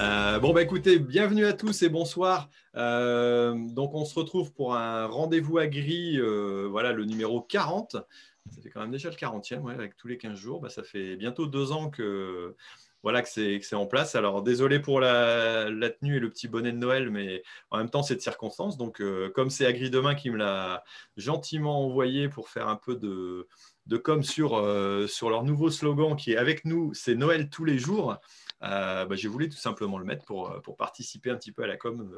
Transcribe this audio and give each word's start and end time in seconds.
Euh, 0.00 0.38
bon, 0.38 0.52
bah 0.52 0.62
écoutez, 0.62 1.00
bienvenue 1.00 1.44
à 1.44 1.52
tous 1.52 1.82
et 1.82 1.88
bonsoir. 1.88 2.50
Euh, 2.76 3.52
donc, 3.70 3.94
on 3.94 4.04
se 4.04 4.14
retrouve 4.16 4.52
pour 4.52 4.76
un 4.76 5.06
rendez-vous 5.06 5.58
agri, 5.58 6.20
euh, 6.20 6.68
voilà, 6.70 6.92
le 6.92 7.04
numéro 7.04 7.40
40. 7.40 7.92
Ça 7.92 8.62
fait 8.62 8.70
quand 8.70 8.80
même 8.80 8.92
déjà 8.92 9.10
le 9.10 9.16
40e, 9.16 9.68
avec 9.68 9.96
tous 9.96 10.06
les 10.06 10.16
15 10.16 10.38
jours. 10.38 10.60
Bah, 10.60 10.68
ça 10.68 10.84
fait 10.84 11.16
bientôt 11.16 11.46
deux 11.46 11.72
ans 11.72 11.90
que, 11.90 12.54
voilà, 13.02 13.22
que 13.22 13.28
c'est 13.28 13.74
en 13.74 13.86
place. 13.86 14.14
Alors, 14.14 14.42
désolé 14.42 14.78
pour 14.78 15.00
la, 15.00 15.66
tenue 16.00 16.16
et 16.16 16.20
le 16.20 16.30
petit 16.30 16.46
bonnet 16.46 16.70
de 16.70 16.78
Noël, 16.78 17.10
mais 17.10 17.42
en 17.72 17.78
même 17.78 17.90
temps, 17.90 18.04
c'est 18.04 18.14
de 18.14 18.20
circonstance. 18.20 18.78
Donc, 18.78 19.02
comme 19.34 19.50
c'est 19.50 19.66
Agri 19.66 19.90
Demain 19.90 20.14
qui 20.14 20.30
me 20.30 20.36
l'a 20.36 20.84
gentiment 21.16 21.84
envoyé 21.84 22.28
pour 22.28 22.50
faire 22.50 22.68
un 22.68 22.76
peu 22.76 22.94
de, 22.94 23.48
com 23.96 24.22
sur 24.22 24.60
leur 24.60 25.42
nouveau 25.42 25.70
slogan 25.70 26.14
qui 26.14 26.32
est 26.34 26.36
Avec 26.36 26.64
nous, 26.64 26.94
c'est 26.94 27.16
Noël 27.16 27.50
tous 27.50 27.64
les 27.64 27.78
jours. 27.78 28.16
Euh, 28.62 29.04
bah, 29.04 29.14
j'ai 29.16 29.28
voulu 29.28 29.48
tout 29.48 29.56
simplement 29.56 29.98
le 29.98 30.04
mettre 30.04 30.24
pour, 30.24 30.50
euh, 30.50 30.60
participer 30.76 31.30
un 31.30 31.36
petit 31.36 31.52
peu 31.52 31.62
à 31.62 31.66
la 31.66 31.76
com 31.76 32.10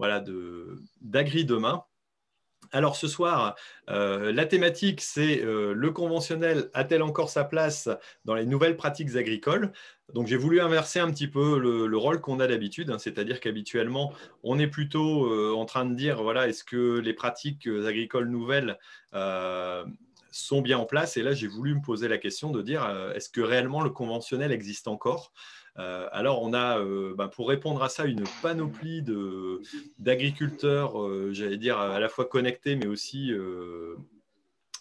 euh, 0.00 0.76
d'Agri 1.00 1.44
Demain. 1.44 1.84
Alors 2.72 2.96
ce 2.96 3.06
soir, 3.06 3.54
la 3.86 4.44
thématique, 4.44 5.00
c'est 5.00 5.40
le 5.42 5.90
conventionnel 5.90 6.68
a-t-elle 6.74 7.02
encore 7.02 7.30
sa 7.30 7.44
place 7.44 7.88
dans 8.24 8.34
les 8.34 8.44
nouvelles 8.44 8.76
pratiques 8.76 9.14
agricoles? 9.14 9.72
Donc 10.12 10.26
j'ai 10.26 10.36
voulu 10.36 10.60
inverser 10.60 10.98
un 10.98 11.08
petit 11.10 11.28
peu 11.28 11.58
le, 11.58 11.96
rôle 11.96 12.20
qu'on 12.20 12.40
a 12.40 12.48
d'habitude, 12.48 12.90
hein. 12.90 12.98
c'est-à-dire 12.98 13.38
qu'habituellement, 13.38 14.12
on 14.42 14.58
est 14.58 14.66
plutôt 14.66 15.56
en 15.56 15.64
train 15.66 15.86
de 15.86 15.94
dire, 15.94 16.20
voilà, 16.20 16.48
est-ce 16.48 16.64
que 16.64 16.98
les 16.98 17.14
pratiques 17.14 17.68
agricoles 17.68 18.28
nouvelles 18.28 18.76
sont 20.32 20.60
bien 20.60 20.78
en 20.78 20.84
place? 20.84 21.16
Et 21.16 21.22
là, 21.22 21.32
j'ai 21.32 21.46
voulu 21.46 21.76
me 21.76 21.80
poser 21.80 22.08
la 22.08 22.18
question 22.18 22.50
de 22.50 22.60
dire, 22.60 22.84
est-ce 23.14 23.30
que 23.30 23.40
réellement 23.40 23.82
le 23.82 23.90
conventionnel 23.90 24.50
existe 24.50 24.88
encore? 24.88 25.32
Euh, 25.78 26.08
alors, 26.12 26.42
on 26.42 26.52
a, 26.52 26.78
euh, 26.78 27.14
bah, 27.14 27.28
pour 27.28 27.48
répondre 27.48 27.82
à 27.82 27.88
ça, 27.88 28.04
une 28.04 28.24
panoplie 28.42 29.02
d'agriculteurs, 29.98 31.00
euh, 31.00 31.30
j'allais 31.32 31.56
dire, 31.56 31.78
à 31.78 32.00
la 32.00 32.08
fois 32.08 32.24
connectés, 32.24 32.76
mais 32.76 32.86
aussi 32.86 33.32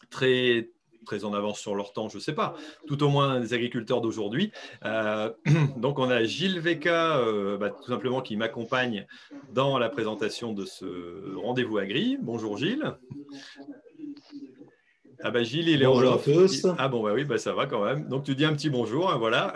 très, 0.09 0.70
très 1.06 1.23
en 1.23 1.34
avance 1.34 1.59
sur 1.59 1.76
leur 1.76 1.94
temps, 1.94 2.09
je 2.09 2.17
ne 2.17 2.22
sais 2.22 2.34
pas, 2.34 2.56
tout 2.88 3.02
au 3.04 3.09
moins 3.09 3.39
des 3.39 3.54
agriculteurs 3.54 4.02
d'aujourd'hui. 4.02 4.52
donc 5.78 6.00
on 6.00 6.09
a 6.09 6.23
Gilles 6.23 6.59
Veka, 6.59 7.22
bah, 7.59 7.70
tout 7.70 7.89
simplement, 7.89 8.22
qui 8.22 8.36
m'accompagne 8.36 9.06
dans 9.54 9.78
la 9.78 9.89
présentation 9.89 10.54
de 10.54 10.66
ce 10.66 11.36
rendez-vous 11.36 11.78
agri. 11.78 12.17
Bonjour 12.22 12.58
Gilles. 12.58 12.98
Ah 15.23 15.32
bah 15.32 15.44
Gilles, 15.44 15.70
il 15.70 15.82
est 15.82 15.86
bonjour 15.86 16.14
à 16.14 16.18
tous. 16.20 16.68
Ah 16.78 16.88
bon 16.88 17.02
bah 17.02 17.12
oui, 17.14 17.23
bah 17.26 17.38
ça 17.38 17.54
va 17.54 17.66
quand 17.66 17.84
même. 17.84 18.08
Donc 18.08 18.23
tu 18.23 18.36
dis 18.36 18.46
un 18.46 18.54
petit 18.54 18.70
bonjour, 18.70 19.12
hein, 19.12 19.18
voilà. 19.18 19.54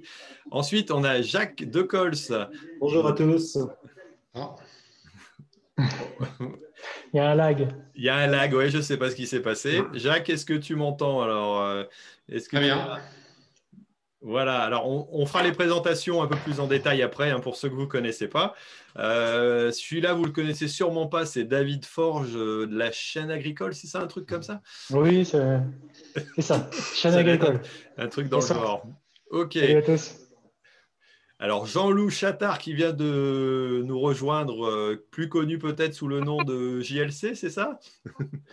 Ensuite, 0.50 0.90
on 0.90 1.02
a 1.02 1.22
Jacques 1.22 1.64
Decols. 1.64 2.48
Bonjour 2.80 3.06
à 3.06 3.12
tous. 3.12 3.58
Ah. 4.34 4.54
il 5.78 5.86
y 7.14 7.18
a 7.18 7.30
un 7.30 7.34
lag. 7.34 7.68
Il 7.94 8.04
y 8.04 8.08
a 8.10 8.16
un 8.16 8.26
lag, 8.26 8.52
oui, 8.52 8.68
je 8.68 8.78
ne 8.78 8.82
sais 8.82 8.98
pas 8.98 9.10
ce 9.10 9.16
qui 9.16 9.26
s'est 9.26 9.40
passé. 9.40 9.82
Jacques, 9.94 10.28
est-ce 10.28 10.44
que 10.44 10.54
tu 10.54 10.74
m'entends 10.74 11.22
alors 11.22 11.62
euh, 11.62 11.84
est-ce 12.28 12.48
que 12.48 12.56
Très 12.56 12.66
bien. 12.66 12.98
Voilà, 14.20 14.62
alors 14.62 15.12
on, 15.14 15.26
fera 15.26 15.44
les 15.44 15.52
présentations 15.52 16.20
un 16.22 16.26
peu 16.26 16.36
plus 16.36 16.58
en 16.58 16.66
détail 16.66 17.02
après, 17.02 17.30
hein, 17.30 17.38
pour 17.38 17.54
ceux 17.54 17.68
que 17.68 17.74
vous 17.74 17.82
ne 17.82 17.86
connaissez 17.86 18.26
pas. 18.26 18.56
Euh, 18.98 19.70
celui-là, 19.70 20.12
vous 20.12 20.22
ne 20.22 20.26
le 20.26 20.32
connaissez 20.32 20.66
sûrement 20.66 21.06
pas, 21.06 21.24
c'est 21.24 21.44
David 21.44 21.84
Forge 21.84 22.34
euh, 22.34 22.66
de 22.66 22.76
la 22.76 22.90
chaîne 22.90 23.30
agricole, 23.30 23.74
c'est 23.74 23.86
ça, 23.86 24.00
un 24.00 24.08
truc 24.08 24.28
comme 24.28 24.42
ça? 24.42 24.60
Oui, 24.90 25.24
c'est 25.24 26.42
ça, 26.42 26.68
chaîne 26.94 27.14
agricole. 27.14 27.60
Un, 27.96 28.08
truc 28.08 28.28
dans 28.28 28.40
le 28.40 28.46
genre. 28.46 28.84
Ok. 29.30 29.54
Salut 29.54 29.76
à 29.76 29.82
tous. 29.82 30.16
Alors 31.38 31.66
Jean-Loup 31.66 32.10
Chattard 32.10 32.58
qui 32.58 32.74
vient 32.74 32.92
de 32.92 33.84
nous 33.86 34.00
rejoindre, 34.00 34.66
euh, 34.66 35.06
plus 35.12 35.28
connu 35.28 35.58
peut-être 35.58 35.94
sous 35.94 36.08
le 36.08 36.18
nom 36.18 36.42
de 36.42 36.80
JLC, 36.80 37.36
c'est 37.36 37.50
ça? 37.50 37.78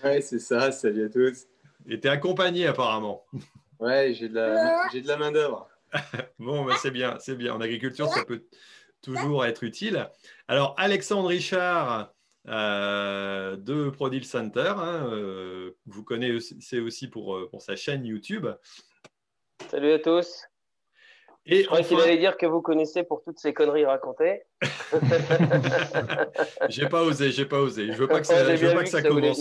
Oui, 0.03 0.21
c'est 0.21 0.37
ça, 0.37 0.71
salut 0.71 1.05
à 1.05 1.09
tous. 1.09 1.47
Et 1.87 1.99
tu 1.99 2.07
es 2.07 2.11
accompagné 2.11 2.67
apparemment. 2.67 3.25
Ouais, 3.79 4.13
j'ai 4.13 4.29
de 4.29 4.35
la, 4.35 4.89
j'ai 4.91 5.01
de 5.01 5.07
la 5.07 5.17
main-d'œuvre. 5.17 5.67
bon, 6.39 6.65
ben, 6.65 6.75
c'est 6.81 6.91
bien, 6.91 7.17
c'est 7.19 7.35
bien. 7.35 7.53
En 7.53 7.61
agriculture, 7.61 8.07
ça 8.07 8.23
peut 8.25 8.43
toujours 9.01 9.45
être 9.45 9.63
utile. 9.63 10.09
Alors, 10.47 10.73
Alexandre 10.77 11.29
Richard 11.29 12.13
euh, 12.47 13.55
de 13.55 13.89
Prodil 13.89 14.23
Center, 14.23 14.73
hein, 14.77 15.07
euh, 15.11 15.71
vous 15.87 16.03
connaissez 16.03 16.79
aussi 16.79 17.07
pour, 17.07 17.35
euh, 17.35 17.49
pour 17.49 17.61
sa 17.61 17.75
chaîne 17.75 18.05
YouTube. 18.05 18.47
Salut 19.69 19.93
à 19.93 19.99
tous. 19.99 20.43
Et 21.47 21.61
je 21.61 21.67
croyais 21.67 21.85
qu'il 21.85 22.00
allait 22.00 22.17
dire 22.17 22.38
que 22.38 22.47
vous 22.47 22.61
connaissez 22.61 23.03
pour 23.03 23.22
toutes 23.22 23.38
ces 23.38 23.53
conneries 23.53 23.85
racontées. 23.85 24.41
j'ai 26.69 26.89
pas 26.89 27.03
osé, 27.03 27.31
j'ai 27.31 27.45
pas 27.45 27.59
osé. 27.59 27.91
Je 27.91 27.97
veux 27.97 28.07
pas 28.07 28.19
que 28.19 28.25
ça, 28.25 28.56
je 28.56 28.66
veux 28.66 28.73
pas 28.73 28.83
que 28.83 28.89
ça, 28.89 29.03
commence. 29.03 29.39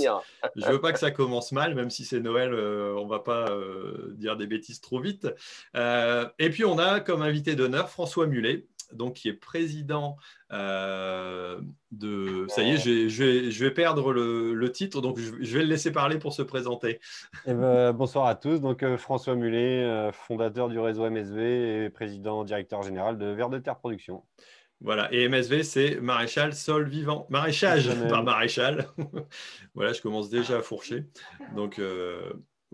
je 0.54 0.66
veux 0.66 0.81
pas 0.81 0.93
que 0.93 0.98
ça 0.98 1.10
commence 1.10 1.53
mal, 1.53 1.75
même 1.75 1.88
si 1.88 2.04
c'est 2.04 2.20
Noël, 2.20 2.53
euh, 2.53 2.94
on 2.98 3.06
va 3.06 3.20
pas 3.20 3.48
euh, 3.48 4.12
dire 4.16 4.37
des 4.37 4.47
bêtises 4.47 4.82
trop 4.82 5.00
vite. 5.00 5.28
Euh, 5.76 6.28
et 6.38 6.50
puis 6.50 6.66
on 6.66 6.78
a 6.78 7.00
comme 7.00 7.22
invité 7.22 7.54
d'honneur 7.54 7.88
François 7.88 8.26
Mulet, 8.26 8.66
donc 8.94 9.15
qui 9.15 9.28
est 9.28 9.34
président 9.34 10.16
euh, 10.53 11.60
de. 11.91 12.47
Ça 12.49 12.62
y 12.62 12.72
est, 12.72 12.78
je 12.78 13.65
vais, 13.65 13.71
perdre 13.71 14.12
le, 14.12 14.72
titre, 14.72 15.00
donc 15.00 15.19
je, 15.19 15.59
vais 15.59 15.62
le 15.62 15.69
laisser 15.69 15.93
parler 15.93 16.19
pour 16.19 16.32
se 16.32 16.43
présenter. 16.43 17.00
Eh 17.47 17.55
ben, 17.55 17.93
bonsoir 17.93 18.27
à 18.27 18.34
tous. 18.34 18.60
Donc 18.60 18.82
euh, 18.82 18.97
François 18.97 19.34
Mulet, 19.34 19.82
euh, 19.82 20.12
fondateur 20.12 20.69
du 20.69 20.78
réseau 20.78 21.09
MSV 21.09 21.84
et 21.84 21.91
président 21.91 22.44
directeur 22.44 22.82
général 22.82 23.19
de 23.19 23.27
Vert 23.27 23.50
de 23.50 23.59
Terre 23.59 23.78
Production. 23.78 24.25
Voilà, 24.81 25.09
et 25.12 25.28
MSV, 25.28 25.62
c'est 25.62 26.00
maréchal 26.00 26.53
sol 26.53 26.88
vivant. 26.88 27.26
Maréchage, 27.31 27.88
pas 28.09 28.22
maréchal. 28.22 28.88
voilà, 29.75 29.93
je 29.93 30.03
commence 30.03 30.28
déjà 30.28 30.59
à 30.59 30.62
fourcher. 30.62 31.06
Donc, 31.55 31.81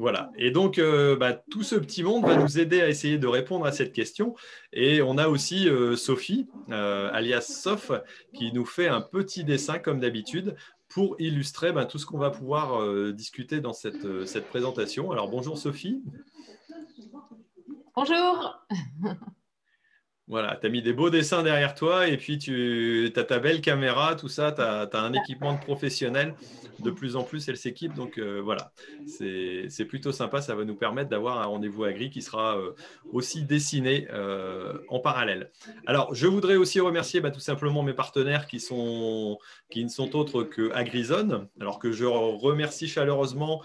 voilà. 0.01 0.33
Et 0.37 0.51
donc, 0.51 0.79
euh, 0.79 1.15
bah, 1.15 1.35
tout 1.35 1.63
ce 1.63 1.75
petit 1.75 2.03
monde 2.03 2.25
va 2.25 2.35
nous 2.35 2.59
aider 2.59 2.81
à 2.81 2.89
essayer 2.89 3.19
de 3.19 3.27
répondre 3.27 3.67
à 3.67 3.73
cette 3.73 3.93
question. 3.93 4.35
Et 4.73 5.03
on 5.03 5.19
a 5.19 5.29
aussi 5.29 5.69
euh, 5.69 5.95
Sophie, 5.95 6.49
euh, 6.71 7.11
alias 7.13 7.43
Soph, 7.43 7.93
qui 8.33 8.51
nous 8.55 8.65
fait 8.65 8.89
un 8.89 9.03
petit 9.03 9.45
dessin, 9.45 9.79
comme 9.79 10.01
d'habitude, 10.01 10.57
pour 10.89 11.17
illustrer 11.21 11.73
bah, 11.73 11.85
tout 11.85 11.99
ce 11.99 12.07
qu'on 12.07 12.17
va 12.17 12.31
pouvoir 12.31 13.13
discuter 13.13 13.61
dans 13.61 13.75
cette 13.75 14.49
présentation. 14.49 15.13
Alors, 15.13 15.29
bonjour 15.29 15.59
Sophie. 15.59 16.03
Bonjour. 17.95 18.65
Voilà, 20.31 20.57
tu 20.61 20.69
as 20.69 20.71
mis 20.71 20.81
des 20.81 20.93
beaux 20.93 21.11
dessins 21.11 21.43
derrière 21.43 21.75
toi 21.75 22.07
et 22.07 22.17
puis 22.17 22.39
tu 22.39 23.13
as 23.17 23.25
ta 23.25 23.41
belle 23.41 23.61
caméra, 23.61 24.15
tout 24.15 24.29
ça, 24.29 24.53
tu 24.53 24.63
as, 24.63 24.89
un 24.93 25.13
équipement 25.13 25.55
de 25.55 25.59
professionnel. 25.59 26.37
De 26.79 26.91
plus 26.91 27.17
en 27.17 27.25
plus, 27.25 27.47
elle 27.49 27.59
s'équipe. 27.59 27.93
Donc 27.95 28.17
euh, 28.17 28.41
voilà, 28.43 28.73
c'est 29.07 29.85
plutôt 29.87 30.13
sympa. 30.13 30.41
Ça 30.41 30.55
va 30.55 30.65
nous 30.65 30.77
permettre 30.77 31.11
d'avoir 31.11 31.41
un 31.41 31.47
rendez-vous 31.47 31.83
agri 31.83 32.11
qui 32.11 32.23
sera 32.23 32.57
euh, 32.57 32.71
aussi 33.13 33.43
dessiné 33.43 34.07
euh, 34.13 34.79
en 34.89 35.01
parallèle. 35.01 35.51
Alors, 35.85 36.15
je 36.15 36.29
voudrais 36.29 36.57
aussi 36.57 36.79
remercier 36.79 37.21
bah, 37.21 37.33
tout 37.33 37.41
simplement 37.41 37.83
mes 37.83 37.93
partenaires 37.93 38.47
qui, 38.47 38.61
sont, 38.61 39.37
qui 39.69 39.85
ne 39.85 39.91
sont 39.91 40.17
autres 40.17 40.45
que 40.45 40.71
Agrizone. 40.73 41.49
Alors 41.61 41.81
que 41.81 41.91
je 41.91 42.07
remercie 42.07 42.87
chaleureusement 42.87 43.63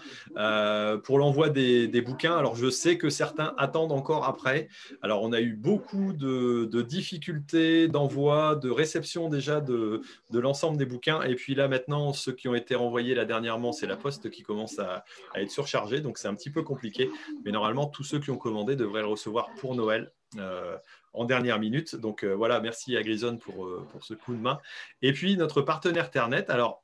pour 1.04 1.18
l'envoi 1.18 1.48
des, 1.48 1.86
des 1.86 2.02
bouquins. 2.02 2.36
Alors, 2.36 2.56
je 2.56 2.68
sais 2.68 2.98
que 2.98 3.08
certains 3.08 3.54
attendent 3.56 3.92
encore 3.92 4.24
après. 4.24 4.68
Alors, 5.00 5.22
on 5.22 5.32
a 5.32 5.40
eu 5.40 5.54
beaucoup 5.54 6.12
de 6.12 6.55
de, 6.64 6.82
difficultés 6.82 7.88
d'envoi, 7.88 8.56
de 8.56 8.70
réception 8.70 9.28
déjà 9.28 9.60
de, 9.60 10.02
l'ensemble 10.32 10.78
des 10.78 10.86
bouquins. 10.86 11.22
Et 11.22 11.34
puis 11.34 11.54
là, 11.54 11.68
maintenant, 11.68 12.12
ceux 12.12 12.32
qui 12.32 12.48
ont 12.48 12.54
été 12.54 12.74
renvoyés 12.74 13.14
là 13.14 13.24
dernièrement, 13.24 13.72
c'est 13.72 13.86
la 13.86 13.96
poste 13.96 14.30
qui 14.30 14.42
commence 14.42 14.78
à, 14.78 15.04
être 15.34 15.50
surchargée. 15.50 16.00
Donc, 16.00 16.18
c'est 16.18 16.28
un 16.28 16.34
petit 16.34 16.50
peu 16.50 16.62
compliqué. 16.62 17.10
Mais 17.44 17.52
normalement, 17.52 17.86
tous 17.86 18.04
ceux 18.04 18.18
qui 18.18 18.30
ont 18.30 18.38
commandé 18.38 18.76
devraient 18.76 19.02
le 19.02 19.08
recevoir 19.08 19.48
pour 19.60 19.74
Noël. 19.74 20.12
Euh, 20.38 20.76
en 21.12 21.24
dernière 21.24 21.58
minute. 21.58 21.96
Donc 21.96 22.24
euh, 22.24 22.34
voilà, 22.34 22.60
merci 22.60 22.94
à 22.94 23.02
Grison 23.02 23.38
pour, 23.38 23.64
euh, 23.64 23.86
pour 23.90 24.04
ce 24.04 24.12
coup 24.12 24.34
de 24.34 24.40
main. 24.40 24.58
Et 25.00 25.14
puis 25.14 25.36
notre 25.38 25.62
partenaire 25.62 26.10
Ternet. 26.10 26.50
Alors 26.50 26.82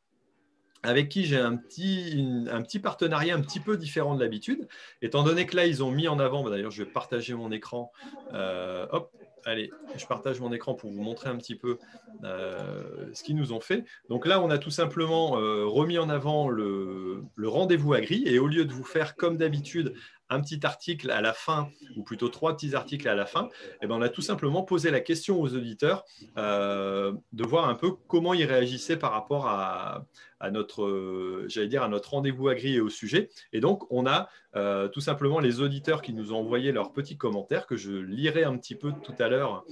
avec 0.83 1.11
qui 1.11 1.27
j'ai 1.27 1.37
un 1.37 1.57
petit, 1.57 2.47
un 2.51 2.63
petit 2.63 2.79
partenariat 2.79 3.37
un 3.37 3.43
petit 3.43 3.61
peu 3.61 3.77
différent 3.77 4.15
de 4.15 4.21
l'habitude, 4.25 4.67
étant 5.03 5.23
donné 5.23 5.47
que 5.47 5.55
là, 5.55 5.67
ils 5.67 5.85
ont 5.85 5.91
mis 5.93 6.09
en 6.09 6.19
avant, 6.19 6.43
bah, 6.43 6.51
d'ailleurs, 6.51 6.73
je 6.73 6.83
vais 6.83 6.91
partager 6.91 7.35
mon 7.35 7.53
écran, 7.53 7.93
hop, 8.33 9.13
allez, 9.45 9.71
je 9.97 10.07
partage 10.07 10.41
mon 10.41 10.53
écran 10.53 10.75
pour 10.75 10.91
vous 10.91 11.03
montrer 11.03 11.29
un 11.29 11.37
petit 11.37 11.57
peu 11.57 11.79
ce 12.23 13.23
qu'ils 13.23 13.37
nous 13.37 13.53
ont 13.53 13.61
fait. 13.61 13.85
Donc 14.09 14.27
là, 14.27 14.41
on 14.41 14.51
a 14.51 14.59
tout 14.59 14.71
simplement 14.71 15.31
remis 15.31 15.99
en 15.99 16.09
avant 16.09 16.49
le, 16.49 17.25
rendez-vous 17.43 17.93
agri 17.95 18.23
et 18.27 18.39
au 18.39 18.47
lieu 18.47 18.65
de 18.65 18.73
vous 18.73 18.85
faire 18.85 19.17
comme 19.17 19.37
d'habitude 19.37 19.95
un 20.33 20.41
petit 20.41 20.65
article 20.65 21.11
à 21.11 21.21
la 21.21 21.33
fin, 21.33 21.69
ou 21.97 22.03
plutôt 22.03 22.29
trois 22.29 22.57
petits 22.57 22.75
articles 22.75 23.09
à 23.09 23.15
la 23.15 23.27
fin, 23.27 23.45
et 23.45 23.49
eh 23.83 23.87
ben 23.87 23.97
on 23.97 24.03
a 24.03 24.09
tout 24.09 24.23
simplement 24.23 24.63
posé 24.63 24.91
la 24.91 25.01
question 25.01 25.41
aux 25.41 25.55
auditeurs 25.55 26.05
euh, 26.39 27.13
de 27.33 27.45
voir 27.45 27.69
un 27.69 27.75
peu 27.75 27.93
comment 28.09 28.35
ils 28.35 28.45
réagissaient 28.45 28.97
par 28.97 29.13
rapport 29.13 29.47
à, 29.47 30.05
notre, 30.51 31.45
j'allais 31.47 31.69
dire, 31.69 31.85
à 31.85 31.89
notre 31.89 32.11
rendez-vous 32.11 32.49
agri 32.49 32.75
et 32.75 32.81
au 32.81 32.89
sujet. 32.89 33.31
Et 33.53 33.61
donc, 33.61 33.85
on 33.91 34.07
a 34.07 34.29
euh, 34.57 34.89
tout 34.89 35.01
simplement 35.01 35.39
les 35.39 35.61
auditeurs 35.61 36.03
qui 36.03 36.13
nous 36.13 36.33
ont 36.33 36.39
envoyé 36.39 36.73
leurs 36.73 36.93
petits 36.93 37.17
commentaires 37.17 37.67
que 37.67 37.77
je 37.77 37.93
lirai 37.93 38.43
un 38.43 38.57
petit 38.59 38.75
peu 38.75 38.93
tout 39.05 39.15
à 39.21 39.29
l'heure 39.29 39.65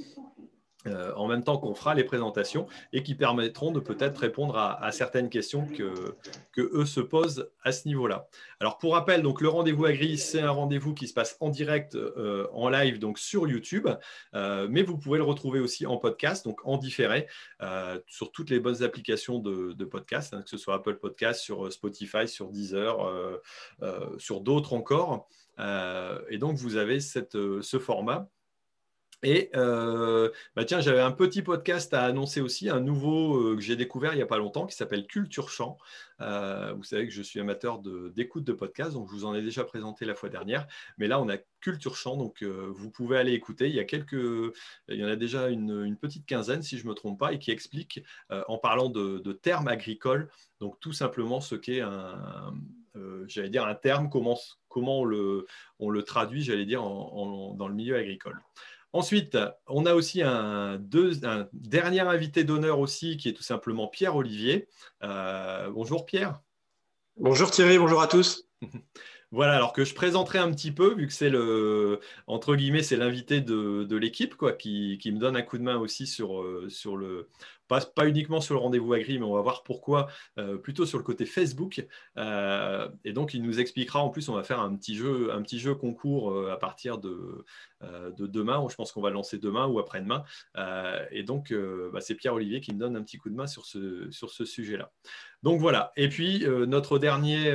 euh, 0.87 1.13
en 1.15 1.29
même 1.29 1.45
temps 1.45 1.59
qu'on 1.59 1.75
fera 1.75 1.95
les 1.95 2.05
présentations 2.05 2.67
et 2.95 3.03
qui 3.03 3.15
permettront 3.15 3.71
de 3.71 3.81
peut-être 3.81 4.17
répondre 4.17 4.57
à, 4.57 4.91
certaines 4.93 5.29
questions 5.29 5.67
que, 5.67 6.17
eux 6.59 6.87
se 6.87 7.01
posent 7.01 7.51
à 7.63 7.73
ce 7.73 7.87
niveau-là. 7.87 8.29
Alors 8.61 8.79
pour 8.79 8.95
rappel, 8.95 9.23
donc 9.23 9.43
le 9.43 9.49
rendez-vous 9.49 9.85
agri, 9.85 10.17
c'est 10.17 10.41
un 10.41 10.51
rendez-vous 10.51 10.95
qui 10.95 11.07
se 11.07 11.13
passe 11.13 11.37
en 11.41 11.51
direct, 11.51 11.97
euh, 11.97 12.47
en 12.53 12.71
live, 12.71 12.99
donc 12.99 13.19
sur 13.19 13.47
YouTube, 13.47 13.89
euh, 14.35 14.69
mais 14.71 14.83
vous 14.83 14.97
pouvez 14.97 15.19
le 15.19 15.25
retrouver 15.25 15.61
aussi 15.61 15.87
en 15.87 15.99
podcast, 15.99 16.45
donc 16.47 16.61
en 16.65 16.79
différé, 16.79 17.27
sur 18.07 18.33
toutes 18.33 18.49
les 18.51 18.61
bonnes 18.61 18.83
applications 18.83 19.39
de, 19.39 19.85
podcast, 19.85 20.33
hein, 20.33 20.43
que 20.43 20.49
ce 20.49 20.57
soit 20.57 20.77
Apple 20.77 20.97
Podcast, 20.97 21.41
sur 21.41 21.71
Spotify, 21.73 22.27
sur 22.27 22.49
Deezer, 22.49 22.97
sur 24.19 24.41
d'autres 24.41 24.73
encore. 24.73 25.29
et 25.59 26.39
donc 26.39 26.57
vous 26.57 26.77
avez 26.77 27.01
ce 27.01 27.79
format 27.79 28.29
et 29.23 29.51
euh, 29.55 30.31
bah 30.57 30.65
tiens, 30.65 30.81
j'avais 30.81 31.01
un 31.01 31.13
petit 31.13 31.43
podcast 31.43 31.93
à 31.93 32.05
annoncer 32.05 32.41
aussi, 32.41 32.71
un 32.71 32.81
nouveau 32.81 33.37
euh, 33.37 33.57
que 33.57 33.61
j'ai 33.61 33.77
découvert 33.77 34.15
il 34.15 34.17
n'y 34.17 34.23
a 34.23 34.27
pas 34.27 34.39
longtemps 34.39 34.67
qui 34.67 34.75
s'appelle 34.75 35.07
Culture 35.07 35.51
Chant. 35.51 35.77
Euh, 36.23 36.73
vous 36.75 36.85
savez 36.85 37.07
que 37.07 37.13
je 37.13 37.21
suis 37.21 37.39
amateur 37.39 37.81
d'écoute 38.15 38.45
de, 38.45 38.53
podcasts, 38.55 38.95
donc 38.95 39.09
je 39.09 39.13
vous 39.13 39.27
en 39.27 39.35
ai 39.35 39.43
déjà 39.43 39.65
présenté 39.65 40.07
la 40.07 40.15
fois 40.15 40.31
dernière. 40.31 40.67
Mais 40.97 41.07
là, 41.07 41.21
on 41.21 41.29
a 41.29 41.37
Culture 41.61 41.97
Chant, 41.97 42.17
donc 42.17 42.43
vous 42.43 42.91
pouvez 42.91 43.19
aller 43.19 43.33
écouter. 43.33 43.69
Il 43.69 43.75
y 43.75 43.81
a 43.81 43.85
quelques, 43.85 44.13
il 44.89 44.97
y 44.97 45.05
en 45.05 45.09
a 45.09 45.17
déjà 45.17 45.49
une, 45.49 45.97
petite 46.01 46.25
quinzaine, 46.25 46.63
si 46.63 46.79
je 46.79 46.85
ne 46.85 46.91
me 46.91 46.95
trompe 46.95 47.19
pas, 47.19 47.35
et 47.35 47.39
qui 47.39 47.51
explique 47.51 48.03
en 48.31 48.57
parlant 48.57 48.89
de, 48.89 49.33
termes 49.33 49.69
agricoles, 49.69 50.31
donc 50.61 50.81
tout 50.81 50.93
simplement 50.93 51.41
ce 51.41 51.55
qu'est 51.55 51.81
un, 51.81 52.55
j'allais 53.27 53.51
dire 53.51 53.67
un 53.67 53.75
terme, 53.75 54.09
comment, 54.11 54.39
on 54.77 55.05
le 55.05 56.03
traduit, 56.07 56.43
j'allais 56.43 56.67
dire, 56.67 56.83
dans 56.83 57.69
le 57.69 57.75
milieu 57.75 57.97
agricole. 57.97 58.41
Ensuite, 58.93 59.39
on 59.69 59.87
a 59.87 59.95
aussi 59.95 60.21
un, 60.23 60.81
dernier 61.53 62.01
invité 62.01 62.43
d'honneur 62.43 62.81
aussi, 62.81 63.17
qui 63.17 63.29
est 63.29 63.33
tout 63.33 63.43
simplement 63.43 63.87
Pierre 63.87 64.17
Olivier. 64.17 64.69
Euh, 65.05 65.71
bonjour 65.71 66.07
Pierre. 66.07 66.41
Bonjour 67.17 67.51
Thierry, 67.51 67.79
bonjour 67.79 68.01
à 68.03 68.09
tous. 68.09 68.49
Voilà, 69.33 69.55
alors 69.55 69.73
que 69.73 69.85
je 69.85 69.95
présenterai 69.95 70.41
un 70.41 70.51
petit 70.51 70.73
peu, 70.73 70.93
vu 70.93 71.07
que 71.07 71.13
c'est 71.13 71.31
le, 71.31 72.01
entre 72.27 72.57
guillemets, 72.57 72.83
c'est 72.83 72.97
l'invité 72.97 73.41
de, 73.41 73.97
l'équipe, 73.97 74.35
quoi, 74.35 74.53
qui, 74.53 74.99
me 75.07 75.21
donne 75.21 75.37
un 75.37 75.43
coup 75.43 75.57
de 75.57 75.63
main 75.63 75.77
aussi 75.77 76.09
sur, 76.09 76.43
euh, 76.43 76.69
sur 76.69 76.97
le, 76.97 77.29
pas, 77.79 78.09
uniquement 78.09 78.41
sur 78.41 78.55
le 78.55 78.61
rendez-vous 78.61 78.93
agri, 78.93 79.19
mais 79.19 79.25
on 79.25 79.35
va 79.35 79.43
voir 79.43 79.63
pourquoi, 79.63 80.09
euh, 80.39 80.57
plutôt 80.57 80.87
sur 80.87 80.99
le 80.99 81.05
côté 81.05 81.25
Facebook. 81.25 81.87
Euh, 82.17 82.89
et 83.05 83.13
donc, 83.13 83.35
il 83.35 83.43
nous 83.43 83.61
expliquera, 83.61 84.01
en 84.01 84.11
plus, 84.11 84.29
on 84.29 84.35
va 84.35 84.43
faire 84.43 84.61
un 84.61 84.75
petit 84.75 84.97
jeu, 84.97 85.33
un 85.33 85.43
petit 85.43 85.59
jeu 85.59 85.75
concours 85.75 86.33
euh, 86.33 86.51
à 86.53 86.57
partir 86.57 86.99
de, 86.99 87.45
de 87.83 88.27
demain, 88.27 88.65
je 88.69 88.75
pense 88.75 88.93
qu'on 88.93 89.01
va 89.01 89.09
le 89.09 89.15
lancer 89.15 89.39
demain 89.39 89.67
ou 89.67 89.79
après-demain. 89.79 90.25
et 91.11 91.23
donc, 91.23 91.55
bah, 91.93 92.01
c'est 92.01 92.15
Pierre-Olivier 92.15 92.61
qui 92.61 92.75
me 92.75 92.79
donne 92.79 92.97
un 92.97 93.03
petit 93.03 93.17
coup 93.17 93.31
de 93.31 93.35
main 93.35 93.47
sur 93.47 93.65
ce, 93.65 94.11
sur 94.11 94.31
ce 94.31 94.45
sujet-là. 94.45 94.91
Donc 95.43 95.61
voilà. 95.61 95.91
Et 95.97 96.11
puis, 96.11 96.45
notre 96.67 96.99
dernier 96.99 97.55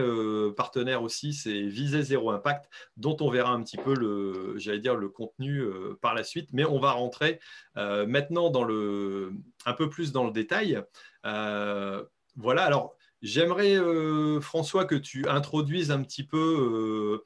partenaire 0.58 1.04
aussi, 1.04 1.34
c'est 1.34 1.62
Viser 1.62 2.02
Zéro 2.02 2.32
Impact, 2.32 2.68
dont 2.98 3.16
on 3.20 3.30
verra 3.30 3.52
un 3.52 3.62
petit 3.62 3.78
peu 3.78 3.94
le, 3.94 4.58
j'allais 4.58 4.80
dire, 4.80 4.96
le 4.96 5.10
contenu 5.10 5.64
par 6.02 6.16
la 6.16 6.24
suite. 6.24 6.50
Mais 6.54 6.66
on 6.66 6.80
va 6.80 6.94
rentrer 6.94 7.40
maintenant 7.76 8.50
dans 8.50 8.64
le, 8.64 9.32
un 9.66 9.74
peu 9.74 9.90
plus 9.90 10.12
dans 10.12 10.26
le 10.26 10.32
détail. 10.32 10.82
Euh, 11.26 12.04
voilà, 12.36 12.64
alors 12.64 12.96
j'aimerais, 13.22 13.76
euh, 13.76 14.40
François, 14.42 14.86
que 14.86 14.96
tu 14.96 15.28
introduises 15.28 15.92
un 15.92 16.02
petit 16.04 16.24
peu, 16.24 16.38
euh, 16.38 17.26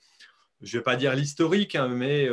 je 0.62 0.76
ne 0.76 0.80
vais 0.80 0.84
pas 0.84 0.96
dire 0.96 1.16
l'historique, 1.16 1.76
hein, 1.76 1.88
mais, 1.88 2.30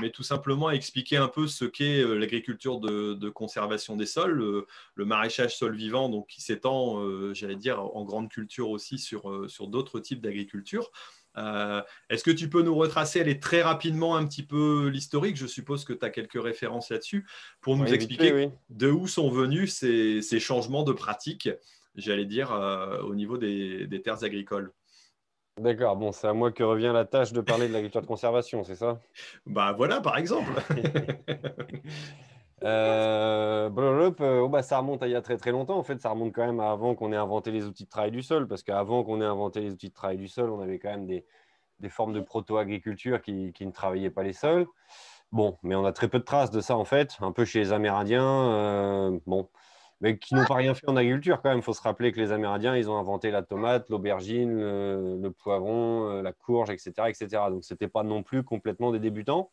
mais, 0.00 0.10
tout 0.10 0.22
simplement 0.22 0.70
expliquer 0.70 1.16
un 1.16 1.28
peu 1.28 1.46
ce 1.46 1.64
qu'est 1.64 2.02
l'agriculture 2.04 2.78
de, 2.78 3.28
conservation 3.30 3.96
des 3.96 4.06
sols, 4.06 4.66
le, 4.94 5.04
maraîchage 5.04 5.56
sol 5.56 5.74
vivant, 5.74 6.08
donc 6.08 6.26
qui 6.28 6.42
s'étend, 6.42 7.32
j'allais 7.32 7.56
dire, 7.56 7.80
en 7.80 8.04
grande 8.04 8.28
culture 8.28 8.68
aussi 8.70 8.98
sur, 8.98 9.50
sur 9.50 9.66
d'autres 9.68 9.98
types 10.00 10.20
d'agriculture. 10.20 10.90
Euh, 11.36 11.82
est-ce 12.08 12.24
que 12.24 12.30
tu 12.30 12.48
peux 12.48 12.62
nous 12.62 12.74
retracer 12.74 13.20
aller 13.20 13.38
très 13.38 13.62
rapidement 13.62 14.16
un 14.16 14.26
petit 14.26 14.42
peu 14.42 14.88
l'historique? 14.88 15.36
Je 15.36 15.46
suppose 15.46 15.84
que 15.84 15.92
tu 15.92 16.04
as 16.04 16.10
quelques 16.10 16.42
références 16.42 16.90
là-dessus 16.90 17.26
pour 17.60 17.76
nous 17.76 17.92
expliquer 17.92 18.50
de 18.68 18.90
où 18.90 19.06
sont 19.06 19.30
venus 19.30 19.74
ces, 19.74 20.40
changements 20.40 20.82
de 20.82 20.92
pratique, 20.92 21.48
j'allais 21.94 22.26
dire, 22.26 22.52
euh, 22.52 23.00
au 23.02 23.14
niveau 23.14 23.38
des, 23.38 24.02
terres 24.02 24.24
agricoles. 24.24 24.72
D'accord, 25.60 25.96
bon, 25.96 26.12
c'est 26.12 26.26
à 26.26 26.32
moi 26.32 26.52
que 26.52 26.62
revient 26.62 26.90
la 26.94 27.04
tâche 27.04 27.32
de 27.32 27.40
parler 27.40 27.68
de 27.68 27.72
l'agriculture 27.72 28.00
de 28.00 28.06
conservation, 28.06 28.64
c'est 28.64 28.76
ça? 28.76 29.00
Bah 29.44 29.74
voilà, 29.76 30.00
par 30.00 30.16
exemple. 30.16 30.50
Euh, 32.62 33.70
oh, 34.42 34.48
bah, 34.48 34.62
ça 34.62 34.78
remonte 34.78 35.02
à 35.02 35.08
il 35.08 35.12
y 35.12 35.16
a 35.16 35.22
très 35.22 35.36
très 35.36 35.50
longtemps. 35.50 35.78
En 35.78 35.82
fait, 35.82 36.00
ça 36.00 36.10
remonte 36.10 36.32
quand 36.34 36.44
même 36.44 36.60
avant 36.60 36.94
qu'on 36.94 37.12
ait 37.12 37.16
inventé 37.16 37.50
les 37.50 37.64
outils 37.64 37.84
de 37.84 37.88
travail 37.90 38.10
du 38.10 38.22
sol, 38.22 38.46
parce 38.48 38.62
qu'avant 38.62 39.02
qu'on 39.02 39.20
ait 39.20 39.26
inventé 39.26 39.60
les 39.60 39.72
outils 39.72 39.88
de 39.88 39.94
travail 39.94 40.18
du 40.18 40.28
sol, 40.28 40.50
on 40.50 40.60
avait 40.60 40.78
quand 40.78 40.90
même 40.90 41.06
des, 41.06 41.24
des 41.80 41.88
formes 41.88 42.12
de 42.12 42.20
proto-agriculture 42.20 43.22
qui, 43.22 43.52
qui, 43.52 43.66
ne 43.66 43.72
travaillaient 43.72 44.10
pas 44.10 44.22
les 44.22 44.32
sols. 44.32 44.66
Bon, 45.32 45.58
mais 45.62 45.74
on 45.74 45.84
a 45.84 45.92
très 45.92 46.08
peu 46.08 46.18
de 46.18 46.24
traces 46.24 46.50
de 46.50 46.60
ça 46.60 46.76
en 46.76 46.84
fait, 46.84 47.16
un 47.20 47.32
peu 47.32 47.44
chez 47.44 47.60
les 47.60 47.72
Amérindiens, 47.72 48.52
euh, 48.52 49.18
bon, 49.26 49.48
mais 50.00 50.18
qui 50.18 50.34
n'ont 50.34 50.44
pas 50.44 50.54
rien 50.54 50.74
fait 50.74 50.88
en 50.88 50.96
agriculture 50.96 51.40
quand 51.42 51.50
même. 51.50 51.58
Il 51.58 51.64
faut 51.64 51.72
se 51.72 51.82
rappeler 51.82 52.10
que 52.12 52.20
les 52.20 52.32
Amérindiens, 52.32 52.76
ils 52.76 52.90
ont 52.90 52.98
inventé 52.98 53.30
la 53.30 53.42
tomate, 53.42 53.88
l'aubergine, 53.90 54.58
le, 54.58 55.30
poivron, 55.30 56.10
euh, 56.10 56.22
la 56.22 56.32
courge, 56.32 56.70
etc., 56.70 56.92
etc. 57.08 57.28
Donc, 57.50 57.64
c'était 57.64 57.88
pas 57.88 58.02
non 58.02 58.22
plus 58.22 58.42
complètement 58.42 58.92
des 58.92 58.98
débutants. 58.98 59.50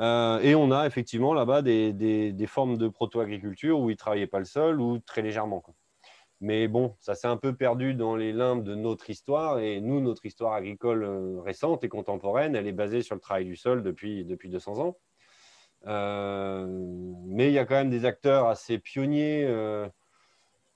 Euh, 0.00 0.40
et 0.40 0.54
on 0.54 0.70
a 0.70 0.86
effectivement 0.86 1.34
là-bas 1.34 1.62
des, 1.62 2.46
formes 2.46 2.78
de 2.78 2.88
proto-agriculture 2.88 3.78
où 3.78 3.90
ils 3.90 3.94
ne 3.94 3.98
travaillaient 3.98 4.26
pas 4.26 4.38
le 4.38 4.46
sol 4.46 4.80
ou 4.80 4.98
très 4.98 5.20
légèrement. 5.22 5.62
Mais 6.40 6.68
bon, 6.68 6.96
ça 7.00 7.14
s'est 7.14 7.26
un 7.26 7.36
peu 7.36 7.54
perdu 7.54 7.92
dans 7.94 8.16
les 8.16 8.32
limbes 8.32 8.64
de 8.64 8.74
notre 8.74 9.10
histoire. 9.10 9.58
Et 9.58 9.80
nous, 9.80 10.00
notre 10.00 10.24
histoire 10.24 10.54
agricole 10.54 11.02
euh, 11.04 11.40
récente 11.42 11.84
et 11.84 11.88
contemporaine, 11.90 12.56
elle 12.56 12.66
est 12.66 12.72
basée 12.72 13.02
sur 13.02 13.14
le 13.14 13.20
travail 13.20 13.44
du 13.44 13.56
sol 13.56 13.82
depuis, 13.82 14.24
depuis 14.24 14.48
200 14.48 14.78
ans. 14.78 14.96
Euh, 15.86 16.66
mais 17.26 17.48
il 17.48 17.52
y 17.52 17.58
a 17.58 17.66
quand 17.66 17.74
même 17.74 17.90
des 17.90 18.06
acteurs 18.06 18.46
assez 18.46 18.78
pionniers 18.78 19.46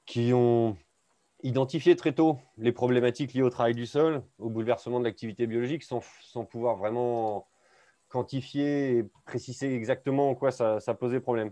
qui 0.04 0.32
ont 0.34 0.76
identifié 1.42 1.96
très 1.96 2.12
tôt 2.12 2.38
les 2.58 2.72
problématiques 2.72 3.32
liées 3.32 3.42
au 3.42 3.50
travail 3.50 3.74
du 3.74 3.86
sol, 3.86 4.22
au 4.38 4.50
bouleversement 4.50 4.98
de 4.98 5.04
l'activité 5.04 5.46
biologique, 5.46 5.82
sans, 5.82 6.02
sans 6.22 6.44
pouvoir 6.44 6.76
vraiment 6.76 7.46
quantifier 8.14 8.98
et 8.98 9.04
préciser 9.24 9.74
exactement 9.74 10.30
en 10.30 10.36
quoi 10.36 10.52
ça, 10.52 10.78
posait 10.94 11.18
problème. 11.18 11.50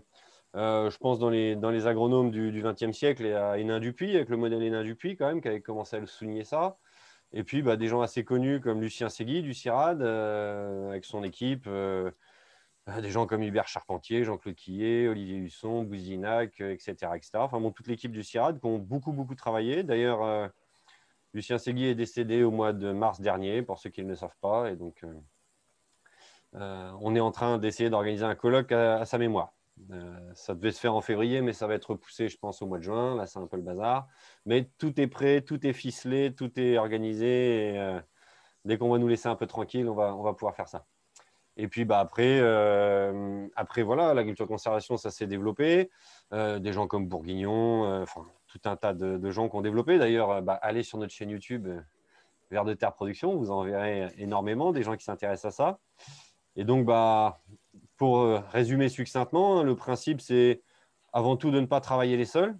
Euh, 0.55 0.89
je 0.89 0.97
pense 0.97 1.19
dans 1.19 1.29
les, 1.29 1.57
dans 1.57 1.71
les 1.71 1.87
agronomes 1.87 2.31
du 2.31 2.63
XXe 2.63 2.95
siècle 2.95 3.25
et 3.25 3.33
à 3.33 3.57
Hénin 3.57 3.79
Dupuis, 3.79 4.15
avec 4.15 4.29
le 4.29 4.37
modèle 4.37 4.63
Hénin 4.63 4.83
Dupuis 4.83 5.17
quand 5.17 5.27
même, 5.27 5.41
qui 5.41 5.49
avait 5.49 5.59
commencé 5.59 5.97
à 5.97 5.99
le 5.99 6.05
souligner 6.05 6.45
ça. 6.45 6.77
Et 7.33 7.43
puis 7.43 7.63
bah, 7.63 7.75
des 7.75 7.89
gens 7.89 8.01
assez 8.01 8.23
connus 8.23 8.61
comme 8.61 8.79
Lucien 8.79 9.09
Segui 9.09 9.41
du 9.41 9.53
CIRAD, 9.53 10.01
euh, 10.01 10.91
avec 10.91 11.03
son 11.03 11.23
équipe, 11.23 11.65
euh, 11.67 12.11
des 13.01 13.09
gens 13.09 13.25
comme 13.27 13.43
Hubert 13.43 13.67
Charpentier, 13.67 14.23
Jean-Claude 14.23 14.55
Quillet, 14.55 15.09
Olivier 15.09 15.37
Husson, 15.37 15.83
Bouzinac, 15.83 16.61
etc., 16.61 16.93
etc. 17.15 17.31
Enfin 17.35 17.59
bon, 17.59 17.71
toute 17.71 17.87
l'équipe 17.87 18.11
du 18.11 18.23
CIRAD 18.23 18.61
qui 18.61 18.65
ont 18.65 18.77
beaucoup, 18.79 19.11
beaucoup 19.11 19.35
travaillé. 19.35 19.83
D'ailleurs, 19.83 20.49
Lucien 21.33 21.57
Segui 21.57 21.87
est 21.87 21.95
décédé 21.95 22.43
au 22.43 22.51
mois 22.51 22.71
de 22.71 22.93
mars 22.93 23.19
dernier, 23.19 23.63
pour 23.63 23.79
ceux 23.79 23.89
qui 23.89 24.03
ne 24.03 24.09
le 24.09 24.15
savent 24.15 24.37
pas. 24.41 24.71
Et 24.71 24.75
donc, 24.75 25.03
euh, 26.55 26.91
on 27.01 27.15
est 27.15 27.19
en 27.19 27.31
train 27.31 27.57
d'essayer 27.57 27.89
d'organiser 27.89 28.25
un 28.25 28.35
colloque 28.35 28.71
à, 28.71 29.05
sa 29.05 29.17
mémoire. 29.17 29.53
Euh, 29.91 30.31
ça 30.35 30.53
devait 30.53 30.71
se 30.71 30.79
faire 30.79 30.93
en 30.93 31.01
février, 31.01 31.41
mais 31.41 31.53
ça 31.53 31.65
va 31.67 31.73
être 31.73 31.91
repoussé, 31.91 32.29
je 32.29 32.37
pense, 32.37 32.61
au 32.61 32.67
mois 32.67 32.77
de 32.77 32.83
juin. 32.83 33.15
Là, 33.15 33.25
c'est 33.25 33.39
un 33.39 33.47
peu 33.47 33.57
le 33.57 33.63
bazar. 33.63 34.07
Mais 34.45 34.69
tout 34.77 34.99
est 34.99 35.07
prêt, 35.07 35.41
tout 35.41 35.65
est 35.65 35.73
ficelé, 35.73 36.33
tout 36.33 36.59
est 36.59 36.77
organisé. 36.77 37.73
Euh, 37.77 37.99
dès 38.65 38.77
qu'on 38.77 38.89
va 38.89 38.99
nous 38.99 39.07
laisser 39.07 39.27
un 39.27 39.35
peu 39.35 39.47
tranquille, 39.47 39.89
on 39.89 39.95
va, 39.95 40.15
on 40.15 40.21
va 40.21 40.33
pouvoir 40.33 40.55
faire 40.55 40.67
ça. 40.67 40.85
Et 41.55 41.67
puis 41.67 41.85
bah, 41.85 41.99
après, 41.99 42.39
après, 43.55 43.83
voilà, 43.83 44.15
l'agriculture 44.15 44.47
de 44.47 44.49
conservation, 44.49 44.97
ça 44.97 45.11
s'est 45.11 45.27
développé. 45.27 45.91
des 46.31 46.73
gens 46.73 46.87
comme 46.87 47.07
Bourguignon, 47.07 48.05
tout 48.47 48.61
un 48.65 48.75
tas 48.75 48.93
de, 48.93 49.29
gens 49.29 49.49
qui 49.49 49.55
ont 49.55 49.61
développé. 49.61 49.99
D'ailleurs, 49.99 50.41
bah, 50.41 50.57
allez 50.63 50.81
sur 50.81 50.97
notre 50.97 51.13
chaîne 51.13 51.29
YouTube, 51.29 51.67
Vers 52.49 52.65
de 52.65 52.73
Terre 52.73 52.93
Production, 52.93 53.35
vous 53.35 53.51
en 53.51 53.63
verrez 53.63 54.07
énormément, 54.17 54.71
des 54.71 54.81
gens 54.81 54.95
qui 54.97 55.03
s'intéressent 55.03 55.53
à 55.53 55.55
ça. 55.55 55.79
Et 56.55 56.63
donc, 56.63 56.85
bah, 56.85 57.41
pour 57.97 58.25
résumer 58.51 58.89
succinctement, 58.89 59.59
hein, 59.59 59.63
le 59.63 59.75
principe, 59.75 60.21
c'est 60.21 60.61
avant 61.13 61.37
tout 61.37 61.51
de 61.51 61.59
ne 61.59 61.65
pas 61.65 61.81
travailler 61.81 62.17
les 62.17 62.25
sols. 62.25 62.57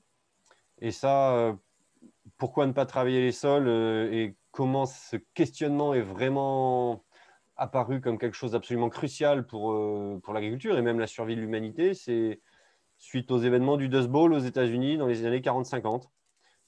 Et 0.79 0.91
ça, 0.91 1.55
pourquoi 2.37 2.65
ne 2.67 2.71
pas 2.71 2.85
travailler 2.85 3.21
les 3.21 3.31
sols 3.31 3.67
et 3.67 4.35
comment 4.51 4.85
ce 4.85 5.17
questionnement 5.33 5.93
est 5.93 6.01
vraiment 6.01 7.03
apparu 7.55 8.01
comme 8.01 8.17
quelque 8.17 8.35
chose 8.35 8.51
d'absolument 8.51 8.89
crucial 8.89 9.45
pour, 9.45 9.75
pour 10.21 10.33
l'agriculture 10.33 10.77
et 10.77 10.81
même 10.81 10.99
la 10.99 11.07
survie 11.07 11.35
de 11.35 11.41
l'humanité, 11.41 11.93
c'est 11.93 12.41
suite 12.97 13.31
aux 13.31 13.39
événements 13.39 13.77
du 13.77 13.89
Dust 13.89 14.07
Bowl 14.07 14.33
aux 14.33 14.39
États-Unis 14.39 14.97
dans 14.97 15.07
les 15.07 15.25
années 15.25 15.41
40-50. 15.41 16.09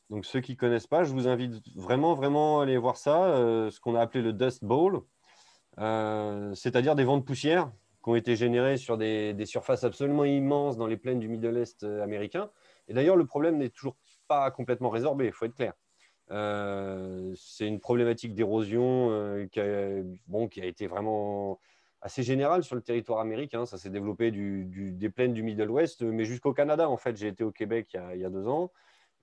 Donc 0.10 0.26
ceux 0.26 0.42
qui 0.42 0.54
ne 0.54 0.58
connaissent 0.58 0.88
pas, 0.88 1.04
je 1.04 1.12
vous 1.12 1.28
invite 1.28 1.54
vraiment, 1.76 2.14
vraiment 2.14 2.60
à 2.60 2.64
aller 2.64 2.78
voir 2.78 2.98
ça, 2.98 3.36
ce 3.72 3.80
qu'on 3.80 3.96
a 3.96 4.02
appelé 4.02 4.24
le 4.24 4.34
Dust 4.34 4.64
Bowl, 4.64 5.02
c'est-à-dire 5.78 6.96
des 6.96 7.04
vents 7.04 7.18
de 7.18 7.24
poussière 7.24 7.72
qui 8.04 8.10
ont 8.10 8.16
été 8.16 8.36
générés 8.36 8.78
sur 8.78 8.98
des, 8.98 9.46
surfaces 9.46 9.84
absolument 9.84 10.26
immenses 10.26 10.78
dans 10.78 10.88
les 10.88 10.98
plaines 10.98 11.20
du 11.20 11.28
Middle 11.28 11.58
East 11.58 11.84
américain. 11.84 12.50
Et 12.88 12.94
d'ailleurs, 12.94 13.16
le 13.16 13.26
problème 13.26 13.58
n'est 13.58 13.70
toujours 13.70 13.96
pas 14.28 14.50
complètement 14.52 14.90
résorbé, 14.90 15.26
il 15.26 15.32
faut 15.32 15.46
être 15.46 15.56
clair. 15.56 15.74
Euh, 16.32 17.34
c'est 17.36 17.68
une 17.68 17.80
problématique 17.80 18.34
d'érosion 18.34 19.10
euh, 19.12 19.46
qui, 19.48 19.60
a, 19.60 20.66
été 20.66 20.88
vraiment 20.88 21.60
assez 22.02 22.24
générale 22.24 22.64
sur 22.64 22.76
le 22.76 22.82
territoire 22.82 23.20
américain. 23.20 23.66
Ça 23.66 23.78
s'est 23.78 23.90
développé 23.90 24.32
des 24.32 25.10
plaines 25.10 25.34
du 25.34 25.44
Middle 25.44 25.70
West, 25.70 26.02
mais 26.02 26.26
jusqu'au 26.26 26.54
Canada. 26.54 26.90
En 26.90 26.98
fait, 26.98 27.16
j'ai 27.16 27.28
été 27.28 27.44
au 27.44 27.52
Québec 27.52 27.96
il 28.14 28.20
y 28.20 28.26
a 28.26 28.30
deux 28.30 28.48
ans. 28.48 28.72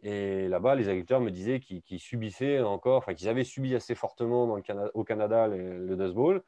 Et 0.02 0.49
là-bas, 0.49 0.75
les 0.75 0.88
agriculteurs 0.88 1.21
me 1.21 1.30
disaient 1.30 1.61
qu'ils 1.61 2.00
subissaient 2.00 2.61
encore, 2.61 2.99
enfin 2.99 3.14
qu'ils 3.14 3.28
avaient 3.28 3.44
subi 3.44 3.75
assez 3.75 3.94
fortement 3.94 4.56
le 4.56 4.90
au 4.94 5.04
Canada 5.04 5.47
le, 5.47 5.97
Dust 5.97 6.14
Bowl, 6.14 6.42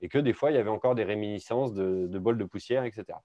et 0.00 0.08
que 0.08 0.18
des 0.18 0.32
fois, 0.34 0.50
il 0.50 0.54
y 0.54 0.58
avait 0.58 0.70
encore 0.70 0.94
des 0.94 1.04
réminiscences 1.04 1.72
de, 1.72 2.06
de 2.06 2.18
bols 2.18 2.38
de 2.38 2.44
poussière, 2.44 2.84
etc. 2.84 3.18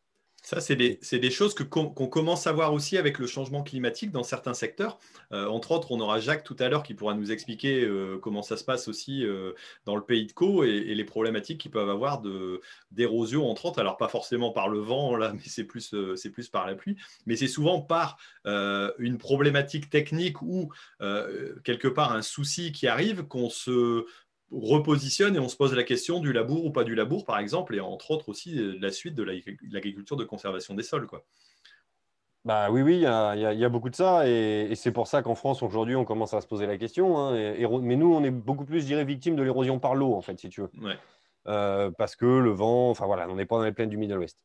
Ça, 0.43 0.59
c'est 0.59 0.75
des, 0.75 0.99
des, 1.09 1.31
choses 1.31 1.55
qu'on 1.55 1.89
commence 1.89 2.47
à 2.47 2.51
voir 2.51 2.73
aussi 2.73 2.97
avec 2.97 3.17
le 3.17 3.27
changement 3.27 3.63
climatique 3.63 4.11
dans 4.11 4.23
certains 4.23 4.53
secteurs. 4.53 4.99
Euh, 5.31 5.47
entre 5.47 5.71
autres, 5.71 5.93
on 5.93 6.01
aura 6.01 6.19
Jacques 6.19 6.43
tout 6.43 6.57
à 6.59 6.67
l'heure 6.67 6.83
qui 6.83 6.93
pourra 6.93 7.13
nous 7.13 7.31
expliquer 7.31 7.85
euh, 7.85 8.17
comment 8.21 8.41
ça 8.41 8.57
se 8.57 8.65
passe 8.65 8.89
aussi 8.89 9.25
euh, 9.25 9.53
dans 9.85 9.95
le 9.95 10.03
pays 10.03 10.25
de 10.25 10.33
Caux 10.33 10.65
et, 10.65 10.93
les 10.93 11.05
problématiques 11.05 11.61
qu'ils 11.61 11.71
peuvent 11.71 11.89
avoir 11.89 12.21
d'érosion, 12.91 13.49
entre 13.49 13.67
autres. 13.67 13.79
Alors, 13.79 13.95
pas 13.95 14.09
forcément 14.09 14.51
par 14.51 14.67
le 14.67 14.79
vent, 14.79 15.15
là, 15.15 15.31
mais 15.33 15.39
c'est 15.45 15.63
plus, 15.63 15.95
c'est 16.17 16.29
plus 16.29 16.49
par 16.49 16.67
la 16.67 16.75
pluie. 16.75 16.97
Mais 17.25 17.37
c'est 17.37 17.47
souvent 17.47 17.79
par 17.79 18.17
une 18.45 19.17
problématique 19.17 19.89
technique 19.89 20.41
ou 20.41 20.69
quelque 21.63 21.87
part 21.87 22.11
un 22.11 22.21
souci 22.21 22.73
qui 22.73 22.87
arrive 22.87 23.23
qu'on 23.23 23.49
se 23.49 24.05
repositionne 24.51 25.35
et 25.35 25.39
on 25.39 25.49
se 25.49 25.55
pose 25.55 25.73
la 25.73 25.83
question 25.83 26.19
du 26.19 26.33
labour 26.33 26.65
ou 26.65 26.71
pas 26.71 26.83
du 26.83 26.95
labour, 26.95 27.25
par 27.25 27.39
exemple, 27.39 27.75
et 27.75 27.79
entre 27.79 28.11
autres 28.11 28.29
aussi 28.29 28.57
euh, 28.59 28.77
la 28.79 28.91
suite 28.91 29.15
de 29.15 29.23
l'agriculture 29.23 30.17
de 30.17 30.23
conservation 30.23 30.73
des 30.73 30.83
sols. 30.83 31.07
Quoi. 31.07 31.25
Bah 32.45 32.69
oui, 32.69 32.81
oui, 32.81 32.95
il 32.95 33.01
y, 33.01 33.05
a, 33.05 33.69
beaucoup 33.69 33.89
de 33.89 33.95
ça, 33.95 34.27
et, 34.27 34.73
c'est 34.75 34.91
pour 34.91 35.07
ça 35.07 35.21
qu'en 35.21 35.33
France, 35.33 35.63
aujourd'hui, 35.63 35.95
on 35.95 36.03
commence 36.03 36.33
à 36.33 36.41
se 36.41 36.47
poser 36.47 36.67
la 36.67 36.77
question. 36.77 37.17
Hein, 37.17 37.55
mais 37.81 37.95
nous, 37.95 38.13
on 38.13 38.21
est 38.23 38.31
beaucoup 38.31 38.65
plus, 38.65 38.81
je 38.81 38.85
dirais, 38.85 39.05
victime 39.05 39.37
de 39.37 39.43
l'érosion 39.43 39.79
par 39.79 39.95
l'eau, 39.95 40.13
en 40.13 40.21
fait, 40.21 40.37
si 40.37 40.49
tu 40.49 40.61
veux. 40.61 40.69
Euh, 41.47 41.91
parce 41.97 42.15
que 42.15 42.25
le 42.25 42.51
vent, 42.51 42.89
enfin 42.89 43.05
voilà, 43.05 43.29
on 43.29 43.35
n'est 43.35 43.45
pas 43.45 43.57
dans 43.57 43.63
les 43.63 43.71
plaines 43.71 43.89
du 43.89 43.97
Middle 43.97 44.17
West. 44.17 44.39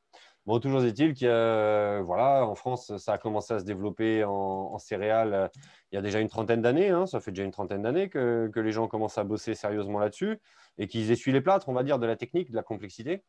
Bon, 0.49 0.61
toujours 0.61 0.83
est-il 0.83 1.13
que, 1.13 2.01
voilà, 2.01 2.47
en 2.47 2.55
France, 2.55 2.97
ça 2.97 3.13
a 3.13 3.19
commencé 3.19 3.53
à 3.53 3.59
se 3.59 3.67
développer 3.67 4.25
en, 4.25 4.79
céréales 4.79 5.35
euh, 5.35 5.49
il 5.93 5.97
y 5.97 5.99
a 5.99 6.01
déjà 6.01 6.21
une 6.21 6.31
trentaine 6.31 6.63
d'années. 6.63 6.89
Hein. 6.89 7.05
ça 7.05 7.21
fait 7.21 7.33
déjà 7.33 7.45
une 7.45 7.51
trentaine 7.51 7.83
d'années 7.83 8.09
que, 8.09 8.51
les 8.57 8.73
gens 8.73 8.89
commencent 8.89 9.19
à 9.19 9.25
bosser 9.25 9.55
sérieusement 9.55 9.99
là-dessus 9.99 10.41
et 10.79 10.87
qu'ils 10.87 11.11
essuient 11.11 11.33
les 11.33 11.43
plâtres, 11.43 11.69
on 11.69 11.75
va 11.75 11.83
dire, 11.83 11.99
de 11.99 12.07
la 12.07 12.17
technique, 12.17 12.51
de 12.51 12.57
la 12.57 12.63
complexité. 12.63 13.23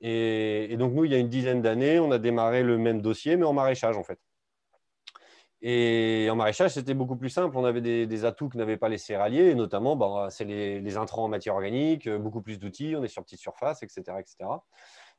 Et, 0.00 0.74
donc, 0.78 0.94
nous, 0.94 1.04
il 1.04 1.12
y 1.12 1.14
a 1.14 1.18
une 1.18 1.28
dizaine 1.28 1.60
d'années, 1.60 1.98
on 2.00 2.10
a 2.10 2.18
démarré 2.18 2.62
le 2.62 2.78
même 2.78 3.02
dossier, 3.02 3.36
mais 3.36 3.44
en 3.44 3.52
maraîchage, 3.52 3.98
en 3.98 4.02
fait. 4.02 4.18
Et 5.60 6.28
en 6.30 6.36
maraîchage, 6.36 6.70
c'était 6.70 6.94
beaucoup 6.94 7.16
plus 7.16 7.28
simple. 7.28 7.58
On 7.58 7.64
avait 7.66 7.82
des, 7.82 8.24
atouts 8.24 8.48
que 8.48 8.56
n'avaient 8.56 8.78
pas 8.78 8.88
les 8.88 8.96
céréaliers, 8.96 9.54
notamment, 9.54 9.96
bah, 9.96 10.28
c'est 10.30 10.46
les, 10.46 10.80
les, 10.80 10.96
intrants 10.96 11.24
en 11.24 11.28
matière 11.28 11.56
organique, 11.56 12.08
beaucoup 12.08 12.40
plus 12.40 12.58
d'outils, 12.58 12.96
on 12.96 13.04
est 13.04 13.08
sur 13.08 13.22
petite 13.22 13.40
surface, 13.40 13.82
etc. 13.82 14.16
etc. 14.18 14.48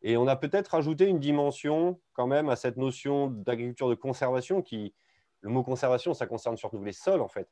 Et 0.02 0.18
on 0.18 0.28
a 0.28 0.36
peut-être 0.36 0.75
ajouté 0.75 1.06
une 1.08 1.20
dimension 1.20 2.00
quand 2.14 2.28
même 2.28 2.50
à 2.50 2.56
cette 2.56 2.78
notion 2.78 3.28
d'agriculture 3.28 3.90
de 3.90 3.96
conservation 3.96 4.62
qui, 4.62 4.94
le 5.42 5.50
mot 5.50 5.64
conservation, 5.64 6.14
ça 6.14 6.28
concerne 6.28 6.58
surtout 6.58 6.84
les 6.84 6.92
sols 6.92 7.22
en 7.22 7.28
fait. 7.28 7.48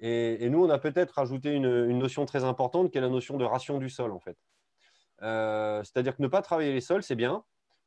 Et, 0.00 0.48
nous, 0.50 0.62
on 0.62 0.70
a 0.70 0.78
peut-être 0.78 1.18
ajouté 1.18 1.52
une, 1.52 1.98
notion 1.98 2.26
très 2.26 2.44
importante 2.44 2.90
qui 2.90 2.98
est 2.98 3.00
la 3.00 3.08
notion 3.08 3.36
de 3.36 3.44
ration 3.44 3.78
du 3.78 3.88
sol 3.88 4.12
en 4.12 4.18
fait. 4.18 4.36
Euh, 5.22 5.82
c'est-à-dire 5.84 6.16
que 6.16 6.22
ne 6.22 6.28
pas 6.28 6.42
travailler 6.42 6.72
les 6.72 6.80
sols, 6.80 7.02
c'est 7.02 7.14
bien. 7.14 7.44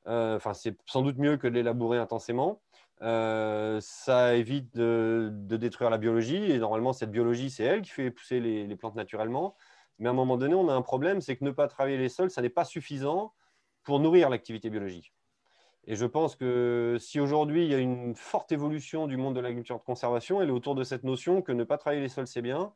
Euh, 0.08 0.38
enfin, 0.38 0.54
c'est 0.54 0.76
sans 0.86 1.02
doute 1.02 1.18
mieux 1.18 1.38
que 1.38 1.48
de 1.48 1.60
les 1.60 1.98
intensément. 1.98 2.62
Euh, 3.02 3.80
ça 3.82 4.36
évite 4.36 4.74
de, 4.76 5.30
détruire 5.32 5.90
la 5.90 5.98
biologie. 5.98 6.52
Et 6.52 6.58
normalement, 6.58 6.94
cette 6.94 7.12
biologie, 7.12 7.52
c'est 7.52 7.64
elle 7.64 7.82
qui 7.82 7.92
fait 7.92 8.10
pousser 8.10 8.40
les, 8.40 8.66
les 8.66 8.76
plantes 8.76 8.96
naturellement. 8.96 9.56
Mais 10.00 10.08
à 10.08 10.12
un 10.12 10.16
moment 10.16 10.38
donné, 10.38 10.56
on 10.56 10.70
a 10.70 10.74
un 10.74 10.82
problème, 10.82 11.22
c'est 11.22 11.36
que 11.36 11.44
ne 11.44 11.52
pas 11.52 11.68
travailler 11.68 11.98
les 11.98 12.10
sols, 12.10 12.32
ça 12.32 12.42
n'est 12.42 12.50
pas 12.50 12.66
suffisant 12.66 13.34
pour 13.88 14.02
nourrir 14.02 14.30
l'activité 14.30 14.70
biologique. 14.70 15.14
Et 15.86 15.96
je 15.96 16.06
pense 16.06 16.36
que 16.36 16.98
si 17.00 17.22
aujourd'hui 17.22 17.64
il 17.64 17.72
y 17.72 17.74
a 17.74 17.78
une 17.78 18.16
forte 18.16 18.52
évolution 18.52 19.08
du 19.08 19.16
monde 19.16 19.34
de 19.34 19.40
l'agriculture 19.40 19.80
de 19.80 19.84
conservation, 19.86 20.42
elle 20.42 20.50
est 20.50 20.52
autour 20.52 20.76
de 20.76 20.84
cette 20.84 21.06
notion 21.06 21.42
que 21.42 21.54
ne 21.54 21.64
pas 21.64 21.78
travailler 21.78 22.02
les 22.02 22.10
sols, 22.10 22.28
c'est 22.28 22.42
bien, 22.42 22.74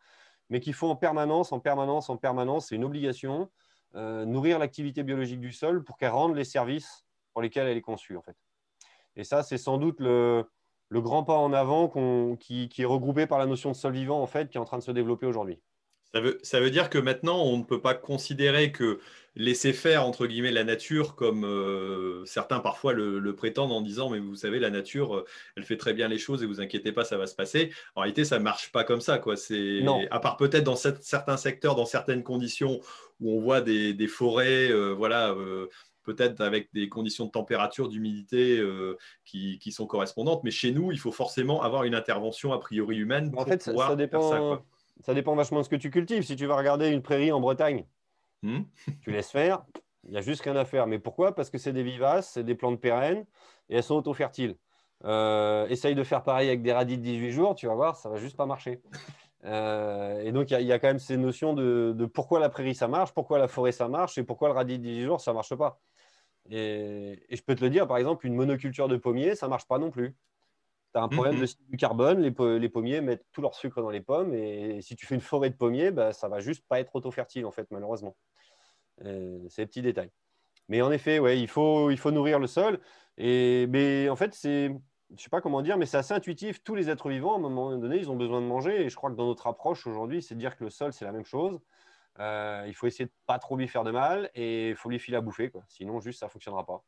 mais 0.50 0.62
qu'il 0.62 0.74
faut 0.74 0.88
en 0.88 0.96
permanence, 0.96 1.51
en 1.51 1.60
permanence, 1.60 2.10
en 2.10 2.15
permanence, 2.15 2.70
c'est 2.70 2.75
une 2.75 2.86
obligation, 2.86 3.50
euh, 3.96 4.24
nourrir 4.24 4.58
l'activité 4.58 5.03
biologique 5.03 5.41
du 5.41 5.51
sol 5.51 5.84
pour 5.84 5.98
qu'elle 5.98 6.12
rende 6.12 6.34
les 6.34 6.46
services 6.46 7.06
pour 7.34 7.41
lesquels 7.41 7.68
elle 7.68 7.75
est 7.75 7.82
conçue. 7.82 8.15
En 8.15 8.22
fait. 8.22 8.38
Et 9.18 9.25
ça, 9.25 9.44
c'est 9.44 9.58
sans 9.58 9.77
doute 9.77 10.00
le, 10.00 10.46
grand 10.91 11.25
pas 11.25 11.36
en 11.36 11.51
avant 11.51 11.89
qui, 12.38 12.70
est 12.77 12.86
regroupé 12.86 13.27
par 13.27 13.38
la 13.38 13.48
notion 13.48 13.72
de 13.72 13.75
sol 13.75 13.91
vivant, 13.91 14.22
en 14.22 14.27
fait, 14.27 14.50
qui 14.50 14.58
est 14.58 14.62
en 14.62 14.65
train 14.65 14.77
de 14.77 14.84
se 14.84 14.91
développer 14.91 15.25
aujourd'hui. 15.25 15.60
Ça 16.44 16.60
veut, 16.60 16.70
dire 16.70 16.89
que 16.89 16.98
maintenant, 16.98 17.41
on 17.41 17.58
ne 17.58 17.63
peut 17.63 17.82
pas 17.82 17.94
considérer 17.94 18.72
que 18.74 19.00
laisser 19.35 19.71
faire, 19.73 20.05
entre 20.05 20.27
guillemets, 20.27 20.51
la 20.51 20.63
nature, 20.63 21.15
comme 21.15 21.45
euh, 21.45 22.25
certains 22.25 22.59
parfois 22.59 22.93
le, 22.93 23.35
prétendent 23.35 23.71
en 23.71 23.81
disant, 23.81 24.09
mais 24.09 24.19
vous 24.19 24.35
savez, 24.35 24.59
la 24.59 24.69
nature, 24.69 25.15
euh, 25.15 25.25
elle 25.55 25.63
fait 25.63 25.77
très 25.77 25.93
bien 25.93 26.07
les 26.07 26.17
choses 26.17 26.43
et 26.43 26.45
vous 26.45 26.59
inquiétez 26.59 26.91
pas, 26.91 27.05
ça 27.05 27.17
va 27.17 27.27
se 27.27 27.35
passer. 27.35 27.71
En 27.95 28.01
réalité, 28.01 28.25
ça 28.25 28.39
ne 28.39 28.43
marche 28.43 28.71
pas 28.71 28.83
comme 28.83 29.01
ça. 29.01 29.19
Quoi. 29.19 29.35
À 30.09 30.19
part 30.19 30.38
peut-être 30.38 30.63
dans 30.63 30.75
certains 30.75 31.38
secteurs, 31.38 31.75
dans 31.75 31.85
certaines 31.85 32.23
conditions 32.23 32.81
où 33.19 33.38
on 33.38 33.39
voit 33.39 33.61
des, 33.61 34.07
forêts, 34.07 34.69
euh, 34.71 34.93
voilà 34.93 35.35
peut-être 36.03 36.41
avec 36.41 36.69
des 36.73 36.89
conditions 36.89 37.27
de 37.27 37.31
température, 37.31 37.88
d'humidité 37.88 38.59
qui, 39.23 39.59
qui, 39.59 39.71
sont 39.71 39.85
correspondantes. 39.85 40.43
Mais 40.43 40.51
chez 40.51 40.71
nous, 40.71 40.91
il 40.91 41.00
faut 41.00 41.11
forcément 41.11 41.61
avoir 41.61 41.83
une 41.83 41.93
intervention 41.93 42.53
a 42.53 42.59
priori 42.59 42.97
humaine 42.97 43.31
pour 43.31 43.41
en 43.41 43.45
fait, 43.45 43.63
pouvoir 43.63 43.89
ça 43.89 43.95
dépend, 43.95 44.29
faire 44.29 44.31
ça. 44.31 44.38
Quoi 44.39 44.65
ça 45.01 45.13
dépend 45.13 45.35
vachement 45.35 45.59
de 45.59 45.63
ce 45.63 45.69
que 45.69 45.75
tu 45.75 45.89
cultives. 45.89 46.23
Si 46.23 46.35
tu 46.35 46.45
vas 46.45 46.55
regarder 46.55 46.89
une 46.89 47.01
prairie 47.01 47.31
en 47.31 47.39
Bretagne, 47.39 47.85
hmm. 48.43 48.63
tu 49.01 49.12
laisses 49.12 49.31
faire, 49.31 49.63
il 50.05 50.12
n'y 50.12 50.17
a 50.17 50.21
juste 50.21 50.41
rien 50.41 50.55
à 50.55 50.65
faire. 50.65 50.88
Mais 50.88 51.00
pourquoi? 51.00 51.36
Parce 51.36 51.50
que 51.50 51.57
c'est 51.57 51.74
des 51.74 51.83
vivaces, 51.83 52.31
c'est 52.31 52.43
des 52.43 52.55
plantes 52.55 52.79
pérennes 52.79 53.25
et 53.69 53.77
elles 53.77 53.83
sont 53.83 53.95
auto-fertiles. 53.95 54.55
Euh, 55.03 55.67
essaye 55.67 55.95
de 55.95 56.03
faire 56.03 56.24
pareil 56.24 56.48
avec 56.48 56.62
des 56.62 56.74
radis 56.74 56.98
de 56.98 57.03
18 57.03 57.31
jours, 57.31 57.55
tu 57.55 57.67
vas 57.67 57.74
voir, 57.74 57.95
ça 57.95 58.10
va 58.10 58.17
juste 58.17 58.38
pas 58.38 58.45
marcher. 58.45 58.81
Euh, 59.43 60.21
et 60.21 60.31
donc, 60.31 60.51
il 60.51 60.62
y, 60.62 60.71
a 60.71 60.77
quand 60.77 60.88
même 60.88 61.00
ces 61.00 61.17
notions 61.17 61.55
de, 61.55 62.05
pourquoi 62.13 62.39
la 62.39 62.50
prairie 62.50 62.75
ça 62.75 62.88
marche, 62.88 63.12
pourquoi 63.12 63.39
la 63.39 63.48
forêt 63.48 63.71
ça 63.71 63.88
marche 63.88 64.19
et 64.19 64.24
pourquoi 64.24 64.50
le 64.50 64.53
radis 64.53 64.77
de 64.77 64.83
18 64.83 65.03
jours 65.05 65.21
ça 65.21 65.33
marche 65.33 65.55
pas. 65.55 65.79
Et, 66.51 67.19
et, 67.27 67.36
je 67.36 67.41
peux 67.41 67.55
te 67.55 67.63
le 67.63 67.71
dire, 67.71 67.88
par 67.88 67.98
exemple, 67.98 68.27
une 68.27 68.36
monoculture 68.36 68.88
de 68.88 68.98
pommiers, 68.98 69.33
ça 69.33 69.48
marche 69.48 69.65
pas 69.65 69.79
non 69.79 69.89
plus 69.89 70.15
tu 70.93 71.00
as 71.00 71.03
un 71.03 71.07
problème 71.07 71.39
de 71.39 71.48
du 71.69 71.77
carbone, 71.77 72.21
les, 72.21 72.69
pommiers 72.69 73.01
mettent 73.01 73.25
tout 73.31 73.41
leur 73.41 73.55
sucre 73.55 73.81
dans 73.81 73.89
les 73.89 74.01
pommes, 74.01 74.33
et 74.33 74.81
si 74.81 74.95
tu 74.95 75.05
fais 75.05 75.15
une 75.15 75.21
forêt 75.21 75.50
de 75.50 75.55
pommiers, 75.55 75.91
bah, 75.91 76.12
ça 76.12 76.27
va 76.27 76.39
juste 76.39 76.65
pas 76.67 76.79
être 76.79 76.95
auto-fertile, 76.95 77.45
en 77.45 77.51
fait, 77.51 77.67
malheureusement. 77.71 78.15
Euh, 79.05 79.48
des 79.58 79.65
petits 79.65 79.81
détails. 79.81 80.12
Mais 80.67 80.81
en 80.81 80.91
effet, 80.91 81.20
ouais, 81.20 81.39
il, 81.39 81.48
faut, 81.48 81.91
il 81.91 81.98
faut 81.98 82.12
nourrir 82.12 82.39
le 82.39 82.48
sol. 82.48 82.79
Et, 83.17 83.67
mais 83.67 84.10
en 84.10 84.15
fait, 84.15 84.34
c'est, 84.34 84.67
je 84.67 85.13
ne 85.13 85.17
sais 85.17 85.29
pas 85.29 85.41
comment 85.41 85.62
dire, 85.62 85.77
mais 85.77 85.86
c'est 85.86 85.98
assez 85.98 86.13
intuitif. 86.13 86.63
Tous 86.63 86.75
les 86.75 86.89
êtres 86.89 87.10
vivants, 87.10 87.34
à 87.34 87.38
un 87.38 87.41
moment 87.41 87.75
donné, 87.77 87.98
ils 87.98 88.10
ont 88.10 88.15
besoin 88.15 88.41
de 88.41 88.46
manger. 88.46 88.86
Et 88.86 88.89
je 88.89 88.96
crois 88.96 89.12
que 89.12 89.15
dans 89.15 89.27
notre 89.27 89.48
approche 89.48 89.86
aujourd'hui, 89.88 90.22
c'est 90.22 90.36
de 90.36 90.39
dire 90.39 90.55
que 90.55 90.63
le 90.63 90.70
sol, 90.70 90.93
c'est 90.93 91.05
la 91.05 91.12
même 91.12 91.25
chose. 91.25 91.60
Euh, 92.20 92.65
il 92.67 92.74
faut 92.74 92.88
essayer 92.88 93.05
de 93.05 93.13
pas 93.25 93.39
trop 93.39 93.58
lui 93.58 93.67
faire 93.67 93.84
de 93.84 93.91
mal 93.91 94.29
et 94.36 94.70
il 94.70 94.75
faut 94.75 94.89
lui 94.89 95.00
filer 95.00 95.17
à 95.17 95.22
bouffer. 95.22 95.50
Quoi. 95.50 95.63
Sinon, 95.67 96.00
juste, 96.00 96.20
ça 96.20 96.27
ne 96.27 96.31
fonctionnera 96.31 96.65
pas. 96.65 96.84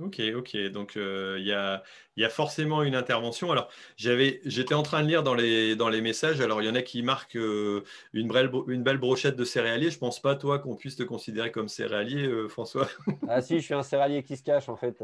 Ok, 0.00 0.20
ok. 0.34 0.56
Donc, 0.70 0.96
euh, 0.96 1.36
il 1.38 1.46
y, 1.46 1.52
a, 1.52 2.28
forcément 2.30 2.82
une 2.82 2.94
intervention. 2.94 3.52
Alors, 3.52 3.68
j'étais 3.96 4.74
en 4.74 4.82
train 4.82 5.02
de 5.02 5.08
lire 5.08 5.22
dans 5.22 5.34
les, 5.34 5.76
dans 5.76 5.88
les 5.88 6.00
messages. 6.00 6.40
Alors, 6.40 6.62
il 6.62 6.66
y 6.66 6.70
en 6.70 6.74
a 6.74 6.82
qui 6.82 7.02
marquent 7.02 7.36
euh, 7.36 7.84
une, 8.14 8.28
belle, 8.28 8.50
une 8.68 8.82
belle 8.82 8.98
brochette 8.98 9.36
de 9.36 9.44
céréalier. 9.44 9.90
Je 9.90 9.96
ne 9.96 10.00
pense 10.00 10.20
pas, 10.20 10.34
toi, 10.34 10.58
qu'on 10.58 10.76
puisse 10.76 10.96
te 10.96 11.02
considérer 11.02 11.50
comme 11.50 11.68
céréalier, 11.68 12.26
euh, 12.26 12.48
François. 12.48 12.88
Ah 13.28 13.40
si, 13.40 13.60
je 13.60 13.64
suis 13.64 13.74
un 13.74 13.82
céréalier 13.82 14.22
qui 14.22 14.36
se 14.36 14.42
cache, 14.42 14.68
en 14.68 14.76
fait. 14.76 15.02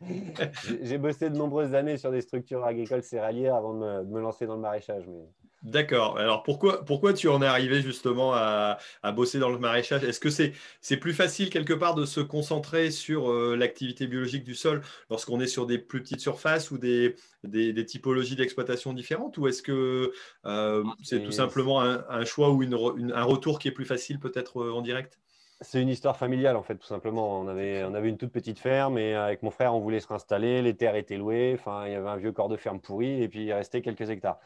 J'ai 0.82 0.98
bossé 0.98 1.30
de 1.30 1.36
nombreuses 1.36 1.74
années 1.74 1.96
sur 1.96 2.10
des 2.10 2.20
structures 2.20 2.64
agricoles 2.64 3.02
céréalières 3.02 3.54
avant 3.54 3.74
de 3.74 4.04
me, 4.04 4.20
lancer 4.20 4.46
dans 4.46 4.54
le 4.54 4.60
maraîchage. 4.60 5.04
Mais 5.08 5.24
D'accord. 5.62 6.18
Alors 6.18 6.42
pourquoi, 6.42 6.84
pourquoi 6.84 7.12
tu 7.12 7.28
en 7.28 7.40
es 7.40 7.46
arrivé 7.46 7.82
justement 7.82 8.32
à, 8.34 8.78
bosser 9.14 9.38
dans 9.38 9.48
le 9.48 9.58
maraîchage? 9.58 10.02
Est-ce 10.02 10.18
que 10.18 10.28
c'est 10.28 10.96
plus 10.96 11.14
facile 11.14 11.50
quelque 11.50 11.72
part 11.72 11.94
de 11.94 12.04
se 12.04 12.20
concentrer 12.20 12.90
sur 12.90 13.30
euh, 13.30 13.54
l'activité 13.56 14.08
biologique 14.08 14.42
du 14.42 14.56
sol 14.56 14.82
lorsqu'on 15.08 15.40
est 15.40 15.46
sur 15.46 15.66
des 15.66 15.78
plus 15.78 16.02
petites 16.02 16.20
surfaces 16.20 16.72
ou 16.72 16.78
des, 16.78 17.14
des, 17.44 17.86
typologies 17.86 18.34
d'exploitation 18.34 18.92
différentes? 18.92 19.38
Ou 19.38 19.46
est-ce 19.46 19.62
que 19.62 20.12
euh, 20.46 20.82
ah, 20.84 20.94
c'est 21.04 21.22
tout 21.22 21.30
simplement 21.30 21.80
un, 21.80 22.24
choix 22.24 22.50
ou 22.50 22.64
une, 22.64 23.12
un 23.14 23.24
retour 23.24 23.60
qui 23.60 23.68
est 23.68 23.72
plus 23.72 23.84
facile 23.84 24.18
peut-être 24.18 24.62
euh, 24.62 24.72
en 24.72 24.82
direct? 24.82 25.20
C'est 25.60 25.80
une 25.80 25.90
histoire 25.90 26.16
familiale 26.16 26.56
en 26.56 26.62
fait, 26.64 26.74
tout 26.74 26.88
simplement. 26.88 27.40
On 27.40 27.46
avait, 27.46 27.84
on 27.84 27.94
avait 27.94 28.08
une 28.08 28.18
toute 28.18 28.32
petite 28.32 28.58
ferme 28.58 28.98
et 28.98 29.14
avec 29.14 29.44
mon 29.44 29.52
frère, 29.52 29.76
on 29.76 29.78
voulait 29.78 30.00
se 30.00 30.08
réinstaller. 30.08 30.60
Les 30.60 30.74
terres 30.76 30.96
étaient 30.96 31.16
louées. 31.16 31.56
Enfin, 31.56 31.86
il 31.86 31.92
y 31.92 31.94
avait 31.94 32.08
un 32.08 32.16
vieux 32.16 32.32
corps 32.32 32.48
de 32.48 32.56
ferme 32.56 32.80
pourri 32.80 33.22
et 33.22 33.28
puis 33.28 33.44
il 33.44 33.52
restait 33.52 33.80
quelques 33.80 34.10
hectares. 34.10 34.40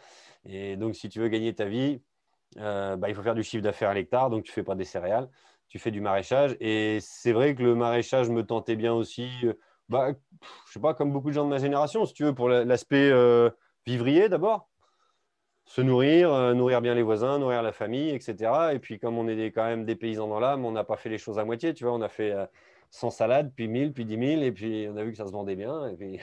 Et 0.48 0.76
donc, 0.76 0.94
si 0.94 1.08
tu 1.08 1.20
veux 1.20 1.28
gagner 1.28 1.54
ta 1.54 1.64
vie, 1.66 2.00
euh, 2.58 2.96
bah, 2.96 3.08
il 3.08 3.14
faut 3.14 3.22
faire 3.22 3.34
du 3.34 3.42
chiffre 3.42 3.62
d'affaires 3.62 3.90
à 3.90 3.94
l'hectare. 3.94 4.30
Donc, 4.30 4.44
tu 4.44 4.50
ne 4.50 4.54
fais 4.54 4.62
pas 4.62 4.74
des 4.74 4.84
céréales, 4.84 5.28
tu 5.68 5.78
fais 5.78 5.90
du 5.90 6.00
maraîchage. 6.00 6.56
Et 6.60 6.98
c'est 7.00 7.32
vrai 7.32 7.54
que 7.54 7.62
le 7.62 7.74
maraîchage 7.74 8.30
me 8.30 8.44
tentait 8.44 8.76
bien 8.76 8.94
aussi. 8.94 9.28
Euh, 9.44 9.54
bah, 9.88 10.12
je 10.66 10.72
sais 10.72 10.80
pas, 10.80 10.94
comme 10.94 11.12
beaucoup 11.12 11.28
de 11.28 11.34
gens 11.34 11.44
de 11.44 11.50
ma 11.50 11.58
génération, 11.58 12.06
si 12.06 12.14
tu 12.14 12.24
veux, 12.24 12.34
pour 12.34 12.48
l'aspect 12.48 13.10
euh, 13.10 13.50
vivrier 13.86 14.28
d'abord. 14.28 14.68
Se 15.64 15.80
nourrir, 15.80 16.54
nourrir 16.54 16.80
bien 16.80 16.94
les 16.94 17.02
voisins, 17.02 17.40
nourrir 17.40 17.60
la 17.60 17.72
famille, 17.72 18.10
etc. 18.10 18.70
Et 18.72 18.78
puis, 18.78 19.00
comme 19.00 19.18
on 19.18 19.26
est 19.26 19.50
quand 19.50 19.64
même 19.64 19.84
des 19.84 19.96
paysans 19.96 20.28
dans 20.28 20.38
l'âme, 20.38 20.64
on 20.64 20.70
n'a 20.70 20.84
pas 20.84 20.96
fait 20.96 21.08
les 21.08 21.18
choses 21.18 21.40
à 21.40 21.44
moitié. 21.44 21.74
Tu 21.74 21.82
vois, 21.82 21.92
on 21.92 22.02
a 22.02 22.08
fait 22.08 22.32
100 22.90 23.10
salades, 23.10 23.52
puis 23.52 23.66
1000, 23.66 23.92
puis 23.92 24.04
10 24.04 24.16
000, 24.16 24.42
et 24.42 24.52
puis 24.52 24.86
on 24.88 24.96
a 24.96 25.02
vu 25.02 25.10
que 25.10 25.16
ça 25.16 25.26
se 25.26 25.32
vendait 25.32 25.56
bien. 25.56 25.88
Et 25.88 25.96
puis... 25.96 26.20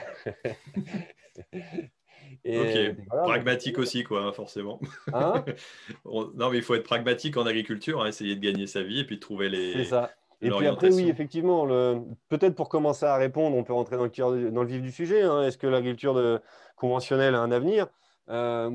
ok, 2.45 3.07
pragmatique 3.23 3.77
aussi, 3.77 4.03
quoi, 4.03 4.31
forcément. 4.33 4.79
Hein 5.13 5.43
non, 6.05 6.49
mais 6.49 6.57
il 6.57 6.63
faut 6.63 6.75
être 6.75 6.83
pragmatique 6.83 7.37
en 7.37 7.45
agriculture, 7.45 8.01
hein, 8.01 8.07
essayer 8.07 8.35
de 8.35 8.41
gagner 8.41 8.67
sa 8.67 8.83
vie 8.83 8.99
et 8.99 9.03
puis 9.05 9.15
de 9.15 9.21
trouver 9.21 9.49
les. 9.49 9.73
C'est 9.73 9.85
ça. 9.85 10.11
Et 10.43 10.49
puis 10.49 10.67
après, 10.67 10.93
oui, 10.93 11.07
effectivement, 11.07 11.65
le... 11.65 12.01
peut-être 12.27 12.55
pour 12.55 12.67
commencer 12.67 13.05
à 13.05 13.15
répondre, 13.15 13.55
on 13.55 13.63
peut 13.63 13.73
rentrer 13.73 13.95
dans 13.95 14.05
le, 14.05 14.51
dans 14.51 14.61
le 14.63 14.67
vif 14.67 14.81
du 14.81 14.91
sujet. 14.91 15.21
Hein. 15.21 15.43
Est-ce 15.43 15.57
que 15.57 15.67
l'agriculture 15.67 16.13
de... 16.13 16.41
conventionnelle 16.75 17.35
a 17.35 17.39
un 17.39 17.51
avenir? 17.51 17.87
Euh, 18.29 18.69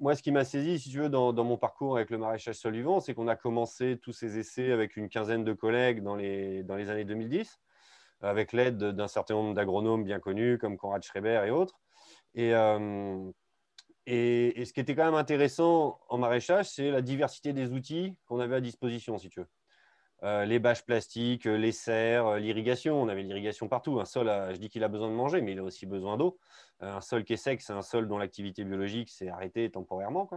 Moi, 0.00 0.14
ce 0.14 0.22
qui 0.22 0.30
m'a 0.30 0.44
saisi, 0.44 0.78
si 0.78 0.90
tu 0.90 0.98
veux, 0.98 1.08
dans, 1.08 1.32
dans, 1.32 1.44
mon 1.44 1.56
parcours 1.56 1.96
avec 1.96 2.10
le 2.10 2.18
maraîchage 2.18 2.56
sol 2.56 2.74
vivant, 2.74 3.00
c'est 3.00 3.14
qu'on 3.14 3.28
a 3.28 3.36
commencé 3.36 3.98
tous 4.00 4.12
ces 4.12 4.38
essais 4.38 4.70
avec 4.70 4.96
une 4.96 5.08
quinzaine 5.08 5.44
de 5.44 5.52
collègues 5.54 6.02
dans 6.02 6.14
les, 6.14 6.62
dans 6.62 6.76
les 6.76 6.90
années 6.90 7.04
2010, 7.04 7.58
avec 8.20 8.52
l'aide 8.52 8.78
d'un 8.78 9.08
certain 9.08 9.34
nombre 9.34 9.54
d'agronomes 9.54 10.04
bien 10.04 10.20
connus 10.20 10.58
comme 10.58 10.76
Conrad 10.76 11.02
Schreiber 11.02 11.42
et 11.46 11.50
autres. 11.50 11.80
Euh, 12.36 13.30
et, 14.06 14.60
et, 14.60 14.64
ce 14.64 14.72
qui 14.72 14.80
était 14.80 14.94
quand 14.94 15.04
même 15.04 15.14
intéressant 15.14 16.00
en 16.08 16.18
maraîchage, 16.18 16.70
c'est 16.70 16.90
la 16.90 17.02
diversité 17.02 17.52
des 17.52 17.72
outils 17.72 18.16
qu'on 18.26 18.40
avait 18.40 18.56
à 18.56 18.60
disposition, 18.60 19.18
si 19.18 19.28
tu 19.28 19.40
veux. 19.40 19.48
Euh, 20.24 20.44
les 20.44 20.58
bâches 20.58 20.84
plastiques, 20.84 21.44
les 21.44 21.72
serres, 21.72 22.26
euh, 22.26 22.38
l'irrigation. 22.38 23.00
On 23.00 23.08
avait 23.08 23.22
l'irrigation 23.22 23.68
partout. 23.68 24.00
Un 24.00 24.04
sol, 24.04 24.30
je 24.52 24.56
dis 24.56 24.68
qu'il 24.68 24.82
a 24.82 24.88
besoin 24.88 25.08
de 25.08 25.14
manger, 25.14 25.40
mais 25.40 25.52
il 25.52 25.58
a 25.58 25.62
aussi 25.62 25.86
besoin 25.86 26.16
d'eau. 26.16 26.38
un 26.80 27.00
sol 27.00 27.24
qui 27.24 27.34
est 27.34 27.36
sec, 27.36 27.60
c'est 27.60 27.72
un 27.72 27.82
sol 27.82 28.08
dont 28.08 28.18
l'activité 28.18 28.64
biologique 28.64 29.10
s'est 29.10 29.28
arrêtée 29.28 29.70
temporairement. 29.70 30.28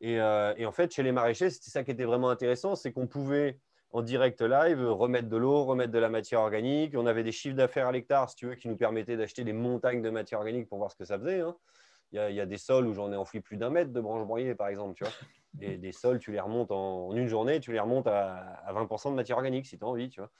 Et, 0.00 0.14
et, 0.14 0.66
en 0.66 0.72
fait, 0.72 0.92
chez 0.92 1.02
les 1.02 1.12
maraîchers, 1.12 1.50
c'était 1.50 1.70
ça 1.70 1.84
qui 1.84 1.90
était 1.90 2.04
vraiment 2.04 2.30
intéressant, 2.30 2.74
c'est 2.74 2.92
qu'on 2.92 3.06
pouvait 3.06 3.58
en 3.92 4.02
direct 4.02 4.40
live, 4.40 4.86
remettre 4.86 5.28
de 5.28 5.36
l'eau, 5.36 5.64
remettre 5.64 5.92
de 5.92 5.98
la 5.98 6.08
matière 6.08 6.40
organique. 6.40 6.94
On 6.96 7.06
avait 7.06 7.24
des 7.24 7.32
chiffres 7.32 7.56
d'affaires 7.56 7.88
à 7.88 7.92
l'hectare, 7.92 8.30
si 8.30 8.36
tu 8.36 8.46
veux, 8.46 8.54
qui 8.54 8.68
nous 8.68 8.76
permettaient 8.76 9.16
d'acheter 9.16 9.42
des 9.42 9.52
montagnes 9.52 10.02
de 10.02 10.10
matière 10.10 10.38
organique 10.38 10.68
pour 10.68 10.78
voir 10.78 10.90
ce 10.90 10.96
que 10.96 11.04
ça 11.04 11.18
faisait. 11.18 11.40
Hein. 11.40 11.56
Il, 12.12 12.34
y 12.34 12.40
a, 12.40 12.46
des 12.46 12.58
sols 12.58 12.86
où 12.86 12.92
j'en 12.92 13.12
ai 13.12 13.16
enfoui 13.16 13.40
plus 13.40 13.56
d'un 13.56 13.70
mètre 13.70 13.92
de 13.92 14.00
branches 14.00 14.26
broyées, 14.26 14.54
par 14.54 14.68
exemple. 14.68 14.94
Tu 14.94 15.04
vois. 15.04 15.12
Et 15.60 15.76
des 15.76 15.92
sols, 15.92 16.18
tu 16.18 16.32
les 16.32 16.40
remontes 16.40 16.70
en, 16.70 17.14
une 17.14 17.26
journée, 17.26 17.58
tu 17.60 17.72
les 17.72 17.80
remontes 17.80 18.06
à, 18.06 18.62
20% 18.72 19.10
de 19.10 19.16
matière 19.16 19.36
organique, 19.36 19.66
si 19.66 19.78
tu 19.78 19.84
as 19.84 19.88
envie. 19.88 20.08
Tu 20.08 20.20
vois. 20.20 20.30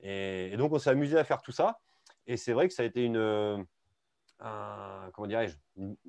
Et, 0.00 0.56
donc, 0.56 0.72
on 0.72 0.78
s'est 0.78 0.90
amusé 0.90 1.16
à 1.18 1.24
faire 1.24 1.42
tout 1.42 1.52
ça. 1.52 1.78
Et 2.26 2.36
c'est 2.36 2.52
vrai 2.52 2.66
que 2.66 2.74
ça 2.74 2.82
a 2.82 2.86
été 2.86 3.04
une, 3.04 3.64
un, 4.40 5.10
comment 5.14 5.26
dirais-je, 5.26 5.56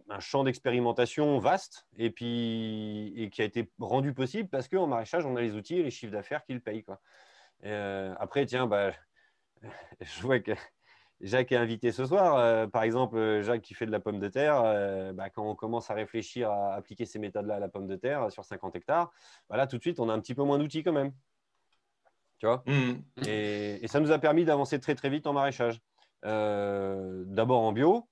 un 0.10 0.20
champ 0.20 0.44
d'expérimentation 0.44 1.40
vaste 1.40 1.88
et 1.98 2.10
puis 2.10 3.14
et 3.16 3.30
qui 3.30 3.42
a 3.42 3.46
été 3.46 3.72
rendu 3.80 4.14
possible 4.14 4.50
parce 4.50 4.68
qu'en 4.68 4.88
maraîchage, 4.88 5.26
on 5.26 5.36
a 5.36 5.42
les 5.42 5.56
outils 5.56 5.78
et 5.78 5.84
les 5.84 5.92
chiffres 5.92 6.12
d'affaires 6.12 6.44
qui 6.46 6.54
le 6.54 6.60
payent. 6.60 6.84
Quoi. 6.84 7.00
Euh, 7.64 8.14
après, 8.20 8.46
tiens, 8.46 8.68
bah, 8.68 8.92
je 10.02 10.22
vois 10.22 10.40
que 10.40 10.52
Jacques 11.22 11.52
est 11.52 11.58
invité 11.58 11.92
ce 11.92 12.06
soir. 12.06 12.38
Euh, 12.38 12.68
par 12.68 12.84
exemple, 12.84 13.42
Jacques 13.42 13.62
qui 13.62 13.74
fait 13.74 13.86
de 13.86 13.92
la 13.92 14.00
pomme 14.00 14.20
de 14.20 14.28
terre, 14.28 14.62
euh, 14.64 15.14
bah, 15.14 15.30
quand 15.30 15.50
on 15.50 15.56
commence 15.56 15.90
à 15.90 15.94
réfléchir 15.94 16.52
à 16.52 16.76
appliquer 16.76 17.06
ces 17.06 17.20
méthodes-là 17.20 17.56
à 17.56 17.60
la 17.60 17.70
pomme 17.70 17.88
de 17.88 17.96
terre 17.96 18.32
sur 18.32 18.44
50 18.44 18.76
hectares, 18.76 19.12
bah, 19.50 19.58
là, 19.58 19.68
tout 19.68 19.78
de 19.78 19.82
suite, 19.82 20.00
on 20.00 20.10
a 20.10 20.14
un 20.14 20.20
petit 20.20 20.36
peu 20.36 20.44
moins 20.44 20.60
d'outils 20.60 20.84
quand 20.84 20.94
même. 20.94 21.14
Tu 22.40 22.46
vois? 22.46 22.64
Mmh. 22.68 22.94
et, 23.26 23.84
et, 23.84 23.88
ça 23.88 24.00
nous 24.00 24.12
a 24.12 24.20
permis 24.20 24.46
d'avancer 24.46 24.80
très 24.80 24.94
très 24.94 25.10
vite 25.10 25.26
en 25.26 25.34
maraîchage. 25.34 25.82
D'abord 26.22 27.62
en 27.62 27.72
bio, 27.72 28.08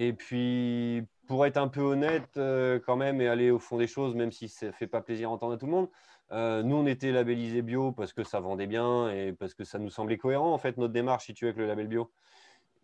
et 0.00 0.12
puis, 0.12 1.02
pour 1.26 1.44
être 1.44 1.56
un 1.56 1.66
peu 1.66 1.80
honnête 1.80 2.36
euh, 2.36 2.78
quand 2.78 2.94
même 2.94 3.20
et 3.20 3.26
aller 3.26 3.50
au 3.50 3.58
fond 3.58 3.78
des 3.78 3.88
choses, 3.88 4.14
même 4.14 4.30
si 4.30 4.48
ça 4.48 4.66
ne 4.66 4.72
fait 4.72 4.86
pas 4.86 5.02
plaisir 5.02 5.28
à 5.28 5.32
entendre 5.32 5.54
à 5.54 5.58
tout 5.58 5.66
le 5.66 5.72
monde, 5.72 5.88
euh, 6.30 6.62
nous, 6.62 6.76
on 6.76 6.86
était 6.86 7.10
labellisé 7.10 7.62
bio 7.62 7.90
parce 7.90 8.12
que 8.12 8.22
ça 8.22 8.38
vendait 8.38 8.68
bien 8.68 9.10
et 9.10 9.32
parce 9.32 9.54
que 9.54 9.64
ça 9.64 9.80
nous 9.80 9.90
semblait 9.90 10.16
cohérent, 10.16 10.52
en 10.52 10.58
fait, 10.58 10.76
notre 10.76 10.92
démarche, 10.92 11.26
si 11.26 11.34
tu 11.34 11.46
veux, 11.46 11.48
avec 11.48 11.58
le 11.58 11.66
label 11.66 11.88
bio. 11.88 12.12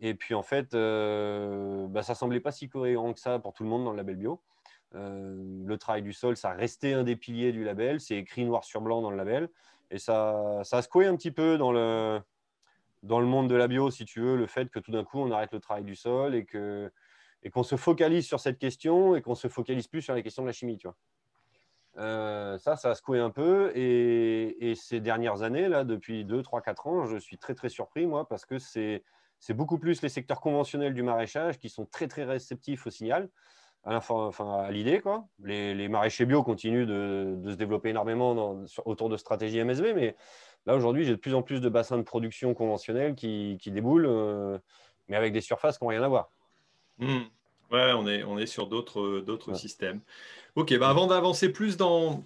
Et 0.01 0.13
puis, 0.13 0.35
en 0.35 0.43
fait, 0.43 0.73
euh, 0.73 1.87
bah, 1.87 2.03
ça 2.03 2.13
ne 2.13 2.17
semblait 2.17 2.41
pas 2.41 2.51
si 2.51 2.67
cohérent 2.67 3.13
que 3.13 3.19
ça 3.19 3.39
pour 3.39 3.53
tout 3.53 3.63
le 3.63 3.69
monde 3.69 3.85
dans 3.85 3.91
le 3.91 3.97
label 3.97 4.17
bio. 4.17 4.41
le 4.91 5.75
travail 5.77 6.01
du 6.01 6.11
sol, 6.11 6.35
ça 6.35 6.51
restait 6.51 6.93
un 6.93 7.03
des 7.03 7.15
piliers 7.15 7.53
du 7.53 7.63
label. 7.63 8.01
C'est 8.01 8.17
écrit 8.17 8.43
noir 8.43 8.65
sur 8.65 8.81
blanc 8.81 9.01
dans 9.01 9.11
le 9.11 9.17
label. 9.17 9.49
Et 9.89 9.99
ça, 9.99 10.59
ça 10.63 10.81
se 10.81 10.89
couait 10.89 11.05
un 11.05 11.15
petit 11.15 11.31
peu 11.31 11.57
dans 11.57 11.71
le, 11.71 12.19
dans 13.05 13.19
le 13.19 13.25
monde 13.25 13.49
de 13.49 13.55
la 13.55 13.67
bio, 13.67 13.91
si 13.91 14.05
tu 14.05 14.21
veux, 14.21 14.35
le 14.35 14.47
fait 14.47 14.69
que 14.69 14.79
tout 14.79 14.91
d'un 14.91 15.03
coup, 15.03 15.19
on 15.19 15.31
arrête 15.31 15.53
le 15.53 15.59
travail 15.59 15.83
du 15.83 15.95
sol 15.95 16.35
et 16.35 16.45
que 16.45 16.91
et 17.43 17.51
qu'on 17.51 17.63
se 17.63 17.75
focalise 17.75 18.25
sur 18.25 18.39
cette 18.39 18.57
question 18.57 19.15
et 19.15 19.21
qu'on 19.21 19.35
se 19.35 19.47
focalise 19.47 19.87
plus 19.87 20.01
sur 20.01 20.15
les 20.15 20.23
questions 20.23 20.41
de 20.41 20.47
la 20.47 20.53
chimie. 20.53 20.77
Tu 20.77 20.87
vois. 20.87 20.95
Euh, 21.97 22.57
ça, 22.57 22.75
ça 22.75 22.89
a 22.89 22.95
secoué 22.95 23.19
un 23.19 23.29
peu. 23.29 23.71
Et, 23.75 24.73
ces 24.75 24.99
dernières 24.99 25.43
années, 25.43 25.69
là, 25.69 25.83
depuis 25.83 26.25
2, 26.25 26.41
3, 26.41 26.61
4 26.61 26.87
ans, 26.87 27.05
je 27.05 27.17
suis 27.17 27.37
très, 27.37 27.53
très 27.53 27.69
surpris, 27.69 28.05
moi, 28.05 28.27
parce 28.27 28.45
que 28.45 28.57
c'est, 28.59 29.03
beaucoup 29.49 29.77
plus 29.77 30.01
les 30.01 30.09
secteurs 30.09 30.41
conventionnels 30.41 30.93
du 30.93 31.03
maraîchage 31.03 31.59
qui 31.59 31.69
sont 31.69 31.85
très, 31.85 32.07
très 32.07 32.23
réceptifs 32.23 32.87
au 32.87 32.89
signal, 32.89 33.29
à, 33.83 33.97
enfin, 33.97 34.69
l'idée. 34.71 34.99
Quoi. 34.99 35.27
Les, 35.43 35.87
maraîchers 35.87 36.25
bio 36.25 36.43
continuent 36.43 36.87
de, 36.87 37.51
se 37.51 37.55
développer 37.55 37.89
énormément 37.89 38.63
autour 38.85 39.09
de 39.09 39.17
stratégies 39.17 39.63
MSV, 39.63 39.93
mais 39.93 40.15
là, 40.65 40.75
aujourd'hui, 40.75 41.05
j'ai 41.05 41.11
de 41.11 41.17
plus 41.17 41.33
en 41.33 41.41
plus 41.41 41.61
de 41.61 41.69
bassins 41.69 41.97
de 41.97 42.03
production 42.03 42.53
conventionnels 42.53 43.15
qui, 43.15 43.57
qui 43.61 43.71
déboulent, 43.71 44.07
euh, 44.07 44.57
mais 45.07 45.15
avec 45.15 45.33
des 45.33 45.41
surfaces 45.41 45.77
qui 45.77 45.83
n'ont 45.83 45.89
rien 45.89 46.03
à 46.03 46.07
voir. 46.07 46.29
Hmm. 46.99 47.23
Ouais, 47.71 47.91
on 47.93 48.07
est, 48.07 48.23
on 48.23 48.37
est 48.37 48.45
sur 48.45 48.67
d'autres, 48.67 49.19
d'autres 49.19 49.53
systèmes. 49.55 50.01
Ok, 50.55 50.77
bah 50.77 50.89
avant 50.89 51.07
d'avancer 51.07 51.51
plus 51.51 51.77
dans, 51.77 52.23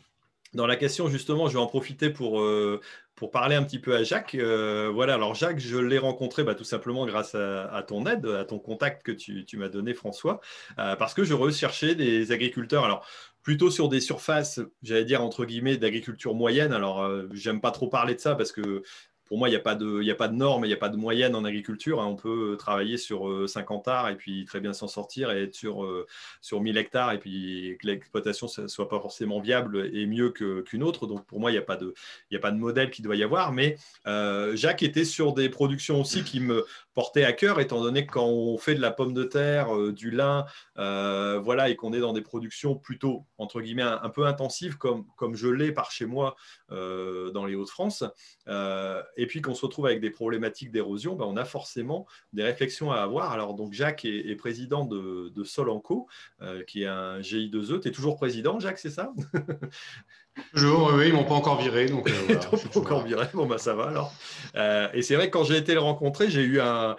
dans 0.54 0.68
la 0.68 0.76
question, 0.76 1.08
justement, 1.08 1.48
je 1.48 1.54
vais 1.54 1.60
en 1.60 1.68
profiter 1.68 2.10
pour, 2.10 2.42
euh, 2.42 2.82
pour 3.16 3.32
parler 3.32 3.56
un 3.56 3.64
petit 3.64 3.80
peu 3.80 3.96
à 3.96 4.04
Jacques. 4.04 4.36
Euh, 4.36 4.90
voilà, 4.94 5.14
alors 5.14 5.36
Jacques, 5.36 5.60
je 5.60 5.78
l'ai 5.78 5.98
rencontré 5.98 6.44
bah, 6.44 6.56
tout 6.56 6.64
simplement 6.64 7.06
grâce 7.06 7.36
à, 7.36 7.84
ton 7.88 8.06
aide, 8.06 8.26
à 8.26 8.46
ton 8.46 8.60
contact 8.60 9.04
que 9.04 9.12
tu, 9.12 9.46
tu 9.46 9.58
m'as 9.58 9.70
donné, 9.70 9.94
François, 9.94 10.42
euh, 10.80 10.96
parce 10.96 11.14
que 11.14 11.24
je 11.24 11.34
recherchais 11.34 11.96
des 11.96 12.32
agriculteurs. 12.32 12.84
Alors, 12.84 13.06
plutôt 13.42 13.72
sur 13.72 13.90
des 13.90 14.02
surfaces, 14.02 14.60
j'allais 14.84 15.06
dire 15.06 15.24
entre 15.24 15.46
guillemets, 15.46 15.78
d'agriculture 15.78 16.36
moyenne. 16.36 16.74
Alors, 16.74 17.10
j'aime 17.32 17.62
pas 17.62 17.72
trop 17.72 17.88
parler 17.88 18.16
de 18.16 18.20
ça 18.20 18.36
parce 18.36 18.52
que 18.52 18.84
pour 19.30 19.38
moi, 19.38 19.48
il 19.48 19.52
n'y 19.52 19.58
a, 19.58 19.60
pas 19.60 19.76
de, 19.76 20.34
normes, 20.34 20.66
il 20.66 20.70
n'y 20.70 20.74
a 20.74 20.78
pas 20.78 20.90
de 20.90 20.98
moyenne 20.98 21.36
en 21.36 21.46
agriculture. 21.46 22.02
Hein. 22.02 22.08
On 22.08 22.16
peut 22.16 22.56
travailler 22.58 22.98
sur 22.98 23.48
50 23.48 23.88
euh, 23.88 23.92
arts 23.92 24.10
et 24.10 24.16
puis 24.16 24.44
très 24.46 24.60
bien 24.60 24.74
s'en 24.74 24.88
sortir 24.88 25.30
et 25.30 25.44
être 25.44 25.54
sur, 25.54 25.84
euh, 25.84 26.08
sur 26.42 26.62
1000 26.62 26.78
hectares 26.78 27.12
et 27.12 27.20
puis 27.20 27.78
que 27.80 27.86
l'exploitation 27.86 28.48
ne 28.58 28.68
soit 28.68 28.90
pas 28.90 29.00
forcément 29.00 29.40
viable 29.40 29.88
et 29.94 30.08
mieux 30.08 30.32
qu'une 30.32 30.82
autre. 30.82 31.06
Donc 31.06 31.28
pour 31.28 31.40
moi, 31.40 31.52
il 31.52 31.54
n'y 31.54 31.60
a, 31.60 31.62
pas 31.62 31.76
de, 31.76 31.94
modèle 32.58 32.90
qui 32.90 33.04
doit 33.04 33.16
y 33.16 33.22
avoir. 33.22 33.54
Mais 33.54 33.78
euh, 34.08 34.56
Jacques 34.56 34.82
était 34.82 35.06
sur 35.06 35.34
des 35.34 35.50
productions 35.50 36.02
aussi 36.02 36.24
qui 36.24 36.40
me 36.40 36.66
portaient 37.00 37.24
à 37.24 37.32
cœur, 37.32 37.62
étant 37.62 37.82
donné 37.82 38.06
que 38.06 38.12
quand 38.12 38.26
on 38.26 38.58
fait 38.58 38.76
de 38.76 38.82
la 38.82 38.92
pomme 38.92 39.14
de 39.14 39.24
terre, 39.24 39.74
du 39.94 40.12
lin, 40.12 40.46
voilà, 40.76 41.70
et 41.70 41.78
qu'on 41.78 41.94
est 41.94 42.02
dans 42.02 42.12
des 42.12 42.22
productions 42.22 42.76
plutôt, 42.76 43.26
entre 43.38 43.62
guillemets, 43.62 43.84
un, 43.84 44.10
peu 44.10 44.26
intensives, 44.26 44.78
comme, 44.78 45.06
comme 45.16 45.34
je 45.34 45.48
l'ai 45.48 45.72
par 45.72 45.92
chez 45.92 46.06
moi 46.06 46.36
dans 46.70 47.46
les 47.46 47.56
Hauts-de-France, 47.56 48.04
et 48.48 49.28
puis 49.28 49.42
qu'on 49.42 49.56
se 49.56 49.66
retrouve 49.66 49.86
avec 49.86 50.02
des 50.02 50.10
problématiques 50.10 50.72
d'érosion, 50.72 51.16
ben, 51.16 51.26
on 51.26 51.38
a 51.38 51.46
forcément 51.46 52.06
des 52.34 52.44
réflexions 52.44 52.92
à 52.92 52.98
avoir. 52.98 53.32
Alors, 53.32 53.54
donc, 53.54 53.72
Jacques 53.72 54.04
est, 54.04 54.36
président 54.36 54.86
de, 54.86 55.30
de 55.30 55.44
Solanco, 55.44 56.08
euh, 56.42 56.64
qui 56.64 56.84
est 56.84 56.88
un 56.88 57.20
GI2E. 57.20 57.82
Tu 57.82 57.88
es 57.88 57.92
toujours 57.92 58.16
président, 58.18 58.60
Jacques, 58.60 58.80
c'est 58.80 58.90
ça? 58.90 59.14
Toujours, 60.54 60.94
oui, 60.96 61.08
ils 61.08 61.14
m'ont 61.14 61.24
pas 61.24 61.36
encore 61.36 61.62
viré. 61.62 61.88
Donc, 61.88 62.10
euh, 62.10 62.36
pas 62.74 62.80
encore 62.80 63.04
viré, 63.04 63.28
bon, 63.34 63.46
bah, 63.46 63.58
ça 63.58 63.74
va 63.74 63.88
alors. 63.88 64.14
Euh, 64.56 64.88
et 64.94 65.02
c'est 65.02 65.16
vrai 65.16 65.28
que 65.28 65.38
quand 65.38 65.44
j'ai 65.44 65.58
été 65.58 65.74
le 65.74 65.80
rencontrer, 65.80 66.30
j'ai 66.30 66.44
eu 66.44 66.60
un 66.60 66.96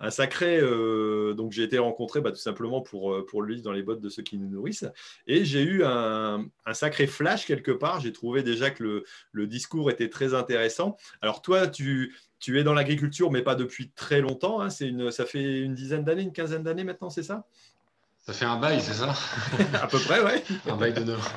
un 0.00 0.10
sacré. 0.10 0.58
Euh, 0.60 1.34
donc, 1.34 1.52
j'ai 1.52 1.62
été 1.62 1.78
rencontré 1.78 2.20
bah, 2.20 2.30
tout 2.30 2.38
simplement 2.38 2.80
pour, 2.80 3.12
euh, 3.12 3.26
pour 3.26 3.42
le 3.42 3.54
livre 3.54 3.64
dans 3.64 3.72
les 3.72 3.82
bottes 3.82 4.00
de 4.00 4.08
ceux 4.08 4.22
qui 4.22 4.38
nous 4.38 4.48
nourrissent. 4.48 4.86
Et 5.26 5.44
j'ai 5.44 5.62
eu 5.62 5.84
un, 5.84 6.46
sacré 6.72 7.06
flash 7.06 7.46
quelque 7.46 7.72
part. 7.72 8.00
J'ai 8.00 8.12
trouvé 8.12 8.42
déjà 8.42 8.70
que 8.70 9.04
le, 9.32 9.46
discours 9.46 9.90
était 9.90 10.10
très 10.10 10.34
intéressant. 10.34 10.96
Alors, 11.20 11.42
toi, 11.42 11.66
tu, 11.66 12.14
tu 12.38 12.58
es 12.58 12.64
dans 12.64 12.74
l'agriculture, 12.74 13.30
mais 13.30 13.42
pas 13.42 13.54
depuis 13.54 13.90
très 13.90 14.20
longtemps. 14.20 14.60
Hein. 14.60 14.68
Une, 14.80 15.10
ça 15.10 15.24
fait 15.24 15.60
une 15.60 15.74
dizaine 15.74 16.04
d'années, 16.04 16.22
une 16.22 16.32
quinzaine 16.32 16.62
d'années 16.62 16.84
maintenant, 16.84 17.10
c'est 17.10 17.22
ça? 17.22 17.46
Ça 18.28 18.34
fait 18.34 18.44
un 18.44 18.58
bail, 18.58 18.82
c'est 18.82 18.92
ça? 18.92 19.14
À 19.82 19.86
peu 19.86 19.98
près, 19.98 20.22
ouais. 20.22 20.44
un 20.68 20.76
bail 20.76 20.92
de 20.92 21.02
9 21.02 21.18
ans. 21.18 21.30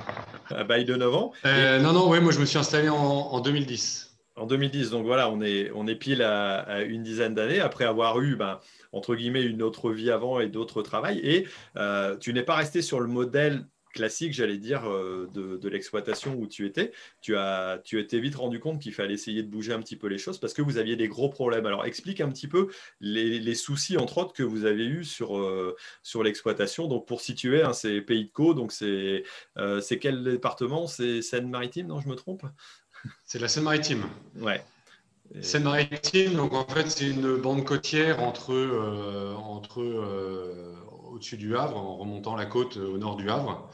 Un 0.50 0.66
bail 0.66 0.84
de 0.84 0.94
9 0.94 1.16
ans. 1.16 1.32
Euh, 1.46 1.80
non, 1.80 1.94
non, 1.94 2.10
ouais, 2.10 2.20
moi 2.20 2.34
je 2.34 2.40
me 2.42 2.44
suis 2.44 2.58
installé 2.58 2.90
en, 2.90 2.98
en 2.98 3.40
2010. 3.40 4.18
En 4.36 4.46
2010, 4.46 4.90
donc 4.90 5.06
voilà, 5.06 5.30
on 5.30 5.42
est, 5.42 5.72
on 5.74 5.88
est 5.88 5.96
pile 5.96 6.22
à, 6.22 6.82
une 6.82 7.02
dizaine 7.02 7.34
d'années 7.34 7.62
après 7.62 7.86
avoir 7.86 8.20
eu, 8.20 8.36
ben, 8.36 8.60
entre 8.92 9.16
guillemets, 9.16 9.42
une 9.42 9.64
autre 9.64 9.90
vie 9.92 10.12
avant 10.12 10.42
et 10.42 10.48
d'autres 10.48 10.82
travails. 10.82 11.20
Et 11.20 11.48
euh, 11.78 12.18
tu 12.18 12.34
n'es 12.34 12.44
pas 12.44 12.56
resté 12.56 12.82
sur 12.82 13.00
le 13.00 13.08
modèle 13.08 13.66
classique, 13.92 14.34
j'allais 14.34 14.58
dire, 14.58 14.90
euh, 14.90 15.30
de, 15.34 15.70
l'exploitation 15.70 16.36
où 16.36 16.48
tu 16.48 16.66
étais. 16.66 16.92
Tu 17.22 17.36
as, 17.38 17.80
tu 17.84 18.00
étais 18.00 18.20
vite 18.20 18.36
rendu 18.36 18.60
compte 18.60 18.82
qu'il 18.82 18.94
fallait 18.94 19.14
essayer 19.14 19.44
de 19.44 19.48
bouger 19.48 19.74
un 19.74 19.80
petit 19.80 19.96
peu 19.96 20.08
les 20.08 20.18
choses 20.18 20.40
parce 20.40 20.54
que 20.54 20.62
vous 20.62 20.78
aviez 20.78 20.96
des 20.96 21.08
gros 21.08 21.30
problèmes. 21.30 21.66
Alors 21.66 21.86
explique 21.86 22.22
un 22.22 22.30
petit 22.30 22.48
peu 22.48 22.70
les, 23.00 23.56
soucis, 23.56 23.98
entre 23.98 24.18
autres, 24.20 24.34
que 24.34 24.44
vous 24.44 24.66
avez 24.66 24.86
eu 24.86 25.04
sur, 25.04 25.38
euh, 25.38 25.76
sur 26.04 26.24
l'exploitation. 26.24 26.88
Donc 26.88 27.08
pour 27.08 27.22
situer, 27.22 27.64
hein, 27.64 27.74
c'est 27.74 28.02
Pays 28.02 28.26
de 28.26 28.32
Caux, 28.32 28.54
donc 28.54 28.72
c'est 28.72 29.24
quel 30.00 30.24
département? 30.24 30.88
C'est 30.88 31.22
Seine-Maritime, 31.22 31.88
non, 31.88 32.00
je 32.00 32.10
me 32.10 32.16
trompe? 32.16 32.44
C'est 33.26 33.40
la 33.40 33.48
Seine-Maritime. 33.48 34.04
Ouais. 34.40 34.62
Seine-Maritime, 35.40 36.34
donc 36.34 36.54
en 36.54 36.66
fait, 36.66 36.90
c'est 36.90 37.08
une 37.08 37.38
bande 37.38 37.64
côtière 37.64 38.22
entre, 38.22 38.54
euh, 38.54 39.34
entre 39.36 39.82
euh, 39.82 40.76
au-dessus 41.12 41.38
du 41.38 41.56
Havre, 41.56 41.78
en 41.78 41.98
remontant 41.98 42.36
la 42.36 42.46
côte 42.46 42.78
euh, 42.78 42.94
au 42.94 42.98
nord 42.98 43.16
du 43.16 43.30
Havre. 43.30 43.70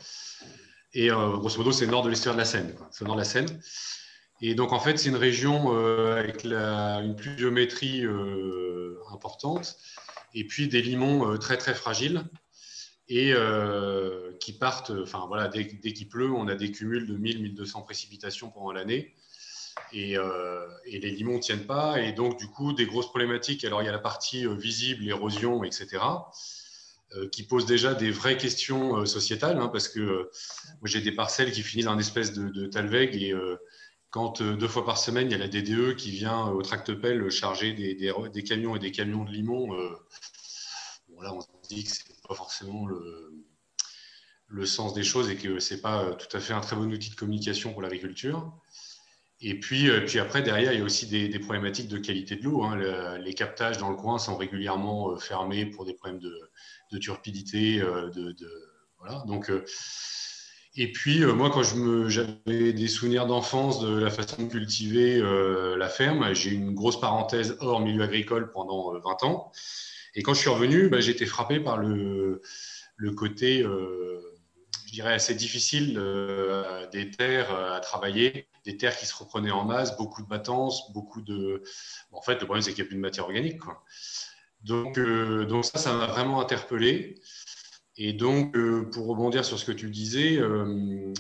Et 0.94 1.10
grosso 1.10 1.58
modo, 1.58 1.72
c'est 1.72 1.86
le 1.86 1.92
nord 1.92 2.02
de 2.02 2.10
l'estuaire 2.10 2.34
de 2.34 2.40
la 2.40 2.46
Seine. 2.46 2.74
C'est 2.92 3.04
le 3.04 3.08
nord 3.08 3.18
de 3.18 3.22
la 3.22 3.26
Seine. 3.26 3.62
Et 4.42 4.56
donc, 4.56 4.72
en 4.72 4.80
fait, 4.80 4.98
c'est 4.98 5.10
une 5.10 5.16
région 5.18 5.78
avec 6.16 6.44
une 6.44 7.16
pluviométrie 7.16 8.04
importante 9.12 9.78
et 10.34 10.48
puis 10.48 10.68
des 10.70 10.82
limons 10.82 11.38
très, 11.38 11.58
très 11.58 11.76
fragiles 11.76 12.24
et 13.10 13.34
qui 14.40 14.54
partent, 14.54 14.92
enfin 15.04 15.26
voilà, 15.28 15.50
dès, 15.50 15.66
dès 15.66 15.94
qu'il 15.94 16.10
pleut, 16.10 16.32
on 16.32 16.48
a 16.48 16.56
des 16.56 16.72
cumuls 16.72 17.06
de 17.06 17.16
1000-1200 17.16 17.84
précipitations 17.84 18.50
pendant 18.50 18.72
l'année. 18.72 19.14
Euh, 19.96 20.68
et, 20.86 21.00
les 21.00 21.12
limons 21.12 21.36
ne 21.36 21.40
tiennent 21.40 21.66
pas. 21.66 22.02
Et 22.02 22.12
donc, 22.12 22.38
du 22.38 22.48
coup, 22.48 22.74
des 22.74 22.86
grosses 22.86 23.10
problématiques. 23.10 23.64
Alors, 23.66 23.82
il 23.82 23.86
y 23.86 23.90
a 23.90 23.92
la 23.92 24.00
partie 24.00 24.46
euh, 24.46 24.56
visible, 24.56 25.04
l'érosion, 25.04 25.64
etc., 25.64 25.88
euh, 25.94 26.18
qui 27.32 27.44
pose 27.44 27.66
déjà 27.66 27.94
des 27.94 28.12
vraies 28.12 28.38
questions 28.38 29.06
sociétales, 29.06 29.58
hein, 29.58 29.70
parce 29.70 29.88
que 29.88 30.30
j'ai 30.84 31.02
des 31.02 31.12
parcelles 31.12 31.52
qui 31.52 31.64
finissent 31.64 31.88
une 31.88 32.00
espèce 32.00 32.34
de, 32.34 32.50
de 32.50 32.68
talweg 32.68 33.16
et 33.16 33.34
quand 34.10 34.42
deux 34.42 34.68
fois 34.68 34.86
par 34.86 34.98
semaine, 34.98 35.28
il 35.28 35.32
y 35.32 35.36
a 35.36 35.38
la 35.38 35.48
DDE 35.48 35.96
qui 35.96 36.12
vient 36.12 36.48
au 36.48 36.62
tractopelle 36.62 37.30
charger 37.30 37.74
des, 37.74 38.44
camions 38.44 38.76
et 38.76 38.80
des 38.80 38.92
camions 38.92 39.24
de 39.24 39.32
limon, 39.32 39.68
bon, 41.10 41.22
là, 41.22 41.34
on 41.34 41.42
se 41.42 41.48
dit 41.70 41.84
que 41.84 41.92
ce 41.92 42.08
n'est 42.10 42.16
pas 42.28 42.36
forcément 42.36 42.88
le, 42.88 44.66
sens 44.66 44.94
des 44.94 45.04
choses 45.04 45.30
et 45.30 45.36
que 45.36 45.60
ce 45.60 45.74
n'est 45.74 45.82
pas 45.82 46.14
tout 46.16 46.36
à 46.36 46.40
fait 46.40 46.54
un 46.54 46.62
très 46.62 46.76
bon 46.76 46.92
outil 46.92 47.10
de 47.10 47.16
communication 47.16 47.74
pour 47.74 47.82
l'agriculture. 47.82 48.52
Et 49.40 49.60
puis, 49.60 49.90
euh, 49.90 50.04
puis 50.04 50.18
après, 50.18 50.42
derrière, 50.42 50.74
il 50.74 50.80
y 50.80 50.82
a 50.82 50.86
aussi 50.86 51.06
des, 51.06 51.40
problématiques 51.40 51.88
de 51.88 52.00
qualité 52.00 52.38
de 52.38 52.44
l'eau. 52.44 52.64
Hein. 52.64 53.18
les 53.20 53.34
captages 53.34 53.78
dans 53.78 53.90
le 53.90 53.96
coin 53.96 54.18
sont 54.18 54.36
régulièrement 54.36 55.12
euh, 55.12 55.18
fermés 55.18 55.68
pour 55.68 55.86
des 55.86 55.94
problèmes 55.94 56.20
de, 56.20 56.50
de 56.92 56.98
turpidité. 56.98 57.82
Euh, 57.82 58.10
de, 58.10 58.36
voilà. 59.00 59.24
Donc, 59.28 59.52
et 60.76 60.92
puis, 60.92 61.26
moi, 61.26 61.50
quand 61.50 61.64
j'avais 62.10 62.74
des 62.74 62.88
souvenirs 62.88 63.26
d'enfance 63.26 63.80
de 63.80 63.98
la 63.98 64.10
façon 64.10 64.44
de 64.44 64.48
cultiver 64.50 65.22
la 65.78 65.88
ferme, 65.88 66.34
j'ai 66.34 66.52
eu 66.52 66.56
une 66.56 66.74
grosse 66.74 67.00
parenthèse 67.00 67.58
hors 67.60 67.80
milieu 67.80 68.04
agricole 68.04 68.52
pendant 68.52 68.92
20 69.00 69.24
ans. 69.24 69.52
Et 70.16 70.24
quand 70.24 70.34
je 70.34 70.40
suis 70.40 70.50
revenu, 70.50 70.90
bah, 70.90 71.00
j'ai 71.00 71.12
été 71.12 71.28
frappé 71.28 71.60
par 71.60 71.78
le, 71.78 72.42
le 72.96 73.12
côté, 73.12 73.64
je 73.64 74.92
dirais, 74.92 75.14
assez 75.14 75.36
difficile 75.36 75.94
des 76.92 77.12
terres 77.12 77.52
à 77.52 77.80
travailler 77.80 78.48
des 78.68 78.76
terres 78.76 78.98
qui 78.98 79.06
se 79.06 79.16
reprenaient 79.16 79.52
en 79.52 79.64
masse, 79.64 79.96
beaucoup 79.96 80.22
de 80.22 80.28
battances, 80.28 80.92
beaucoup 80.92 81.22
de. 81.22 81.64
En 82.12 82.22
fait, 82.22 82.34
le 82.34 82.46
problème, 82.46 82.62
c'est 82.62 82.74
qu'il 82.74 82.84
n'y 82.84 82.88
a 82.88 82.90
plus 82.90 82.98
de 82.98 83.02
matière 83.02 83.24
organique. 83.24 83.62
Donc, 84.64 84.98
euh, 84.98 85.46
donc, 85.46 85.66
ça, 85.66 85.78
ça 85.78 85.94
m'a 85.94 86.08
vraiment 86.08 86.42
interpellé. 86.42 87.16
Et 87.96 88.14
donc, 88.14 88.56
euh, 88.56 88.90
pour 88.92 89.08
rebondir 89.08 89.44
sur 89.44 89.58
ce 89.58 89.66
que 89.66 89.72
tu 89.72 89.90
disais, 89.90 90.38
euh, 90.38 90.66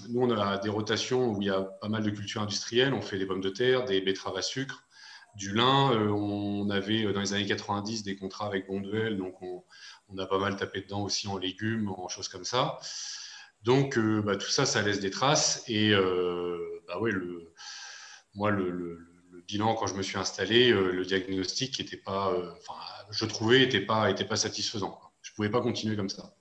nous, 0.09 0.21
on 0.21 0.29
a 0.29 0.57
des 0.57 0.69
rotations 0.69 1.31
où 1.31 1.41
il 1.41 1.47
y 1.47 1.49
a 1.51 1.61
pas 1.61 1.89
mal 1.89 2.03
de 2.03 2.09
cultures 2.09 2.41
industrielles. 2.41 2.93
On 2.93 3.01
fait 3.01 3.17
des 3.17 3.25
pommes 3.25 3.41
de 3.41 3.49
terre, 3.49 3.85
des 3.85 4.01
betteraves 4.01 4.37
à 4.37 4.41
sucre, 4.41 4.83
du 5.35 5.53
lin. 5.53 5.91
on 6.11 6.69
avait, 6.69 7.11
dans 7.13 7.21
les 7.21 7.33
années 7.33 7.47
90, 7.47 8.03
des 8.03 8.15
contrats 8.15 8.47
avec 8.47 8.67
Bonduel. 8.67 9.17
Donc, 9.17 9.41
on, 9.41 9.63
a 10.17 10.25
pas 10.25 10.39
mal 10.39 10.55
tapé 10.55 10.81
dedans 10.81 11.03
aussi 11.03 11.27
en 11.27 11.37
légumes, 11.37 11.89
en 11.89 12.07
choses 12.09 12.27
comme 12.27 12.45
ça. 12.45 12.77
Donc, 13.63 13.97
bah, 13.97 14.35
tout 14.35 14.49
ça, 14.49 14.65
ça 14.65 14.81
laisse 14.81 14.99
des 14.99 15.11
traces. 15.11 15.63
Et 15.67 15.91
bah 16.87 16.99
ouais, 16.99 17.11
le, 17.11 17.53
moi, 18.35 18.51
le, 18.51 18.99
bilan, 19.47 19.75
quand 19.75 19.87
je 19.87 19.95
me 19.95 20.03
suis 20.03 20.17
installé, 20.17 20.71
le 20.71 21.05
diagnostic 21.05 21.79
n'était 21.79 21.97
pas, 21.97 22.33
je 23.11 23.25
trouvais, 23.25 23.59
n'était 23.59 23.81
pas, 23.81 24.09
était 24.09 24.25
pas 24.25 24.35
satisfaisant. 24.35 24.99
Je 25.21 25.31
ne 25.31 25.35
pouvais 25.35 25.49
pas 25.49 25.61
continuer 25.61 25.95
comme 25.95 26.09
ça. 26.09 26.33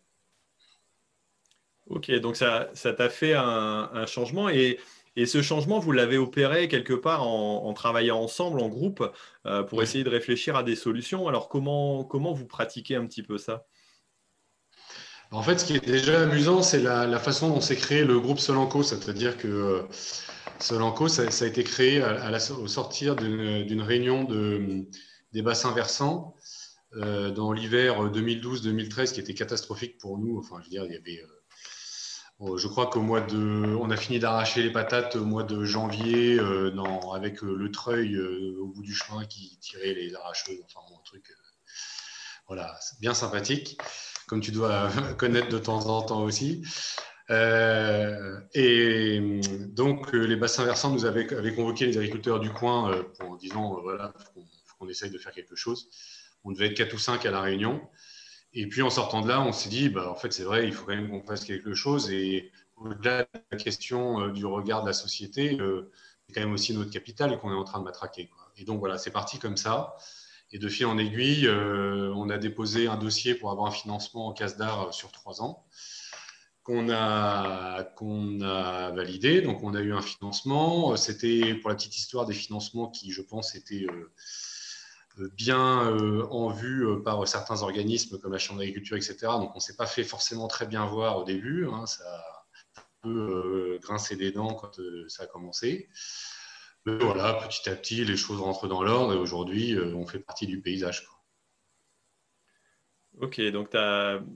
Ok, 1.88 2.10
donc 2.20 2.36
ça 2.36 2.68
t'a 2.74 3.08
fait 3.08 3.34
un, 3.34 4.06
changement 4.06 4.48
et, 4.48 4.80
et, 5.14 5.24
ce 5.26 5.40
changement, 5.40 5.78
vous 5.78 5.92
l'avez 5.92 6.18
opéré 6.18 6.66
quelque 6.68 6.94
part 6.94 7.22
en, 7.22 7.72
travaillant 7.74 8.18
ensemble, 8.18 8.60
en 8.60 8.68
groupe, 8.68 9.08
euh, 9.46 9.62
pour 9.62 9.82
essayer 9.82 10.02
de 10.02 10.10
réfléchir 10.10 10.56
à 10.56 10.64
des 10.64 10.74
solutions. 10.74 11.28
Alors 11.28 11.48
comment, 11.48 12.04
comment 12.04 12.32
vous 12.32 12.46
pratiquez 12.46 12.96
un 12.96 13.06
petit 13.06 13.22
peu 13.22 13.38
ça? 13.38 13.66
En 15.30 15.42
fait, 15.42 15.58
ce 15.58 15.64
qui 15.64 15.74
est 15.76 15.84
déjà 15.84 16.22
amusant, 16.22 16.62
c'est 16.62 16.80
la, 16.80 17.06
la, 17.06 17.18
façon 17.18 17.50
dont 17.50 17.60
s'est 17.60 17.76
créé 17.76 18.04
le 18.04 18.20
groupe 18.20 18.38
Solanco, 18.38 18.82
c'est-à-dire 18.82 19.36
que 19.36 19.84
Solanco, 20.58 21.08
ça, 21.08 21.22
a 21.22 21.46
été 21.46 21.64
créé 21.64 22.02
au 22.60 22.66
sortir 22.66 23.16
d'une 23.16 23.82
réunion 23.82 24.24
des 25.32 25.42
bassins 25.42 25.72
versants 25.72 26.34
euh, 26.96 27.30
dans 27.30 27.52
l'hiver 27.52 28.10
2012-2013 28.10 29.12
qui 29.12 29.20
était 29.20 29.34
catastrophique 29.34 29.98
pour 29.98 30.18
nous. 30.18 30.38
Enfin, 30.38 30.56
je 30.60 30.64
veux 30.64 30.70
dire, 30.70 30.84
il 30.84 30.92
y 30.92 30.96
avait. 30.96 31.22
Euh, 31.22 32.56
je 32.58 32.68
crois 32.68 32.86
qu'au 32.88 33.00
mois 33.00 33.22
de, 33.22 33.76
on 33.80 33.90
a 33.90 33.96
fini 33.96 34.18
d'arracher 34.18 34.62
les 34.62 34.70
patates 34.70 35.16
au 35.16 35.24
mois 35.24 35.42
de 35.42 35.64
janvier 35.64 36.38
euh, 36.38 36.70
avec 37.14 37.40
le 37.40 37.70
treuil 37.70 38.18
au 38.18 38.66
bout 38.66 38.82
du 38.82 38.94
chemin 38.94 39.24
qui 39.24 39.58
tirait 39.58 39.94
les 39.94 40.14
arracheuses. 40.14 40.60
Enfin, 40.66 40.80
un 40.94 41.02
truc, 41.04 41.32
voilà, 42.46 42.78
bien 43.00 43.14
sympathique, 43.14 43.78
comme 44.26 44.40
tu 44.40 44.52
dois 44.52 44.90
connaître 45.18 45.48
de 45.48 45.58
temps 45.58 45.86
en 45.86 46.02
temps 46.02 46.22
aussi. 46.22 46.62
Euh, 47.30 48.40
et 48.54 49.40
donc, 49.68 50.14
euh, 50.14 50.24
les 50.26 50.36
bassins 50.36 50.64
versants 50.64 50.90
nous 50.90 51.04
avaient, 51.04 51.26
convoqué 51.26 51.86
les 51.86 51.98
agriculteurs 51.98 52.40
du 52.40 52.50
coin 52.50 52.92
euh, 52.92 53.02
en 53.20 53.36
disant 53.36 53.80
voilà, 53.82 54.12
qu'on 54.78 54.88
essaye 54.88 55.10
de 55.10 55.18
faire 55.18 55.32
quelque 55.32 55.56
chose. 55.56 55.88
On 56.46 56.52
devait 56.52 56.66
être 56.68 56.76
4 56.76 56.94
ou 56.94 56.98
5 56.98 57.26
à 57.26 57.30
la 57.30 57.40
réunion. 57.42 57.86
Et 58.54 58.66
puis, 58.66 58.80
en 58.80 58.88
sortant 58.88 59.20
de 59.20 59.28
là, 59.28 59.42
on 59.42 59.52
s'est 59.52 59.68
dit 59.68 59.90
bah, 59.90 60.10
en 60.10 60.14
fait, 60.14 60.32
c'est 60.32 60.44
vrai, 60.44 60.66
il 60.66 60.72
faut 60.72 60.86
quand 60.86 60.96
même 60.96 61.10
qu'on 61.10 61.22
fasse 61.22 61.44
quelque 61.44 61.74
chose. 61.74 62.10
Et 62.10 62.50
au-delà 62.76 63.24
de 63.24 63.40
la 63.50 63.58
question 63.58 64.28
du 64.28 64.46
regard 64.46 64.82
de 64.82 64.86
la 64.86 64.94
société, 64.94 65.58
c'est 66.26 66.34
quand 66.34 66.40
même 66.40 66.52
aussi 66.52 66.72
notre 66.74 66.90
capital 66.90 67.38
qu'on 67.38 67.50
est 67.50 67.56
en 67.56 67.64
train 67.64 67.80
de 67.80 67.84
matraquer. 67.84 68.30
Et 68.56 68.64
donc, 68.64 68.78
voilà, 68.78 68.96
c'est 68.96 69.10
parti 69.10 69.38
comme 69.38 69.58
ça. 69.58 69.96
Et 70.52 70.58
de 70.58 70.68
fil 70.68 70.86
en 70.86 70.96
aiguille, 70.96 71.48
on 71.48 72.30
a 72.30 72.38
déposé 72.38 72.86
un 72.86 72.96
dossier 72.96 73.34
pour 73.34 73.50
avoir 73.50 73.66
un 73.66 73.72
financement 73.72 74.28
en 74.28 74.32
casse 74.32 74.56
d'art 74.56 74.94
sur 74.94 75.12
trois 75.12 75.42
ans 75.42 75.66
qu'on 76.66 76.90
a, 76.90 77.84
qu'on 77.94 78.40
a 78.40 78.90
validé. 78.90 79.40
Donc, 79.40 79.62
on 79.62 79.74
a 79.76 79.80
eu 79.80 79.92
un 79.92 80.02
financement. 80.02 80.96
C'était, 80.96 81.54
pour 81.54 81.70
la 81.70 81.76
petite 81.76 81.96
histoire, 81.96 82.26
des 82.26 82.34
financements 82.34 82.88
qui, 82.88 83.12
je 83.12 83.22
pense, 83.22 83.54
étaient 83.54 83.86
euh, 83.88 83.92
euh, 83.92 84.12
bien 85.34 85.90
euh, 85.90 86.26
en 86.30 86.48
vue 86.48 86.86
par 87.04 87.26
certains 87.26 87.62
organismes 87.62 88.18
comme 88.18 88.32
la 88.32 88.38
Chambre 88.38 88.60
d'agriculture, 88.60 88.96
etc. 88.96 89.16
Donc, 89.22 89.52
on 89.52 89.56
ne 89.56 89.60
s'est 89.60 89.76
pas 89.76 89.86
fait 89.86 90.04
forcément 90.04 90.48
très 90.48 90.66
bien 90.66 90.84
voir 90.86 91.18
au 91.18 91.24
début. 91.24 91.66
Hein. 91.66 91.86
Ça 91.86 92.04
a 92.04 92.80
un 92.80 92.84
peu 93.02 93.78
grincé 93.82 94.16
des 94.16 94.32
dents 94.32 94.54
quand 94.54 94.80
ça 95.08 95.24
a 95.24 95.26
commencé. 95.26 95.88
Mais 96.84 96.96
voilà, 96.98 97.34
petit 97.34 97.68
à 97.68 97.74
petit, 97.74 98.04
les 98.04 98.16
choses 98.16 98.40
rentrent 98.40 98.68
dans 98.68 98.82
l'ordre 98.82 99.12
et 99.12 99.16
aujourd'hui, 99.16 99.76
on 99.78 100.06
fait 100.06 100.20
partie 100.20 100.46
du 100.46 100.60
paysage. 100.60 101.08
Ok, 103.20 103.40
donc 103.50 103.74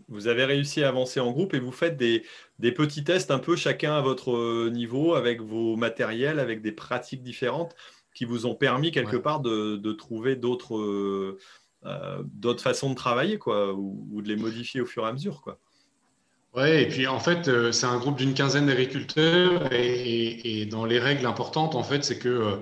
vous 0.08 0.26
avez 0.28 0.44
réussi 0.46 0.82
à 0.82 0.88
avancer 0.88 1.20
en 1.20 1.32
groupe 1.32 1.52
et 1.52 1.60
vous 1.60 1.72
faites 1.72 1.98
des, 1.98 2.24
petits 2.58 3.04
tests 3.04 3.30
un 3.30 3.38
peu 3.38 3.54
chacun 3.54 3.94
à 3.94 4.00
votre 4.00 4.34
euh, 4.34 4.70
niveau 4.70 5.14
avec 5.14 5.42
vos 5.42 5.76
matériels, 5.76 6.38
avec 6.38 6.62
des 6.62 6.72
pratiques 6.72 7.22
différentes 7.22 7.76
qui 8.14 8.24
vous 8.24 8.46
ont 8.46 8.54
permis 8.54 8.90
quelque 8.90 9.16
part 9.16 9.40
de, 9.40 9.92
trouver 9.92 10.36
d'autres, 10.36 10.76
euh, 10.76 11.38
d'autres 12.24 12.62
façons 12.62 12.90
de 12.90 12.94
travailler, 12.94 13.38
quoi, 13.38 13.72
ou, 13.72 14.20
de 14.22 14.28
les 14.28 14.36
modifier 14.36 14.80
au 14.80 14.86
fur 14.86 15.04
et 15.04 15.08
à 15.08 15.12
mesure, 15.12 15.40
quoi. 15.42 15.58
Ouais, 16.52 16.82
et 16.82 16.88
puis 16.88 17.06
en 17.06 17.20
fait, 17.20 17.70
c'est 17.70 17.86
un 17.86 17.98
groupe 17.98 18.16
d'une 18.16 18.34
quinzaine 18.34 18.66
d'agriculteurs 18.66 19.72
et, 19.72 20.66
dans 20.66 20.84
les 20.84 20.98
règles 20.98 21.26
importantes, 21.26 21.76
en 21.76 21.84
fait, 21.84 22.02
c'est 22.02 22.18
que 22.18 22.60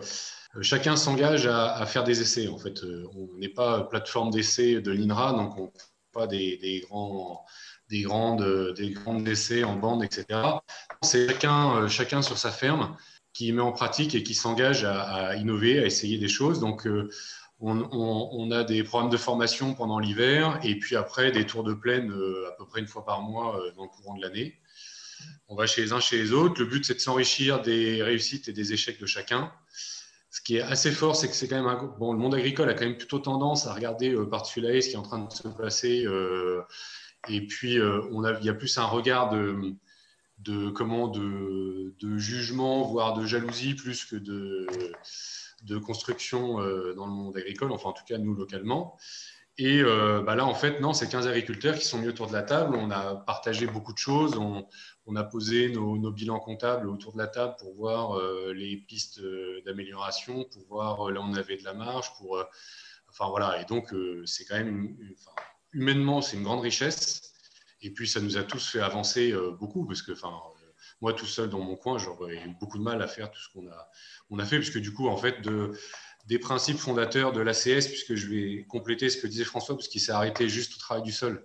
chacun 0.60 0.94
s'engage 0.94 1.46
à, 1.46 1.86
faire 1.86 2.04
des 2.04 2.20
essais. 2.20 2.48
En 2.48 2.58
fait, 2.58 2.82
on 3.14 3.38
n'est 3.38 3.48
pas 3.48 3.84
plateforme 3.84 4.30
d'essais 4.30 4.82
de 4.82 4.90
l'INRA, 4.90 5.32
donc 5.32 5.56
on 5.56 5.64
ne 5.64 5.70
pas 6.12 6.26
des, 6.26 6.84
grands 6.86 7.46
des 7.88 8.02
grandes, 8.02 8.74
des 8.76 8.90
grandes 8.90 9.26
essais 9.26 9.64
en 9.64 9.76
bande, 9.76 10.04
etc. 10.04 10.26
C'est 11.00 11.26
chacun, 11.26 11.88
chacun 11.88 12.20
sur 12.20 12.36
sa 12.36 12.50
ferme 12.50 12.94
qui 13.38 13.52
met 13.52 13.62
en 13.62 13.70
pratique 13.70 14.16
et 14.16 14.24
qui 14.24 14.34
s'engage 14.34 14.82
à, 14.84 15.36
innover, 15.36 15.78
à 15.78 15.86
essayer 15.86 16.18
des 16.18 16.26
choses. 16.26 16.58
Donc, 16.58 16.88
euh, 16.88 17.08
on, 17.60 18.50
a 18.50 18.64
des 18.64 18.82
programmes 18.82 19.10
de 19.10 19.16
formation 19.16 19.74
pendant 19.74 20.00
l'hiver 20.00 20.58
et 20.64 20.76
puis 20.76 20.96
après 20.96 21.30
des 21.30 21.46
tours 21.46 21.62
de 21.62 21.72
plaine 21.72 22.10
euh, 22.10 22.48
à 22.48 22.52
peu 22.58 22.66
près 22.66 22.80
une 22.80 22.88
fois 22.88 23.04
par 23.04 23.22
mois 23.22 23.60
euh, 23.60 23.70
dans 23.76 23.84
le 23.84 23.88
courant 23.90 24.16
de 24.16 24.22
l'année. 24.22 24.58
On 25.46 25.54
va 25.54 25.68
chez 25.68 25.82
les 25.82 25.92
uns, 25.92 26.00
chez 26.00 26.18
les 26.18 26.32
autres. 26.32 26.60
Le 26.60 26.66
but, 26.66 26.84
c'est 26.84 26.94
de 26.94 26.98
s'enrichir 26.98 27.62
des 27.62 28.02
réussites 28.02 28.48
et 28.48 28.52
des 28.52 28.72
échecs 28.72 29.00
de 29.00 29.06
chacun. 29.06 29.52
Ce 30.30 30.40
qui 30.40 30.56
est 30.56 30.62
assez 30.62 30.90
fort, 30.90 31.14
c'est 31.14 31.28
que 31.28 31.34
c'est 31.34 31.46
quand 31.46 31.62
même 31.62 31.90
bon, 31.96 32.12
le 32.12 32.18
monde 32.18 32.34
agricole 32.34 32.68
a 32.68 32.74
quand 32.74 32.86
même 32.86 32.98
plutôt 32.98 33.20
tendance 33.20 33.68
à 33.68 33.72
regarder 33.72 34.08
haie 34.08 34.80
ce 34.80 34.88
qui 34.88 34.94
est 34.94 34.98
en 34.98 35.02
train 35.02 35.20
de 35.20 35.32
se 35.32 35.46
passer. 35.46 36.04
et 37.28 37.46
puis, 37.46 37.74
il 37.74 38.44
y 38.44 38.48
a 38.48 38.54
plus 38.54 38.78
un 38.78 38.86
regard 38.86 39.30
de, 39.30 39.76
de, 40.38 40.70
comment, 40.70 41.08
de, 41.08 42.18
jugement, 42.18 42.84
voire 42.84 43.14
de 43.14 43.26
jalousie, 43.26 43.74
plus 43.74 44.04
que 44.04 44.16
de, 44.16 44.66
de 45.62 45.78
construction 45.78 46.60
euh, 46.60 46.94
dans 46.94 47.06
le 47.06 47.12
monde 47.12 47.36
agricole, 47.36 47.72
enfin 47.72 47.90
en 47.90 47.92
tout 47.92 48.04
cas 48.04 48.18
nous 48.18 48.34
localement. 48.34 48.96
Et 49.60 49.80
euh, 49.82 50.22
bah 50.22 50.36
là, 50.36 50.46
en 50.46 50.54
fait, 50.54 50.80
non, 50.80 50.92
c'est 50.92 51.08
15 51.08 51.26
agriculteurs 51.26 51.76
qui 51.76 51.84
sont 51.84 51.98
mis 51.98 52.06
autour 52.06 52.28
de 52.28 52.32
la 52.32 52.42
table. 52.42 52.76
On 52.76 52.92
a 52.92 53.16
partagé 53.16 53.66
beaucoup 53.66 53.92
de 53.92 53.98
choses. 53.98 54.36
On, 54.36 55.16
a 55.16 55.24
posé 55.24 55.68
nos, 55.70 56.12
bilans 56.12 56.38
comptables 56.38 56.88
autour 56.88 57.12
de 57.14 57.18
la 57.18 57.26
table 57.26 57.56
pour 57.58 57.74
voir 57.74 58.16
euh, 58.16 58.52
les 58.54 58.76
pistes 58.76 59.20
d'amélioration, 59.66 60.44
pour 60.44 60.64
voir 60.68 61.10
là 61.10 61.20
on 61.20 61.34
avait 61.34 61.56
de 61.56 61.64
la 61.64 61.74
marge. 61.74 62.14
Pour, 62.18 62.40
enfin 63.08 63.28
voilà. 63.30 63.60
Et 63.60 63.64
donc, 63.64 63.92
c'est 64.26 64.44
quand 64.44 64.56
même, 64.56 64.96
humainement, 65.72 66.22
c'est 66.22 66.36
une 66.36 66.44
grande 66.44 66.60
richesse. 66.60 67.27
Et 67.80 67.90
puis, 67.90 68.08
ça 68.08 68.20
nous 68.20 68.36
a 68.36 68.42
tous 68.42 68.66
fait 68.66 68.80
avancer 68.80 69.32
euh, 69.32 69.52
beaucoup, 69.52 69.86
parce 69.86 70.02
que, 70.02 70.12
enfin, 70.12 70.28
euh, 70.28 70.66
moi, 71.00 71.12
tout 71.12 71.26
seul 71.26 71.48
dans 71.48 71.60
mon 71.60 71.76
coin, 71.76 71.98
j'aurais 71.98 72.36
eu 72.36 72.54
beaucoup 72.60 72.78
de 72.78 72.82
mal 72.82 73.00
à 73.02 73.06
faire 73.06 73.30
tout 73.30 73.40
ce 73.40 73.48
qu'on 73.52 73.68
a, 73.68 73.90
on 74.30 74.38
a 74.38 74.44
fait, 74.44 74.58
puisque 74.58 74.78
du 74.78 74.92
coup, 74.92 75.08
en 75.08 75.16
fait, 75.16 75.40
de, 75.42 75.72
des 76.26 76.38
principes 76.38 76.78
fondateurs 76.78 77.32
de 77.32 77.40
l'ACS, 77.40 77.86
puisque 77.86 78.14
je 78.14 78.26
vais 78.28 78.66
compléter 78.68 79.08
ce 79.08 79.16
que 79.16 79.26
disait 79.26 79.44
François, 79.44 79.76
parce 79.76 79.88
qu'il 79.88 80.00
s'est 80.00 80.12
arrêté 80.12 80.48
juste 80.48 80.74
au 80.74 80.78
travail 80.78 81.02
du 81.02 81.12
sol. 81.12 81.44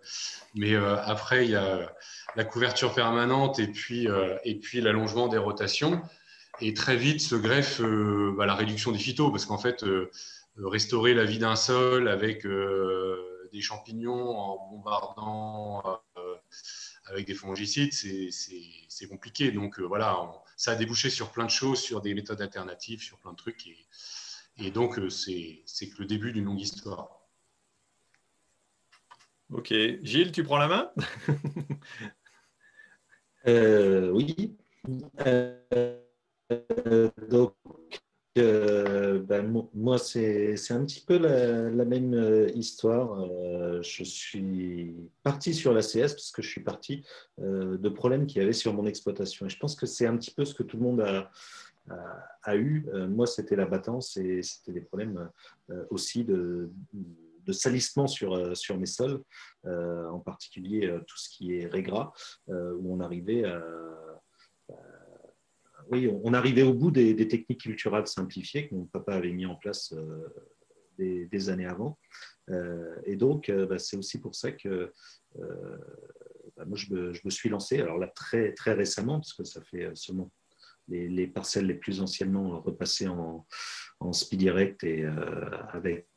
Mais 0.55 0.73
euh, 0.73 0.97
après, 1.03 1.45
il 1.45 1.51
y 1.51 1.55
a 1.55 1.95
la 2.35 2.43
couverture 2.43 2.93
permanente 2.95 3.59
et 3.59 3.67
puis, 3.67 4.07
puis 4.61 4.81
l'allongement 4.81 5.27
des 5.27 5.37
rotations. 5.37 6.01
Et 6.61 6.73
très 6.73 6.95
vite 6.95 7.21
se 7.21 7.35
greffe 7.35 7.81
bah, 7.81 8.45
la 8.45 8.55
réduction 8.55 8.91
des 8.91 8.99
phytos, 8.99 9.29
parce 9.29 9.45
qu'en 9.45 9.57
fait, 9.59 9.85
restaurer 10.57 11.13
la 11.13 11.25
vie 11.25 11.37
d'un 11.37 11.55
sol 11.55 12.07
avec 12.07 12.45
des 13.53 13.61
champignons 13.61 14.35
en 14.35 14.69
bombardant 14.71 16.01
avec 17.05 17.27
des 17.27 17.33
fongicides, 17.33 17.93
c'est 17.93 19.07
compliqué. 19.07 19.51
Donc 19.51 19.79
euh, 19.79 19.83
voilà, 19.83 20.17
ça 20.57 20.71
a 20.71 20.75
débouché 20.75 21.09
sur 21.09 21.31
plein 21.31 21.45
de 21.45 21.51
choses, 21.51 21.79
sur 21.79 22.01
des 22.01 22.13
méthodes 22.13 22.41
alternatives, 22.41 23.01
sur 23.01 23.17
plein 23.19 23.31
de 23.31 23.37
trucs. 23.37 23.67
Et, 24.57 24.71
donc, 24.71 24.99
euh, 24.99 25.09
c'est 25.09 25.63
que 25.89 25.99
le 25.99 26.05
début 26.05 26.31
d'une 26.31 26.45
longue 26.45 26.61
histoire. 26.61 27.21
Ok. 29.51 29.73
Gilles, 30.01 30.31
tu 30.31 30.43
prends 30.43 30.57
la 30.57 30.67
main? 30.67 30.91
Euh, 33.45 34.09
Oui. 34.11 34.55
donc, 37.29 37.53
euh, 38.39 39.19
ben, 39.19 39.67
moi, 39.73 39.97
c'est 39.99 40.55
un 40.71 40.85
petit 40.85 41.01
peu 41.01 41.17
la, 41.17 41.85
même 41.85 42.13
euh, 42.13 42.49
histoire. 42.55 43.21
Euh, 43.21 43.81
je 43.83 44.03
suis 44.03 44.95
parti 45.21 45.53
sur 45.53 45.71
l'ACS 45.71 46.13
parce 46.13 46.31
que 46.31 46.41
je 46.41 46.49
suis 46.49 46.63
parti 46.63 47.03
de 47.37 47.89
problèmes 47.89 48.25
qu'il 48.25 48.41
y 48.41 48.43
avait 48.43 48.53
sur 48.53 48.73
mon 48.73 48.85
exploitation. 48.85 49.45
Et 49.45 49.49
je 49.49 49.59
pense 49.59 49.75
que 49.75 49.85
c'est 49.85 50.07
un 50.07 50.17
petit 50.17 50.31
peu 50.31 50.45
ce 50.45 50.55
que 50.55 50.63
tout 50.63 50.77
le 50.77 50.83
monde 50.83 51.01
a, 52.43 52.55
eu. 52.55 52.87
moi, 53.09 53.27
c'était 53.27 53.55
la 53.55 53.65
battance 53.65 54.17
et 54.17 54.41
c'était 54.41 54.71
des 54.71 54.81
problèmes 54.81 55.29
aussi 55.89 56.23
de, 56.23 56.71
de 57.45 57.51
salissement 57.51 58.07
sur 58.07 58.77
mes 58.77 58.85
sols, 58.85 59.21
en 59.65 60.19
particulier 60.19 60.97
tout 61.05 61.17
ce 61.17 61.29
qui 61.29 61.57
est 61.57 61.67
régras, 61.67 62.13
où 62.47 62.93
on 62.93 62.99
arrivait 62.99 63.45
à 63.45 63.61
oui, 65.89 66.09
on 66.23 66.33
arrivait 66.33 66.63
au 66.63 66.73
bout 66.73 66.91
des, 66.91 67.15
techniques 67.27 67.61
culturales 67.61 68.07
simplifiées 68.07 68.67
que 68.67 68.75
mon 68.75 68.85
papa 68.85 69.13
avait 69.15 69.31
mis 69.31 69.45
en 69.45 69.55
place 69.55 69.93
euh, 69.93 70.27
des, 70.97 71.49
années 71.49 71.65
avant. 71.65 71.97
Euh, 72.49 72.95
et 73.05 73.15
donc, 73.15 73.49
euh, 73.49 73.65
bah, 73.65 73.79
c'est 73.79 73.97
aussi 73.97 74.19
pour 74.19 74.35
ça 74.35 74.51
que 74.51 74.91
bah, 75.35 76.65
moi, 76.65 76.77
je 76.77 76.93
me, 76.93 77.29
suis 77.29 77.49
lancé, 77.49 77.79
alors 77.79 77.97
là, 77.97 78.07
très, 78.07 78.53
très 78.53 78.73
récemment, 78.73 79.19
parce 79.19 79.33
que 79.33 79.43
ça 79.43 79.61
fait 79.61 79.89
seulement 79.95 80.31
les, 80.87 81.27
parcelles 81.27 81.65
les 81.65 81.73
plus 81.73 82.01
anciennement 82.01 82.59
repassées 82.61 83.07
en, 83.07 83.45
en 83.99 84.13
speed 84.13 84.39
direct 84.39 84.83
et 84.83 85.05
avec 85.69 86.07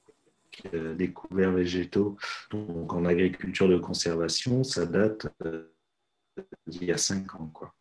des 0.72 1.12
couverts 1.12 1.52
végétaux, 1.52 2.16
donc 2.50 2.92
en 2.92 3.04
agriculture 3.04 3.68
de 3.68 3.78
conservation, 3.78 4.64
ça 4.64 4.86
date 4.86 5.28
d'il 6.66 6.84
y 6.84 6.92
a 6.92 6.98
cinq 6.98 7.34
ans. 7.34 7.48
Quoi. 7.48 7.75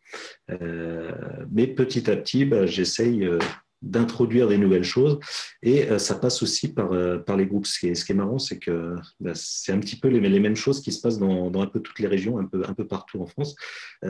Euh, 0.52 1.12
mais 1.52 1.68
petit 1.68 2.10
à 2.10 2.16
petit, 2.16 2.46
bah, 2.46 2.66
j'essaye 2.66 3.26
euh, 3.26 3.40
d'introduire 3.82 4.48
des 4.48 4.58
nouvelles 4.58 4.84
choses. 4.84 5.20
Et 5.62 5.90
euh, 5.90 6.00
ça 6.00 6.16
passe 6.16 6.42
aussi 6.44 6.74
par, 6.74 6.92
les 6.94 7.46
groupes. 7.46 7.66
Ce 7.66 7.80
qui 7.80 7.88
est, 7.88 8.14
marrant, 8.14 8.40
c'est 8.40 8.60
que 8.60 8.96
bah, 9.20 9.34
c'est 9.36 9.72
un 9.72 9.80
petit 9.80 9.98
peu 9.98 10.08
les, 10.08 10.40
mêmes 10.40 10.56
choses 10.56 10.82
qui 10.82 10.92
se 10.92 11.02
passent 11.02 11.20
dans, 11.20 11.62
un 11.62 11.68
peu 11.68 11.80
toutes 11.80 12.00
les 12.00 12.08
régions, 12.08 12.38
un 12.40 12.46
peu, 12.46 12.64
un 12.68 12.74
peu 12.74 12.88
partout 12.88 13.22
en 13.22 13.28
France. 13.28 13.56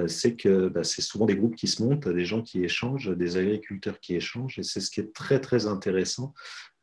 c'est 0.07 0.35
que 0.35 0.69
bah, 0.69 0.83
c'est 0.83 1.01
souvent 1.01 1.25
des 1.25 1.35
groupes 1.35 1.55
qui 1.55 1.67
se 1.67 1.83
montent, 1.83 2.07
des 2.07 2.25
gens 2.25 2.41
qui 2.41 2.63
échangent, 2.63 3.15
des 3.15 3.37
agriculteurs 3.37 3.99
qui 3.99 4.15
échangent. 4.15 4.59
Et 4.59 4.63
c'est 4.63 4.81
ce 4.81 4.89
qui 4.89 4.99
est 4.99 5.13
très, 5.13 5.39
très 5.39 5.67
intéressant 5.67 6.33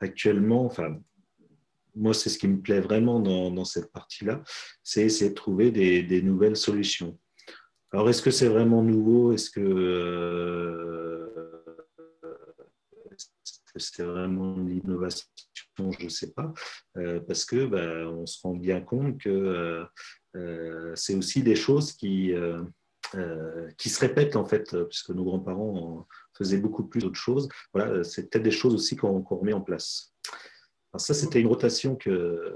actuellement. 0.01 0.65
Enfin, 0.65 0.97
moi, 1.95 2.15
c'est 2.15 2.31
ce 2.31 2.39
qui 2.39 2.49
me 2.49 2.61
plaît 2.61 2.81
vraiment 2.81 3.21
dans, 3.21 3.65
cette 3.65 3.93
partie-là, 3.93 4.43
c'est 4.83 5.03
essayer 5.03 5.31
de 5.31 5.35
trouver 5.35 5.71
des 5.71 6.23
nouvelles 6.23 6.57
solutions. 6.57 7.19
Alors, 7.93 8.09
est-ce 8.09 8.23
que 8.23 8.31
c'est 8.31 8.49
vraiment 8.49 8.83
nouveau? 8.83 9.33
Est-ce 9.33 9.51
que 9.51 9.61
euh, 9.61 11.29
c'est 13.77 14.03
vraiment 14.03 14.57
l'innovation 14.57 15.27
Je 15.79 16.05
ne 16.05 16.09
sais 16.09 16.33
pas. 16.33 16.55
Euh, 16.97 17.21
parce 17.21 17.45
que 17.45 17.67
bah, 17.67 18.09
on 18.09 18.25
se 18.25 18.41
rend 18.43 18.55
bien 18.55 18.81
compte 18.81 19.19
que 19.19 19.85
euh, 20.37 20.93
c'est 20.95 21.15
aussi 21.15 21.43
des 21.43 21.55
choses 21.55 21.93
qui, 21.93 22.33
qui 23.77 23.91
se 23.91 24.01
répètent, 24.01 24.37
en 24.37 24.47
fait, 24.47 24.75
puisque 24.85 25.11
nos 25.11 25.25
grands-parents 25.25 26.07
faisaient 26.33 26.59
beaucoup 26.59 26.85
plus 26.85 27.03
d'autres 27.03 27.21
choses. 27.21 27.47
Voilà, 27.75 28.03
c'est 28.05 28.31
peut-être 28.31 28.45
des 28.45 28.51
choses 28.51 28.73
aussi 28.75 28.97
qu'on 28.97 29.21
remet 29.21 29.53
en 29.53 29.61
place. 29.61 30.15
Alors 30.95 31.03
ça, 31.03 31.13
c'était 31.13 31.41
une 31.41 31.47
rotation 31.47 31.95
que 31.97 32.55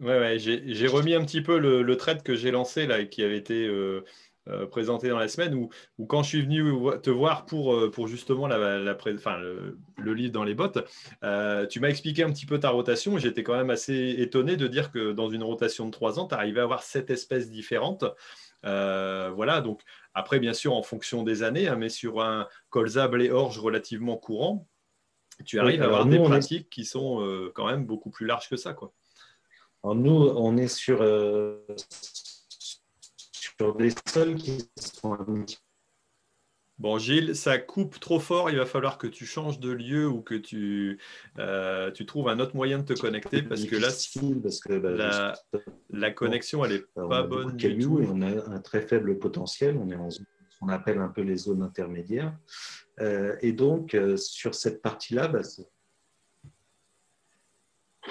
Ouais, 0.00 0.38
j'ai 0.38 0.86
remis 0.86 1.14
un 1.14 1.24
petit 1.24 1.42
peu 1.42 1.58
le, 1.58 1.82
le 1.82 1.96
trade 1.96 2.22
que 2.22 2.36
j'ai 2.36 2.52
lancé 2.52 2.86
là 2.86 3.00
et 3.00 3.08
qui 3.08 3.24
avait 3.24 3.36
été 3.36 3.66
euh, 3.66 4.04
euh, 4.48 4.64
présenté 4.64 5.08
dans 5.08 5.18
la 5.18 5.26
semaine 5.26 5.54
où, 5.54 5.70
quand 6.06 6.22
je 6.22 6.28
suis 6.28 6.42
venu 6.42 6.62
te 7.02 7.10
voir 7.10 7.46
pour, 7.46 7.74
euh, 7.74 7.90
pour 7.90 8.06
justement 8.06 8.46
la, 8.46 8.78
la 8.78 8.96
enfin, 9.14 9.38
le, 9.38 10.14
livre 10.14 10.32
dans 10.32 10.44
les 10.44 10.54
bottes, 10.54 10.78
tu 11.68 11.80
m'as 11.80 11.88
expliqué 11.88 12.22
un 12.22 12.30
petit 12.30 12.46
peu 12.46 12.60
ta 12.60 12.70
rotation. 12.70 13.18
J'étais 13.18 13.42
quand 13.42 13.56
même 13.56 13.70
assez 13.70 14.14
étonné 14.18 14.56
de 14.56 14.68
dire 14.68 14.92
que 14.92 15.10
dans 15.12 15.30
une 15.30 15.42
rotation 15.42 15.86
de 15.86 15.90
trois 15.90 16.20
ans, 16.20 16.28
tu 16.28 16.34
arrivais 16.34 16.60
à 16.60 16.64
avoir 16.64 16.84
sept 16.84 17.10
espèces 17.10 17.50
différentes. 17.50 18.04
voilà, 18.62 19.60
donc 19.60 19.82
après, 20.14 20.38
bien 20.38 20.54
sûr, 20.54 20.74
en 20.74 20.82
fonction 20.84 21.24
des 21.24 21.42
années, 21.42 21.66
hein, 21.66 21.76
mais 21.76 21.88
sur 21.88 22.20
un 22.20 22.46
colza, 22.70 23.08
blé, 23.08 23.30
orge 23.30 23.58
relativement 23.58 24.16
courant, 24.16 24.68
tu 25.44 25.58
arrives 25.58 25.82
à 25.82 25.86
avoir 25.86 26.06
des 26.06 26.20
pratiques 26.20 26.70
qui 26.70 26.84
sont 26.84 27.50
quand 27.56 27.66
même 27.66 27.84
beaucoup 27.84 28.10
plus 28.10 28.26
larges 28.26 28.48
que 28.48 28.56
ça. 28.56 28.74
Quoi 28.74 28.92
nous, 29.84 30.10
on 30.12 30.56
est 30.56 30.68
sur, 30.68 31.02
euh, 31.02 31.64
sur 33.32 33.74
des 33.76 33.92
sols 34.06 34.34
qui 34.36 34.68
sont 34.76 35.16
Bon, 36.78 36.96
Gilles, 36.96 37.34
ça 37.34 37.58
coupe 37.58 37.98
trop 37.98 38.20
fort. 38.20 38.50
Il 38.50 38.56
va 38.56 38.66
falloir 38.66 38.98
que 38.98 39.08
tu 39.08 39.26
changes 39.26 39.58
de 39.58 39.72
lieu 39.72 40.06
ou 40.06 40.22
que 40.22 40.36
tu, 40.36 41.00
euh, 41.38 41.90
tu 41.90 42.06
trouve 42.06 42.28
un 42.28 42.38
autre 42.38 42.54
moyen 42.54 42.78
de 42.78 42.84
te 42.84 42.92
connecter 42.92 43.42
parce 43.42 43.64
que 43.64 43.74
là, 43.74 43.88
parce 44.40 44.60
que, 44.60 44.78
bah, 44.78 45.34
la, 45.90 46.10
connexion, 46.12 46.64
elle 46.64 46.72
n'est 46.74 46.84
pas 46.94 47.24
bonne. 47.24 47.56
Du 47.56 47.78
tout. 47.78 48.00
Et 48.00 48.06
on 48.08 48.22
a 48.22 48.48
un 48.48 48.60
très 48.60 48.80
faible 48.80 49.18
potentiel. 49.18 49.76
On 49.76 49.90
est 49.90 49.96
en 49.96 50.08
qu'on 50.60 50.68
appelle 50.68 50.98
un 50.98 51.08
peu 51.08 51.22
les 51.22 51.36
zones 51.36 51.62
intermédiaires. 51.62 52.36
Euh, 53.00 53.36
et 53.42 53.52
donc, 53.52 53.96
sur 54.16 54.54
cette 54.54 54.80
partie-là, 54.80 55.28
bah, 55.28 55.42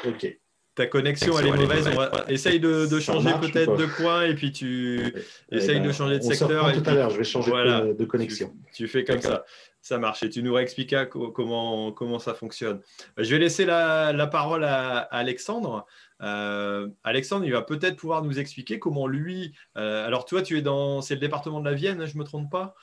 Ok. 0.05 0.39
Ta 0.77 0.85
connexion, 0.85 1.39
elle 1.39 1.47
est 1.47 1.51
mauvaise. 1.51 1.89
Essaye 2.27 2.59
de, 2.59 2.99
changer 2.99 3.31
peut-être 3.41 3.75
de 3.77 3.87
coin 3.87 4.25
et 4.25 4.35
puis 4.35 4.51
tu 4.51 5.11
essayes 5.51 5.81
de 5.81 5.91
changer 5.91 6.19
de 6.19 6.23
secteur. 6.23 6.71
tout 6.71 6.87
à 6.87 6.93
l'heure, 6.93 7.09
je 7.09 7.17
vais 7.17 7.23
changer 7.23 7.51
de, 7.51 8.05
connexion. 8.05 8.53
Tu, 8.73 8.87
fais 8.87 9.03
comme 9.03 9.19
ça. 9.19 9.43
Ça 9.81 9.97
marche. 9.97 10.21
Et 10.21 10.29
tu 10.29 10.43
nous 10.43 10.53
réexpliqueras 10.53 11.07
comment, 11.07 11.91
comment 11.91 12.19
ça 12.19 12.35
fonctionne. 12.35 12.79
Je 13.17 13.27
vais 13.33 13.39
laisser 13.39 13.65
la, 13.65 14.27
parole 14.27 14.63
à, 14.63 14.99
Alexandre. 14.99 15.87
Euh, 16.21 16.87
Alexandre, 17.03 17.45
il 17.45 17.53
va 17.53 17.63
peut-être 17.63 17.95
pouvoir 17.95 18.23
nous 18.23 18.37
expliquer 18.37 18.77
comment 18.77 19.07
lui. 19.07 19.55
Euh, 19.77 20.05
alors, 20.05 20.25
toi, 20.25 20.43
tu 20.43 20.59
es 20.59 20.61
dans. 20.61 21.01
C'est 21.01 21.15
le 21.15 21.19
département 21.19 21.59
de 21.59 21.65
la 21.65 21.73
Vienne, 21.73 22.05
je 22.05 22.13
ne 22.13 22.19
me 22.19 22.23
trompe 22.23 22.51
pas? 22.51 22.75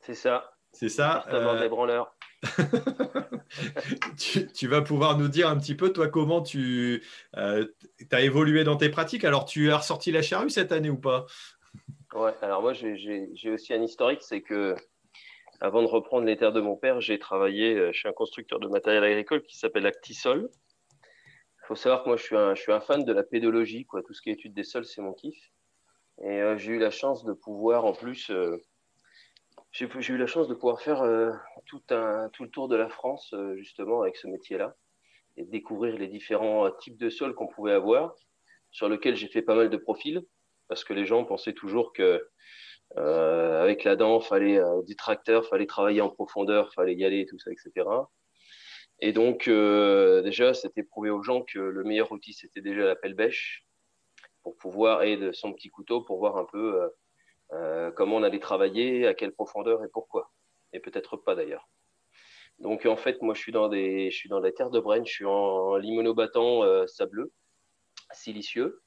C'est 0.00 0.14
ça. 0.14 0.52
C'est 0.72 0.88
ça. 0.88 1.22
Département 1.26 1.60
des 1.60 1.68
branleurs. 1.68 2.16
tu, 4.54 4.66
vas 4.66 4.82
pouvoir 4.82 5.16
nous 5.16 5.28
dire 5.28 5.48
un 5.48 5.56
petit 5.58 5.74
peu, 5.74 5.92
toi, 5.92 6.08
comment 6.08 6.42
tu 6.42 7.02
euh, 7.36 7.66
as 8.10 8.22
évolué 8.22 8.64
dans 8.64 8.76
tes 8.76 8.88
pratiques? 8.88 9.24
Alors, 9.24 9.44
tu 9.44 9.70
as 9.70 9.78
ressorti 9.78 10.10
la 10.10 10.22
charrue 10.22 10.50
cette 10.50 10.72
année 10.72 10.90
ou 10.90 10.98
pas? 10.98 11.26
Ouais, 12.14 12.34
alors 12.42 12.62
moi, 12.62 12.72
j'ai 12.72 13.50
aussi 13.50 13.72
un 13.72 13.82
historique, 13.82 14.22
c'est 14.22 14.42
que 14.42 14.74
avant 15.60 15.82
de 15.82 15.86
reprendre 15.86 16.26
les 16.26 16.36
terres 16.36 16.52
de 16.52 16.60
mon 16.60 16.76
père, 16.76 17.00
j'ai 17.00 17.20
travaillé 17.20 17.76
euh, 17.76 17.92
chez 17.92 18.08
un 18.08 18.12
constructeur 18.12 18.58
de 18.58 18.66
matériel 18.66 19.04
agricole 19.04 19.42
qui 19.42 19.56
s'appelle 19.56 19.86
Actisol. 19.86 20.50
Il 21.00 21.66
faut 21.68 21.76
savoir 21.76 22.02
que 22.02 22.08
moi, 22.08 22.16
je 22.16 22.24
suis, 22.24 22.72
un, 22.72 22.80
fan 22.80 23.04
de 23.04 23.12
la 23.12 23.22
pédologie, 23.22 23.86
quoi. 23.86 24.02
tout 24.02 24.12
ce 24.12 24.20
qui 24.20 24.30
est 24.30 24.32
étude 24.32 24.54
des 24.54 24.64
sols, 24.64 24.84
c'est 24.84 25.00
mon 25.00 25.12
kiff. 25.12 25.52
Et 26.24 26.42
euh, 26.42 26.58
j'ai 26.58 26.72
eu 26.72 26.80
la 26.80 26.90
chance 26.90 27.24
de 27.24 27.32
pouvoir, 27.32 27.84
en 27.84 27.92
plus, 27.92 28.32
j'ai 29.72 29.86
eu 29.86 30.18
la 30.18 30.26
chance 30.26 30.48
de 30.48 30.54
pouvoir 30.54 30.80
faire 30.80 31.02
euh, 31.02 31.32
tout, 31.66 31.82
un, 31.90 32.28
tout 32.30 32.44
le 32.44 32.50
tour 32.50 32.68
de 32.68 32.76
la 32.76 32.88
France, 32.88 33.32
euh, 33.32 33.56
justement, 33.56 34.02
avec 34.02 34.16
ce 34.16 34.26
métier-là, 34.26 34.76
et 35.36 35.44
découvrir 35.44 35.96
les 35.96 36.08
différents 36.08 36.70
types 36.70 36.98
de 36.98 37.08
sols 37.08 37.34
qu'on 37.34 37.48
pouvait 37.48 37.72
avoir, 37.72 38.14
sur 38.70 38.88
lesquels 38.88 39.16
j'ai 39.16 39.28
fait 39.28 39.42
pas 39.42 39.54
mal 39.54 39.70
de 39.70 39.76
profils, 39.76 40.22
parce 40.68 40.84
que 40.84 40.92
les 40.92 41.06
gens 41.06 41.24
pensaient 41.24 41.54
toujours 41.54 41.92
que 41.92 42.22
euh, 42.98 43.62
avec 43.62 43.84
la 43.84 43.96
dent, 43.96 44.20
fallait 44.20 44.60
du 44.86 44.94
tracteur, 44.96 45.46
fallait 45.46 45.66
travailler 45.66 46.02
en 46.02 46.10
profondeur, 46.10 46.72
fallait 46.74 46.94
y 46.94 47.04
aller, 47.04 47.24
tout 47.26 47.38
ça, 47.38 47.50
etc. 47.50 47.88
Et 49.00 49.12
donc, 49.12 49.48
déjà, 49.48 50.52
c'était 50.52 50.82
prouvé 50.82 51.08
aux 51.08 51.22
gens 51.22 51.42
que 51.42 51.58
le 51.58 51.82
meilleur 51.84 52.12
outil, 52.12 52.34
c'était 52.34 52.60
déjà 52.60 52.84
la 52.84 52.94
pelle 52.94 53.14
bêche, 53.14 53.66
pour 54.42 54.56
pouvoir, 54.56 55.02
et 55.02 55.18
son 55.32 55.52
petit 55.52 55.68
couteau, 55.68 56.02
pour 56.02 56.18
voir 56.18 56.36
un 56.36 56.44
peu 56.44 56.82
euh, 56.82 56.88
comment 57.96 58.16
on 58.16 58.22
allait 58.22 58.40
travailler, 58.40 59.06
à 59.06 59.14
quelle 59.14 59.32
profondeur 59.32 59.84
et 59.84 59.88
pourquoi. 59.88 60.30
Et 60.72 60.80
peut-être 60.80 61.16
pas 61.16 61.34
d'ailleurs. 61.34 61.68
Donc 62.58 62.86
en 62.86 62.96
fait, 62.96 63.20
moi 63.22 63.34
je 63.34 63.40
suis 63.40 63.52
dans 63.52 63.68
des, 63.68 64.10
je 64.10 64.16
suis 64.16 64.28
dans 64.28 64.40
la 64.40 64.52
terre 64.52 64.70
de 64.70 64.80
Brenne, 64.80 65.06
je 65.06 65.12
suis 65.12 65.24
en 65.24 65.76
limonobattant 65.76 66.62
euh, 66.62 66.86
sableux, 66.86 67.32
silicieux. 68.12 68.82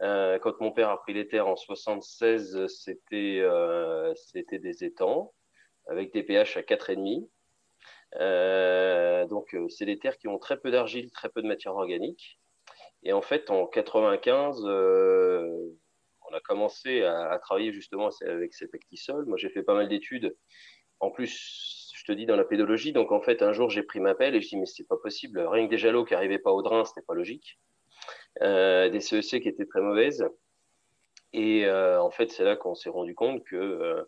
Euh, 0.00 0.38
quand 0.38 0.60
mon 0.60 0.72
père 0.72 0.90
a 0.90 1.00
pris 1.00 1.12
les 1.12 1.28
terres 1.28 1.46
en 1.46 1.56
76, 1.56 2.66
c'était 2.66 3.40
euh, 3.40 4.12
c'était 4.14 4.58
des 4.58 4.84
étangs 4.84 5.32
avec 5.86 6.12
des 6.12 6.22
pH 6.22 6.56
à 6.56 6.62
4,5. 6.62 7.28
Euh, 8.16 9.26
donc 9.26 9.56
c'est 9.68 9.86
des 9.86 9.98
terres 9.98 10.18
qui 10.18 10.28
ont 10.28 10.38
très 10.38 10.58
peu 10.58 10.70
d'argile, 10.70 11.10
très 11.10 11.28
peu 11.28 11.42
de 11.42 11.48
matière 11.48 11.74
organique. 11.74 12.40
Et 13.04 13.12
en 13.12 13.22
fait, 13.22 13.50
en 13.50 13.66
95, 13.66 14.64
on 16.32 16.36
a 16.36 16.40
commencé 16.40 17.02
à, 17.02 17.38
travailler 17.38 17.72
justement 17.72 18.08
avec 18.26 18.54
ces 18.54 18.66
pectisols. 18.66 19.26
Moi, 19.26 19.36
j'ai 19.36 19.50
fait 19.50 19.62
pas 19.62 19.74
mal 19.74 19.88
d'études. 19.88 20.34
En 21.00 21.10
plus, 21.10 21.92
je 21.94 22.04
te 22.04 22.12
dis 22.12 22.26
dans 22.26 22.36
la 22.36 22.44
pédologie. 22.44 22.92
Donc, 22.92 23.12
en 23.12 23.20
fait, 23.20 23.42
un 23.42 23.52
jour, 23.52 23.70
j'ai 23.70 23.82
pris 23.82 24.00
ma 24.00 24.14
pelle 24.14 24.34
et 24.34 24.40
je 24.40 24.48
dis, 24.48 24.56
mais 24.56 24.66
c'est 24.66 24.86
pas 24.86 24.96
possible. 24.96 25.40
Rien 25.40 25.66
que 25.66 25.70
déjà 25.70 25.90
l'eau 25.90 26.04
qui 26.04 26.14
arrivait 26.14 26.38
pas 26.38 26.52
au 26.52 26.62
drain, 26.62 26.84
c'était 26.84 27.02
pas 27.02 27.14
logique. 27.14 27.58
Euh, 28.42 28.88
des 28.88 29.00
CEC 29.00 29.42
qui 29.42 29.48
étaient 29.48 29.66
très 29.66 29.80
mauvaises. 29.80 30.26
Et 31.32 31.66
euh, 31.66 32.00
en 32.00 32.10
fait, 32.10 32.30
c'est 32.30 32.44
là 32.44 32.56
qu'on 32.56 32.74
s'est 32.74 32.90
rendu 32.90 33.14
compte 33.14 33.42
que 33.44 33.56
euh, 33.56 34.02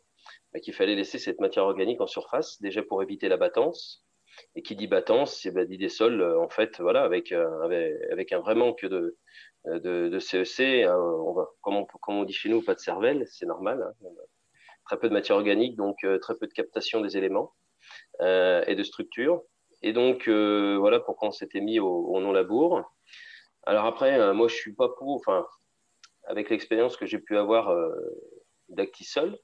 bah, 0.53 0.61
qu'il 0.61 0.75
fallait 0.75 0.95
laisser 0.95 1.19
cette 1.19 1.41
matière 1.41 1.65
organique 1.65 2.01
en 2.01 2.07
surface, 2.07 2.61
déjà 2.61 2.83
pour 2.83 3.03
éviter 3.03 3.29
la 3.29 3.37
battance. 3.37 4.04
Et 4.57 4.63
qui 4.63 4.77
dit 4.77 4.87
battance, 4.87 5.47
bah, 5.49 5.65
dit 5.65 5.79
des 5.79 5.89
sols, 5.89 6.23
en 6.23 6.49
fait, 6.49 6.81
voilà, 6.81 7.03
avec, 7.03 7.33
avec, 7.33 7.93
avec 8.11 8.33
un 8.33 8.41
vrai 8.41 8.55
manque 8.55 8.85
de, 8.85 9.17
de, 9.67 10.19
CEC, 10.19 10.85
e 10.85 10.89
on 10.89 11.33
va, 11.33 11.49
comme, 11.63 11.87
on, 12.09 12.25
dit 12.25 12.33
chez 12.33 12.49
nous, 12.49 12.63
pas 12.63 12.75
de 12.75 12.81
cervelle, 12.81 13.27
c'est 13.29 13.47
normal. 13.47 13.83
Hein. 13.83 14.09
très 14.85 14.99
peu 14.99 15.09
de 15.09 15.15
matière 15.15 15.37
organique, 15.37 15.77
donc 15.77 16.05
euh, 16.05 16.19
très 16.19 16.35
peu 16.37 16.47
de 16.47 16.53
captation 16.53 17.01
des 17.01 17.17
éléments 17.17 17.55
euh, 18.21 18.63
et 18.67 18.75
de 18.75 18.83
structure. 18.83 19.43
Et 19.83 19.93
donc, 19.93 20.29
euh, 20.29 20.77
voilà 20.79 21.01
pourquoi 21.01 21.29
on 21.29 21.33
s'était 21.33 21.61
mis 21.61 21.79
au, 21.79 22.21
non-labour. 22.21 22.83
Alors 23.65 23.87
après, 23.87 24.33
moi, 24.35 24.49
je 24.49 24.55
suis 24.55 24.75
pas 24.75 24.91
pour, 24.91 25.17
enfin, 25.17 25.47
avec 26.27 26.51
l'expérience 26.51 26.97
que 26.97 27.07
j'ai 27.07 27.19
pu 27.19 27.37
avoir 27.37 27.75
d'Actisol, 28.69 29.39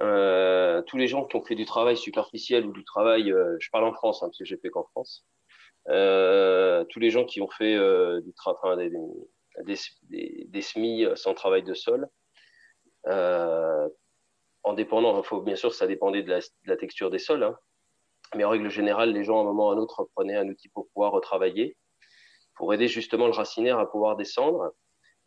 tous 0.00 0.96
les 0.96 1.08
gens 1.08 1.24
qui 1.26 1.36
ont 1.36 1.44
fait 1.44 1.54
du 1.54 1.64
travail 1.64 1.96
superficiel 1.96 2.66
ou 2.66 2.72
du 2.72 2.84
travail, 2.84 3.32
je 3.60 3.70
parle 3.70 3.84
en 3.84 3.92
France, 3.92 4.22
hein, 4.22 4.26
parce 4.26 4.38
que 4.38 4.44
j'ai 4.44 4.58
fait 4.58 4.70
qu'en 4.70 4.84
France, 4.84 5.24
euh, 5.88 6.84
tous 6.88 6.98
les 6.98 7.10
gens 7.10 7.24
qui 7.24 7.40
ont 7.40 7.48
fait 7.48 7.76
euh, 7.76 8.20
des, 9.64 10.60
SMI 10.60 11.06
sans 11.14 11.34
travail 11.34 11.62
de 11.62 11.74
sol, 11.74 12.08
euh, 13.06 13.88
en 14.64 14.72
dépendant, 14.72 15.22
faut, 15.22 15.40
bien 15.40 15.54
sûr, 15.54 15.72
ça 15.72 15.86
dépendait 15.86 16.22
de 16.24 16.40
la, 16.64 16.76
texture 16.76 17.10
des 17.10 17.20
sols, 17.20 17.44
hein. 17.44 17.56
mais 18.34 18.44
en 18.44 18.50
règle 18.50 18.68
générale, 18.68 19.12
les 19.12 19.22
gens 19.22 19.38
à 19.38 19.40
un 19.42 19.44
moment 19.44 19.68
ou 19.68 19.70
à 19.70 19.74
un 19.74 19.78
autre 19.78 20.08
prenaient 20.14 20.36
un 20.36 20.48
outil 20.48 20.68
pour 20.70 20.88
pouvoir 20.88 21.12
retravailler, 21.12 21.76
pour 22.56 22.74
aider 22.74 22.88
justement 22.88 23.26
le 23.26 23.32
racinaire 23.32 23.78
à 23.78 23.88
pouvoir 23.88 24.16
descendre. 24.16 24.72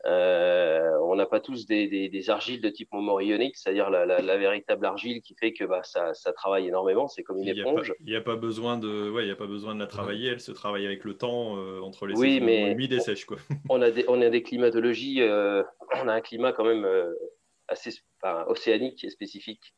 Euh, 0.05 0.97
on 1.03 1.15
n'a 1.15 1.25
pas 1.25 1.41
tous 1.41 1.65
des, 1.65 2.29
argiles 2.29 2.61
de 2.61 2.69
type 2.69 2.91
momorionique, 2.93 3.57
c'est-à-dire 3.57 3.89
la, 3.89 4.37
véritable 4.37 4.85
argile 4.85 5.21
qui 5.21 5.35
fait 5.35 5.51
que 5.51 5.65
bah, 5.65 5.81
ça, 5.83 6.13
travaille 6.33 6.67
énormément. 6.67 7.07
C'est 7.07 7.23
comme 7.23 7.39
une 7.39 7.49
éponge. 7.49 7.93
Il 7.99 8.05
n'y 8.05 8.15
a, 8.15 8.21
pas 8.21 8.35
besoin 8.35 8.77
de, 8.77 9.09
ouais, 9.09 9.25
il 9.25 9.27
y 9.27 9.31
a 9.31 9.35
pas 9.35 9.47
besoin 9.47 9.75
de 9.75 9.79
la 9.79 9.87
travailler. 9.87 10.29
Elle 10.29 10.39
se 10.39 10.51
travaille 10.51 10.85
avec 10.85 11.03
le 11.03 11.15
temps 11.15 11.57
euh, 11.57 11.81
entre 11.81 12.07
les 12.07 12.15
oui, 12.15 12.39
mais 12.39 12.71
humides 12.71 12.93
et 12.93 12.99
sèches. 12.99 13.27
On 13.69 13.81
a 13.81 13.91
des, 13.91 14.05
on 14.07 14.21
a 14.21 14.29
des 14.29 14.41
climatologies. 14.43 15.21
Euh, 15.21 15.63
on 16.01 16.07
a 16.07 16.13
un 16.13 16.21
climat 16.21 16.53
quand 16.53 16.65
même 16.65 16.87
assez 17.67 17.91
océanique 18.23 19.03
et 19.03 19.09
spécifique, 19.09 19.73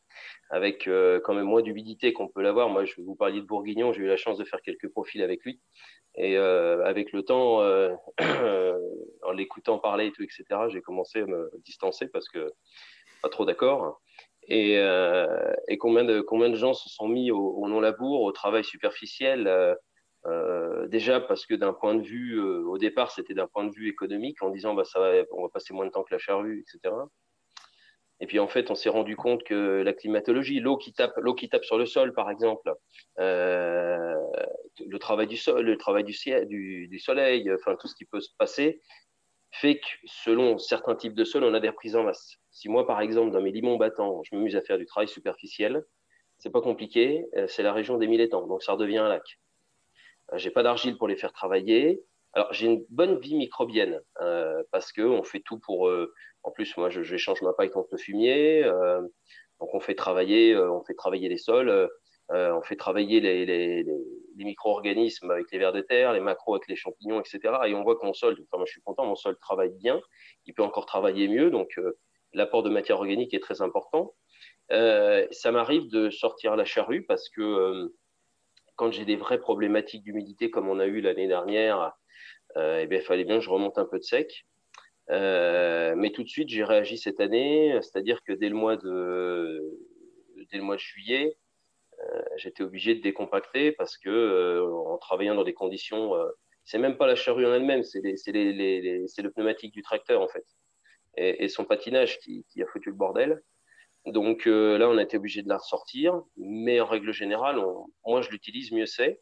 avec 0.49 0.87
quand 1.23 1.33
même 1.33 1.45
moins 1.45 1.61
d'humidité 1.61 2.13
qu'on 2.13 2.27
peut 2.27 2.41
l'avoir. 2.41 2.69
Moi, 2.69 2.85
je 2.85 3.01
vous 3.01 3.15
parliez 3.15 3.41
de 3.41 3.45
Bourguignon. 3.45 3.91
J'ai 3.91 4.01
eu 4.01 4.07
la 4.07 4.17
chance 4.17 4.37
de 4.37 4.43
faire 4.43 4.61
quelques 4.61 4.89
profils 4.89 5.21
avec 5.21 5.43
lui. 5.43 5.59
Et 6.15 6.37
euh, 6.37 6.83
avec 6.85 7.11
le 7.13 7.23
temps, 7.23 7.61
euh, 7.61 7.93
en 9.23 9.31
l'écoutant 9.31 9.79
parler 9.79 10.07
et 10.07 10.11
tout, 10.11 10.23
etc., 10.23 10.43
j'ai 10.69 10.81
commencé 10.81 11.21
à 11.21 11.25
me 11.25 11.49
distancer 11.65 12.07
parce 12.07 12.27
que 12.27 12.51
pas 13.21 13.29
trop 13.29 13.45
d'accord. 13.45 14.01
Et, 14.47 14.77
euh, 14.79 15.53
et, 15.67 15.77
combien, 15.77 16.03
de, 16.03 16.19
combien 16.21 16.49
de 16.49 16.55
gens 16.55 16.73
se 16.73 16.89
sont 16.89 17.07
mis 17.07 17.31
au, 17.31 17.67
non-labour, 17.67 18.21
au 18.21 18.31
travail 18.31 18.63
superficiel 18.63 19.77
Déjà 20.87 21.21
parce 21.21 21.45
que 21.45 21.55
d'un 21.55 21.73
point 21.73 21.95
de 21.95 22.01
vue, 22.01 22.39
au 22.39 22.77
départ, 22.77 23.11
c'était 23.11 23.33
d'un 23.33 23.47
point 23.47 23.63
de 23.63 23.71
vue 23.71 23.87
économique, 23.87 24.41
en 24.43 24.49
disant 24.49 24.73
bah, 24.73 24.83
ça 24.83 24.99
va, 24.99 25.23
on 25.31 25.43
va 25.43 25.49
passer 25.49 25.73
moins 25.73 25.85
de 25.85 25.91
temps 25.91 26.03
que 26.03 26.13
la 26.13 26.19
charrue, 26.19 26.59
etc. 26.67 26.93
Et 28.21 28.27
puis 28.27 28.39
en 28.39 28.47
fait, 28.47 28.69
on 28.69 28.75
s'est 28.75 28.89
rendu 28.89 29.15
compte 29.15 29.43
que 29.43 29.81
la 29.81 29.93
climatologie, 29.93 30.59
l'eau 30.59 30.77
qui 30.77 30.93
tape, 30.93 31.17
l'eau 31.17 31.33
qui 31.33 31.49
tape 31.49 31.65
sur 31.65 31.79
le 31.79 31.87
sol, 31.87 32.13
par 32.13 32.29
exemple, 32.29 32.71
euh, 33.19 34.15
le 34.85 34.99
travail 34.99 35.25
du 35.25 35.37
sol, 35.37 35.65
le 35.65 35.75
travail 35.75 36.03
du, 36.03 36.13
ciel, 36.13 36.47
du, 36.47 36.99
soleil, 36.99 37.51
enfin 37.51 37.75
tout 37.75 37.87
ce 37.87 37.95
qui 37.95 38.05
peut 38.05 38.21
se 38.21 38.29
passer, 38.37 38.79
fait 39.49 39.79
que 39.79 39.87
selon 40.05 40.59
certains 40.59 40.95
types 40.95 41.15
de 41.15 41.23
sols, 41.23 41.43
on 41.43 41.53
a 41.55 41.59
des 41.59 41.69
reprises 41.69 41.95
en 41.95 42.03
masse. 42.03 42.35
Si 42.51 42.69
moi, 42.69 42.85
par 42.85 43.01
exemple, 43.01 43.31
dans 43.31 43.41
mes 43.41 43.51
limons 43.51 43.77
battants, 43.77 44.21
je 44.23 44.35
m'amuse 44.35 44.55
à 44.55 44.61
faire 44.61 44.77
du 44.77 44.85
travail 44.85 45.07
superficiel, 45.07 45.83
c'est 46.37 46.51
pas 46.51 46.61
compliqué, 46.61 47.25
euh, 47.37 47.47
c'est 47.47 47.63
la 47.63 47.73
région 47.73 47.97
des 47.97 48.05
mille 48.05 48.21
étangs, 48.21 48.45
donc 48.45 48.61
ça 48.61 48.73
redevient 48.73 48.99
un 48.99 49.09
lac. 49.09 49.39
Euh, 50.31 50.37
j'ai 50.37 50.51
pas 50.51 50.61
d'argile 50.61 50.95
pour 50.95 51.07
les 51.07 51.15
faire 51.15 51.33
travailler. 51.33 52.03
Alors 52.33 52.53
j'ai 52.53 52.67
une 52.67 52.85
bonne 52.89 53.19
vie 53.19 53.35
microbienne 53.35 53.99
parce 54.71 54.93
que 54.93 55.01
on 55.01 55.21
fait 55.21 55.41
tout 55.41 55.59
pour 55.59 55.91
en 56.43 56.51
plus, 56.51 56.75
moi, 56.77 56.89
j'échange 56.89 57.41
ma 57.41 57.53
paille 57.53 57.69
contre 57.69 57.89
le 57.91 57.97
fumier. 57.97 58.63
Euh, 58.63 59.01
donc, 59.59 59.73
on 59.73 59.79
fait 59.79 59.95
travailler, 59.95 60.53
euh, 60.53 60.71
on 60.71 60.83
fait 60.83 60.95
travailler 60.95 61.29
les 61.29 61.37
sols, 61.37 61.69
euh, 61.69 61.87
on 62.29 62.61
fait 62.61 62.75
travailler 62.75 63.19
les, 63.19 63.45
les, 63.45 63.85
micro-organismes 64.37 65.29
avec 65.29 65.51
les 65.51 65.59
vers 65.59 65.71
de 65.71 65.81
terre, 65.81 66.13
les 66.13 66.19
macros 66.19 66.55
avec 66.55 66.67
les 66.67 66.75
champignons, 66.75 67.19
etc. 67.19 67.39
Et 67.67 67.75
on 67.75 67.83
voit 67.83 67.95
que 67.95 68.05
mon 68.05 68.13
sol, 68.13 68.33
enfin, 68.33 68.57
moi, 68.57 68.65
je 68.65 68.71
suis 68.71 68.81
content, 68.81 69.05
mon 69.05 69.15
sol 69.15 69.37
travaille 69.39 69.73
bien. 69.77 70.01
Il 70.45 70.53
peut 70.55 70.63
encore 70.63 70.87
travailler 70.87 71.27
mieux. 71.27 71.51
Donc, 71.51 71.79
l'apport 72.33 72.63
de 72.63 72.69
matière 72.69 72.97
organique 72.97 73.33
est 73.35 73.39
très 73.39 73.61
important. 73.61 74.15
ça 74.69 75.51
m'arrive 75.51 75.89
de 75.89 76.09
sortir 76.09 76.55
la 76.55 76.65
charrue 76.65 77.03
parce 77.05 77.29
que 77.29 77.93
quand 78.77 78.91
j'ai 78.91 79.05
des 79.05 79.15
vraies 79.15 79.39
problématiques 79.39 80.03
d'humidité 80.03 80.49
comme 80.49 80.69
on 80.69 80.79
a 80.79 80.87
eu 80.87 81.01
l'année 81.01 81.27
dernière, 81.27 81.93
eh 82.55 82.87
il 82.89 83.01
fallait 83.01 83.25
bien 83.25 83.37
que 83.37 83.43
je 83.43 83.49
remonte 83.51 83.77
un 83.77 83.85
peu 83.85 83.99
de 83.99 84.03
sec. 84.03 84.45
Euh, 85.11 85.93
mais 85.95 86.11
tout 86.11 86.23
de 86.23 86.29
suite, 86.29 86.49
j'ai 86.49 86.63
réagi 86.63 86.97
cette 86.97 87.19
année, 87.19 87.77
c'est-à-dire 87.81 88.21
que 88.23 88.33
dès 88.33 88.49
le 88.49 88.55
mois 88.55 88.77
de, 88.77 89.61
dès 90.51 90.57
le 90.57 90.63
mois 90.63 90.75
de 90.75 90.81
juillet, 90.81 91.37
euh, 91.99 92.21
j'étais 92.37 92.63
obligé 92.63 92.95
de 92.95 93.01
décompacter 93.01 93.73
parce 93.73 93.97
que 93.97 94.09
euh, 94.09 94.65
en 94.65 94.97
travaillant 94.97 95.35
dans 95.35 95.43
des 95.43 95.53
conditions 95.53 96.13
c'est 96.63 96.77
même 96.77 96.97
pas 96.97 97.07
la 97.07 97.15
charrue 97.15 97.45
en 97.45 97.53
elle-même, 97.53 97.83
c'est 97.83 98.01
le 98.01 99.29
pneumatique 99.29 99.73
du 99.73 99.81
tracteur 99.81 100.21
en 100.21 100.27
fait, 100.27 100.45
et, 101.17 101.47
son 101.49 101.65
patinage 101.65 102.19
qui, 102.19 102.45
a 102.61 102.65
foutu 102.67 102.89
le 102.89 102.95
bordel. 102.95 103.41
Donc 104.05 104.45
là, 104.45 104.87
on 104.87 104.97
a 104.97 105.03
été 105.03 105.17
obligé 105.17 105.41
de 105.41 105.49
la 105.49 105.57
ressortir, 105.57 106.21
mais 106.37 106.79
en 106.79 106.85
règle 106.85 107.11
générale, 107.11 107.59
moi 108.05 108.21
je 108.21 108.29
l'utilise, 108.29 108.71
mieux 108.71 108.85
c'est, 108.85 109.19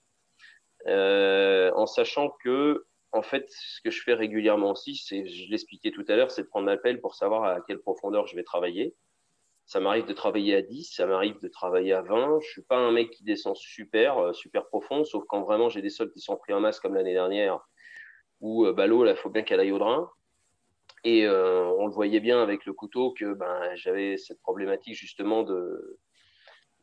en 0.85 1.85
sachant 1.87 2.29
que 2.43 2.85
en 3.11 3.21
fait, 3.21 3.45
ce 3.49 3.81
que 3.81 3.89
je 3.89 4.01
fais 4.03 4.13
régulièrement 4.13 4.71
aussi, 4.71 4.95
c'est, 4.95 5.25
je 5.25 5.49
l'expliquais 5.49 5.91
tout 5.91 6.05
à 6.07 6.15
l'heure, 6.15 6.31
c'est 6.31 6.43
de 6.43 6.47
prendre 6.47 6.67
l'appel 6.67 7.01
pour 7.01 7.15
savoir 7.15 7.43
à 7.43 7.61
quelle 7.61 7.79
profondeur 7.79 8.27
je 8.27 8.35
vais 8.35 8.43
travailler. 8.43 8.95
Ça 9.65 9.79
m'arrive 9.79 10.05
de 10.05 10.13
travailler 10.13 10.55
à 10.55 10.61
10, 10.61 10.95
ça 10.95 11.05
m'arrive 11.05 11.39
de 11.41 11.47
travailler 11.47 11.93
à 11.93 12.01
20. 12.01 12.39
Je 12.41 12.47
suis 12.47 12.61
pas 12.61 12.77
un 12.77 12.91
mec 12.91 13.11
qui 13.11 13.23
descend 13.23 13.55
super, 13.55 14.17
euh, 14.17 14.33
super 14.33 14.67
profond, 14.67 15.03
sauf 15.03 15.23
quand 15.27 15.41
vraiment 15.41 15.69
j'ai 15.69 15.81
des 15.81 15.89
sols 15.89 16.11
qui 16.11 16.19
sont 16.19 16.37
pris 16.37 16.53
en 16.53 16.59
masse 16.59 16.79
comme 16.79 16.95
l'année 16.95 17.13
dernière, 17.13 17.59
où 18.41 18.65
euh, 18.65 18.73
bah, 18.73 18.87
l'eau, 18.87 19.05
il 19.05 19.15
faut 19.15 19.29
bien 19.29 19.43
qu'elle 19.43 19.59
aille 19.59 19.71
au 19.71 19.79
drain. 19.79 20.09
Et 21.03 21.25
euh, 21.25 21.65
on 21.77 21.87
le 21.87 21.93
voyait 21.93 22.19
bien 22.19 22.41
avec 22.41 22.65
le 22.65 22.73
couteau 22.73 23.13
que 23.13 23.33
ben, 23.33 23.75
j'avais 23.75 24.17
cette 24.17 24.41
problématique 24.41 24.95
justement 24.95 25.43
de, 25.43 25.99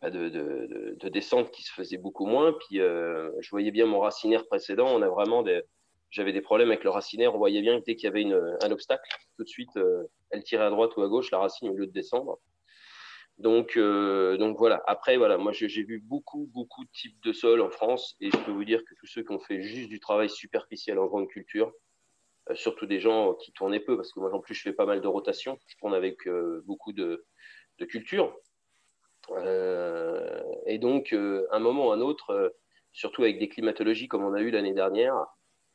bah, 0.00 0.10
de, 0.10 0.28
de, 0.28 0.96
de, 0.98 1.08
descente 1.08 1.50
qui 1.50 1.62
se 1.62 1.72
faisait 1.72 1.98
beaucoup 1.98 2.26
moins. 2.26 2.52
Puis 2.52 2.78
je 2.78 3.50
voyais 3.50 3.72
bien 3.72 3.86
mon 3.86 4.00
racinaire 4.00 4.46
précédent, 4.46 4.86
on 4.88 5.02
a 5.02 5.08
vraiment 5.08 5.42
des, 5.42 5.62
j'avais 6.11 6.32
des 6.32 6.40
problèmes 6.40 6.68
avec 6.70 6.84
le 6.84 6.90
racinaire. 6.90 7.34
On 7.34 7.38
voyait 7.38 7.62
bien 7.62 7.78
que 7.78 7.84
dès 7.84 7.96
qu'il 7.96 8.04
y 8.04 8.09
avait 8.09 8.24
un 8.62 8.70
obstacle, 8.70 9.02
tout 9.36 9.44
de 9.44 9.48
suite, 9.48 9.78
elle 10.30 10.42
tirait 10.42 10.64
à 10.64 10.70
droite 10.70 10.96
ou 10.96 11.02
à 11.02 11.09
gauche, 11.09 11.30
la 11.30 11.38
racine, 11.38 11.68
au 11.68 11.74
lieu 11.74 11.86
de 11.86 11.92
descendre. 11.92 12.38
Donc, 13.38 13.76
euh, 13.76 14.36
donc 14.38 14.57
voilà. 14.59 14.82
Après, 14.86 15.16
voilà, 15.18 15.36
moi 15.36 15.52
j'ai 15.52 15.68
vu 15.82 16.00
beaucoup, 16.00 16.48
beaucoup 16.54 16.84
de 16.84 16.90
types 16.90 17.22
de 17.22 17.32
sols 17.32 17.61
en 17.61 17.70
France 17.70 18.16
et 18.20 18.30
je 18.30 18.36
peux 18.38 18.50
vous 18.50 18.64
dire 18.64 18.82
que 18.84 18.94
tous 18.94 19.07
ceux 19.07 19.22
qui 19.22 19.32
ont 19.32 19.38
fait 19.38 19.61
juste 19.61 19.88
du 19.90 20.00
travail 20.00 20.30
superficiel 20.30 20.98
en 20.98 21.07
grande 21.07 21.28
culture, 21.28 21.72
euh, 22.50 22.54
surtout 22.54 22.86
des 22.86 22.98
gens 23.00 23.34
qui 23.34 23.52
tournaient 23.52 23.80
peu, 23.80 23.96
parce 23.96 24.12
que 24.12 24.20
moi 24.20 24.32
en 24.34 24.40
plus 24.40 24.54
je 24.54 24.62
fais 24.62 24.72
pas 24.72 24.86
mal 24.86 25.02
de 25.02 25.09
rotation, 25.09 25.59
je 25.66 25.76
tourne 25.76 25.94
avec 25.94 26.26
euh, 26.26 26.62
beaucoup 26.66 26.92
de, 26.92 27.26
de 27.78 27.84
culture. 27.84 28.34
et 30.66 30.78
donc, 30.78 31.12
un 31.12 31.59
moment 31.59 31.88
ou 31.88 31.90
un 31.92 32.00
autre, 32.00 32.54
surtout 32.92 33.22
avec 33.22 33.38
des 33.38 33.48
climatologies 33.48 34.09
comme 34.09 34.24
on 34.24 34.34
a 34.34 34.40
eu 34.40 34.50
l'année 34.50 34.72
dernière, 34.72 35.26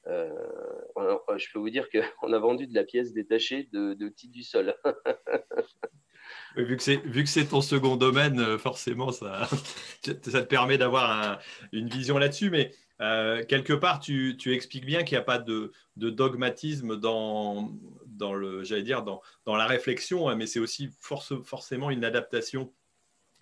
je 0.07 1.51
peux 1.53 1.59
vous 1.59 1.69
dire 1.69 1.87
qu'on 1.89 2.33
a 2.33 2.39
vendu 2.39 2.67
de 2.67 2.75
la 2.75 2.83
pièce 2.83 3.13
détachée 3.13 3.69
de, 3.71 3.93
de 3.93 4.13
du 4.23 4.43
sol. 4.43 4.75
vu 6.55 6.77
que 6.77 7.29
c'est 7.29 7.49
ton 7.49 7.61
second 7.61 7.95
domaine, 7.95 8.39
euh, 8.39 8.57
forcément 8.57 9.11
ça, 9.11 9.47
ça 10.03 10.13
te 10.13 10.47
permet 10.47 10.77
d'avoir 10.77 11.39
une 11.71 11.89
vision 11.89 12.17
là-dessus. 12.17 12.49
Mais 12.49 12.71
euh, 13.01 13.43
quelque 13.43 13.73
part, 13.73 13.99
tu, 13.99 14.37
tu 14.37 14.53
expliques 14.53 14.85
bien 14.85 15.03
qu'il 15.03 15.17
n'y 15.17 15.21
a 15.21 15.25
pas 15.25 15.39
de, 15.39 15.71
de, 15.97 16.09
dogmatisme 16.09 16.97
dans 16.97 17.71
dans 18.05 18.33
le 18.33 18.63
dire 18.83 19.01
dans, 19.03 19.21
dans 19.45 19.55
la 19.55 19.65
réflexion, 19.65 20.29
hein, 20.29 20.35
mais 20.35 20.45
c'est 20.45 20.59
aussi 20.59 20.89
force, 20.99 21.33
forcément 21.43 21.89
une 21.89 22.05
adaptation 22.05 22.71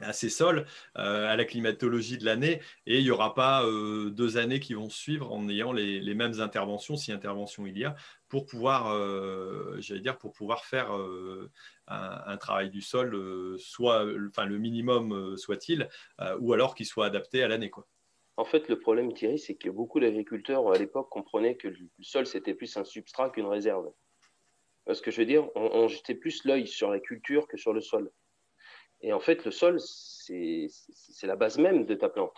à 0.01 0.13
ces 0.13 0.29
sols, 0.29 0.65
euh, 0.97 1.27
à 1.27 1.35
la 1.35 1.45
climatologie 1.45 2.17
de 2.17 2.25
l'année, 2.25 2.61
et 2.85 2.99
il 2.99 3.03
n'y 3.03 3.11
aura 3.11 3.33
pas 3.33 3.65
euh, 3.65 4.09
deux 4.09 4.37
années 4.37 4.59
qui 4.59 4.73
vont 4.73 4.89
suivre 4.89 5.31
en 5.31 5.47
ayant 5.49 5.71
les, 5.71 6.13
mêmes 6.13 6.39
interventions, 6.41 6.95
si 6.95 7.11
intervention 7.11 7.65
il 7.65 7.77
y 7.77 7.85
a, 7.85 7.95
pour 8.27 8.45
pouvoir, 8.45 8.93
euh, 8.93 9.79
faire 10.63 10.91
un, 11.87 12.37
travail 12.37 12.69
du 12.69 12.81
sol, 12.81 13.57
soit, 13.57 14.05
enfin 14.27 14.45
le 14.45 14.57
minimum 14.57 15.37
soit-il, 15.37 15.89
ou 16.39 16.53
alors 16.53 16.75
qu'il 16.75 16.85
soit 16.85 17.05
adapté 17.05 17.41
à 17.43 17.47
l'année. 17.47 17.71
En 18.37 18.45
fait, 18.45 18.67
le 18.69 18.79
problème, 18.79 19.13
Thierry, 19.13 19.39
c'est 19.39 19.55
que 19.55 19.69
beaucoup 19.69 19.99
d'agriculteurs 19.99 20.71
à 20.71 20.77
l'époque 20.77 21.09
comprenaient 21.09 21.55
que 21.55 21.67
le 21.67 21.89
sol 22.01 22.25
c'était 22.25 22.53
plus 22.53 22.75
un 22.77 22.83
substrat 22.83 23.29
qu'une 23.29 23.47
réserve. 23.47 23.91
Ce 24.91 25.01
que 25.01 25.11
je 25.11 25.17
veux 25.17 25.25
dire, 25.25 25.47
on 25.55 25.87
jetait 25.87 26.15
plus 26.15 26.43
l'œil 26.45 26.67
sur 26.67 26.89
la 26.89 26.99
culture 26.99 27.47
que 27.47 27.57
sur 27.57 27.73
le 27.73 27.81
sol. 27.81 28.11
Et 29.01 29.13
en 29.13 29.19
fait, 29.19 29.45
le 29.45 29.51
sol, 29.51 29.79
c'est 29.79 30.67
la 31.23 31.35
base 31.35 31.57
même 31.57 31.85
de 31.85 31.95
ta 31.95 32.09
plante. 32.09 32.37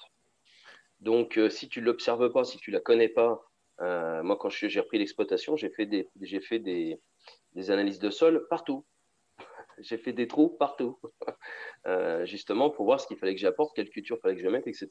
Donc, 0.99 1.37
euh, 1.37 1.49
si 1.49 1.67
tu 1.67 1.81
ne 1.81 1.85
l'observes 1.85 2.31
pas, 2.31 2.43
si 2.43 2.57
tu 2.57 2.71
ne 2.71 2.75
la 2.75 2.81
connais 2.81 3.09
pas, 3.09 3.41
euh, 3.81 4.21
moi, 4.21 4.37
quand 4.37 4.49
j'ai 4.49 4.79
repris 4.79 4.99
l'exploitation, 4.99 5.55
j'ai 5.55 5.71
fait, 5.71 5.87
des, 5.87 6.07
fait 6.41 6.59
des, 6.59 6.99
des, 7.53 7.71
analyses 7.71 7.97
de 7.97 8.11
sol 8.11 8.45
partout. 8.49 8.85
j'ai 9.79 9.97
fait 9.97 10.13
des 10.13 10.27
trous 10.27 10.49
partout, 10.49 10.99
euh, 11.87 12.23
justement 12.25 12.69
pour 12.69 12.85
voir 12.85 12.99
ce 12.99 13.07
qu'il 13.07 13.17
fallait 13.17 13.33
que 13.33 13.41
j'apporte, 13.41 13.75
quelle 13.75 13.89
culture 13.89 14.19
fallait 14.19 14.35
que 14.35 14.41
je 14.43 14.47
mette, 14.47 14.67
etc. 14.67 14.89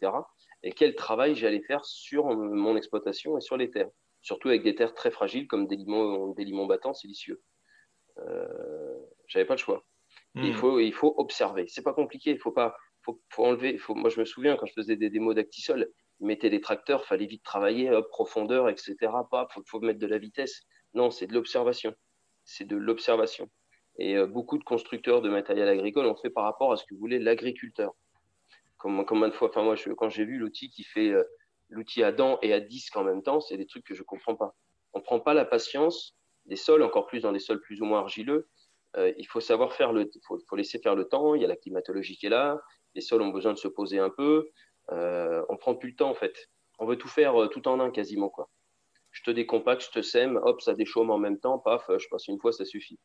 Et 0.65 0.73
quel 0.73 0.97
travail 0.97 1.37
j'allais 1.37 1.63
faire 1.63 1.85
sur 1.85 2.27
mon 2.27 2.77
exploitation 2.77 3.39
et 3.39 3.41
sur 3.41 3.57
les 3.57 3.71
terres. 3.71 3.91
Surtout 4.23 4.49
avec 4.49 4.65
des 4.65 4.75
terres 4.75 4.95
très 4.95 5.13
fragiles 5.13 5.47
comme 5.47 5.69
des 5.69 5.77
limons, 5.77 6.33
des 6.33 6.45
limons 6.45 6.67
battants 6.67 6.95
silicieux. 6.95 7.41
Euh, 8.19 8.99
J'avais 9.29 9.45
pas 9.45 9.55
le 9.55 9.59
choix. 9.59 9.85
Il, 10.37 10.51
hmm. 10.51 10.55
faut, 10.55 10.79
il 10.81 10.93
faut 10.93 11.15
observer. 11.19 11.67
C'est 11.69 11.83
pas 11.83 11.93
compliqué. 11.93 12.31
Il 12.31 12.39
faut 12.39 12.53
pas, 12.53 12.77
faut, 13.03 13.21
faut 13.31 13.45
enlever. 13.45 13.79
Faut, 13.79 13.95
moi, 13.95 14.11
je 14.11 14.21
me 14.21 14.25
souviens 14.25 14.57
quand 14.57 14.67
je 14.67 14.75
faisais 14.75 14.97
des 14.97 15.11
démos 15.11 15.35
d'actisol, 15.35 15.89
ils 16.21 16.27
mettaient 16.27 16.51
des 16.51 16.61
tracteurs, 16.61 17.05
fallait 17.05 17.27
vite 17.27 17.43
travailler, 17.43 17.91
hop, 17.91 18.09
profondeur, 18.09 18.69
etc. 18.69 18.97
Pas, 19.31 19.49
faut, 19.53 19.63
faut 19.67 19.81
mettre 19.81 19.99
de 19.99 20.07
la 20.07 20.19
vitesse. 20.19 20.63
Non, 20.95 21.11
c'est 21.11 21.27
de 21.27 21.35
l'observation. 21.35 21.95
C'est 22.45 22.67
de 22.67 22.77
l'observation. 22.77 23.51
Et 23.99 24.17
euh, 24.17 24.27
beaucoup 24.27 24.59
de 24.59 24.65
constructeurs 24.65 25.21
de 25.23 25.29
matériel 25.29 25.69
agricole 25.69 26.07
ont 26.07 26.17
fait 26.17 26.31
par 26.31 26.45
rapport 26.45 26.73
à 26.73 26.77
ce 26.77 26.85
que 26.85 26.95
voulait 26.95 27.19
l'agriculteur. 27.19 27.93
Combien 28.79 29.29
de 29.29 29.35
fois, 29.35 29.51
enfin 29.51 29.63
moi, 29.63 29.75
je, 29.75 29.91
quand 29.91 30.09
j'ai 30.09 30.25
vu 30.25 30.39
l'outil 30.39 30.71
qui 30.71 30.85
fait 30.85 31.11
euh, 31.11 31.23
l'outil 31.69 32.03
à 32.03 32.13
dents 32.13 32.39
et 32.41 32.55
à 32.55 32.61
disque 32.61 32.97
en 32.97 33.05
même 33.05 33.23
temps, 33.23 33.41
c'est 33.41 33.59
des 33.59 33.67
trucs 33.67 33.85
que 33.85 33.95
je 33.95 34.03
comprends 34.03 34.37
pas. 34.37 34.57
On 34.95 35.03
prend 35.03 35.21
pas 35.21 35.35
la 35.35 35.45
patience 35.45 36.17
des 36.47 36.57
sols, 36.57 36.83
encore 36.83 37.07
plus 37.07 37.21
dans 37.21 37.33
des 37.33 37.39
sols 37.39 37.61
plus 37.61 37.83
ou 37.83 37.85
moins 37.85 38.01
argileux, 38.01 38.49
euh, 38.97 39.13
il 39.19 39.27
faut 39.27 39.41
savoir 39.41 39.73
faire 39.73 39.93
le, 39.93 40.11
faut, 40.27 40.39
faut, 40.49 40.57
laisser 40.57 40.79
faire 40.79 40.95
le 40.95 41.05
temps. 41.05 41.35
Il 41.35 41.43
y 41.43 41.45
a 41.45 41.49
la 41.49 41.57
climatologie 41.57 42.17
qui 42.17 42.27
est 42.27 42.31
là. 42.31 42.61
Les 42.95 43.01
sols 43.01 43.23
ont 43.23 43.29
besoin 43.29 43.53
de 43.53 43.59
se 43.59 43.69
poser 43.69 43.99
un 43.99 44.11
peu. 44.11 44.49
Euh, 44.91 45.43
on 45.49 45.57
prend 45.57 45.75
plus 45.75 45.91
le 45.91 45.97
temps 45.97 46.11
en 46.11 46.15
fait. 46.15 46.51
On 46.79 46.87
veut 46.87 46.97
tout 46.97 47.09
faire 47.09 47.41
euh, 47.41 47.47
tout 47.47 47.69
en 47.69 47.79
un 47.79 47.91
quasiment 47.91 48.29
quoi. 48.29 48.49
Je 49.13 49.23
te 49.23 49.31
décompacte, 49.31 49.83
je 49.85 49.91
te 49.91 50.03
sème, 50.03 50.41
hop, 50.43 50.61
ça 50.61 50.75
déchaume 50.75 51.11
en 51.11 51.19
même 51.19 51.39
temps, 51.39 51.59
paf, 51.59 51.85
je 51.99 52.07
passe 52.09 52.29
une 52.29 52.39
fois, 52.39 52.53
ça 52.53 52.65
suffit. 52.65 52.99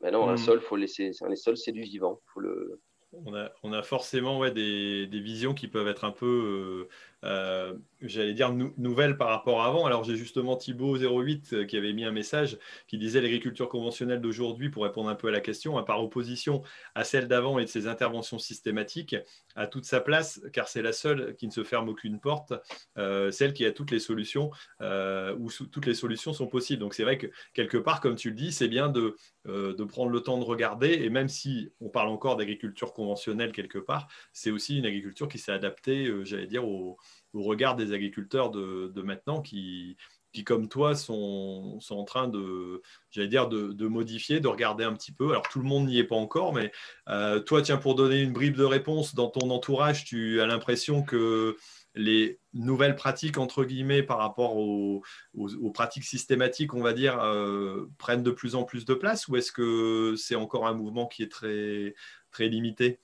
Mais 0.00 0.10
non, 0.10 0.28
un 0.28 0.34
mmh. 0.34 0.38
sol, 0.38 0.60
faut 0.60 0.76
laisser. 0.76 1.10
Un 1.20 1.36
sol, 1.36 1.56
c'est 1.56 1.72
du 1.72 1.82
vivant. 1.82 2.20
Faut 2.32 2.40
le. 2.40 2.80
On 3.12 3.34
a, 3.34 3.50
on 3.62 3.72
a 3.72 3.82
forcément 3.82 4.38
ouais, 4.38 4.50
des, 4.50 5.06
des, 5.06 5.20
visions 5.20 5.54
qui 5.54 5.68
peuvent 5.68 5.88
être 5.88 6.04
un 6.04 6.12
peu 6.12 6.88
euh, 7.24 7.74
j'allais 8.00 8.32
dire, 8.32 8.52
nouvelle 8.52 9.16
par 9.16 9.28
rapport 9.28 9.62
à 9.62 9.66
avant. 9.66 9.86
Alors 9.86 10.04
j'ai 10.04 10.16
justement 10.16 10.56
Thibaut08 10.56 11.54
euh, 11.54 11.64
qui 11.64 11.76
avait 11.76 11.92
mis 11.92 12.04
un 12.04 12.12
message 12.12 12.58
qui 12.86 12.96
disait 12.96 13.20
l'agriculture 13.20 13.68
conventionnelle 13.68 14.20
d'aujourd'hui, 14.20 14.70
pour 14.70 14.84
répondre 14.84 15.08
un 15.08 15.16
peu 15.16 15.28
à 15.28 15.30
la 15.32 15.40
question, 15.40 15.78
hein, 15.78 15.82
par 15.82 16.02
opposition 16.02 16.62
à 16.94 17.02
celle 17.02 17.26
d'avant 17.26 17.58
et 17.58 17.64
de 17.64 17.68
ses 17.68 17.88
interventions 17.88 18.38
systématiques, 18.38 19.16
a 19.56 19.66
toute 19.66 19.84
sa 19.84 20.00
place, 20.00 20.40
car 20.52 20.68
c'est 20.68 20.82
la 20.82 20.92
seule 20.92 21.34
qui 21.36 21.46
ne 21.46 21.52
se 21.52 21.64
ferme 21.64 21.88
aucune 21.88 22.20
porte, 22.20 22.52
euh, 22.98 23.32
celle 23.32 23.52
qui 23.52 23.64
a 23.64 23.72
toutes 23.72 23.90
les 23.90 23.98
solutions, 23.98 24.50
où 24.80 25.50
toutes 25.50 25.86
les 25.86 25.94
solutions 25.94 26.32
sont 26.32 26.46
possibles. 26.46 26.80
Donc 26.80 26.94
c'est 26.94 27.02
vrai 27.02 27.18
que 27.18 27.26
quelque 27.52 27.78
part, 27.78 28.00
comme 28.00 28.14
tu 28.14 28.30
le 28.30 28.36
dis, 28.36 28.52
c'est 28.52 28.68
bien 28.68 28.88
de, 28.88 29.16
de 29.44 29.84
prendre 29.84 30.10
le 30.10 30.20
temps 30.20 30.38
de 30.38 30.44
regarder, 30.44 30.92
et 30.92 31.10
même 31.10 31.28
si 31.28 31.70
on 31.80 31.88
parle 31.88 32.08
encore 32.08 32.36
d'agriculture 32.36 32.92
conventionnelle 32.92 33.50
quelque 33.50 33.78
part, 33.78 34.06
c'est 34.32 34.50
aussi 34.50 34.78
une 34.78 34.86
agriculture 34.86 35.28
qui 35.28 35.38
s'est 35.38 35.52
adaptée, 35.52 36.12
j'allais 36.24 36.46
dire, 36.46 36.66
au 36.66 36.96
au 37.34 37.42
regard 37.42 37.76
des 37.76 37.92
agriculteurs 37.92 38.50
de, 38.50 39.02
maintenant 39.02 39.40
qui, 39.42 39.96
qui, 40.32 40.44
comme 40.44 40.68
toi, 40.68 40.94
sont, 40.94 41.80
sont 41.80 41.96
en 41.96 42.04
train 42.04 42.28
de, 42.28 42.82
j'allais 43.10 43.28
dire, 43.28 43.48
de, 43.48 43.72
de, 43.72 43.86
modifier, 43.86 44.40
de 44.40 44.48
regarder 44.48 44.84
un 44.84 44.94
petit 44.94 45.12
peu. 45.12 45.30
Alors, 45.30 45.48
tout 45.48 45.58
le 45.58 45.66
monde 45.66 45.86
n'y 45.86 45.98
est 45.98 46.04
pas 46.04 46.16
encore, 46.16 46.52
mais 46.52 46.72
euh, 47.08 47.40
toi, 47.40 47.62
tiens, 47.62 47.76
pour 47.76 47.94
donner 47.94 48.20
une 48.20 48.32
bribe 48.32 48.56
de 48.56 48.64
réponse, 48.64 49.14
dans 49.14 49.28
ton 49.28 49.50
entourage, 49.50 50.04
tu 50.04 50.40
as 50.40 50.46
l'impression 50.46 51.02
que 51.02 51.56
les 51.94 52.38
nouvelles 52.52 52.94
pratiques, 52.94 53.38
entre 53.38 53.64
guillemets, 53.64 54.02
par 54.02 54.18
rapport 54.18 54.56
aux, 54.56 55.02
aux, 55.34 55.70
pratiques 55.70 56.04
systématiques, 56.04 56.74
on 56.74 56.82
va 56.82 56.92
dire, 56.92 57.20
euh, 57.20 57.90
prennent 57.98 58.22
de 58.22 58.30
plus 58.30 58.54
en 58.54 58.64
plus 58.64 58.84
de 58.84 58.94
place 58.94 59.28
ou 59.28 59.36
est-ce 59.36 59.52
que 59.52 60.14
c'est 60.16 60.36
encore 60.36 60.66
un 60.66 60.74
mouvement 60.74 61.06
qui 61.06 61.22
est 61.22 61.30
très, 61.30 61.94
très 62.30 62.48
limité? 62.48 63.00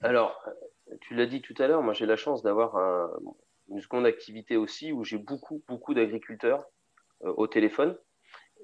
Alors, 0.00 0.38
tu 1.00 1.14
l'as 1.14 1.26
dit 1.26 1.42
tout 1.42 1.54
à 1.58 1.66
l'heure, 1.66 1.82
moi 1.82 1.92
j'ai 1.92 2.06
la 2.06 2.16
chance 2.16 2.42
d'avoir 2.42 2.76
une 3.68 3.80
seconde 3.80 4.06
activité 4.06 4.56
aussi 4.56 4.92
où 4.92 5.04
j'ai 5.04 5.18
beaucoup, 5.18 5.62
beaucoup 5.68 5.94
d'agriculteurs 5.94 6.64
euh, 7.24 7.32
au 7.36 7.46
téléphone. 7.46 7.96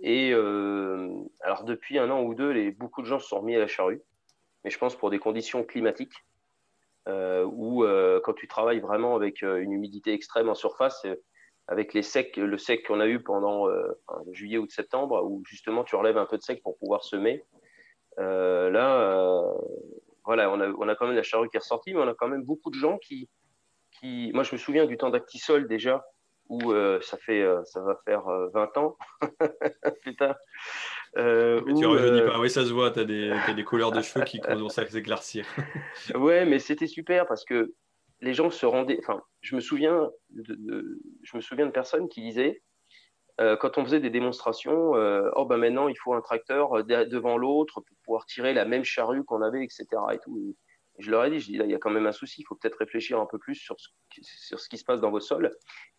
Et 0.01 0.33
euh, 0.33 1.09
alors 1.41 1.65
depuis 1.65 1.99
un 1.99 2.11
an 2.11 2.23
ou 2.23 2.35
deux, 2.35 2.71
beaucoup 2.73 3.03
de 3.03 3.07
gens 3.07 3.19
se 3.19 3.29
sont 3.29 3.41
remis 3.41 3.55
à 3.55 3.61
la 3.61 3.67
charrue, 3.67 4.03
mais 4.65 4.71
je 4.71 4.79
pense 4.79 4.97
pour 4.97 5.11
des 5.11 5.19
conditions 5.19 5.63
climatiques, 5.63 6.25
euh, 7.07 7.45
où 7.45 7.85
quand 8.25 8.33
tu 8.33 8.49
travailles 8.49 8.81
vraiment 8.81 9.15
avec 9.15 9.43
une 9.43 9.73
humidité 9.73 10.13
extrême 10.13 10.49
en 10.49 10.55
surface, 10.55 11.07
avec 11.69 11.95
les 11.95 12.03
secs, 12.03 12.37
le 12.37 12.59
sec 12.59 12.87
qu'on 12.87 13.01
a 13.01 13.07
eu 13.07 13.23
pendant 13.23 13.69
juillet 14.33 14.59
ou 14.59 14.69
septembre, 14.69 15.23
où 15.25 15.43
justement 15.47 15.85
tu 15.85 15.95
relèves 15.95 16.19
un 16.19 16.27
peu 16.27 16.39
de 16.39 16.43
sec 16.43 16.63
pour 16.63 16.77
pouvoir 16.79 17.05
semer, 17.05 17.45
là, 18.17 19.55
voilà, 20.25 20.51
on 20.51 20.61
a, 20.61 20.69
on 20.69 20.89
a, 20.89 20.95
quand 20.95 21.07
même 21.07 21.17
la 21.17 21.23
charrue 21.23 21.49
qui 21.49 21.57
est 21.57 21.61
ressortie, 21.61 21.95
mais 21.95 22.01
on 22.01 22.09
a 22.09 22.15
quand 22.15 22.29
même 22.29 22.45
beaucoup 22.45 22.71
de 22.71 22.77
gens 22.77 22.99
qui, 22.99 23.29
qui... 23.99 24.31
Moi, 24.35 24.43
je 24.43 24.55
me 24.55 24.59
souviens 24.59 24.87
du 24.87 24.97
temps 24.97 25.11
d'Actisol 25.11 25.69
déjà, 25.69 26.05
où 26.49 26.73
ça, 27.01 27.17
fait, 27.19 27.47
ça 27.65 27.81
va 27.81 27.99
faire 28.05 28.25
20 28.53 28.77
ans, 28.79 28.97
putain. 30.03 30.35
Euh, 31.17 31.61
tu 31.77 31.87
rajeunis 31.87 32.23
pas, 32.23 32.41
oui, 32.41 32.51
ça 32.51 32.65
se 32.65 32.73
voit, 32.73 32.91
tu 32.91 33.01
as, 33.01 33.05
des 33.05 33.65
couleurs 33.65 33.93
de 33.93 34.01
cheveux 34.01 34.25
qui 34.25 34.41
commencent 34.41 34.79
à 34.79 34.87
s'éclaircir. 34.87 35.47
ouais, 36.15 36.45
mais 36.45 36.59
c'était 36.59 36.87
super 36.87 37.27
parce 37.27 37.45
que 37.45 37.73
les 38.21 38.35
gens 38.35 38.51
se 38.51 38.67
rendaient. 38.67 38.99
Enfin, 39.01 39.23
je 39.41 39.55
me 39.55 39.61
souviens 39.61 40.11
de, 40.31 41.01
je 41.23 41.37
me 41.37 41.41
souviens 41.41 41.67
de 41.67 41.71
personnes 41.71 42.09
qui 42.09 42.23
disaient 42.23 42.63
euh, 43.41 43.57
quand 43.57 43.79
on 43.79 43.85
faisait 43.85 44.01
des 44.01 44.11
démonstrations, 44.11 44.95
euh, 44.97 45.29
oh 45.35 45.45
ben 45.45 45.57
maintenant 45.57 45.89
il 45.89 45.97
faut 45.97 46.15
un 46.15 46.21
tracteur 46.21 46.79
euh, 46.79 46.83
devant 46.83 47.37
l'autre 47.37 47.81
pour 47.81 47.97
pouvoir 48.05 48.27
tirer 48.27 48.55
la 48.55 48.65
même 48.65 48.85
charrue 48.85 49.25
qu'on 49.25 49.43
avait, 49.43 49.65
etc. 49.65 49.87
Et 50.13 50.19
tout. 50.19 50.57
je 50.99 51.11
leur 51.11 51.25
ai 51.25 51.31
dit, 51.31 51.41
je 51.41 51.47
dis 51.47 51.57
là 51.57 51.65
il 51.65 51.71
y 51.71 51.75
a 51.75 51.79
quand 51.79 51.91
même 51.91 52.07
un 52.07 52.13
souci, 52.13 52.43
il 52.43 52.45
faut 52.45 52.55
peut-être 52.55 52.79
réfléchir 52.79 53.21
un 53.21 53.27
peu 53.27 53.39
plus 53.39 53.57
sur 53.57 53.75
ce, 53.79 53.89
sur 54.23 54.61
ce 54.61 54.69
qui 54.69 54.79
se 54.79 54.85
passe 54.85 55.01
dans 55.01 55.11
vos 55.11 55.21
sols. 55.21 55.51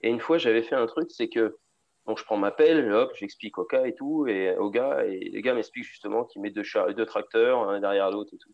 Et 0.02 0.10
une 0.10 0.22
fois 0.22 0.38
j'avais 0.38 0.64
fait 0.64 0.76
un 0.76 0.86
truc, 0.86 1.12
c'est 1.12 1.28
que 1.28 1.58
bon, 2.06 2.16
je 2.16 2.24
prends 2.24 2.38
ma 2.38 2.52
pelle, 2.52 2.92
hop, 2.94 3.12
j'explique 3.16 3.58
au 3.58 3.66
cas 3.66 3.86
et 3.86 3.96
tout, 3.96 4.28
et 4.28 4.56
au 4.58 4.70
gars, 4.70 5.06
et 5.06 5.20
les 5.20 5.42
gars 5.42 5.54
m'expliquent 5.54 5.86
justement 5.86 6.24
qu'il 6.26 6.42
met 6.42 6.52
deux, 6.52 6.64
deux 6.96 7.06
tracteurs, 7.06 7.70
un 7.70 7.80
derrière 7.82 8.12
l'autre 8.12 8.34
et 8.34 8.38
tout. 8.38 8.54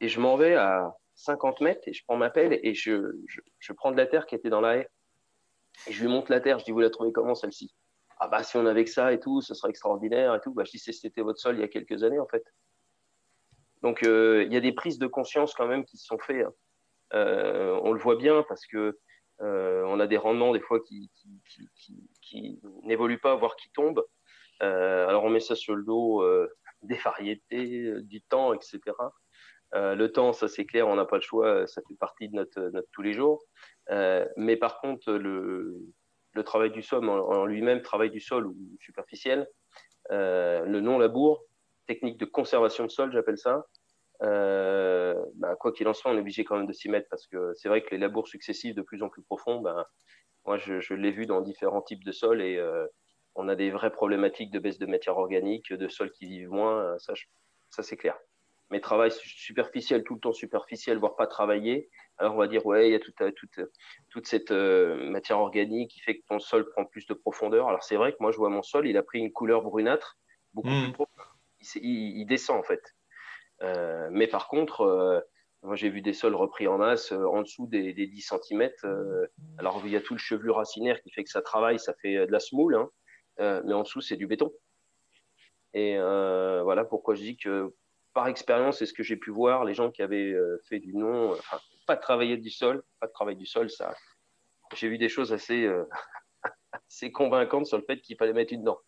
Et 0.00 0.08
je 0.08 0.20
m'en 0.20 0.36
vais 0.36 0.54
à 0.54 0.94
50 1.16 1.60
mètres 1.60 1.82
et 1.86 1.92
je 1.92 2.04
prends 2.06 2.16
ma 2.16 2.30
pelle 2.30 2.60
et 2.62 2.74
je, 2.74 3.10
je, 3.58 3.72
prends 3.72 3.90
de 3.90 3.96
la 3.96 4.06
terre 4.06 4.26
qui 4.26 4.36
était 4.36 4.50
dans 4.50 4.60
la 4.60 4.76
haie. 4.76 4.88
Et 5.88 5.92
je 5.92 6.00
lui 6.02 6.08
montre 6.08 6.30
la 6.30 6.40
terre, 6.40 6.60
je 6.60 6.64
dis, 6.64 6.70
vous 6.70 6.80
la 6.80 6.90
trouvez 6.90 7.12
comment 7.12 7.34
celle-ci? 7.34 7.74
Ah 8.20 8.28
bah 8.28 8.42
si 8.42 8.56
on 8.56 8.66
avait 8.66 8.84
que 8.84 8.90
ça 8.90 9.12
et 9.12 9.20
tout, 9.20 9.40
ce 9.40 9.54
serait 9.54 9.70
extraordinaire 9.70 10.34
et 10.34 10.40
tout. 10.40 10.52
Bah, 10.52 10.64
je 10.64 10.72
dis, 10.72 10.78
c'était 10.78 11.22
votre 11.22 11.38
sol 11.38 11.56
il 11.56 11.60
y 11.60 11.64
a 11.64 11.68
quelques 11.68 12.02
années 12.02 12.18
en 12.18 12.26
fait. 12.26 12.44
Donc 13.82 14.02
euh, 14.02 14.44
il 14.44 14.52
y 14.52 14.56
a 14.56 14.60
des 14.60 14.72
prises 14.72 14.98
de 14.98 15.06
conscience 15.06 15.54
quand 15.54 15.66
même 15.66 15.84
qui 15.84 15.96
se 15.96 16.06
sont 16.06 16.18
faites. 16.18 16.44
Hein. 16.44 16.52
Euh, 17.14 17.80
on 17.82 17.92
le 17.92 18.00
voit 18.00 18.16
bien 18.16 18.44
parce 18.48 18.66
que 18.66 18.98
euh, 19.40 19.84
on 19.86 20.00
a 20.00 20.06
des 20.06 20.16
rendements 20.16 20.52
des 20.52 20.60
fois 20.60 20.80
qui, 20.80 21.10
qui, 21.14 21.68
qui, 21.76 22.10
qui 22.20 22.60
n'évoluent 22.82 23.20
pas, 23.20 23.36
voire 23.36 23.56
qui 23.56 23.70
tombent. 23.70 24.04
alors 24.60 25.24
on 25.24 25.30
met 25.30 25.40
ça 25.40 25.54
sur 25.54 25.76
le 25.76 25.84
dos 25.84 26.24
des 26.82 26.96
variétés, 26.96 28.02
du 28.02 28.20
temps, 28.22 28.52
etc. 28.52 28.80
Euh, 29.74 29.94
le 29.94 30.10
temps, 30.10 30.32
ça 30.32 30.48
c'est 30.48 30.64
clair, 30.64 30.88
on 30.88 30.96
n'a 30.96 31.04
pas 31.04 31.16
le 31.16 31.22
choix, 31.22 31.66
ça 31.66 31.82
fait 31.86 31.96
partie 31.96 32.28
de 32.28 32.36
notre, 32.36 32.60
notre 32.60 32.88
tous 32.92 33.02
les 33.02 33.12
jours. 33.12 33.42
Euh, 33.90 34.26
mais 34.36 34.56
par 34.56 34.80
contre, 34.80 35.12
le, 35.12 35.78
le, 36.38 36.44
travail 36.44 36.70
du 36.70 36.82
sol 36.82 37.08
en, 37.08 37.44
lui-même, 37.46 37.82
travail 37.82 38.10
du 38.10 38.20
sol 38.20 38.46
ou 38.46 38.56
superficiel, 38.80 39.46
euh, 40.10 40.64
le 40.64 40.80
non-labour, 40.80 41.44
technique 41.86 42.18
de 42.18 42.24
conservation 42.24 42.84
de 42.84 42.90
sol, 42.90 43.12
j'appelle 43.12 43.38
ça. 43.38 43.66
Bah, 44.20 45.54
quoi 45.60 45.72
qu'il 45.72 45.86
en 45.88 45.94
soit, 45.94 46.10
on 46.10 46.16
est 46.16 46.20
obligé 46.20 46.44
quand 46.44 46.56
même 46.56 46.66
de 46.66 46.72
s'y 46.72 46.88
mettre 46.88 47.08
parce 47.08 47.26
que 47.26 47.52
c'est 47.54 47.68
vrai 47.68 47.82
que 47.82 47.90
les 47.90 47.98
labours 47.98 48.28
successifs 48.28 48.74
de 48.74 48.82
plus 48.82 49.02
en 49.02 49.08
plus 49.08 49.22
profonds, 49.22 49.60
ben, 49.60 49.84
moi 50.44 50.56
je, 50.58 50.94
l'ai 50.94 51.12
vu 51.12 51.26
dans 51.26 51.40
différents 51.40 51.82
types 51.82 52.04
de 52.04 52.12
sols 52.12 52.42
et 52.42 52.60
on 53.34 53.48
a 53.48 53.54
des 53.54 53.70
vraies 53.70 53.92
problématiques 53.92 54.50
de 54.50 54.58
baisse 54.58 54.78
de 54.78 54.86
matière 54.86 55.18
organique, 55.18 55.72
de 55.72 55.88
sols 55.88 56.10
qui 56.10 56.26
vivent 56.26 56.50
moins, 56.50 56.98
ça, 56.98 57.14
ça 57.70 57.82
c'est 57.82 57.96
clair 57.96 58.18
mais 58.70 58.80
travail 58.80 59.10
superficiel, 59.10 60.04
tout 60.04 60.14
le 60.14 60.20
temps 60.20 60.32
superficiel, 60.32 60.98
voire 60.98 61.16
pas 61.16 61.26
travailler, 61.26 61.88
alors 62.18 62.34
on 62.34 62.38
va 62.38 62.48
dire, 62.48 62.66
ouais, 62.66 62.88
il 62.88 62.92
y 62.92 62.96
a 62.96 62.98
toute, 62.98 63.14
toute, 63.34 63.60
toute 64.10 64.26
cette 64.26 64.50
euh, 64.50 65.08
matière 65.08 65.38
organique 65.38 65.92
qui 65.92 66.00
fait 66.00 66.18
que 66.18 66.24
ton 66.28 66.40
sol 66.40 66.68
prend 66.70 66.84
plus 66.84 67.06
de 67.06 67.14
profondeur. 67.14 67.68
Alors 67.68 67.84
c'est 67.84 67.96
vrai 67.96 68.12
que 68.12 68.16
moi, 68.20 68.32
je 68.32 68.38
vois 68.38 68.48
mon 68.48 68.62
sol, 68.62 68.88
il 68.88 68.96
a 68.96 69.02
pris 69.02 69.20
une 69.20 69.32
couleur 69.32 69.62
brunâtre, 69.62 70.18
beaucoup 70.52 70.68
plus 70.68 70.88
hmm. 70.88 70.92
profonde. 70.92 71.24
Il, 71.76 72.24
descend 72.26 72.58
en 72.58 72.62
fait. 72.62 72.82
Euh, 73.62 74.08
mais 74.10 74.26
par 74.26 74.48
contre, 74.48 74.82
euh, 74.82 75.20
moi 75.62 75.76
j'ai 75.76 75.90
vu 75.90 76.02
des 76.02 76.12
sols 76.12 76.34
repris 76.34 76.68
en 76.68 76.78
masse 76.78 77.12
en 77.12 77.42
dessous 77.42 77.66
des, 77.66 77.92
10 77.92 78.20
cm. 78.20 78.70
alors 79.58 79.82
il 79.84 79.90
y 79.90 79.96
a 79.96 80.00
tout 80.00 80.14
le 80.14 80.20
chevelu 80.20 80.50
racinaire 80.50 81.00
qui 81.02 81.10
fait 81.10 81.24
que 81.24 81.30
ça 81.30 81.42
travaille, 81.42 81.80
ça 81.80 81.94
fait 82.00 82.26
de 82.26 82.30
la 82.30 82.38
semoule, 82.38 82.76
hein. 82.76 83.62
mais 83.64 83.74
en 83.74 83.82
dessous 83.82 84.00
c'est 84.00 84.14
du 84.14 84.28
béton. 84.28 84.52
Et 85.74 85.96
voilà 85.96 86.84
pourquoi 86.84 87.16
je 87.16 87.22
dis 87.22 87.36
que 87.36 87.74
par 88.14 88.28
expérience 88.28 88.82
et 88.82 88.86
ce 88.86 88.92
que 88.92 89.02
j'ai 89.02 89.16
pu 89.16 89.32
voir, 89.32 89.64
les 89.64 89.74
gens 89.74 89.90
qui 89.90 90.02
avaient 90.02 90.36
fait 90.68 90.78
du 90.78 90.94
non, 90.94 91.32
enfin, 91.32 91.58
pas 91.88 91.96
de 91.96 92.02
travailler 92.02 92.36
du 92.36 92.50
sol, 92.50 92.84
pas 93.00 93.06
de 93.06 93.12
travail 93.12 93.34
du 93.34 93.46
sol, 93.46 93.70
ça, 93.70 93.94
j'ai 94.76 94.88
vu 94.88 94.98
des 94.98 95.08
choses 95.08 95.32
assez, 95.32 95.64
euh, 95.64 95.84
assez 96.72 97.10
convaincantes 97.10 97.66
sur 97.66 97.78
le 97.78 97.84
fait 97.84 98.00
qu'il 98.00 98.16
fallait 98.16 98.34
mettre 98.34 98.52
une 98.52 98.62
dent. 98.62 98.78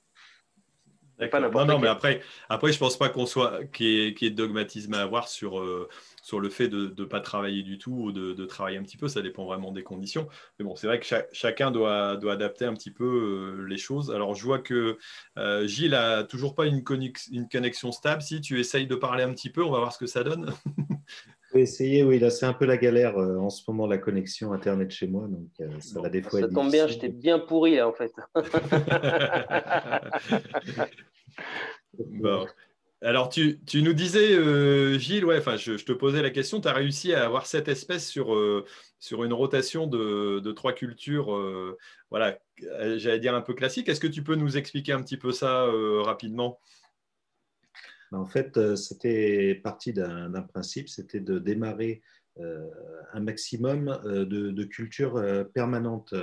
non, 1.19 1.65
non, 1.65 1.79
mais 1.79 1.89
après, 1.89 2.21
après, 2.51 2.73
je 2.73 2.79
pense 2.79 2.99
pas 2.99 3.09
qu'on 3.09 3.25
soit 3.25 3.65
qu'il 3.73 3.87
y, 3.87 4.27
ait 4.27 4.31
de 4.31 4.37
dogmatisme 4.37 4.93
à 4.95 5.01
avoir 5.01 5.29
sur, 5.29 5.61
euh, 5.61 5.89
sur 6.23 6.41
le 6.41 6.51
fait 6.51 6.69
de 6.69 6.95
ne 6.97 7.05
pas 7.07 7.21
travailler 7.21 7.63
du 7.63 7.79
tout 7.79 7.93
ou 7.93 8.13
de, 8.13 8.45
travailler 8.45 8.77
un 8.77 8.83
petit 8.83 8.99
peu. 8.99 9.09
Ça 9.09 9.23
dépend 9.23 9.47
vraiment 9.47 9.73
des 9.73 9.83
conditions. 9.83 10.29
Mais 10.59 10.65
bon, 10.67 10.77
c'est 10.77 10.87
vrai 10.87 11.01
que 11.01 11.07
chacun 11.33 11.71
doit, 11.71 12.17
doit 12.17 12.35
adapter 12.35 12.67
un 12.67 12.75
petit 12.75 12.91
peu 12.91 13.05
euh, 13.05 13.67
les 13.67 13.79
choses. 13.79 14.11
Alors, 14.11 14.35
je 14.35 14.45
vois 14.45 14.59
que 14.59 14.99
euh, 15.39 15.67
Gilles 15.67 15.95
a 15.95 16.25
toujours 16.25 16.55
pas 16.55 16.67
une, 16.67 16.85
une 17.33 17.49
connexion 17.49 17.93
stable. 17.93 18.21
Si 18.21 18.43
tu 18.43 18.61
essayes 18.61 18.87
de 18.87 18.95
parler 18.95 19.23
un 19.23 19.33
petit 19.33 19.51
peu, 19.51 19.65
on 19.65 19.71
va 19.71 19.79
voir 19.79 19.93
ce 19.93 19.99
que 19.99 20.07
ça 20.07 20.23
donne. 20.23 20.53
vais 21.55 21.63
essayer, 21.63 22.03
oui, 22.03 22.19
là 22.19 22.31
c'est 22.31 22.47
un 22.47 22.53
peu 22.53 22.67
la 22.67 22.77
galère 22.77 23.17
en 23.17 23.51
ce 23.51 23.63
moment 23.69 23.87
la 23.87 23.99
connexion 23.99 24.53
internet 24.53 24.91
chez 24.91 25.07
moi, 25.07 25.29
donc 25.29 25.49
ça 25.81 26.01
va 26.01 26.09
des 26.09 26.23
fois. 26.23 26.41
Ça 26.41 26.49
tombe 26.49 26.71
bien, 26.71 26.87
j'étais 26.87 27.09
bien 27.09 27.39
pourri 27.39 27.77
là 27.77 27.89
en 27.89 27.93
fait. 27.93 28.13
bon. 31.99 32.47
Alors, 33.03 33.31
tu, 33.31 33.59
nous 33.75 33.95
disais, 33.95 34.35
euh, 34.35 34.99
Gilles, 34.99 35.25
ouais, 35.25 35.43
je, 35.57 35.79
je, 35.79 35.85
te 35.87 35.93
posais 35.93 36.21
la 36.21 36.29
question, 36.29 36.61
tu 36.61 36.69
as 36.69 36.75
réussi 36.75 37.15
à 37.15 37.25
avoir 37.25 37.47
cette 37.47 37.69
espèce 37.69 38.07
sur, 38.07 38.35
euh, 38.35 38.67
sur 38.99 39.25
une 39.25 39.33
rotation 39.33 39.87
de, 39.87 40.53
trois 40.53 40.75
cultures, 40.75 41.35
euh, 41.35 41.79
voilà, 42.11 42.39
j'allais 42.97 43.19
dire 43.19 43.35
un 43.35 43.41
peu 43.41 43.55
classique. 43.55 43.89
Est-ce 43.89 44.01
que 44.01 44.07
tu 44.07 44.23
peux 44.23 44.35
nous 44.35 44.59
expliquer 44.59 44.93
un 44.93 45.03
petit 45.03 45.17
peu 45.17 45.33
ça 45.33 45.67
rapidement? 46.03 46.61
En 48.13 48.27
fait, 48.27 48.77
c'était 48.77 49.55
parti 49.63 49.93
d'un 49.93 50.43
principe, 50.43 50.89
c'était 50.89 51.21
de 51.21 51.39
démarrer 51.39 52.03
un 53.13 53.21
maximum 53.21 54.01
de, 54.05 54.25
de 54.25 54.65
cultures 54.65 55.23
permanentes 55.55 56.15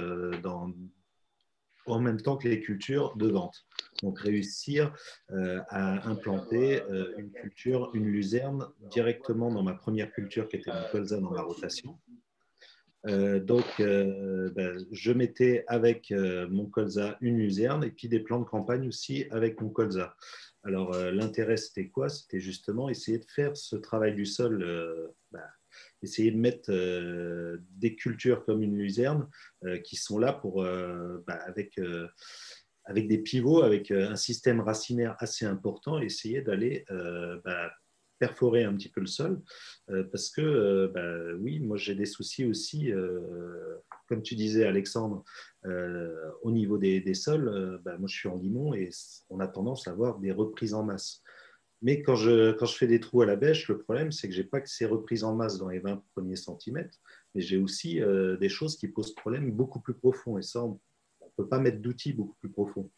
en 1.87 1.99
même 1.99 2.21
temps 2.21 2.37
que 2.37 2.47
les 2.47 2.59
cultures 2.59 3.15
de 3.17 3.27
vente. 3.27 3.65
Donc 4.03 4.19
réussir 4.19 4.93
euh, 5.31 5.59
à 5.69 6.07
implanter 6.07 6.81
euh, 6.83 7.13
une 7.17 7.31
culture, 7.31 7.89
une 7.93 8.05
luzerne 8.05 8.67
directement 8.91 9.51
dans 9.51 9.63
ma 9.63 9.73
première 9.73 10.11
culture 10.11 10.47
qui 10.47 10.57
était 10.57 10.71
mon 10.71 10.91
colza 10.91 11.17
dans 11.19 11.31
ma 11.31 11.41
rotation. 11.41 11.97
Euh, 13.05 13.39
donc 13.39 13.65
ben, 13.79 14.77
je 14.91 15.11
mettais 15.11 15.63
avec 15.67 16.11
mon 16.11 16.65
colza 16.65 17.17
une 17.21 17.37
luzerne 17.37 17.83
et 17.83 17.91
puis 17.91 18.09
des 18.09 18.19
plants 18.19 18.39
de 18.39 18.45
campagne 18.45 18.87
aussi 18.87 19.25
avec 19.31 19.61
mon 19.61 19.69
colza. 19.69 20.15
Alors 20.67 20.95
l'intérêt 20.95 21.57
c'était 21.57 21.87
quoi? 21.87 22.09
C'était 22.09 22.39
justement 22.39 22.89
essayer 22.89 23.17
de 23.17 23.25
faire 23.25 23.55
ce 23.55 23.75
travail 23.75 24.13
du 24.13 24.25
sol 24.25 25.13
ben, 25.31 25.41
essayer 26.01 26.31
de 26.31 26.37
mettre 26.37 26.71
euh, 26.71 27.57
des 27.71 27.95
cultures 27.95 28.45
comme 28.45 28.61
une 28.61 28.77
luzerne 28.77 29.27
euh, 29.65 29.77
qui 29.79 29.95
sont 29.95 30.19
là 30.19 30.33
pour, 30.33 30.63
euh, 30.63 31.23
bah, 31.27 31.39
avec, 31.45 31.79
avec 32.85 33.07
des 33.07 33.19
pivots, 33.19 33.63
avec 33.63 33.91
un 33.91 34.15
système 34.15 34.61
racinaire 34.61 35.15
assez 35.19 35.45
important, 35.45 35.99
essayer 35.99 36.41
d'aller 36.41 36.85
bah, 37.43 37.71
perforer 38.19 38.63
un 38.63 38.75
petit 38.75 38.89
peu 38.89 39.01
le 39.01 39.07
sol 39.07 39.41
parce 40.11 40.29
que 40.29 40.89
bah, 40.93 41.35
oui, 41.39 41.59
moi 41.59 41.77
j'ai 41.77 41.95
des 41.95 42.05
soucis 42.05 42.45
aussi, 42.45 42.91
comme 44.07 44.21
tu 44.21 44.35
disais 44.35 44.65
Alexandre, 44.65 45.23
au 46.41 46.51
niveau 46.51 46.77
des, 46.77 47.13
sols, 47.13 47.81
moi 47.85 48.07
je 48.07 48.15
suis 48.15 48.29
en 48.29 48.37
limon 48.37 48.73
et 48.73 48.89
on 49.29 49.39
a 49.39 49.47
tendance 49.47 49.87
à 49.87 49.91
avoir 49.91 50.19
des 50.19 50.31
reprises 50.31 50.73
en 50.73 50.83
masse. 50.83 51.23
Mais 51.81 52.01
quand 52.01 52.15
je, 52.15 52.53
quand 52.53 52.65
je 52.65 52.75
fais 52.75 52.87
des 52.87 52.99
trous 52.99 53.21
à 53.21 53.25
la 53.25 53.35
bêche, 53.35 53.67
le 53.67 53.77
problème, 53.77 54.11
c'est 54.11 54.27
que 54.27 54.33
je 54.33 54.41
n'ai 54.41 54.47
pas 54.47 54.61
que 54.61 54.69
ces 54.69 54.85
reprises 54.85 55.23
en 55.23 55.35
masse 55.35 55.57
dans 55.57 55.69
les 55.69 55.79
20 55.79 56.03
premiers 56.13 56.35
centimètres, 56.35 56.97
mais 57.35 57.41
j'ai 57.41 57.57
aussi 57.57 58.01
euh, 58.01 58.35
des 58.37 58.49
choses 58.49 58.77
qui 58.77 58.87
posent 58.87 59.13
problème 59.13 59.51
beaucoup 59.51 59.79
plus 59.79 59.93
profond. 59.93 60.39
Et 60.39 60.41
ça, 60.41 60.63
on 60.63 60.71
ne 61.21 61.29
peut 61.37 61.47
pas 61.47 61.59
mettre 61.59 61.79
d'outils 61.79 62.13
beaucoup 62.13 62.35
plus 62.39 62.49
profonds. 62.49 62.89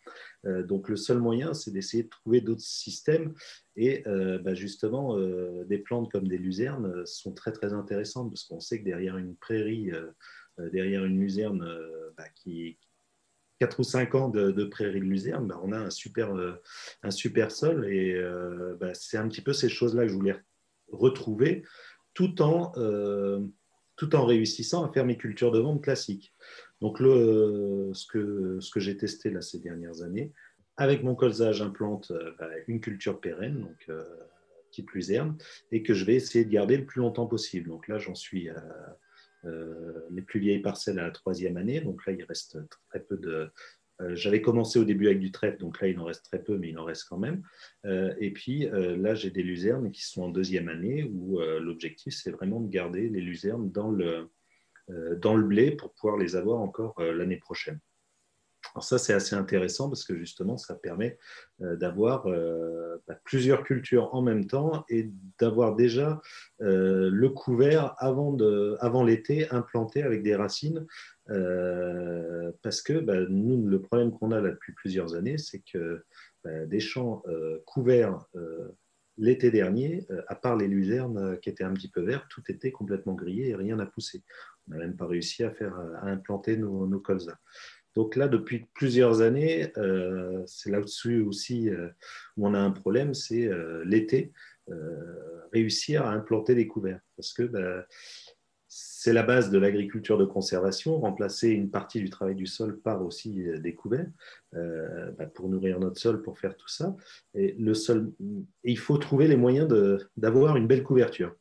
Euh, 0.45 0.63
donc, 0.63 0.87
le 0.87 0.95
seul 0.95 1.19
moyen, 1.19 1.53
c'est 1.53 1.71
d'essayer 1.71 2.03
de 2.03 2.09
trouver 2.09 2.39
d'autres 2.39 2.61
systèmes. 2.61 3.33
Et 3.75 4.07
euh, 4.07 4.39
bah, 4.39 4.53
justement, 4.53 5.19
des 5.65 5.79
plantes 5.79 6.09
comme 6.09 6.29
des 6.29 6.37
luzernes 6.37 7.05
sont 7.05 7.33
très, 7.33 7.51
très 7.51 7.73
intéressantes 7.73 8.31
parce 8.31 8.45
qu'on 8.45 8.61
sait 8.61 8.79
que 8.79 8.85
derrière 8.85 9.17
une 9.17 9.35
prairie, 9.35 9.91
derrière 10.71 11.05
une 11.05 11.19
luzerne 11.19 11.67
bah, 12.17 12.25
qui, 12.35 12.77
4 13.59 13.79
ou 13.79 13.83
5 13.83 14.15
ans 14.15 14.29
de, 14.29 14.63
prairie 14.63 15.01
de 15.01 15.05
luzerne, 15.05 15.47
bah, 15.47 15.59
on 15.63 15.71
a 15.71 15.77
un 15.77 15.89
super, 15.89 16.35
euh, 16.35 16.53
un 17.03 17.11
super 17.11 17.51
sol. 17.51 17.85
Et 17.91 18.13
euh, 18.13 18.75
bah, 18.79 18.93
c'est 18.93 19.17
un 19.17 19.27
petit 19.27 19.41
peu 19.41 19.53
ces 19.53 19.69
choses-là 19.69 20.03
que 20.03 20.09
je 20.09 20.15
voulais 20.15 20.37
retrouver, 20.91 21.63
tout 22.13 22.41
en, 22.41 22.71
euh, 22.77 23.39
tout 23.97 24.15
en 24.15 24.25
réussissant 24.25 24.85
à 24.85 24.91
faire 24.91 25.05
mes 25.05 25.17
cultures 25.17 25.51
de 25.51 25.59
vente 25.59 25.83
classiques. 25.83 26.33
Donc, 26.81 26.99
le, 26.99 27.91
ce 27.93 28.07
que, 28.07 28.59
ce 28.61 28.71
que 28.71 28.79
j'ai 28.79 28.95
testé 28.95 29.29
là, 29.29 29.41
ces 29.41 29.59
dernières 29.59 30.01
années, 30.01 30.31
avec 30.77 31.03
mon 31.03 31.13
colza, 31.13 31.51
j'implante 31.51 32.13
bah, 32.39 32.47
une 32.67 32.79
culture 32.79 33.19
pérenne, 33.19 33.59
donc 33.59 33.97
type 34.71 34.91
luzerne, 34.91 35.35
et 35.73 35.83
que 35.83 35.93
je 35.93 36.05
vais 36.05 36.15
essayer 36.15 36.45
de 36.45 36.49
garder 36.49 36.77
le 36.77 36.85
plus 36.85 37.01
longtemps 37.01 37.27
possible. 37.27 37.67
Donc 37.67 37.89
là, 37.89 37.97
j'en 37.97 38.15
suis 38.15 38.47
les 39.43 40.21
plus 40.21 40.39
vieilles 40.39 40.61
parcelles 40.61 40.99
à 40.99 41.03
la 41.03 41.11
troisième 41.11 41.57
année. 41.57 41.81
Donc 41.81 42.05
là, 42.05 42.13
il 42.13 42.23
reste 42.23 42.57
très 42.89 42.99
peu 42.99 43.17
de, 43.17 43.49
j'avais 44.13 44.41
commencé 44.41 44.79
au 44.79 44.85
début 44.85 45.07
avec 45.07 45.19
du 45.19 45.31
trèfle, 45.31 45.59
donc 45.59 45.81
là 45.81 45.87
il 45.87 45.99
en 45.99 46.05
reste 46.05 46.25
très 46.25 46.41
peu, 46.41 46.57
mais 46.57 46.69
il 46.69 46.77
en 46.77 46.85
reste 46.85 47.05
quand 47.09 47.17
même. 47.17 47.43
et 47.85 48.31
puis 48.31 48.69
là 48.71 49.13
j'ai 49.13 49.29
des 49.29 49.43
luzernes 49.43 49.91
qui 49.91 50.03
sont 50.03 50.23
en 50.23 50.29
deuxième 50.29 50.69
année 50.69 51.03
où 51.03 51.39
l'objectif 51.39 52.13
c'est 52.15 52.31
vraiment 52.31 52.61
de 52.61 52.69
garder 52.69 53.09
les 53.09 53.21
luzernes 53.21 53.71
dans 53.71 53.91
le, 53.91 54.29
dans 55.17 55.35
le 55.35 55.43
blé 55.43 55.71
pour 55.71 55.93
pouvoir 55.93 56.17
les 56.17 56.35
avoir 56.35 56.59
encore 56.61 57.01
l'année 57.01 57.37
prochaine. 57.37 57.79
Alors 58.75 58.83
ça, 58.83 58.97
c'est 58.97 59.13
assez 59.13 59.35
intéressant 59.35 59.89
parce 59.89 60.03
que 60.03 60.15
justement, 60.15 60.57
ça 60.57 60.75
permet 60.75 61.17
euh, 61.61 61.75
d'avoir 61.75 62.27
euh, 62.27 62.97
bah, 63.07 63.15
plusieurs 63.23 63.63
cultures 63.63 64.13
en 64.13 64.21
même 64.21 64.45
temps 64.45 64.85
et 64.89 65.09
d'avoir 65.39 65.75
déjà 65.75 66.21
euh, 66.61 67.09
le 67.11 67.29
couvert 67.29 67.95
avant, 67.97 68.33
l'été 69.03 69.49
implanté 69.51 70.03
avec 70.03 70.23
des 70.23 70.35
racines. 70.35 70.85
parce 72.63 72.81
que 72.81 72.99
bah, 72.99 73.19
nous, 73.29 73.67
le 73.67 73.81
problème 73.81 74.11
qu'on 74.11 74.31
a 74.31 74.41
là 74.41 74.51
depuis 74.51 74.73
plusieurs 74.73 75.15
années, 75.15 75.37
c'est 75.37 75.63
que 75.71 76.03
bah, 76.43 76.65
des 76.65 76.79
champs 76.79 77.23
couverts 77.65 78.25
l'été 79.17 79.51
dernier, 79.51 80.07
à 80.27 80.35
part 80.35 80.55
les 80.55 80.67
luzernes 80.67 81.37
qui 81.41 81.49
étaient 81.49 81.65
un 81.65 81.73
petit 81.73 81.89
peu 81.89 82.01
verts, 82.01 82.25
tout 82.29 82.41
était 82.47 82.71
complètement 82.71 83.15
grillé 83.15 83.49
et 83.49 83.55
rien 83.55 83.75
n'a 83.75 83.85
poussé. 83.85 84.23
On 84.67 84.71
n'a 84.71 84.77
même 84.77 84.95
pas 84.95 85.07
réussi 85.07 85.43
à, 85.43 85.51
faire, 85.51 85.77
implanter 86.01 86.55
nos, 86.55 86.87
nos 86.87 87.01
colzas. 87.01 87.37
Donc 87.95 88.15
là, 88.15 88.27
depuis 88.27 88.65
plusieurs 88.73 89.21
années, 89.21 89.71
euh, 89.77 90.43
c'est 90.45 90.69
là-dessus 90.69 91.21
aussi 91.21 91.69
euh, 91.69 91.89
où 92.37 92.47
on 92.47 92.53
a 92.53 92.59
un 92.59 92.71
problème, 92.71 93.13
c'est 93.13 93.47
euh, 93.47 93.83
l'été, 93.85 94.31
réussir 95.51 96.05
à 96.05 96.11
implanter 96.11 96.53
des 96.53 96.67
couverts. 96.67 96.99
Parce 97.15 97.33
que 97.33 97.41
bah, 97.41 97.87
c'est 98.67 99.13
la 99.13 99.23
base 99.23 99.49
de 99.49 99.57
l'agriculture 99.57 100.19
de 100.19 100.25
conservation, 100.25 100.99
remplacer 100.99 101.49
une 101.49 101.71
partie 101.71 101.99
du 101.99 102.11
travail 102.11 102.35
du 102.35 102.45
sol 102.45 102.79
par 102.79 103.03
aussi 103.03 103.45
des 103.57 103.73
couverts 103.73 104.11
bah, 104.53 105.25
pour 105.33 105.49
nourrir 105.49 105.79
notre 105.79 105.99
sol, 105.99 106.21
pour 106.21 106.37
faire 106.37 106.55
tout 106.55 106.67
ça. 106.67 106.95
Et 107.33 107.53
le 107.53 107.73
sol, 107.73 108.13
il 108.63 108.77
faut 108.77 108.99
trouver 108.99 109.27
les 109.27 109.37
moyens 109.37 109.67
d'avoir 110.17 110.55
une 110.55 110.67
belle 110.67 110.83
couverture. 110.83 111.35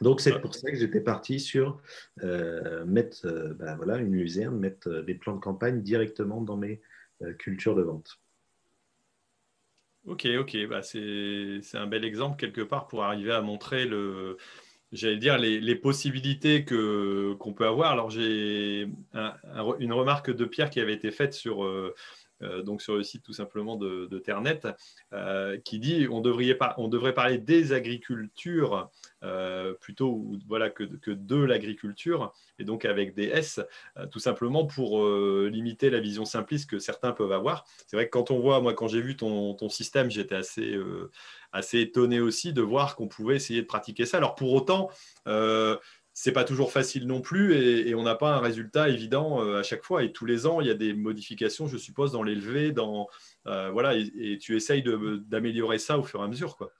Donc, 0.00 0.20
c'est 0.20 0.38
pour 0.40 0.54
ça 0.54 0.70
que 0.70 0.76
j'étais 0.76 1.00
parti 1.00 1.40
sur 1.40 1.80
euh, 2.22 2.84
mettre 2.84 3.26
euh, 3.26 3.54
ben 3.54 3.76
voilà, 3.76 3.98
une 3.98 4.14
luzerne, 4.14 4.58
mettre 4.58 4.88
euh, 4.88 5.02
des 5.02 5.14
plans 5.14 5.34
de 5.34 5.40
campagne 5.40 5.82
directement 5.82 6.40
dans 6.40 6.56
mes 6.56 6.80
cultures 7.38 7.74
de 7.74 7.82
vente. 7.82 8.20
Ok, 10.04 10.26
ok, 10.38 10.66
bah 10.68 10.82
c'est 10.82 11.60
un 11.72 11.86
bel 11.86 12.04
exemple 12.04 12.36
quelque 12.38 12.60
part 12.60 12.88
pour 12.88 13.04
arriver 13.04 13.32
à 13.32 13.40
montrer 13.40 13.86
le, 13.86 14.36
j'allais 14.92 15.16
dire 15.16 15.38
les, 15.38 15.74
possibilités 15.76 16.66
que 16.66 17.32
qu'on 17.38 17.54
peut 17.54 17.66
avoir. 17.66 17.90
Alors 17.90 18.10
j'ai 18.10 18.86
une 19.80 19.92
remarque 19.94 20.30
de 20.30 20.44
Pierre 20.44 20.68
qui 20.68 20.78
avait 20.78 20.92
été 20.92 21.10
faite 21.10 21.32
sur 21.32 21.64
donc 22.40 22.82
sur 22.82 22.96
le 22.96 23.02
site 23.02 23.22
tout 23.22 23.32
simplement 23.32 23.76
de, 23.76 24.18
Ternet, 24.18 24.60
euh, 25.12 25.58
qui 25.58 25.78
dit 25.78 26.06
on 26.10 26.20
devrait, 26.20 26.58
on 26.76 26.88
devrait 26.88 27.14
parler 27.14 27.38
des 27.38 27.72
agricultures 27.72 28.90
euh, 29.22 29.74
plutôt 29.74 30.32
voilà, 30.46 30.70
que, 30.70 30.84
de 30.84 31.36
l'agriculture, 31.36 32.32
et 32.58 32.64
donc 32.64 32.84
avec 32.84 33.14
des 33.14 33.24
S, 33.24 33.60
tout 34.10 34.18
simplement 34.18 34.66
pour 34.66 35.06
limiter 35.06 35.90
la 35.90 36.00
vision 36.00 36.24
simpliste 36.24 36.70
que 36.70 36.78
certains 36.78 37.12
peuvent 37.12 37.32
avoir. 37.32 37.64
C'est 37.86 37.96
vrai 37.96 38.06
que 38.06 38.10
quand 38.10 38.30
on 38.30 38.38
voit, 38.38 38.60
moi 38.60 38.74
quand 38.74 38.88
j'ai 38.88 39.00
vu 39.00 39.16
ton, 39.16 39.54
ton 39.54 39.68
système, 39.68 40.10
j'étais 40.10 40.34
assez, 40.34 40.78
assez 41.52 41.80
étonné 41.80 42.20
aussi 42.20 42.52
de 42.52 42.62
voir 42.62 42.96
qu'on 42.96 43.08
pouvait 43.08 43.36
essayer 43.36 43.62
de 43.62 43.66
pratiquer 43.66 44.06
ça. 44.06 44.18
Alors 44.18 44.34
pour 44.34 44.52
autant, 44.52 44.90
c'est 46.18 46.32
pas 46.32 46.44
toujours 46.44 46.72
facile 46.72 47.06
non 47.06 47.20
plus 47.20 47.54
et, 47.54 47.94
on 47.94 48.02
n'a 48.02 48.14
pas 48.14 48.36
un 48.36 48.40
résultat 48.40 48.88
évident 48.88 49.44
euh, 49.44 49.60
à 49.60 49.62
chaque 49.62 49.84
fois. 49.84 50.02
Et 50.02 50.12
tous 50.12 50.24
les 50.24 50.46
ans, 50.46 50.62
il 50.62 50.66
y 50.66 50.70
a 50.70 50.74
des 50.74 50.94
modifications, 50.94 51.66
je 51.66 51.76
suppose, 51.76 52.12
dans 52.12 52.22
l'élevé, 52.22 52.72
dans 52.72 53.06
euh, 53.46 53.68
voilà, 53.70 53.94
et, 53.94 54.38
tu 54.40 54.56
essayes 54.56 54.82
d'améliorer 54.82 55.78
ça 55.78 55.98
au 55.98 56.02
fur 56.02 56.20
et 56.20 56.24
à 56.24 56.26
mesure, 56.26 56.56
quoi. 56.56 56.72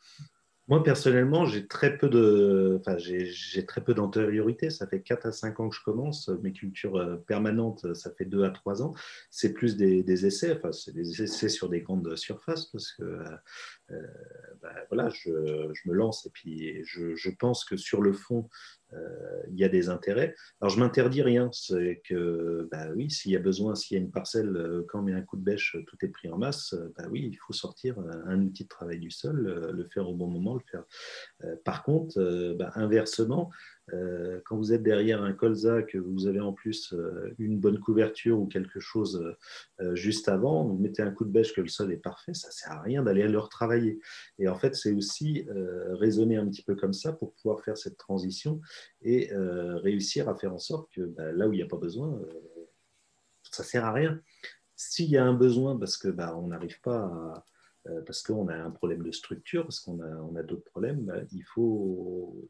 Moi, 0.68 0.82
personnellement, 0.82 1.44
j'ai 1.44 1.66
très 1.66 1.98
peu 1.98 2.08
de, 2.08 2.78
enfin, 2.80 2.96
j'ai 2.98 3.66
très 3.66 3.84
peu 3.84 3.92
d'antériorité. 3.92 4.70
Ça 4.70 4.86
fait 4.86 5.02
4 5.02 5.26
à 5.26 5.32
5 5.32 5.60
ans 5.60 5.68
que 5.68 5.76
je 5.76 5.82
commence. 5.84 6.28
Mes 6.42 6.52
cultures 6.52 6.96
euh, 6.96 7.16
permanentes, 7.16 7.94
ça 7.94 8.10
fait 8.10 8.24
2 8.24 8.42
à 8.42 8.50
3 8.50 8.82
ans. 8.82 8.94
C'est 9.30 9.52
plus 9.52 9.76
des, 9.76 10.26
essais. 10.26 10.56
Enfin, 10.56 10.72
c'est 10.72 10.92
des 10.94 11.22
essais 11.22 11.50
sur 11.50 11.68
des 11.68 11.82
grandes 11.82 12.16
surfaces 12.16 12.64
parce 12.66 12.90
que, 12.92 13.20
bah, 14.62 14.74
voilà, 14.90 15.08
je, 15.10 15.30
me 15.86 15.94
lance 15.94 16.26
et 16.26 16.30
puis 16.30 16.84
je, 16.84 17.14
je, 17.14 17.30
pense 17.30 17.64
que 17.64 17.76
sur 17.76 18.02
le 18.02 18.12
fond, 18.12 18.48
euh, 18.92 19.42
il 19.50 19.58
y 19.58 19.64
a 19.64 19.68
des 19.68 19.88
intérêts. 19.88 20.34
Alors, 20.60 20.70
je 20.70 20.78
m'interdis 20.78 21.22
rien. 21.22 21.50
C'est 21.52 22.00
que, 22.04 22.68
bah 22.70 22.86
oui, 22.94 23.10
s'il 23.10 23.32
y 23.32 23.36
a 23.36 23.40
besoin, 23.40 23.74
s'il 23.74 23.96
y 23.96 24.00
a 24.00 24.02
une 24.02 24.10
parcelle, 24.10 24.56
euh, 24.56 24.84
quand 24.88 25.00
on 25.00 25.02
met 25.02 25.12
un 25.12 25.22
coup 25.22 25.36
de 25.36 25.42
bêche, 25.42 25.76
tout 25.86 25.96
est 26.02 26.08
pris 26.08 26.28
en 26.28 26.38
masse, 26.38 26.72
euh, 26.74 26.92
bah 26.96 27.04
oui, 27.10 27.28
il 27.32 27.36
faut 27.36 27.52
sortir 27.52 27.98
un 28.26 28.40
outil 28.42 28.64
de 28.64 28.68
travail 28.68 28.98
du 28.98 29.10
sol, 29.10 29.70
le 29.72 29.84
faire 29.92 30.08
au 30.08 30.14
bon 30.14 30.28
moment, 30.28 30.54
le 30.54 30.60
faire. 30.70 30.84
Par 31.64 31.82
contre, 31.82 32.18
inversement, 32.74 33.50
euh, 33.92 34.40
quand 34.44 34.56
vous 34.56 34.72
êtes 34.72 34.82
derrière 34.82 35.22
un 35.22 35.32
colza, 35.32 35.82
que 35.82 35.98
vous 35.98 36.26
avez 36.26 36.40
en 36.40 36.52
plus 36.52 36.92
euh, 36.92 37.34
une 37.38 37.58
bonne 37.58 37.78
couverture 37.78 38.38
ou 38.38 38.46
quelque 38.46 38.80
chose 38.80 39.36
euh, 39.80 39.94
juste 39.94 40.28
avant, 40.28 40.64
vous 40.64 40.76
mettez 40.76 41.02
un 41.02 41.12
coup 41.12 41.24
de 41.24 41.30
bêche 41.30 41.54
que 41.54 41.60
le 41.60 41.68
sol 41.68 41.92
est 41.92 41.96
parfait, 41.96 42.34
ça 42.34 42.48
ne 42.48 42.52
sert 42.52 42.72
à 42.72 42.82
rien 42.82 43.02
d'aller 43.02 43.28
le 43.28 43.38
retravailler. 43.38 44.00
Et 44.38 44.48
en 44.48 44.56
fait, 44.56 44.74
c'est 44.74 44.92
aussi 44.92 45.46
raisonner 45.48 46.36
un 46.36 46.46
petit 46.46 46.62
peu 46.62 46.74
comme 46.74 46.92
ça 46.92 47.12
pour 47.12 47.32
pouvoir 47.34 47.62
faire 47.62 47.78
cette 47.78 47.96
transition 47.96 48.60
et 49.02 49.30
réussir 49.32 50.28
à 50.28 50.34
faire 50.34 50.52
en 50.52 50.58
sorte 50.58 50.90
que 50.92 51.02
bah, 51.02 51.32
là 51.32 51.48
où 51.48 51.52
il 51.52 51.56
n'y 51.56 51.62
a 51.62 51.66
pas 51.66 51.76
besoin, 51.76 52.20
ça 53.50 53.62
ne 53.62 53.66
sert 53.66 53.84
à 53.84 53.92
rien. 53.92 54.20
S'il 54.74 55.08
y 55.08 55.16
a 55.16 55.24
un 55.24 55.34
besoin 55.34 55.78
parce 55.78 55.96
que 55.96 56.08
bah, 56.08 56.36
on 56.36 56.48
n'arrive 56.48 56.80
pas 56.80 57.04
à 57.04 57.44
parce 58.04 58.22
qu'on 58.22 58.48
a 58.48 58.56
un 58.56 58.70
problème 58.72 59.04
de 59.04 59.12
structure, 59.12 59.62
parce 59.62 59.78
qu'on 59.78 60.00
a, 60.00 60.42
d'autres 60.42 60.64
problèmes, 60.64 61.04
bah, 61.04 61.20
il 61.32 61.44
faut, 61.44 62.48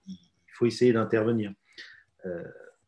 faut 0.56 0.66
essayer 0.66 0.92
d'intervenir. 0.92 1.52
Euh, 2.24 2.42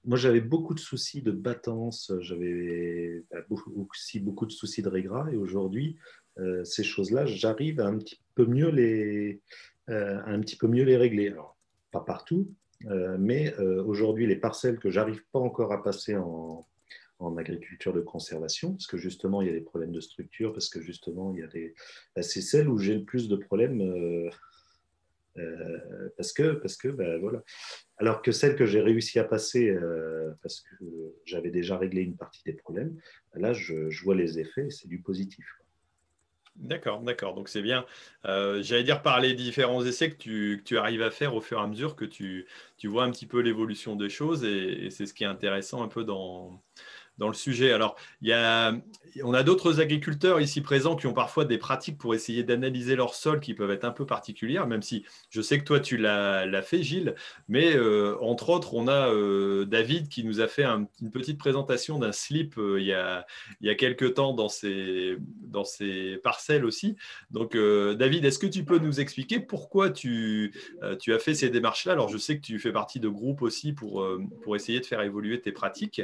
moi, 0.05 0.17
j'avais 0.17 0.41
beaucoup 0.41 0.75
de 0.75 0.81
soucis 0.81 1.23
de 1.23 1.33
battance, 1.33 2.13
j'avais 2.21 3.25
bah, 3.31 3.45
aussi 3.91 4.21
beaucoup 4.21 4.47
de 4.47 4.53
soucis 4.53 4.83
de 4.83 4.89
régras, 4.89 5.31
et 5.31 5.37
aujourd'hui, 5.37 5.97
euh, 6.39 6.65
ces 6.65 6.85
choses-là, 6.85 7.27
j'arrive 7.27 7.81
un 7.81 7.99
petit 7.99 8.21
peu 8.35 8.47
mieux 8.47 8.71
les, 8.71 9.41
euh, 9.91 10.21
un 10.25 10.41
petit 10.41 10.57
peu 10.57 10.69
mieux 10.69 10.85
les 10.85 10.97
régler. 10.97 11.29
Alors, 11.29 11.57
pas 11.91 12.01
partout, 12.01 12.53
mais 13.19 13.57
aujourd'hui, 13.59 14.27
les 14.29 14.37
parcelles 14.37 14.79
que 14.79 14.89
j'arrive 14.89 15.25
pas 15.33 15.41
encore 15.41 15.73
à 15.73 15.83
passer 15.83 16.15
en, 16.17 16.65
en 17.19 17.37
agriculture 17.37 17.93
de 17.93 18.01
conservation, 18.01 18.73
parce 18.73 18.87
que 18.87 18.99
justement, 18.99 19.43
il 19.43 19.49
y 19.49 19.51
a 19.51 19.55
des 19.55 19.63
problèmes 19.63 19.91
de 19.91 20.01
structure, 20.01 20.53
parce 20.53 20.69
que 20.69 20.81
justement, 20.81 21.33
il 21.35 21.41
y 21.41 21.43
a 21.43 21.49
des... 21.49 21.75
Bah, 22.15 22.23
c'est 22.23 22.41
celles 22.41 22.69
où 22.69 22.79
j'ai 22.79 22.95
le 22.95 23.05
plus 23.05 23.29
de 23.29 23.37
problèmes 23.37 24.31
euh, 25.39 26.09
parce 26.17 26.33
que, 26.33 26.89
ben. 26.89 27.43
Alors 27.99 28.23
que 28.23 28.31
celle 28.31 28.57
que 28.57 28.67
j'ai 28.67 28.81
réussi 28.81 29.19
à 29.19 29.25
passer, 29.25 29.71
euh, 29.71 30.31
parce 30.43 30.61
que 30.61 30.85
j'avais 31.25 31.51
déjà 31.51 31.77
réglé 31.77 32.03
une 32.03 32.17
partie 32.17 32.43
des 32.45 32.53
problèmes, 32.53 32.97
là, 33.35 33.53
je, 33.53 33.89
vois 34.05 34.15
les 34.15 34.39
effets, 34.39 34.69
c'est 34.71 34.89
du 34.89 35.01
positif. 35.01 35.45
D'accord, 36.57 37.01
d'accord. 37.03 37.35
Donc 37.35 37.49
c'est 37.49 37.63
bien. 37.63 37.87
Euh, 38.25 38.63
j'allais 38.63 38.83
dire 38.83 39.03
par 39.03 39.21
les 39.21 39.35
différents 39.35 39.85
essais 39.85 40.11
que 40.11 40.57
tu, 40.57 40.79
arrives 40.79 41.03
à 41.03 41.11
faire 41.11 41.35
au 41.35 41.41
fur 41.41 41.59
et 41.59 41.63
à 41.63 41.67
mesure 41.69 41.95
que 41.95 42.05
tu, 42.05 42.47
tu 42.77 42.89
vois 42.89 43.05
un 43.05 43.13
petit 43.13 43.27
peu 43.27 43.41
l'évolution 43.41 43.95
des 43.95 44.09
choses 44.09 44.45
et 44.45 44.91
c'est 44.91 45.07
ce 45.07 45.15
qui 45.15 45.23
est 45.23 45.29
intéressant 45.29 45.85
un 45.85 45.89
peu 45.89 46.03
dans, 46.03 46.61
dans 47.19 47.29
le 47.29 47.35
sujet. 47.35 47.73
Alors, 47.73 47.97
il 48.23 48.29
y 48.29 48.33
a, 48.33 48.75
on 49.23 49.35
a 49.35 49.43
d'autres 49.43 49.81
agriculteurs 49.81 50.41
ici 50.41 50.61
présents 50.61 50.97
qui 50.97 51.07
ont 51.07 51.13
parfois 51.13 51.45
des 51.45 51.59
pratiques 51.59 51.99
pour 51.99 52.15
essayer 52.15 52.43
d'analyser 52.43 52.97
leur 52.97 53.15
sol 53.15 53.41
qui 53.41 53.55
peuvent 53.55 53.71
être 53.71 53.85
un 53.85 53.91
peu 53.91 54.07
particulières, 54.07 54.67
même 54.67 54.83
si 54.83 55.05
je 55.31 55.41
sais 55.41 55.59
que 55.59 55.65
toi, 55.65 55.81
tu 55.81 55.97
l'as 55.97 56.63
fait, 56.63 56.83
Gilles. 56.83 57.15
Mais 57.49 57.75
euh, 57.77 58.17
entre 58.21 58.51
autres, 58.51 58.75
on 58.75 58.89
a 58.89 59.13
euh, 59.13 59.65
David 59.65 60.09
qui 60.09 60.25
nous 60.25 60.41
a 60.41 60.49
fait 60.49 60.65
une 60.65 61.11
petite 61.11 61.39
présentation 61.39 61.99
d'un 61.99 62.13
slip 62.13 62.57
euh, 62.59 62.81
il, 62.81 62.87
y 62.87 62.93
a, 62.93 63.27
il 63.61 63.67
y 63.67 63.71
a 63.71 63.75
quelques 63.75 64.15
temps 64.15 64.33
dans 64.33 64.49
ses, 64.49 65.17
dans 65.43 65.65
ses 65.65 66.19
parcelles 66.23 66.65
aussi. 66.65 66.97
Donc, 67.31 67.57
David, 67.57 68.25
est-ce 68.25 68.39
que 68.39 68.47
tu 68.47 68.65
peux 68.65 68.79
nous 68.79 69.01
expliquer 69.01 69.41
pourquoi 69.41 69.91
tu, 69.91 70.55
tu 71.01 71.13
as 71.13 71.19
fait 71.19 71.35
ces 71.35 71.51
démarches-là? 71.51 71.93
Alors, 71.93 72.09
je 72.09 72.19
sais 72.19 72.37
que 72.37 72.43
tu 72.43 72.59
fais 72.59 72.73
partie 72.73 73.01
de 73.01 73.09
groupes 73.09 73.43
aussi 73.43 73.73
pour, 73.73 74.07
pour 74.43 74.57
essayer 74.57 74.81
de 74.81 74.87
faire 74.87 75.03
évoluer 75.03 75.41
tes 75.41 75.53
pratiques. 75.53 76.03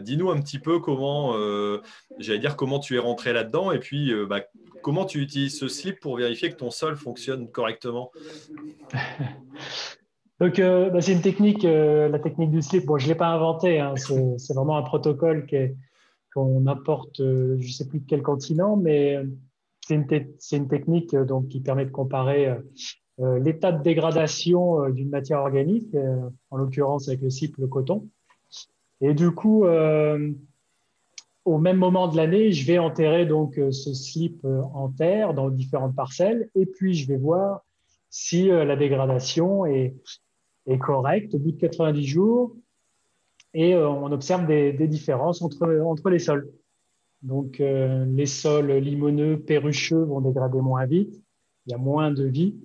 dis 0.00 0.16
un 0.28 0.40
petit 0.40 0.58
peu 0.58 0.78
comment, 0.80 1.34
euh, 1.36 1.80
j'allais 2.18 2.38
dire, 2.38 2.56
comment 2.56 2.78
tu 2.78 2.96
es 2.96 2.98
rentré 2.98 3.32
là-dedans 3.32 3.72
et 3.72 3.78
puis 3.78 4.12
euh, 4.12 4.26
bah, 4.26 4.40
comment 4.82 5.06
tu 5.06 5.20
utilises 5.20 5.58
ce 5.58 5.68
slip 5.68 6.00
pour 6.00 6.16
vérifier 6.16 6.50
que 6.50 6.56
ton 6.56 6.70
sol 6.70 6.96
fonctionne 6.96 7.48
correctement. 7.50 8.10
Donc, 10.40 10.58
euh, 10.58 10.90
bah, 10.90 11.00
c'est 11.00 11.12
une 11.12 11.22
technique, 11.22 11.62
la 11.64 12.18
technique 12.18 12.50
du 12.50 12.62
slip. 12.62 12.86
Bon, 12.86 12.98
je 12.98 13.04
ne 13.04 13.10
l'ai 13.10 13.14
pas 13.14 13.28
inventé, 13.28 13.80
hein, 13.80 13.94
c'est 13.96 14.54
vraiment 14.54 14.76
un 14.76 14.82
protocole 14.82 15.46
qu'on 16.34 16.66
apporte, 16.66 17.18
je 17.18 17.72
sais 17.72 17.86
plus 17.86 18.00
de 18.00 18.06
quel 18.06 18.22
continent, 18.22 18.76
mais 18.76 19.18
c'est 19.86 19.94
une, 19.96 20.06
une, 20.52 20.68
technique 20.68 21.14
donc, 21.14 21.48
qui 21.48 21.60
permet 21.60 21.84
de 21.84 21.90
comparer 21.90 22.54
l'état 23.18 23.72
de 23.72 23.82
dégradation 23.82 24.88
d'une 24.88 25.10
matière 25.10 25.40
organique, 25.40 25.94
en 26.50 26.56
l'occurrence 26.56 27.08
avec 27.08 27.20
le 27.20 27.28
slip, 27.28 27.58
le 27.58 27.66
coton. 27.66 28.08
Et 29.00 29.14
du 29.14 29.30
coup, 29.30 29.64
au 31.44 31.58
même 31.58 31.76
moment 31.76 32.08
de 32.08 32.16
l'année, 32.16 32.52
je 32.52 32.66
vais 32.66 32.78
enterrer 32.78 33.24
donc 33.26 33.54
ce 33.54 33.94
slip 33.94 34.44
en 34.44 34.90
terre 34.90 35.32
dans 35.32 35.48
différentes 35.48 35.96
parcelles, 35.96 36.50
et 36.54 36.66
puis 36.66 36.94
je 36.94 37.08
vais 37.08 37.16
voir 37.16 37.64
si 38.10 38.48
la 38.48 38.76
dégradation 38.76 39.64
est, 39.64 39.94
correcte 40.80 41.34
au 41.34 41.38
bout 41.38 41.52
de 41.52 41.56
90 41.56 42.06
jours, 42.06 42.56
et 43.54 43.74
on 43.74 44.12
observe 44.12 44.46
des, 44.46 44.86
différences 44.86 45.40
entre, 45.42 45.80
entre 45.82 46.10
les 46.10 46.18
sols. 46.18 46.50
Donc, 47.22 47.60
euh, 47.60 48.06
les 48.06 48.26
sols 48.26 48.72
limoneux, 48.72 49.38
perrucheux 49.38 50.04
vont 50.04 50.20
dégrader 50.20 50.60
moins 50.60 50.86
vite, 50.86 51.22
il 51.66 51.72
y 51.72 51.74
a 51.74 51.78
moins 51.78 52.10
de 52.10 52.24
vie, 52.24 52.56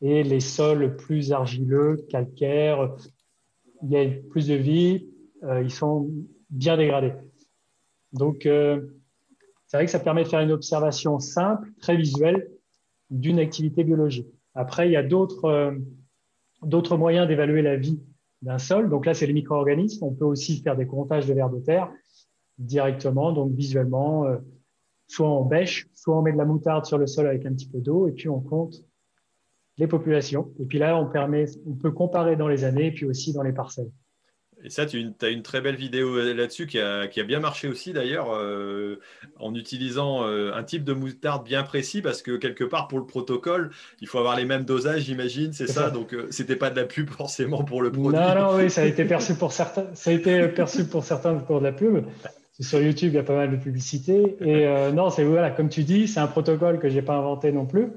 et 0.00 0.22
les 0.22 0.40
sols 0.40 0.96
plus 0.96 1.32
argileux, 1.32 1.96
calcaires, 2.08 2.94
il 3.82 3.90
y 3.90 3.96
a 3.96 4.08
plus 4.30 4.48
de 4.48 4.54
vie, 4.54 5.08
euh, 5.44 5.62
ils 5.62 5.70
sont 5.70 6.10
bien 6.50 6.76
dégradés. 6.76 7.12
Donc, 8.12 8.46
euh, 8.46 8.80
c'est 9.66 9.76
vrai 9.76 9.86
que 9.86 9.92
ça 9.92 10.00
permet 10.00 10.24
de 10.24 10.28
faire 10.28 10.40
une 10.40 10.52
observation 10.52 11.18
simple, 11.18 11.70
très 11.80 11.96
visuelle, 11.96 12.48
d'une 13.10 13.38
activité 13.38 13.84
biologique. 13.84 14.28
Après, 14.54 14.88
il 14.88 14.92
y 14.92 14.96
a 14.96 15.02
d'autres 15.02 15.76
d'autres 16.62 16.96
moyens 16.96 17.28
d'évaluer 17.28 17.62
la 17.62 17.76
vie 17.76 18.00
d'un 18.42 18.58
sol. 18.58 18.88
Donc 18.88 19.06
là, 19.06 19.14
c'est 19.14 19.26
les 19.26 19.32
micro-organismes. 19.32 20.04
On 20.04 20.14
peut 20.14 20.24
aussi 20.24 20.60
faire 20.60 20.76
des 20.76 20.86
comptages 20.86 21.26
de 21.26 21.34
vers 21.34 21.50
de 21.50 21.58
terre 21.58 21.90
directement, 22.58 23.32
donc 23.32 23.52
visuellement, 23.52 24.24
euh, 24.26 24.38
soit 25.06 25.28
on 25.28 25.44
bêche, 25.44 25.88
soit 25.94 26.18
on 26.18 26.22
met 26.22 26.32
de 26.32 26.38
la 26.38 26.44
moutarde 26.44 26.84
sur 26.84 26.98
le 26.98 27.06
sol 27.06 27.26
avec 27.26 27.46
un 27.46 27.52
petit 27.52 27.68
peu 27.68 27.80
d'eau, 27.80 28.08
et 28.08 28.12
puis 28.12 28.28
on 28.28 28.40
compte 28.40 28.84
les 29.76 29.86
populations. 29.86 30.52
Et 30.58 30.66
puis 30.66 30.78
là, 30.78 31.00
on, 31.00 31.06
permet, 31.06 31.44
on 31.66 31.74
peut 31.74 31.92
comparer 31.92 32.34
dans 32.34 32.48
les 32.48 32.64
années, 32.64 32.86
et 32.86 32.92
puis 32.92 33.06
aussi 33.06 33.32
dans 33.32 33.42
les 33.42 33.52
parcelles. 33.52 33.90
Et 34.64 34.70
ça, 34.70 34.86
tu 34.86 35.12
as 35.22 35.28
une 35.28 35.42
très 35.42 35.60
belle 35.60 35.76
vidéo 35.76 36.16
euh, 36.16 36.34
là-dessus 36.34 36.66
qui 36.66 36.80
a, 36.80 37.06
qui 37.06 37.20
a, 37.20 37.24
bien 37.24 37.38
marché 37.38 37.68
aussi 37.68 37.92
d'ailleurs, 37.92 38.34
euh, 38.34 38.98
en 39.38 39.54
utilisant 39.54 40.24
euh, 40.24 40.52
un 40.52 40.64
type 40.64 40.82
de 40.84 40.92
moutarde 40.92 41.44
bien 41.44 41.62
précis, 41.62 42.02
parce 42.02 42.22
que 42.22 42.36
quelque 42.36 42.64
part 42.64 42.88
pour 42.88 42.98
le 42.98 43.06
protocole, 43.06 43.70
il 44.00 44.08
faut 44.08 44.18
avoir 44.18 44.36
les 44.36 44.44
mêmes 44.44 44.64
dosages, 44.64 45.02
j'imagine, 45.02 45.52
c'est 45.52 45.68
ça, 45.68 45.90
Donc, 45.98 46.14
Donc, 46.14 46.26
c'était 46.30 46.56
pas 46.56 46.70
de 46.70 46.76
la 46.76 46.86
pub 46.86 47.10
forcément 47.10 47.62
pour 47.62 47.82
le 47.82 47.92
produit. 47.92 48.18
Non, 48.18 48.34
non, 48.34 48.56
oui, 48.56 48.70
ça 48.70 48.82
a 48.82 48.84
été 48.84 49.04
perçu 49.06 49.34
pour 49.34 49.52
certains, 49.52 49.86
ça 49.94 50.10
a 50.10 50.12
été 50.12 50.48
perçu 50.48 50.86
pour 50.86 51.04
certains 51.04 51.34
pour 51.34 51.60
de 51.60 51.64
la 51.64 51.72
pub. 51.72 52.04
Sur 52.60 52.80
YouTube, 52.80 53.12
il 53.12 53.16
y 53.16 53.18
a 53.18 53.22
pas 53.22 53.36
mal 53.36 53.52
de 53.52 53.56
publicité. 53.56 54.36
Et 54.40 54.66
non, 54.92 55.10
c'est 55.10 55.22
voilà, 55.22 55.50
comme 55.50 55.68
tu 55.68 55.84
dis, 55.84 56.08
c'est 56.08 56.18
un 56.18 56.26
protocole 56.26 56.80
que 56.80 56.88
j'ai 56.88 57.02
pas 57.02 57.14
inventé 57.14 57.52
non 57.52 57.66
plus. 57.66 57.92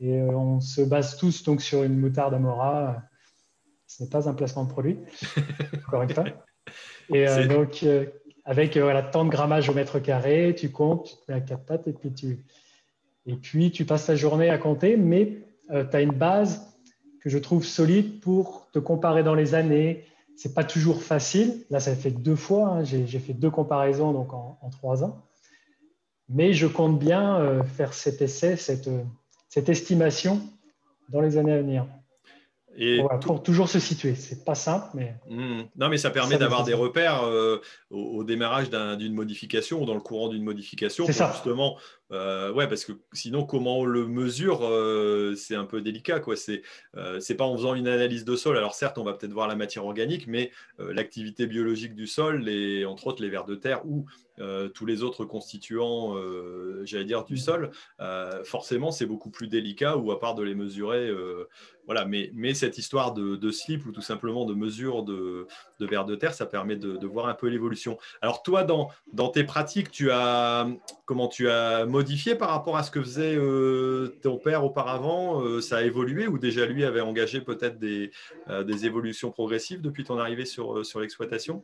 Et 0.00 0.20
on 0.20 0.60
se 0.60 0.80
base 0.82 1.16
tous 1.16 1.44
donc 1.44 1.62
sur 1.62 1.84
une 1.84 1.98
moutarde 1.98 2.34
Amora 2.34 3.04
ce 3.96 4.02
n'est 4.02 4.08
pas 4.08 4.28
un 4.28 4.34
placement 4.34 4.64
de 4.64 4.70
produit, 4.70 4.98
encore 5.86 6.02
une 6.02 6.10
fois. 6.10 6.24
Et 7.10 7.28
euh, 7.28 7.46
donc, 7.46 7.84
euh, 7.84 8.06
avec 8.44 8.76
euh, 8.76 8.82
voilà, 8.82 9.02
tant 9.02 9.24
de 9.24 9.30
grammage 9.30 9.68
au 9.68 9.74
mètre 9.74 10.00
carré, 10.00 10.52
tu 10.58 10.70
comptes, 10.70 11.04
tu 11.04 11.14
te 11.14 11.30
mets 11.30 11.38
à 11.38 11.40
quatre 11.40 11.64
pattes 11.64 11.86
et 11.86 11.92
puis 11.92 12.12
tu, 12.12 12.44
et 13.26 13.36
puis 13.36 13.70
tu 13.70 13.84
passes 13.84 14.06
ta 14.06 14.16
journée 14.16 14.50
à 14.50 14.58
compter, 14.58 14.96
mais 14.96 15.38
tu 15.68 15.96
as 15.96 16.00
une 16.00 16.12
base 16.12 16.76
que 17.20 17.30
je 17.30 17.38
trouve 17.38 17.64
solide 17.64 18.20
pour 18.20 18.68
te 18.72 18.80
comparer 18.80 19.22
dans 19.22 19.34
les 19.34 19.54
années. 19.54 20.04
C'est 20.36 20.54
pas 20.54 20.64
toujours 20.64 21.00
facile. 21.00 21.64
Là, 21.70 21.78
ça 21.78 21.94
fait 21.94 22.10
deux 22.10 22.34
fois. 22.34 22.68
Hein. 22.70 22.84
J'ai 22.84 23.18
fait 23.20 23.32
deux 23.32 23.50
comparaisons 23.50 24.12
donc 24.12 24.34
en, 24.34 24.58
trois 24.72 25.04
ans. 25.04 25.22
Mais 26.28 26.52
je 26.52 26.66
compte 26.66 26.98
bien 26.98 27.62
faire 27.64 27.94
cet 27.94 28.20
essai, 28.20 28.56
cette, 28.56 28.90
cette 29.48 29.68
estimation 29.68 30.42
dans 31.08 31.20
les 31.20 31.38
années 31.38 31.52
à 31.52 31.58
venir. 31.58 31.86
Et 32.76 33.00
pour 33.22 33.42
toujours 33.42 33.68
se 33.68 33.78
situer. 33.78 34.14
C'est 34.14 34.44
pas 34.44 34.54
simple, 34.54 34.86
mais. 34.94 35.14
Hmm. 35.28 35.62
Non, 35.76 35.88
mais 35.88 35.98
ça 35.98 36.10
permet 36.10 36.38
d'avoir 36.38 36.64
des 36.64 36.74
repères 36.74 37.22
euh, 37.24 37.60
au, 37.90 38.24
démarrage 38.24 38.70
d'une 38.70 39.14
modification 39.14 39.82
ou 39.82 39.86
dans 39.86 39.94
le 39.94 40.00
courant 40.00 40.28
d'une 40.28 40.42
modification. 40.42 41.06
C'est 41.06 41.12
ça. 41.12 41.30
Justement, 41.32 41.76
euh, 42.12 42.52
ouais, 42.52 42.68
parce 42.68 42.84
que 42.84 42.92
sinon, 43.12 43.44
comment 43.44 43.80
on 43.80 43.84
le 43.84 44.06
mesure, 44.06 44.60
euh, 44.62 45.34
c'est 45.36 45.54
un 45.54 45.64
peu 45.64 45.80
délicat. 45.80 46.20
quoi. 46.20 46.36
C'est 46.36 46.62
c'est 47.20 47.34
pas 47.34 47.44
en 47.44 47.56
faisant 47.56 47.74
une 47.74 47.88
analyse 47.88 48.24
de 48.24 48.36
sol. 48.36 48.56
Alors 48.56 48.74
certes, 48.74 48.98
on 48.98 49.04
va 49.04 49.14
peut-être 49.14 49.32
voir 49.32 49.48
la 49.48 49.56
matière 49.56 49.84
organique, 49.84 50.26
mais 50.26 50.50
l'activité 50.78 51.46
biologique 51.46 51.94
du 51.94 52.06
sol, 52.06 52.48
et 52.48 52.84
entre 52.84 53.06
autres 53.06 53.22
les 53.22 53.30
vers 53.30 53.44
de 53.44 53.54
terre 53.54 53.84
ou 53.86 54.06
tous 54.74 54.86
les 54.86 55.02
autres 55.02 55.24
constituants, 55.24 56.16
j'allais 56.84 57.04
dire, 57.04 57.24
du 57.24 57.34
mm. 57.34 57.38
sol, 57.38 57.70
forcément, 58.44 58.90
c'est 58.90 59.06
beaucoup 59.06 59.30
plus 59.30 59.48
délicat. 59.48 59.96
Ou 59.96 60.12
à 60.12 60.20
part 60.20 60.34
de 60.34 60.42
les 60.42 60.54
mesurer 60.54 61.10
voilà, 61.86 62.04
mais, 62.04 62.30
mais, 62.34 62.54
cette 62.54 62.78
histoire 62.78 63.12
de, 63.12 63.50
slip 63.50 63.84
ou 63.86 63.92
tout 63.92 64.00
simplement 64.00 64.44
de 64.44 64.54
mesure 64.54 65.02
de, 65.02 65.46
de 65.80 65.86
vers 65.86 66.04
de 66.04 66.14
terre, 66.14 66.34
ça 66.34 66.46
permet 66.46 66.76
de, 66.76 67.06
voir 67.06 67.26
un 67.26 67.34
peu 67.34 67.48
l'évolution. 67.48 67.98
Alors 68.22 68.42
toi, 68.42 68.64
dans, 68.64 68.90
dans, 69.12 69.28
tes 69.28 69.44
pratiques, 69.44 69.90
tu 69.90 70.10
as 70.10 70.66
comment 71.04 71.28
tu 71.28 71.48
as 71.48 71.84
modifié 72.04 72.34
par 72.34 72.50
rapport 72.50 72.76
à 72.76 72.82
ce 72.82 72.90
que 72.90 73.00
faisait 73.00 73.34
euh, 73.34 74.18
ton 74.22 74.36
père 74.36 74.62
auparavant 74.62 75.40
euh, 75.40 75.62
Ça 75.62 75.78
a 75.78 75.82
évolué 75.82 76.26
ou 76.26 76.36
déjà 76.36 76.66
lui 76.66 76.84
avait 76.84 77.00
engagé 77.00 77.40
peut-être 77.40 77.78
des, 77.78 78.10
euh, 78.50 78.62
des, 78.62 78.84
évolutions 78.84 79.30
progressives 79.30 79.80
depuis 79.80 80.04
ton 80.04 80.18
arrivée 80.18 80.44
sur, 80.44 80.84
sur 80.84 81.00
l'exploitation? 81.00 81.62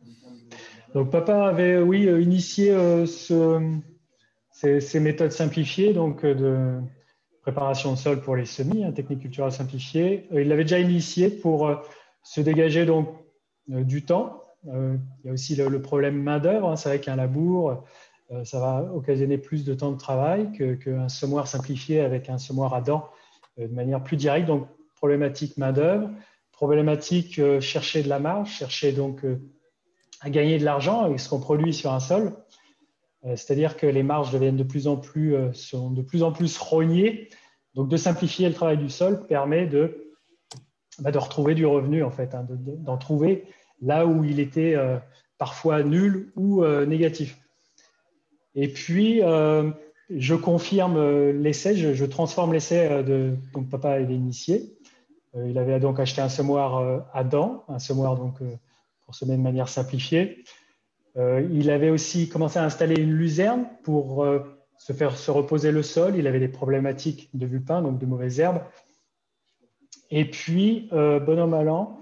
Donc 0.94 1.10
papa 1.10 1.44
avait, 1.44 1.76
oui, 1.76 2.04
initié 2.04 2.70
ce, 3.06 3.60
ces, 4.50 5.00
méthodes 5.00 5.30
simplifiées, 5.30 5.92
donc 5.92 6.24
de 6.24 6.78
préparation 7.42 7.92
de 7.92 7.98
sol 7.98 8.22
pour 8.22 8.34
les 8.34 8.46
semis, 8.46 8.82
hein, 8.82 8.92
technique 8.92 9.20
culturelle 9.20 9.52
simplifiée. 9.52 10.26
Il 10.32 10.48
l'avait 10.48 10.64
déjà 10.64 10.78
initié 10.78 11.28
pour 11.28 11.70
se 12.22 12.40
dégager 12.40 12.86
donc 12.86 13.14
du 13.68 14.04
temps. 14.06 14.42
il 14.64 15.26
y 15.26 15.28
a 15.28 15.32
aussi 15.32 15.54
le, 15.54 15.82
problème 15.82 16.22
main-d'œuvre. 16.22 16.70
Hein. 16.70 16.76
C'est 16.76 16.88
vrai 16.88 17.00
qu'un 17.00 17.16
labour, 17.16 17.84
ça 18.44 18.60
va 18.60 18.88
occasionner 18.94 19.38
plus 19.38 19.64
de 19.64 19.74
temps 19.74 19.90
de 19.90 19.98
travail 19.98 20.52
qu'un 20.78 21.08
semoir 21.08 21.48
simplifié 21.48 22.00
avec 22.00 22.28
un 22.28 22.38
semoir 22.38 22.74
à 22.74 22.80
dents 22.80 23.08
de 23.58 23.66
manière 23.66 24.02
plus 24.02 24.16
directe. 24.16 24.46
Donc, 24.46 24.68
problématique 24.94 25.56
main-d'œuvre, 25.56 26.10
problématique 26.52 27.40
chercher 27.60 28.02
de 28.02 28.08
la 28.08 28.20
marge, 28.20 28.50
chercher 28.50 28.92
donc 28.92 29.24
à 30.20 30.30
gagner 30.30 30.58
de 30.58 30.64
l'argent 30.64 31.00
avec 31.02 31.18
ce 31.20 31.28
qu'on 31.28 31.40
produit 31.40 31.72
sur 31.72 31.92
un 31.92 32.00
sol. 32.00 32.32
Euh, 33.24 33.36
c'est-à-dire 33.36 33.76
que 33.76 33.86
les 33.86 34.02
marges 34.02 34.32
deviennent 34.32 34.56
de 34.56 34.64
plus 34.64 34.86
en 34.86 34.96
plus, 34.96 35.34
euh, 35.34 35.52
sont 35.52 35.90
de 35.90 36.02
plus 36.02 36.22
en 36.22 36.32
plus 36.32 36.56
rognées. 36.58 37.28
Donc, 37.74 37.88
de 37.88 37.96
simplifier 37.96 38.48
le 38.48 38.54
travail 38.54 38.78
du 38.78 38.88
sol 38.90 39.26
permet 39.26 39.66
de, 39.66 40.12
bah, 40.98 41.10
de 41.10 41.18
retrouver 41.18 41.54
du 41.54 41.66
revenu, 41.66 42.02
en 42.02 42.10
fait, 42.10 42.34
hein, 42.34 42.46
d'en 42.48 42.96
trouver 42.96 43.44
là 43.80 44.06
où 44.06 44.24
il 44.24 44.40
était 44.40 44.74
euh, 44.74 44.98
parfois 45.38 45.82
nul 45.82 46.32
ou 46.36 46.64
négatif. 46.84 47.38
Et 48.54 48.68
puis, 48.68 49.20
je 50.10 50.34
confirme 50.34 51.30
l'essai, 51.30 51.76
je, 51.76 52.04
transforme 52.04 52.52
l'essai 52.52 53.02
de. 53.04 53.36
Donc, 53.54 53.68
papa 53.68 53.92
avait 53.92 54.14
initié. 54.14 54.76
il 55.34 55.56
avait 55.58 55.78
donc 55.78 56.00
acheté 56.00 56.20
un 56.20 56.28
semoir 56.28 57.04
à 57.14 57.24
dents, 57.24 57.64
un 57.68 57.78
semoir 57.78 58.16
donc, 58.16 58.38
pour 59.04 59.14
semer 59.14 59.36
de 59.36 59.42
manière 59.42 59.68
simplifiée. 59.68 60.44
Euh, 61.16 61.46
il 61.52 61.70
avait 61.70 61.90
aussi 61.90 62.28
commencé 62.28 62.58
à 62.58 62.64
installer 62.64 63.00
une 63.00 63.12
luzerne 63.12 63.66
pour 63.82 64.24
euh, 64.24 64.40
se 64.78 64.92
faire 64.92 65.16
se 65.16 65.30
reposer 65.30 65.72
le 65.72 65.82
sol. 65.82 66.16
Il 66.16 66.26
avait 66.26 66.40
des 66.40 66.48
problématiques 66.48 67.28
de 67.34 67.46
vulpin, 67.46 67.82
donc 67.82 67.98
de 67.98 68.06
mauvaises 68.06 68.40
herbes. 68.40 68.62
Et 70.10 70.24
puis, 70.24 70.88
euh, 70.92 71.20
bonhomme 71.20 71.54
allant, 71.54 72.00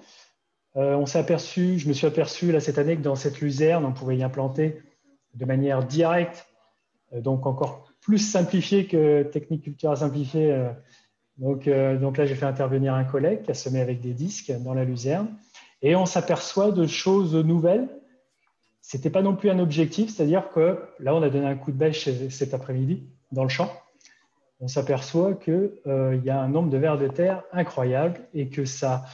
on 0.74 1.06
s'est 1.06 1.18
aperçu, 1.18 1.76
je 1.80 1.88
me 1.88 1.92
suis 1.92 2.06
aperçu 2.06 2.52
là 2.52 2.60
cette 2.60 2.78
année 2.78 2.94
que 2.94 3.02
dans 3.02 3.16
cette 3.16 3.40
luzerne, 3.40 3.84
on 3.84 3.92
pouvait 3.92 4.16
y 4.16 4.22
implanter 4.22 4.80
de 5.34 5.44
manière 5.44 5.84
directe, 5.84 6.46
donc 7.12 7.46
encore 7.46 7.90
plus 8.00 8.18
simplifiée 8.18 8.86
que 8.86 9.22
technique 9.22 9.62
culturelle 9.62 9.96
simplifiée. 9.96 10.68
donc, 11.36 11.68
donc 11.68 12.16
là, 12.16 12.26
j'ai 12.26 12.34
fait 12.34 12.46
intervenir 12.46 12.94
un 12.94 13.04
collègue 13.04 13.42
qui 13.42 13.50
a 13.50 13.54
semé 13.54 13.80
avec 13.80 14.00
des 14.00 14.14
disques 14.14 14.52
dans 14.60 14.74
la 14.74 14.84
luzerne. 14.84 15.28
Et 15.82 15.94
on 15.94 16.06
s'aperçoit 16.06 16.72
de 16.72 16.86
choses 16.86 17.34
nouvelles 17.34 17.88
c'était 18.88 19.10
pas 19.10 19.20
non 19.20 19.36
plus 19.36 19.50
un 19.50 19.58
objectif, 19.58 20.08
c'est-à-dire 20.08 20.48
que 20.48 20.78
là, 20.98 21.14
on 21.14 21.20
a 21.20 21.28
donné 21.28 21.46
un 21.46 21.56
coup 21.56 21.72
de 21.72 21.76
bêche 21.76 22.08
cet 22.30 22.54
après-midi 22.54 23.02
dans 23.32 23.42
le 23.42 23.50
champ. 23.50 23.70
On 24.60 24.66
s'aperçoit 24.66 25.34
qu'il 25.34 25.72
euh, 25.86 26.18
y 26.24 26.30
a 26.30 26.40
un 26.40 26.48
nombre 26.48 26.70
de 26.70 26.78
vers 26.78 26.96
de 26.96 27.06
terre 27.06 27.42
incroyable 27.52 28.18
et 28.32 28.48
que 28.48 28.64
ça, 28.64 29.04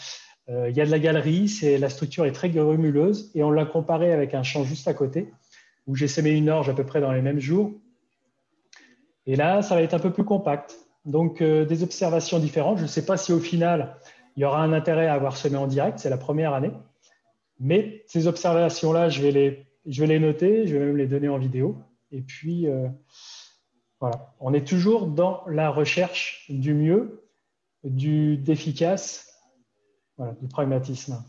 euh, 0.49 0.71
il 0.71 0.77
y 0.77 0.81
a 0.81 0.87
de 0.87 0.93
la 0.93 1.01
galerie, 1.01 1.53
la 1.81 1.89
structure 1.89 2.25
est 2.25 2.31
très 2.31 2.51
grumuleuse 2.51 3.33
et 3.35 3.43
on 3.43 3.51
l'a 3.51 3.65
comparé 3.65 4.13
avec 4.13 4.33
un 4.35 4.45
champ 4.45 4.63
juste 4.63 4.87
à 4.87 4.95
côté 4.95 5.33
où 5.87 5.95
j'ai 5.95 6.09
semé 6.09 6.31
une 6.31 6.51
orge 6.51 6.69
à 6.69 6.75
peu 6.75 6.85
près 6.85 7.01
dans 7.01 7.13
les 7.13 7.23
mêmes 7.23 7.41
jours. 7.41 7.73
Et 9.27 9.37
là, 9.37 9.63
ça 9.63 9.75
va 9.75 9.83
être 9.83 9.95
un 9.95 9.99
peu 9.99 10.13
plus 10.13 10.25
compact. 10.25 10.79
Donc, 11.05 11.41
euh, 11.41 11.65
des 11.65 11.83
observations 11.83 12.39
différentes. 12.39 12.79
Je 12.79 12.83
ne 12.83 12.89
sais 12.89 13.05
pas 13.05 13.17
si 13.17 13.33
au 13.33 13.41
final, 13.41 13.97
il 14.37 14.41
y 14.41 14.45
aura 14.45 14.63
un 14.63 14.73
intérêt 14.73 15.07
à 15.07 15.15
avoir 15.15 15.37
semé 15.37 15.57
en 15.57 15.67
direct. 15.67 15.99
C'est 15.99 16.11
la 16.11 16.19
première 16.19 16.55
année. 16.55 16.73
Mais 17.61 18.03
ces 18.07 18.27
observations-là, 18.27 19.09
je, 19.09 19.23
vais 19.23 19.31
les, 19.31 19.67
je 19.87 20.01
vais 20.01 20.07
les 20.07 20.19
noter, 20.19 20.67
je 20.67 20.77
vais 20.77 20.85
même 20.87 20.97
les 20.97 21.07
donner 21.07 21.29
en 21.29 21.39
vidéo. 21.39 21.79
Et 22.11 22.21
puis, 22.21 22.67
euh, 22.69 22.89
voilà, 24.01 24.35
on 24.41 24.53
est 24.53 24.67
toujours 24.67 25.07
dans 25.07 25.43
la 25.47 25.71
recherche 25.71 26.47
du 26.49 26.75
mieux. 26.75 27.21
du 27.85 28.39
d'efficace, 28.39 29.35
voilà, 30.17 30.33
du 30.41 30.49
pragmatisme. 30.49 31.23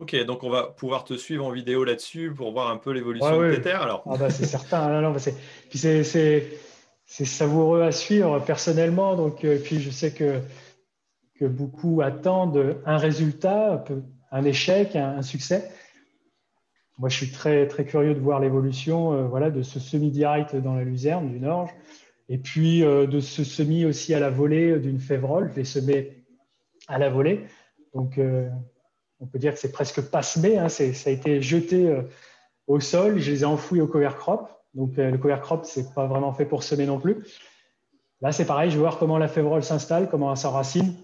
Ok, 0.00 0.14
donc 0.24 0.44
on 0.44 0.50
va 0.50 0.62
pouvoir 0.62 1.02
te 1.02 1.14
suivre 1.14 1.44
en 1.44 1.50
vidéo 1.50 1.82
là-dessus 1.82 2.32
pour 2.32 2.52
voir 2.52 2.70
un 2.70 2.76
peu 2.76 2.92
l'évolution 2.92 3.40
de 3.40 3.54
tes 3.56 3.62
terres. 3.62 3.82
Alors. 3.82 4.04
Ah 4.06 4.16
bah, 4.16 4.30
c'est 4.30 4.46
certain. 4.46 5.00
non, 5.00 5.18
c'est, 5.18 5.34
puis 5.68 5.78
c'est, 5.78 7.24
savoureux 7.24 7.82
à 7.82 7.90
suivre 7.90 8.38
personnellement. 8.44 9.16
Donc, 9.16 9.44
euh, 9.44 9.58
puis 9.58 9.80
je 9.80 9.90
sais 9.90 10.12
que, 10.12 10.40
que 11.34 11.46
beaucoup 11.46 12.00
attendent 12.00 12.80
un 12.86 12.96
résultat, 12.96 13.84
un 14.30 14.44
échec, 14.44 14.94
un, 14.94 15.22
succès. 15.22 15.68
Moi, 16.98 17.08
je 17.08 17.16
suis 17.16 17.32
très, 17.32 17.66
très 17.66 17.84
curieux 17.84 18.14
de 18.14 18.20
voir 18.20 18.38
l'évolution 18.38 19.12
euh, 19.12 19.22
voilà, 19.26 19.50
de 19.50 19.62
ce 19.62 19.80
semi-direct 19.80 20.54
dans 20.54 20.74
la 20.74 20.84
Luzerne 20.84 21.28
du 21.28 21.40
Nord 21.40 21.70
et 22.28 22.38
puis 22.38 22.84
euh, 22.84 23.06
de 23.06 23.18
ce 23.18 23.42
semi 23.42 23.84
aussi 23.84 24.14
à 24.14 24.20
la 24.20 24.30
volée 24.30 24.78
d'une 24.78 25.00
févrole. 25.00 25.50
Je 25.52 25.56
l'ai 25.56 25.64
semé 25.64 26.24
à 26.86 26.98
la 26.98 27.10
volée. 27.10 27.46
Donc, 27.94 28.20
on 29.20 29.26
peut 29.26 29.38
dire 29.38 29.54
que 29.54 29.58
c'est 29.58 29.72
presque 29.72 30.00
pas 30.02 30.22
semé, 30.22 30.58
hein, 30.58 30.68
ça 30.68 30.84
a 30.84 31.10
été 31.10 31.42
jeté 31.42 31.88
euh, 31.88 32.02
au 32.66 32.80
sol, 32.80 33.18
je 33.18 33.30
les 33.30 33.42
ai 33.42 33.44
enfouis 33.44 33.80
au 33.80 33.86
cover 33.86 34.10
crop. 34.16 34.48
Donc 34.74 34.98
euh, 34.98 35.10
le 35.10 35.18
cover 35.18 35.38
crop, 35.40 35.64
c'est 35.64 35.94
pas 35.94 36.06
vraiment 36.06 36.32
fait 36.32 36.44
pour 36.44 36.62
semer 36.62 36.86
non 36.86 37.00
plus. 37.00 37.24
Là, 38.20 38.32
c'est 38.32 38.44
pareil, 38.44 38.70
je 38.70 38.76
vais 38.76 38.80
voir 38.80 38.98
comment 38.98 39.18
la 39.18 39.28
févrole 39.28 39.62
s'installe, 39.62 40.08
comment 40.08 40.30
elle 40.30 40.36
s'enracine. 40.36 40.94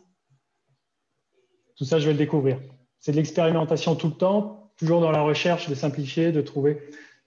Tout 1.76 1.84
ça, 1.84 1.98
je 1.98 2.06
vais 2.06 2.12
le 2.12 2.18
découvrir. 2.18 2.58
C'est 2.98 3.12
de 3.12 3.16
l'expérimentation 3.16 3.94
tout 3.94 4.08
le 4.08 4.14
temps, 4.14 4.72
toujours 4.76 5.00
dans 5.00 5.10
la 5.10 5.22
recherche 5.22 5.68
de 5.68 5.74
simplifier, 5.74 6.32
de 6.32 6.40
trouver 6.40 6.80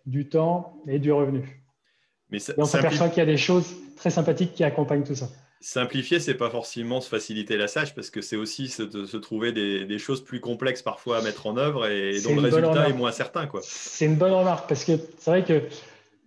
du 0.05 0.29
temps 0.29 0.81
et 0.87 0.99
du 0.99 1.11
revenu. 1.11 1.63
Mais 2.29 2.39
et 2.39 2.53
on 2.57 2.65
s'aperçoit 2.65 3.09
qu'il 3.09 3.19
y 3.19 3.21
a 3.21 3.25
des 3.25 3.37
choses 3.37 3.75
très 3.95 4.09
sympathiques 4.09 4.53
qui 4.53 4.63
accompagnent 4.63 5.03
tout 5.03 5.15
ça. 5.15 5.29
Simplifier, 5.59 6.19
c'est 6.19 6.35
pas 6.35 6.51
forcément 6.51 7.01
se 7.01 7.09
faciliter 7.09 7.57
la 7.57 7.67
tâche 7.67 7.95
parce 7.95 8.11
que 8.11 8.21
c'est 8.21 8.35
aussi 8.35 8.67
se, 8.67 8.83
trouver 9.17 9.51
des, 9.51 9.97
choses 9.97 10.23
plus 10.23 10.39
complexes 10.39 10.83
parfois 10.83 11.17
à 11.17 11.21
mettre 11.21 11.47
en 11.47 11.57
œuvre 11.57 11.87
et 11.87 12.21
dont 12.21 12.35
le 12.35 12.41
résultat 12.41 12.89
est 12.89 12.93
moins 12.93 13.11
certain. 13.11 13.49
C'est 13.63 14.05
une 14.05 14.17
bonne 14.17 14.33
remarque 14.33 14.69
parce 14.69 14.85
que 14.85 14.93
c'est 15.17 15.31
vrai 15.31 15.43
que 15.43 15.63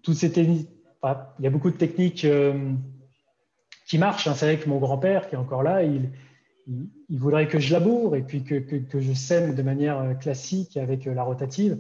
toutes 0.03 0.17
ces 0.17 0.33
techniques, 0.33 0.69
il 1.05 1.45
y 1.45 1.47
a 1.47 1.51
beaucoup 1.51 1.71
de 1.71 1.77
techniques 1.77 2.25
euh, 2.25 2.73
qui 3.87 3.99
marchent. 3.99 4.27
Hein. 4.27 4.35
C'est 4.35 4.47
vrai 4.47 4.59
que 4.59 4.69
mon 4.69 4.79
grand-père, 4.79 5.29
qui 5.29 5.37
est 5.37 5.39
encore 5.39 5.63
là, 5.63 5.85
il, 5.85 6.11
il, 7.09 7.19
voudrait 7.19 7.47
que 7.47 7.59
je 7.59 7.73
laboure 7.73 8.17
et 8.17 8.23
puis 8.23 8.43
que, 8.43 8.57
que, 8.57 9.01
je 9.01 9.13
sème 9.13 9.55
de 9.55 9.63
manière 9.63 10.01
euh, 10.01 10.15
classique 10.15 10.77
avec 10.77 11.07
euh, 11.07 11.15
la 11.15 11.23
rotative 11.23 11.79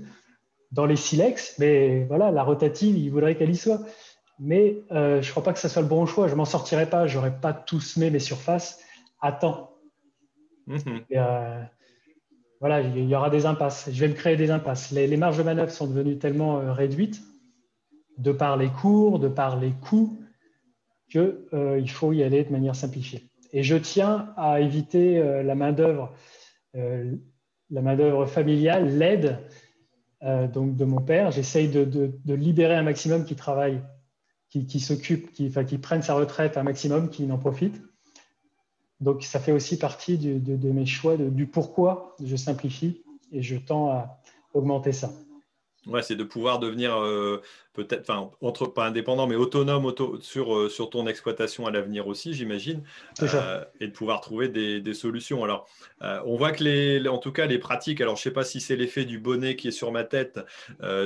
dans 0.72 0.86
les 0.86 0.96
silex. 0.96 1.56
Mais 1.58 2.04
voilà, 2.04 2.30
la 2.30 2.42
rotative, 2.42 2.96
il 2.96 3.10
voudrait 3.10 3.36
qu'elle 3.36 3.50
y 3.50 3.56
soit 3.56 3.80
mais 4.40 4.82
euh, 4.90 5.20
je 5.20 5.28
ne 5.28 5.30
crois 5.30 5.42
pas 5.42 5.52
que 5.52 5.58
ce 5.58 5.68
soit 5.68 5.82
le 5.82 5.88
bon 5.88 6.06
choix. 6.06 6.26
Je 6.26 6.32
ne 6.32 6.38
m'en 6.38 6.46
sortirai 6.46 6.86
pas, 6.86 7.06
je 7.06 7.16
n'aurai 7.16 7.30
pas 7.30 7.52
tout 7.52 7.80
semé 7.80 8.10
mes 8.10 8.18
surfaces 8.18 8.80
à 9.20 9.32
temps. 9.32 9.76
Mhm. 10.66 11.04
Euh, 11.12 11.62
voilà, 12.58 12.80
il 12.80 13.04
y 13.04 13.14
aura 13.14 13.28
des 13.28 13.44
impasses. 13.44 13.90
Je 13.92 14.00
vais 14.00 14.08
me 14.08 14.14
créer 14.14 14.36
des 14.36 14.50
impasses. 14.50 14.90
Les, 14.92 15.16
marges 15.18 15.36
de 15.36 15.42
manœuvre 15.42 15.70
sont 15.70 15.86
devenues 15.86 16.18
tellement 16.18 16.58
euh, 16.58 16.72
réduites, 16.72 17.22
de 18.16 18.32
par 18.32 18.56
les 18.56 18.68
cours, 18.68 19.18
de 19.18 19.28
par 19.28 19.58
les 19.60 19.72
coûts, 19.72 20.18
qu'il 21.10 21.90
faut 21.90 22.12
y 22.12 22.22
aller 22.22 22.44
de 22.44 22.52
manière 22.52 22.76
simplifiée. 22.76 23.30
Et 23.52 23.62
je 23.62 23.76
tiens 23.76 24.32
à 24.36 24.60
éviter 24.60 25.20
la 25.42 25.56
main-d'œuvre, 25.56 26.14
la 26.74 27.82
main-d'œuvre 27.82 28.26
familiale, 28.26 28.96
l'aide 28.96 29.38
donc 30.22 30.76
de 30.76 30.84
mon 30.84 31.00
père. 31.00 31.32
J'essaye 31.32 31.68
de, 31.68 31.84
de 31.84 32.34
libérer 32.34 32.76
un 32.76 32.82
maximum 32.82 33.24
qui 33.24 33.34
travaille 33.34 33.80
qui, 34.50 34.80
s'occupe, 34.80 35.32
qui, 35.32 35.50
qui 35.50 35.78
prenne 35.78 36.02
sa 36.02 36.14
retraite 36.14 36.56
un 36.56 36.64
maximum, 36.64 37.08
qui 37.08 37.24
n'en 37.24 37.38
profite. 37.38 37.80
Donc, 39.00 39.22
ça 39.22 39.40
fait 39.40 39.52
aussi 39.52 39.78
partie 39.78 40.18
de, 40.18 40.70
mes 40.70 40.86
choix, 40.86 41.16
du 41.16 41.46
pourquoi 41.46 42.16
je 42.22 42.36
simplifie 42.36 43.02
et 43.32 43.42
je 43.42 43.56
tends 43.56 43.90
à 43.90 44.20
augmenter 44.52 44.92
ça. 44.92 45.10
Ouais, 45.86 46.02
c'est 46.02 46.16
de 46.16 46.24
pouvoir 46.24 46.58
devenir 46.58 47.00
euh, 47.00 47.40
peut-être, 47.84 48.08
enfin, 48.08 48.30
entre, 48.40 48.66
pas 48.66 48.86
indépendant, 48.86 49.26
mais 49.26 49.36
autonome 49.36 49.92
sur, 50.20 50.54
euh, 50.54 50.68
sur 50.68 50.90
ton 50.90 51.06
exploitation 51.06 51.66
à 51.66 51.70
l'avenir 51.70 52.06
aussi, 52.06 52.34
j'imagine, 52.34 52.82
euh, 53.22 53.64
et 53.80 53.88
de 53.88 53.92
pouvoir 53.92 54.20
trouver 54.20 54.48
des, 54.48 54.80
des 54.80 54.94
solutions. 54.94 55.44
Alors, 55.44 55.68
on 56.00 56.36
voit 56.36 56.52
que 56.52 56.64
les, 56.64 57.08
en 57.08 57.18
tout 57.18 57.32
cas, 57.32 57.46
les 57.46 57.58
pratiques, 57.58 58.00
alors 58.00 58.16
je 58.16 58.20
ne 58.20 58.24
sais 58.24 58.30
pas 58.30 58.44
si 58.44 58.60
c'est 58.60 58.76
l'effet 58.76 59.04
du 59.04 59.18
bonnet 59.18 59.56
qui 59.56 59.68
est 59.68 59.72
sur 59.72 59.92
ma 59.92 60.04
tête, 60.04 60.40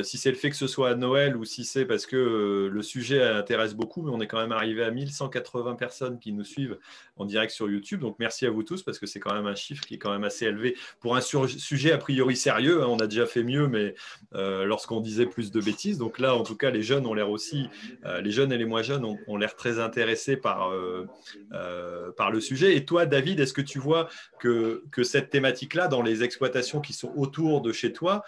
si 0.03 0.18
c'est 0.18 0.31
le 0.31 0.37
fait 0.37 0.51
que 0.51 0.57
ce 0.57 0.66
soit 0.66 0.91
à 0.91 0.95
Noël 0.95 1.37
ou 1.37 1.45
si 1.45 1.64
c'est 1.64 1.85
parce 1.85 2.07
que 2.07 2.70
le 2.72 2.83
sujet 2.83 3.22
intéresse 3.22 3.75
beaucoup, 3.75 4.03
mais 4.03 4.11
on 4.12 4.20
est 4.20 4.27
quand 4.27 4.41
même 4.41 4.53
arrivé 4.53 4.85
à 4.85 4.91
1180 4.91 5.75
personnes 5.75 6.18
qui 6.18 6.33
nous 6.33 6.45
suivent 6.45 6.79
en 7.16 7.25
direct 7.25 7.53
sur 7.53 7.68
YouTube. 7.68 8.01
Donc, 8.01 8.16
merci 8.18 8.47
à 8.47 8.51
vous 8.51 8.62
tous 8.62 8.83
parce 8.83 8.99
que 8.99 9.07
c'est 9.07 9.20
quand 9.20 9.35
même 9.35 9.47
un 9.47 9.55
chiffre 9.55 9.85
qui 9.85 9.95
est 9.95 9.99
quand 9.99 10.12
même 10.12 10.25
assez 10.25 10.47
élevé 10.47 10.77
pour 11.01 11.16
un 11.16 11.20
sujet 11.20 11.93
a 11.93 11.99
priori 11.99 12.37
sérieux. 12.37 12.83
Hein. 12.83 12.87
on 12.89 12.99
a 12.99 13.07
déjà 13.07 13.27
fait 13.27 13.43
mieux, 13.43 13.66
mais 13.66 13.95
lorsqu'on 14.33 15.01
disait 15.01 15.27
plus 15.27 15.51
de 15.51 15.61
bêtises. 15.61 15.99
Donc 15.99 16.18
là, 16.18 16.35
en 16.35 16.43
tout 16.43 16.57
cas, 16.57 16.64
les 16.71 16.83
jeunes 16.83 17.07
ont 17.07 17.15
l'air 17.15 17.31
aussi, 17.31 17.69
euh, 18.05 18.21
les 18.21 18.31
jeunes 18.31 18.53
et 18.53 18.59
les 18.59 18.65
moins 18.65 18.83
jeunes 18.83 19.05
ont, 19.05 19.37
l'air 19.37 19.57
très 19.57 19.79
intéressés 19.79 20.37
par, 20.37 20.71
euh, 20.71 21.07
euh, 21.53 22.12
par 22.12 22.31
le 22.31 22.41
sujet. 22.41 22.77
Et 22.77 22.85
toi, 22.85 23.07
David, 23.07 23.41
est-ce 23.41 23.53
que 23.53 23.61
tu 23.61 23.79
vois 23.79 24.09
que, 24.39 24.83
cette 25.03 25.31
thématique-là, 25.31 25.89
dans 25.89 26.03
les 26.03 26.23
exploitations 26.23 26.81
qui 26.81 26.93
sont 26.93 27.12
autour 27.17 27.61
de 27.61 27.73
chez 27.73 27.93
toi, 27.93 28.25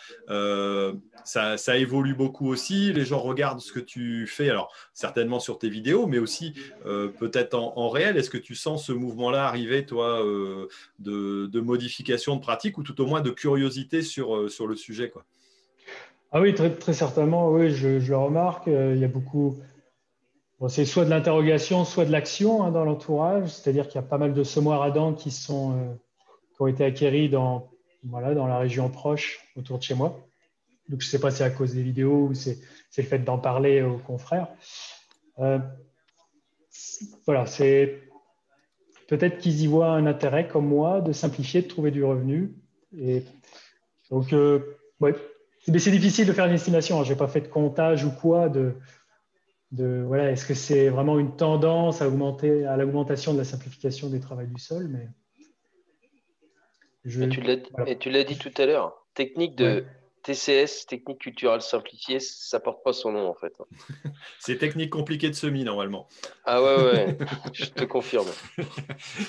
ça, 1.25 1.57
ça, 1.57 1.77
évolue 1.77 2.15
beaucoup 2.15 2.49
aussi? 2.49 2.93
Les 2.93 3.05
gens 3.05 3.19
regardent 3.19 3.61
ce 3.61 3.73
que 3.73 3.81
tu 3.81 4.27
fais, 4.27 4.51
alors 4.51 4.73
certainement 4.93 5.41
sur 5.41 5.59
tes 5.59 5.69
vidéos, 5.69 6.07
mais 6.07 6.19
aussi 6.19 6.55
peut-être 6.85 7.55
en, 7.55 7.89
réel. 7.89 8.17
Est-ce 8.17 8.31
que 8.31 8.39
tu 8.39 8.55
sens 8.55 8.87
ce 8.87 8.93
mouvement-là 8.93 9.47
arriver, 9.47 9.87
toi, 9.87 10.23
de, 10.99 11.47
de, 11.47 11.61
modification 11.61 12.37
de 12.37 12.41
pratique 12.41 12.79
ou 12.79 12.83
tout 12.83 13.01
au 13.01 13.07
moins 13.07 13.21
de 13.21 13.31
curiosité 13.31 14.03
sur, 14.03 14.51
sur 14.51 14.67
le 14.67 14.77
sujet 14.77 15.11
quoi? 15.11 15.25
Ah 16.33 16.41
oui, 16.41 16.55
très, 16.55 16.93
certainement, 16.93 17.51
oui, 17.51 17.71
je, 17.71 17.89
le 17.99 18.17
remarque. 18.17 18.69
Euh, 18.69 18.95
il 18.95 19.01
y 19.01 19.05
a 19.05 19.09
beaucoup. 19.09 19.59
c'est 20.69 20.85
soit 20.85 21.05
de 21.05 21.11
l'interrogation, 21.11 21.85
soit 21.85 22.05
de 22.05 22.13
l'action 22.13 22.65
hein, 22.65 22.73
dans 22.73 22.85
l'entourage. 22.85 23.49
C'est-à-dire 23.49 23.87
qu'il 23.87 23.97
y 23.97 24.05
a 24.05 24.07
pas 24.07 24.19
mal 24.19 24.35
de 24.35 24.43
semoirs 24.43 24.83
à 24.83 24.91
dents 24.91 25.15
qui, 25.15 25.31
sont, 25.31 25.73
euh, 25.73 25.95
qui 26.55 26.63
ont 26.63 26.67
été 26.67 26.85
acquéris 26.85 27.29
dans, 27.29 27.71
voilà, 28.03 28.35
dans 28.35 28.47
la 28.47 28.59
région 28.59 28.89
proche, 28.91 29.41
autour 29.57 29.79
de 29.79 29.85
chez 29.85 29.95
moi. 29.95 30.21
Donc, 30.89 31.01
je 31.01 31.07
ne 31.07 31.11
sais 31.11 31.21
pas 31.21 31.31
si 31.31 31.39
c'est 31.39 31.45
à 31.45 31.51
cause 31.51 31.75
des 31.75 31.83
vidéos 31.83 32.29
ou 32.29 32.35
c'est 32.35 32.59
le 32.97 33.03
fait 33.05 33.19
d'en 33.19 33.39
parler 33.39 33.83
aux 33.83 33.99
confrères. 33.99 34.49
Euh, 35.39 35.59
voilà, 37.25 37.47
c'est 37.47 38.01
peut-être 39.09 39.39
qu'ils 39.39 39.63
y 39.63 39.67
voient 39.69 39.91
un 39.91 40.07
intérêt, 40.07 40.49
comme 40.49 40.67
moi, 40.67 41.01
de 41.01 41.13
simplifier, 41.13 41.63
de 41.63 41.69
trouver 41.69 41.91
du 41.93 42.05
revenu. 42.05 42.55
Et 42.97 43.23
donc, 44.11 44.35
ouais, 45.01 45.15
c'est 45.67 45.91
difficile 45.91 46.27
de 46.27 46.33
faire 46.33 46.47
une 46.47 46.55
estimation. 46.55 47.03
Je 47.05 47.13
n'ai 47.13 47.19
pas 47.19 47.29
fait 47.29 47.41
de 47.41 47.49
comptage 47.49 48.05
ou 48.05 48.11
quoi 48.11 48.49
de, 48.49 48.75
de 49.73 50.05
voilà, 50.07 50.31
est-ce 50.31 50.47
que 50.47 50.55
c'est 50.55 50.89
vraiment 50.89 51.19
une 51.19 51.37
tendance 51.37 52.03
à 52.03 52.09
augmenter 52.09 52.65
à 52.67 52.77
l'augmentation 52.77 53.33
de 53.33 53.39
la 53.39 53.45
simplification 53.45 54.09
des 54.09 54.21
travaux 54.21 54.47
du 54.47 54.61
sol, 54.61 54.89
mais 54.89 55.09
et 57.07 57.99
tu 57.99 58.11
l'as 58.11 58.25
dit 58.25 58.37
tout 58.37 58.53
à 58.59 58.67
l'heure, 58.67 59.07
technique 59.15 59.55
de 59.55 59.85
TCS, 60.25 60.87
technique 60.89 61.21
culturelle 61.21 61.61
simplifiée, 61.61 62.19
ça 62.19 62.59
porte 62.59 62.83
pas 62.83 62.93
son 62.93 63.13
nom 63.13 63.29
en 63.29 63.35
fait. 63.35 63.53
c'est 64.41 64.59
technique 64.59 64.91
compliquée 64.91 65.29
de 65.29 65.35
semis 65.35 65.63
normalement. 65.63 66.09
Ah 66.45 66.63
ouais 66.63 66.85
ouais, 66.85 67.19
je 67.53 67.67
te 67.67 67.85
confirme. 67.85 68.27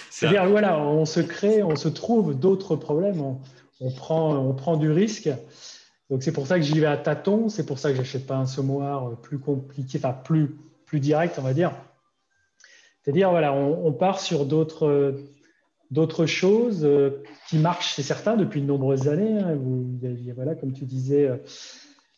C'est-à-dire 0.09 0.47
voilà, 0.47 0.79
on 0.79 1.05
se 1.05 1.19
crée, 1.19 1.61
on 1.61 1.75
se 1.75 1.87
trouve 1.87 2.33
d'autres 2.33 2.75
problèmes, 2.75 3.21
on, 3.79 3.91
prend, 3.91 4.35
on 4.35 4.53
prend 4.55 4.77
du 4.77 4.91
risque. 4.91 5.29
Donc 6.09 6.23
c'est 6.23 6.31
pour 6.31 6.47
ça 6.47 6.55
que 6.55 6.61
j'y 6.61 6.79
vais 6.79 6.87
à 6.87 6.97
tâtons, 6.97 7.49
c'est 7.49 7.65
pour 7.65 7.79
ça 7.79 7.91
que 7.91 7.97
j'achète 7.97 8.25
pas 8.25 8.37
un 8.37 8.45
semoir 8.45 9.19
plus 9.21 9.39
compliqué, 9.39 9.97
enfin 9.97 10.13
plus, 10.13 10.55
plus 10.85 10.99
direct, 10.99 11.37
on 11.37 11.41
va 11.41 11.53
dire. 11.53 11.73
C'est-à-dire, 13.03 13.29
voilà, 13.29 13.53
on, 13.53 13.91
part 13.93 14.19
sur 14.19 14.45
d'autres, 14.45 15.17
d'autres 15.91 16.25
choses 16.25 16.83
euh, 16.83 17.23
qui 17.47 17.57
marchent, 17.57 17.93
c'est 17.95 18.03
certain, 18.03 18.35
depuis 18.35 18.61
de 18.61 18.65
nombreuses 18.65 19.07
années. 19.07 19.39
Hein. 19.39 19.57
voilà, 20.35 20.55
comme 20.55 20.73
tu 20.73 20.85
disais, 20.85 21.25
euh, 21.25 21.37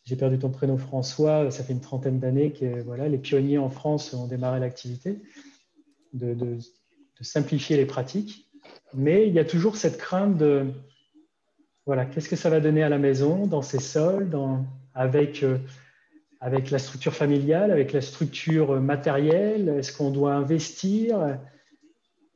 j'ai 0.05 0.15
perdu 0.15 0.39
ton 0.39 0.49
prénom 0.49 0.77
François, 0.77 1.51
ça 1.51 1.63
fait 1.63 1.73
une 1.73 1.81
trentaine 1.81 2.19
d'années 2.19 2.53
que 2.53 2.81
voilà, 2.81 3.07
les 3.07 3.19
pionniers 3.19 3.59
en 3.59 3.69
France 3.69 4.13
ont 4.15 4.25
démarré 4.25 4.59
l'activité 4.59 5.19
de 6.13 6.57
simplifier 7.21 7.77
les 7.77 7.85
pratiques. 7.85 8.49
Mais 8.95 9.27
il 9.27 9.33
y 9.33 9.39
a 9.39 9.45
toujours 9.45 9.77
cette 9.77 9.97
crainte 9.97 10.37
de, 10.37 10.65
voilà, 11.85 12.05
qu'est-ce 12.05 12.29
que 12.29 12.35
ça 12.35 12.49
va 12.49 12.59
donner 12.59 12.83
à 12.83 12.89
la 12.89 12.97
maison, 12.97 13.47
dans 13.47 13.61
ses 13.61 13.79
sols, 13.79 14.29
avec, 14.93 15.43
euh, 15.43 15.57
avec 16.39 16.71
la 16.71 16.79
structure 16.79 17.13
familiale, 17.13 17.71
avec 17.71 17.93
la 17.93 18.01
structure 18.01 18.79
matérielle? 18.79 19.69
Est-ce 19.69 19.95
qu'on 19.95 20.11
doit 20.11 20.33
investir? 20.33 21.39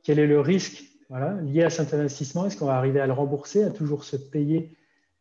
Quel 0.02 0.18
est 0.18 0.26
le 0.26 0.40
risque 0.40 0.84
voilà, 1.08 1.40
lié 1.42 1.62
à 1.62 1.70
cet 1.70 1.94
investissement? 1.94 2.46
Est-ce 2.46 2.56
qu'on 2.56 2.66
va 2.66 2.76
arriver 2.76 3.00
à 3.00 3.06
le 3.06 3.12
rembourser, 3.12 3.62
à 3.62 3.70
toujours 3.70 4.04
se 4.04 4.16
payer 4.16 4.76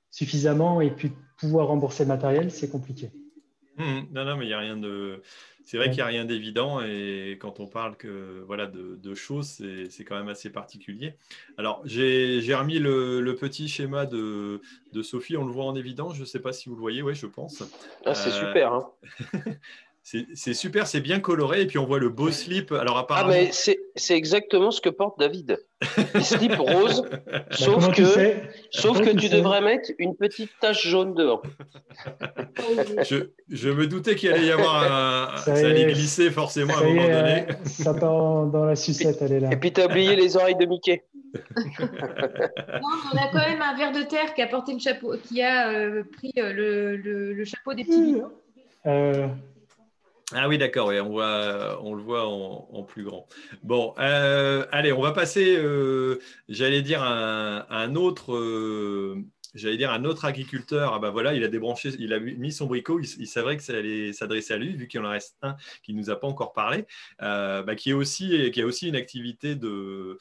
suffisamment 0.10 0.82
et 0.82 0.92
puis 0.92 1.12
pouvoir 1.38 1.68
rembourser 1.68 2.04
le 2.04 2.10
matériel? 2.10 2.52
C'est 2.52 2.70
compliqué. 2.70 3.12
Mmh, 3.76 4.02
non, 4.12 4.24
non, 4.26 4.38
mais 4.38 4.46
il 4.46 4.50
n'y 4.50 4.54
a 4.54 4.60
rien 4.60 4.78
de. 4.78 5.24
C'est 5.64 5.78
vrai 5.78 5.88
Ouais. 5.88 5.90
qu'il 5.90 5.98
n'y 5.98 6.02
a 6.04 6.06
rien 6.08 6.26
d'évident 6.26 6.82
et 6.82 7.38
quand 7.42 7.60
on 7.60 7.68
parle 7.68 7.98
que, 7.98 8.44
voilà, 8.46 8.68
de, 8.68 8.96
de 8.98 9.14
choses, 9.16 9.48
c'est 9.48 9.90
c'est 9.90 10.04
quand 10.06 10.16
même 10.16 10.28
assez 10.28 10.52
particulier. 10.52 11.18
Alors, 11.58 11.82
j'ai 11.86 12.40
j'ai 12.42 12.54
remis 12.54 12.78
le, 12.78 13.20
le 13.22 13.36
petit 13.36 13.68
schéma 13.68 14.06
de, 14.06 14.62
de 14.92 15.02
Sophie, 15.02 15.38
on 15.38 15.46
le 15.46 15.52
voit 15.52 15.66
en 15.66 15.76
évidence, 15.76 16.16
je 16.16 16.22
ne 16.22 16.26
sais 16.26 16.40
pas 16.42 16.54
si 16.54 16.70
vous 16.70 16.76
le 16.76 16.82
voyez, 16.82 17.02
oui, 17.02 17.16
je 17.16 17.26
pense. 17.26 17.64
Ah, 18.06 18.14
c'est 18.14 18.32
Euh, 18.32 18.32
super. 18.32 18.74
Hein. 18.74 18.92
C'est 20.06 20.54
super, 20.54 20.86
c'est 20.86 21.00
bien 21.00 21.22
coloré 21.22 21.62
et 21.62 21.66
puis 21.66 21.78
on 21.78 21.86
voit 21.86 21.98
le 21.98 22.10
beau 22.10 22.30
slip. 22.30 22.74
Alors, 22.74 22.98
Ah, 22.98 23.02
apparemment. 23.02 23.30
mais 23.30 23.52
c'est 23.54 24.16
exactement 24.18 24.70
ce 24.70 24.82
que 24.82 24.90
porte 24.90 25.18
David. 25.18 25.58
Des 26.14 26.22
slips 26.22 26.58
roses, 26.60 27.04
Bah, 27.32 27.40
sauf 27.52 27.88
que, 27.90 27.96
tu 27.96 28.06
sais 28.06 28.44
sauf 28.72 29.00
que 29.02 29.12
tu 29.12 29.30
devrais 29.30 29.62
mettre 29.62 29.90
une 30.00 30.14
petite 30.16 30.52
tache 30.60 30.86
jaune 30.88 31.14
devant. 31.14 31.42
je, 33.10 33.30
je 33.50 33.70
me 33.70 33.88
doutais 33.88 34.16
qu'il 34.16 34.32
allait 34.34 34.48
y 34.48 34.52
avoir 34.52 34.84
un. 34.84 35.38
Ça 35.38 35.56
Ça, 35.56 35.68
allait 35.68 35.82
est, 35.84 35.94
glisser 35.94 36.32
forcément 36.32 36.74
à 36.76 36.82
un 36.82 36.84
moment 36.84 37.02
est, 37.04 37.14
donné. 37.14 37.46
euh, 37.50 37.54
ça 37.66 37.94
part 37.94 38.14
en- 38.14 38.46
dans 38.48 38.66
la 38.66 38.76
sucette, 38.76 39.22
elle 39.22 39.32
est 39.34 39.40
là. 39.40 39.52
Et 39.54 39.56
puis, 39.58 39.72
tu 39.72 39.80
as 39.82 39.86
oublié 39.86 40.16
les 40.18 40.36
oreilles 40.36 40.58
de 40.58 40.66
Mickey. 40.66 41.04
Non, 41.34 41.40
mais 41.80 42.80
on 43.14 43.18
a 43.18 43.28
quand 43.32 43.48
même 43.50 43.62
un 43.62 43.76
ver 43.78 43.92
de 43.92 44.04
terre 44.08 44.34
qui 44.34 44.42
a 44.42 44.48
porté 44.48 44.74
le 44.74 44.80
chapeau, 44.80 45.16
qui 45.30 45.42
a 45.42 45.70
euh, 45.72 46.04
pris 46.18 46.34
euh, 46.38 46.52
le, 46.54 46.96
le- 46.98 47.34
le 47.34 47.46
chapeau 47.46 47.74
des 47.74 47.84
petits. 47.86 48.18
Euh, 48.86 49.28
Ah 50.36 50.48
oui, 50.48 50.58
d'accord, 50.58 50.88
ouais, 50.88 51.00
on, 51.00 51.16
on 51.16 51.94
le 51.94 52.02
voit 52.02 52.26
en, 52.28 52.84
plus 52.84 53.04
grand. 53.04 53.28
Bon, 53.62 53.94
euh, 54.00 54.66
allez, 54.72 54.92
on 54.92 55.02
va 55.02 55.12
passer, 55.12 55.56
euh, 55.58 56.20
j'allais 56.50 56.82
dire, 56.82 57.04
à 57.04 57.68
un, 57.70 57.96
autre. 57.96 58.34
euh, 58.34 59.24
J'allais 59.54 59.78
dire 59.78 59.92
un 59.92 60.04
autre 60.04 60.26
agriculteur, 60.26 60.96
ah 60.96 61.00
bah 61.00 61.12
voilà, 61.12 61.36
il 61.36 61.44
a 61.44 61.48
débranché, 61.48 61.92
il 62.00 62.12
a 62.12 62.20
mis 62.20 62.52
son 62.52 62.66
bricot, 62.66 63.00
il, 63.00 63.28
savait 63.28 63.56
que 63.56 63.62
ça 63.62 63.74
allait 63.78 64.12
s'adresser 64.12 64.56
à 64.56 64.58
lui, 64.58 64.76
vu 64.76 64.88
qu'il 64.88 65.00
en 65.02 65.10
reste 65.12 65.38
un 65.44 65.56
qui 65.84 65.94
ne 65.94 66.00
nous 66.00 66.10
a 66.10 66.20
pas 66.20 66.26
encore 66.26 66.54
parlé, 66.54 66.88
bah, 67.20 67.76
qui, 67.78 67.92
est 67.92 67.94
aussi, 67.94 68.50
qui 68.50 68.62
a 68.64 68.66
aussi 68.66 68.88
une 68.88 68.96
activité 68.96 69.54
de, 69.56 70.18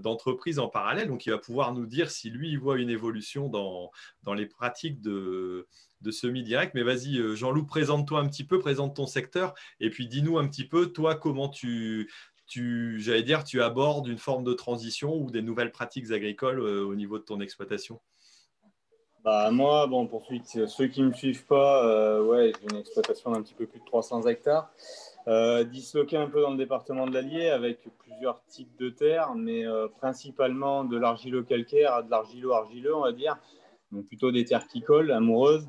d'entreprise 0.00 0.60
en 0.60 0.68
parallèle, 0.68 1.08
donc 1.08 1.26
il 1.26 1.30
va 1.30 1.38
pouvoir 1.38 1.74
nous 1.74 1.86
dire 1.86 2.08
si 2.08 2.30
lui, 2.30 2.50
il 2.50 2.60
voit 2.60 2.78
une 2.78 2.90
évolution 2.90 3.48
dans, 3.48 3.90
dans 4.22 4.34
les 4.34 4.46
pratiques 4.46 5.00
de, 5.00 5.66
de 6.00 6.10
semi-direct. 6.10 6.74
Mais 6.74 6.82
vas-y, 6.82 7.18
euh, 7.18 7.34
Jean-Loup, 7.34 7.66
présente-toi 7.66 8.20
un 8.20 8.28
petit 8.28 8.44
peu, 8.44 8.58
présente 8.58 8.96
ton 8.96 9.06
secteur, 9.06 9.54
et 9.80 9.90
puis 9.90 10.06
dis-nous 10.06 10.38
un 10.38 10.48
petit 10.48 10.66
peu, 10.66 10.92
toi, 10.92 11.14
comment 11.14 11.48
tu, 11.48 12.08
tu 12.48 12.98
j'allais 12.98 13.22
dire, 13.22 13.44
tu 13.44 13.62
abordes 13.62 14.08
une 14.08 14.18
forme 14.18 14.42
de 14.42 14.54
transition 14.54 15.14
ou 15.14 15.30
des 15.30 15.42
nouvelles 15.42 15.70
pratiques 15.70 16.10
agricoles 16.10 16.60
euh, 16.60 16.84
au 16.84 16.94
niveau 16.94 17.18
de 17.18 17.24
ton 17.24 17.40
exploitation? 17.40 18.00
Bah, 19.24 19.50
moi, 19.50 19.86
bon, 19.86 20.06
pour 20.06 20.26
ceux 20.26 20.86
qui, 20.86 21.02
ne 21.02 21.08
me 21.08 21.12
suivent 21.12 21.44
pas, 21.44 21.84
euh, 21.86 22.22
ouais, 22.22 22.52
j'ai 22.58 22.66
une 22.72 22.80
exploitation 22.80 23.32
d'un 23.32 23.42
petit 23.42 23.54
peu 23.54 23.66
plus 23.66 23.80
de 23.80 23.84
300 23.84 24.26
hectares, 24.26 24.70
euh, 25.26 25.64
disloquée 25.64 26.16
un 26.16 26.28
peu 26.28 26.40
dans 26.40 26.52
le 26.52 26.56
département 26.56 27.06
de 27.06 27.12
l'Allier 27.12 27.50
avec 27.50 27.80
plusieurs 27.98 28.42
types 28.46 28.74
de 28.78 28.88
terres, 28.88 29.34
mais 29.34 29.64
principalement 29.98 30.84
de 30.84 30.96
l'argilo-calcaire 30.96 31.92
à 31.94 32.02
de 32.02 32.10
l'argilo-argileux, 32.10 32.94
on 32.94 33.02
va 33.02 33.12
dire. 33.12 33.36
Donc 33.92 34.06
plutôt 34.06 34.30
des 34.30 34.44
terres 34.44 34.66
qui 34.66 34.80
collent, 34.80 35.10
amoureuses. 35.10 35.68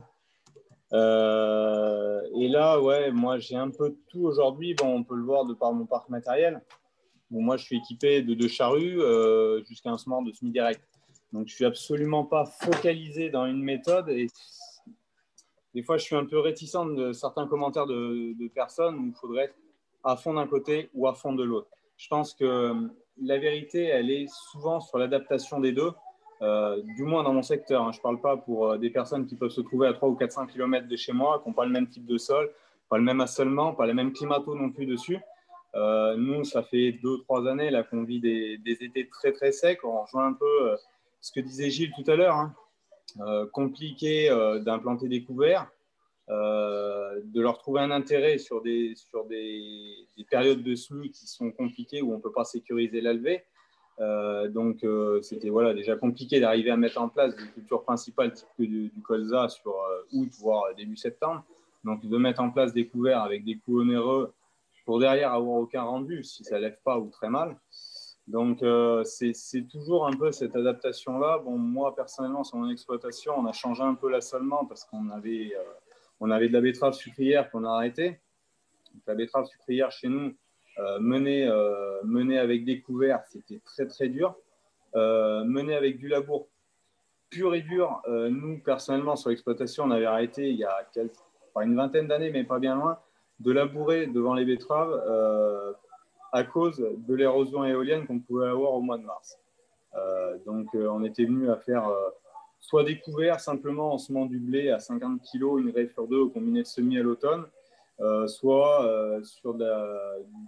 Euh, 0.93 2.21
et 2.35 2.47
là, 2.47 2.81
ouais, 2.81 3.11
moi 3.11 3.37
j'ai 3.37 3.55
un 3.55 3.69
peu 3.69 3.89
de 3.89 3.97
tout 4.09 4.21
aujourd'hui. 4.21 4.73
Bon, 4.73 4.87
on 4.87 5.03
peut 5.03 5.15
le 5.15 5.23
voir 5.23 5.45
de 5.45 5.53
par 5.53 5.73
mon 5.73 5.85
parc 5.85 6.09
matériel. 6.09 6.61
Bon, 7.29 7.41
moi 7.41 7.57
je 7.57 7.65
suis 7.65 7.77
équipé 7.77 8.21
de 8.21 8.33
deux 8.33 8.47
charrues 8.47 9.01
euh, 9.01 9.63
jusqu'à 9.65 9.91
un 9.91 9.97
semeur 9.97 10.21
de 10.23 10.31
semi-direct. 10.31 10.81
Donc, 11.31 11.47
je 11.47 11.53
suis 11.53 11.65
absolument 11.65 12.25
pas 12.25 12.45
focalisé 12.45 13.29
dans 13.29 13.45
une 13.45 13.61
méthode. 13.61 14.09
Et 14.09 14.27
des 15.75 15.83
fois, 15.83 15.97
je 15.97 16.03
suis 16.03 16.15
un 16.15 16.25
peu 16.25 16.39
réticent 16.39 16.73
de 16.95 17.13
certains 17.13 17.47
commentaires 17.47 17.85
de, 17.85 18.33
de 18.39 18.47
personnes 18.47 18.97
où 18.97 19.05
il 19.05 19.13
faudrait 19.13 19.45
être 19.45 19.55
à 20.03 20.15
fond 20.15 20.33
d'un 20.33 20.47
côté 20.47 20.89
ou 20.93 21.07
à 21.07 21.13
fond 21.13 21.33
de 21.33 21.43
l'autre. 21.43 21.69
Je 21.97 22.07
pense 22.07 22.33
que 22.33 22.89
la 23.21 23.37
vérité, 23.37 23.83
elle 23.83 24.09
est 24.09 24.27
souvent 24.27 24.79
sur 24.79 24.97
l'adaptation 24.97 25.59
des 25.59 25.71
deux, 25.71 25.91
euh, 26.41 26.81
du 26.95 27.03
moins 27.03 27.23
dans 27.23 27.33
mon 27.33 27.41
secteur. 27.41 27.83
hein. 27.83 27.91
Je 27.91 27.97
ne 27.97 28.01
parle 28.01 28.21
pas 28.21 28.37
pour 28.37 28.71
euh, 28.71 28.77
des 28.77 28.89
personnes 28.89 29.25
qui 29.25 29.35
peuvent 29.35 29.49
se 29.49 29.61
trouver 29.61 29.87
à 29.87 29.93
3 29.93 30.09
ou 30.09 30.15
400 30.15 30.47
km 30.47 30.87
de 30.87 30.95
chez 30.95 31.11
moi, 31.11 31.41
qui 31.43 31.49
n'ont 31.49 31.53
pas 31.53 31.65
le 31.65 31.71
même 31.71 31.87
type 31.87 32.05
de 32.05 32.17
sol, 32.17 32.49
pas 32.89 32.97
le 32.97 33.03
même 33.03 33.19
assolement, 33.19 33.73
pas 33.73 33.85
la 33.85 33.93
même 33.93 34.13
climato 34.13 34.55
non 34.55 34.69
plus 34.69 34.85
dessus. 34.85 35.19
Euh, 35.75 36.15
nous, 36.15 36.45
ça 36.45 36.63
fait 36.63 36.93
deux, 36.93 37.19
trois 37.19 37.45
années 37.47 37.69
là 37.69 37.83
qu'on 37.83 38.03
vit 38.03 38.19
des, 38.19 38.59
étés 38.65 39.07
très 39.09 39.33
très 39.33 39.51
secs. 39.51 39.83
On 39.83 40.01
rejoint 40.01 40.27
un 40.27 40.33
peu 40.33 40.75
ce 41.21 41.31
que 41.31 41.41
disait 41.41 41.69
Gilles 41.69 41.91
tout 41.93 42.09
à 42.09 42.15
l'heure, 42.15 42.35
hein. 42.35 42.55
Compliqué 43.51 44.29
d'implanter 44.63 45.07
des 45.07 45.23
couverts, 45.23 45.67
de 46.29 47.41
leur 47.41 47.57
trouver 47.57 47.81
un 47.81 47.89
intérêt 47.89 48.37
sur 48.37 48.61
des, 48.61 48.93
sur 48.95 49.25
des, 49.25 49.95
des 50.15 50.23
périodes 50.23 50.61
de 50.61 50.75
semis 50.75 51.09
qui 51.09 51.25
sont 51.27 51.51
compliquées 51.51 52.03
où 52.03 52.13
on 52.13 52.17
ne 52.17 52.21
peut 52.21 52.31
pas 52.31 52.45
sécuriser 52.45 53.01
la. 53.01 53.13
Euh, 53.99 54.47
donc, 54.47 54.83
euh, 54.83 55.21
c'était 55.21 55.49
voilà, 55.49 55.73
déjà 55.73 55.95
compliqué 55.95 56.39
d'arriver 56.39 56.71
à 56.71 56.77
mettre 56.77 57.01
en 57.01 57.09
place 57.09 57.35
des 57.35 57.47
cultures 57.47 57.83
principales 57.83 58.31
type 58.33 58.47
du, 58.57 58.89
du 58.89 59.01
colza 59.01 59.49
sur 59.49 59.71
euh, 59.71 60.03
août, 60.13 60.29
voire 60.39 60.73
début 60.75 60.95
septembre. 60.95 61.43
Donc, 61.83 62.05
de 62.05 62.17
mettre 62.17 62.41
en 62.41 62.49
place 62.49 62.73
des 62.73 62.87
couverts 62.87 63.21
avec 63.21 63.43
des 63.43 63.57
coûts 63.57 63.81
onéreux 63.81 64.33
pour 64.85 64.99
derrière 64.99 65.33
avoir 65.33 65.57
aucun 65.57 65.83
rendu 65.83 66.23
si 66.23 66.43
ça 66.43 66.55
ne 66.55 66.61
lève 66.61 66.77
pas 66.83 66.97
ou 66.97 67.09
très 67.09 67.29
mal. 67.29 67.57
Donc, 68.27 68.63
c'est 69.05 69.67
toujours 69.67 70.05
un 70.05 70.13
peu 70.13 70.31
cette 70.31 70.55
adaptation-là. 70.55 71.39
Bon, 71.39 71.57
moi, 71.57 71.95
personnellement, 71.95 72.43
sur 72.43 72.57
mon 72.57 72.69
exploitation, 72.69 73.33
on 73.37 73.45
a 73.45 73.53
changé 73.53 73.81
un 73.81 73.95
peu 73.95 74.09
l'assolement 74.09 74.65
parce 74.65 74.83
qu'on 74.85 75.09
avait, 75.09 75.53
on 76.19 76.29
avait 76.29 76.47
de 76.47 76.53
la 76.53 76.61
betterave 76.61 76.93
sucrière 76.93 77.49
qu'on 77.49 77.63
a 77.63 77.71
arrêté. 77.71 78.19
Donc, 78.93 79.03
la 79.07 79.15
betterave 79.15 79.45
sucrière 79.45 79.91
chez 79.91 80.09
nous, 80.09 80.35
euh, 80.79 80.99
menée, 80.99 81.45
euh, 81.45 82.01
menée 82.03 82.37
avec 82.37 82.63
des 82.63 82.79
couverts, 82.81 83.21
c'était 83.27 83.59
très, 83.65 83.85
très 83.87 84.07
dur. 84.07 84.35
Euh, 84.95 85.43
menée 85.43 85.75
avec 85.75 85.97
du 85.97 86.07
labour 86.07 86.47
pur 87.29 87.53
et 87.53 87.61
dur, 87.61 88.01
nous, 88.07 88.57
personnellement, 88.57 89.15
sur 89.15 89.29
l'exploitation, 89.29 89.83
on 89.83 89.91
avait 89.91 90.05
arrêté 90.05 90.49
il 90.49 90.55
y 90.55 90.63
a 90.63 90.83
une 91.61 91.75
vingtaine 91.75 92.07
d'années, 92.07 92.31
mais 92.31 92.43
pas 92.43 92.57
bien 92.57 92.75
loin, 92.75 92.97
de 93.39 93.51
labourer 93.51 94.07
devant 94.07 94.33
les 94.33 94.45
betteraves 94.45 94.99
à 96.31 96.43
cause 96.43 96.79
de 96.79 97.13
l'érosion 97.13 97.63
éolienne 97.65 98.07
qu'on 98.07 98.19
pouvait 98.19 98.47
avoir 98.47 98.73
au 98.73 98.81
mois 98.81 98.97
de 98.97 99.03
mars. 99.03 99.37
Donc, 100.47 100.69
on 100.73 101.03
était 101.03 101.25
venu 101.25 101.51
à 101.51 101.57
faire 101.57 101.87
soit 102.59 102.83
des 102.83 102.99
couverts 102.99 103.39
simplement 103.39 103.93
en 103.93 103.99
semant 103.99 104.25
du 104.25 104.39
blé 104.39 104.71
à 104.71 104.79
50 104.79 105.21
kg, 105.21 105.59
une 105.59 105.69
raie 105.69 105.87
sur 105.93 106.07
deux 106.07 106.21
au 106.21 106.29
combiné 106.29 106.63
de 106.63 106.67
semis 106.67 106.97
à 106.97 107.03
l'automne, 107.03 107.45
euh, 108.01 108.27
soit 108.27 108.85
euh, 108.85 109.21
sur 109.23 109.53
du 109.53 109.65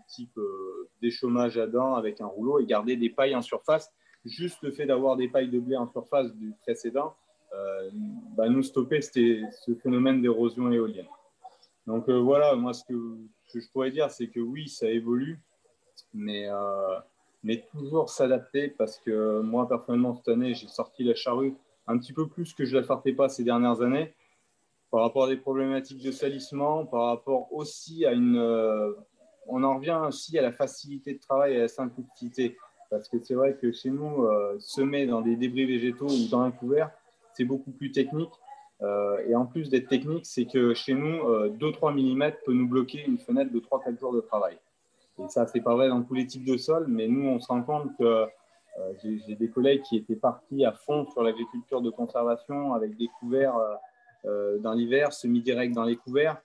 type 0.07 0.37
euh, 0.37 0.89
déchômage 1.01 1.57
à 1.57 1.67
dents 1.67 1.95
avec 1.95 2.21
un 2.21 2.25
rouleau 2.25 2.59
et 2.59 2.65
garder 2.65 2.95
des 2.95 3.09
pailles 3.09 3.35
en 3.35 3.41
surface. 3.41 3.91
Juste 4.23 4.59
le 4.61 4.71
fait 4.71 4.85
d'avoir 4.85 5.17
des 5.17 5.27
pailles 5.27 5.49
de 5.49 5.59
blé 5.59 5.75
en 5.75 5.87
surface 5.87 6.33
du 6.35 6.53
précédent 6.61 7.13
euh, 7.53 7.89
bah, 8.37 8.47
nous 8.47 8.63
stopper 8.63 9.01
ce 9.01 9.75
phénomène 9.83 10.21
d'érosion 10.21 10.71
éolienne. 10.71 11.07
Donc 11.87 12.09
voilà, 12.09 12.55
moi 12.55 12.73
ce 12.73 12.85
que, 12.85 13.17
je 13.53 13.67
pourrais 13.73 13.91
dire, 13.91 14.09
c'est 14.11 14.27
que 14.27 14.39
oui, 14.39 14.69
ça 14.69 14.89
évolue, 14.89 15.39
mais, 16.13 16.47
mais 17.43 17.65
toujours 17.71 18.09
s'adapter 18.09 18.69
parce 18.69 18.99
que 18.99 19.41
moi, 19.41 19.67
personnellement, 19.67 20.15
cette 20.15 20.27
année, 20.29 20.53
j'ai 20.53 20.67
sorti 20.67 21.03
la 21.03 21.15
charrue 21.15 21.55
un 21.87 21.97
petit 21.97 22.13
peu 22.13 22.27
plus 22.27 22.53
que 22.53 22.63
je 22.63 22.75
ne 22.75 22.81
la 22.81 22.87
sortais 22.87 23.13
pas 23.13 23.27
ces 23.27 23.43
dernières 23.43 23.81
années 23.81 24.13
par 24.91 25.01
rapport 25.01 25.23
à 25.23 25.29
des 25.29 25.37
problématiques 25.37 26.03
de 26.03 26.11
salissement, 26.11 26.85
par 26.85 27.05
rapport 27.05 27.51
aussi 27.53 28.05
à 28.05 28.11
une. 28.11 28.37
euh, 28.37 28.91
on 29.47 29.63
en 29.63 29.75
revient 29.75 29.99
aussi 30.07 30.37
à 30.37 30.41
la 30.41 30.51
facilité 30.51 31.13
de 31.13 31.19
travail 31.19 31.53
et 31.53 31.57
à 31.57 31.61
la 31.61 31.67
simplicité. 31.67 32.57
Parce 32.89 33.07
que 33.07 33.17
c'est 33.23 33.35
vrai 33.35 33.55
que 33.55 33.71
chez 33.71 33.89
nous, 33.89 34.25
euh, 34.25 34.57
semer 34.59 35.07
dans 35.07 35.21
des 35.21 35.37
débris 35.37 35.65
végétaux 35.65 36.07
ou 36.07 36.29
dans 36.29 36.41
un 36.41 36.51
couvert, 36.51 36.91
c'est 37.33 37.45
beaucoup 37.45 37.71
plus 37.71 37.91
technique. 37.91 38.33
Euh, 38.81 39.17
et 39.27 39.35
en 39.35 39.45
plus 39.45 39.69
d'être 39.69 39.87
technique, 39.87 40.25
c'est 40.25 40.45
que 40.45 40.73
chez 40.73 40.93
nous, 40.93 41.27
euh, 41.29 41.49
2-3 41.49 41.93
mm 41.93 42.33
peut 42.45 42.53
nous 42.53 42.67
bloquer 42.67 43.03
une 43.05 43.17
fenêtre 43.17 43.51
de 43.51 43.59
3-4 43.59 43.97
jours 43.97 44.13
de 44.13 44.21
travail. 44.21 44.57
Et 45.19 45.27
ça, 45.29 45.47
c'est 45.47 45.61
pas 45.61 45.73
vrai 45.73 45.87
dans 45.87 46.01
tous 46.01 46.15
les 46.15 46.25
types 46.25 46.43
de 46.43 46.57
sols, 46.57 46.87
mais 46.87 47.07
nous, 47.07 47.27
on 47.29 47.39
se 47.39 47.47
rend 47.47 47.61
compte 47.61 47.95
que 47.97 48.25
j'ai 49.03 49.35
des 49.35 49.49
collègues 49.49 49.81
qui 49.83 49.97
étaient 49.97 50.15
partis 50.15 50.65
à 50.65 50.71
fond 50.71 51.05
sur 51.11 51.21
l'agriculture 51.21 51.81
de 51.81 51.89
conservation 51.89 52.73
avec 52.73 52.97
des 52.97 53.07
couverts 53.19 53.53
dans 54.23 54.73
l'hiver, 54.73 55.13
semi-direct 55.13 55.73
dans 55.73 55.83
les 55.83 55.95
couverts. 55.95 56.41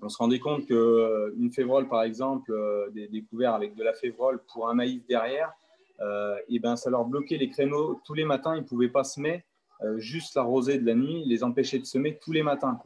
On 0.00 0.08
se 0.08 0.18
rendait 0.18 0.38
compte 0.38 0.66
qu'une 0.66 1.50
févrole, 1.52 1.88
par 1.88 2.02
exemple, 2.02 2.52
euh, 2.52 2.88
des, 2.90 3.22
couverts 3.22 3.54
avec 3.54 3.74
de 3.74 3.82
la 3.82 3.94
févrole 3.94 4.40
pour 4.52 4.68
un 4.68 4.74
maïs 4.74 5.02
derrière, 5.08 5.52
euh, 6.00 6.36
et 6.48 6.60
ben, 6.60 6.76
ça 6.76 6.90
leur 6.90 7.04
bloquait 7.04 7.36
les 7.36 7.48
créneaux 7.48 8.00
tous 8.04 8.14
les 8.14 8.24
matins, 8.24 8.54
ils 8.54 8.62
ne 8.62 8.66
pouvaient 8.66 8.88
pas 8.88 9.02
semer, 9.02 9.44
euh, 9.82 9.98
juste 9.98 10.36
la 10.36 10.42
rosée 10.42 10.78
de 10.78 10.86
la 10.86 10.94
nuit 10.94 11.24
les 11.26 11.42
empêchait 11.42 11.80
de 11.80 11.84
semer 11.84 12.18
tous 12.22 12.32
les 12.32 12.44
matins. 12.44 12.78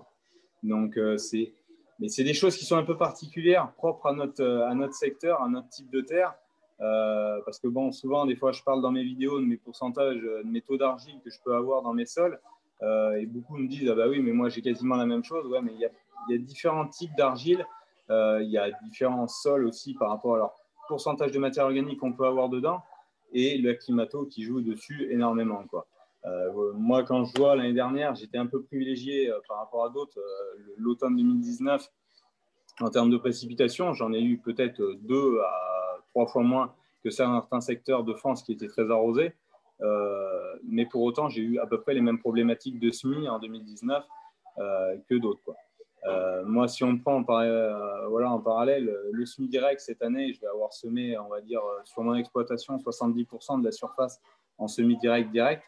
Donc, 0.63 0.97
euh, 0.97 1.19
c'est 1.19 1.53
mais 2.03 2.09
c'est 2.09 2.25
des 2.25 2.35
choses 2.35 2.57
qui 2.57 2.65
sont 2.65 2.77
un 2.77 2.83
peu 2.83 2.97
particulières, 2.97 3.71
propres 3.75 4.07
à 4.07 4.13
notre, 4.13 4.43
euh, 4.43 4.67
à 4.67 4.75
notre 4.75 4.95
secteur, 4.95 5.41
à 5.41 5.49
notre 5.49 5.69
type 5.69 5.89
de 5.91 6.01
terre. 6.01 6.35
Euh, 6.81 7.41
parce 7.45 7.61
que 7.61 7.69
bon, 7.69 7.93
souvent, 7.93 8.27
des 8.27 8.35
fois, 8.35 8.51
je 8.51 8.61
parle 8.63 8.83
dans 8.83 8.91
mes 8.91 9.05
vidéos 9.05 9.39
de 9.39 9.45
mes 9.45 9.57
pourcentages, 9.57 10.21
euh, 10.25 10.43
de 10.43 10.49
mes 10.49 10.63
taux 10.63 10.77
d'argile 10.77 11.21
que 11.25 11.31
je 11.31 11.39
peux 11.45 11.55
avoir 11.55 11.83
dans 11.83 11.95
mes 11.95 12.07
sols. 12.07 12.41
Euh, 12.83 13.15
et 13.15 13.27
beaucoup 13.27 13.57
me 13.57 13.69
disent, 13.69 13.89
ah 13.89 13.95
bah 13.95 14.09
oui, 14.09 14.21
mais 14.21 14.33
moi 14.33 14.49
j'ai 14.49 14.63
quasiment 14.63 14.97
la 14.97 15.07
même 15.07 15.25
chose. 15.25 15.47
Ouais, 15.47 15.61
mais 15.63 15.73
il 15.75 15.81
y 15.81 16.35
a, 16.35 16.39
différents 16.39 16.87
types 16.89 17.15
d'argile. 17.17 17.67
Euh, 18.11 18.41
il 18.43 18.51
y 18.51 18.59
a 18.59 18.71
différents 18.85 19.29
sols 19.29 19.67
aussi 19.67 19.95
par 19.95 20.11
rapport 20.11 20.35
à 20.35 20.39
leur 20.39 20.53
pourcentage 20.89 21.33
de 21.33 21.39
matière 21.39 21.65
organique 21.65 22.01
qu'on 22.01 22.13
peut 22.13 22.27
avoir 22.27 22.49
dedans 22.49 22.83
et 23.33 23.57
le 23.57 23.75
climato 23.75 24.27
qui 24.27 24.43
joue 24.43 24.61
dessus 24.61 25.11
énormément. 25.11 25.65
Quoi. 25.69 25.87
Euh, 26.27 26.73
moi, 26.75 27.05
quand 27.05 27.25
je 27.25 27.39
vois 27.39 27.57
l'année 27.57 27.73
dernière, 27.73 28.15
j'étais 28.15 28.39
un 28.39 28.47
peu 28.47 28.63
privilégié 28.63 29.33
par 29.49 29.59
rapport 29.59 29.85
à 29.85 29.91
d'autres. 29.91 30.19
L'automne 30.77 31.17
2019, 31.17 31.89
en 32.81 32.91
termes 32.91 33.11
de 33.11 33.17
précipitations, 33.17 33.93
j'en 33.93 34.13
ai 34.13 34.21
eu 34.21 34.39
peut-être 34.39 34.83
deux 35.03 35.41
à 35.41 35.99
trois 36.11 36.27
fois 36.27 36.43
moins 36.43 36.75
que 37.03 37.11
certains 37.11 37.61
secteurs 37.61 38.05
de 38.05 38.15
France 38.15 38.43
qui 38.43 38.53
étaient 38.53 38.69
très 38.69 38.91
arrosés. 38.91 39.33
Mais 40.65 40.87
pour 40.87 41.03
autant, 41.03 41.29
j'ai 41.29 41.43
eu 41.43 41.59
à 41.59 41.67
peu 41.67 41.81
près 41.81 41.95
les 41.95 42.01
mêmes 42.01 42.19
problématiques 42.19 42.79
de 42.79 42.91
semis 42.91 43.29
en 43.29 43.39
2019 43.39 44.05
que 45.09 45.15
d'autres. 45.19 45.55
moi, 46.47 46.69
si 46.69 46.85
on 46.85 46.99
prend 46.99 47.23
voilà, 47.23 48.31
en 48.31 48.41
parallèle 48.41 48.95
le 49.11 49.27
semis 49.27 49.49
direct 49.49 49.81
cette 49.81 50.03
année, 50.03 50.33
je 50.33 50.41
vais 50.41 50.47
avoir 50.47 50.73
semé, 50.73 51.19
on 51.19 51.29
va 51.29 51.41
dire, 51.41 51.63
sur 51.85 52.03
mon 52.03 52.15
exploitation, 52.15 52.77
70% 52.77 53.61
de 53.61 53.65
la 53.65 53.73
surface 53.73 54.21
en 54.59 54.69
semis 54.69 54.97
direct 54.99 55.31
direct. 55.31 55.63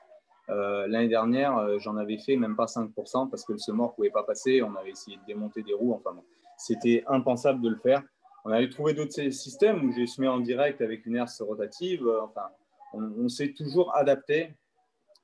Euh, 0.50 0.86
l'année 0.86 1.08
dernière, 1.08 1.56
euh, 1.56 1.78
j'en 1.78 1.96
avais 1.96 2.18
fait 2.18 2.36
même 2.36 2.56
pas 2.56 2.66
5% 2.66 3.30
parce 3.30 3.44
que 3.44 3.52
le 3.52 3.58
semeur 3.58 3.88
ne 3.88 3.92
pouvait 3.92 4.10
pas 4.10 4.24
passer. 4.24 4.62
On 4.62 4.74
avait 4.76 4.90
essayé 4.90 5.16
de 5.16 5.22
démonter 5.26 5.62
des 5.62 5.72
roues. 5.72 5.94
Enfin, 5.94 6.16
c'était 6.58 7.02
impensable 7.06 7.60
de 7.60 7.70
le 7.70 7.76
faire. 7.76 8.02
On 8.44 8.50
avait 8.50 8.68
trouvé 8.68 8.92
d'autres 8.92 9.30
systèmes 9.30 9.84
où 9.84 9.92
j'ai 9.92 10.06
semé 10.06 10.28
en 10.28 10.40
direct 10.40 10.82
avec 10.82 11.06
une 11.06 11.16
herse 11.16 11.40
rotative. 11.40 12.06
Euh, 12.06 12.22
enfin, 12.22 12.48
on, 12.94 13.28
s'est 13.28 13.52
toujours 13.52 13.94
adapté, 13.96 14.54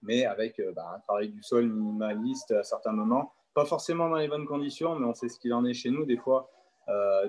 mais 0.02 0.24
avec 0.24 0.60
bah, 0.74 0.94
un 0.96 1.00
travail 1.00 1.28
du 1.28 1.42
sol 1.42 1.68
minimaliste 1.68 2.50
à 2.52 2.62
certains 2.62 2.92
moments. 2.92 3.32
Pas 3.54 3.64
forcément 3.64 4.08
dans 4.08 4.16
les 4.16 4.28
bonnes 4.28 4.46
conditions, 4.46 4.96
mais 4.98 5.06
on 5.06 5.14
sait 5.14 5.28
ce 5.28 5.38
qu'il 5.38 5.52
en 5.52 5.64
est 5.64 5.74
chez 5.74 5.90
nous. 5.90 6.04
Des 6.04 6.16
fois, 6.16 6.50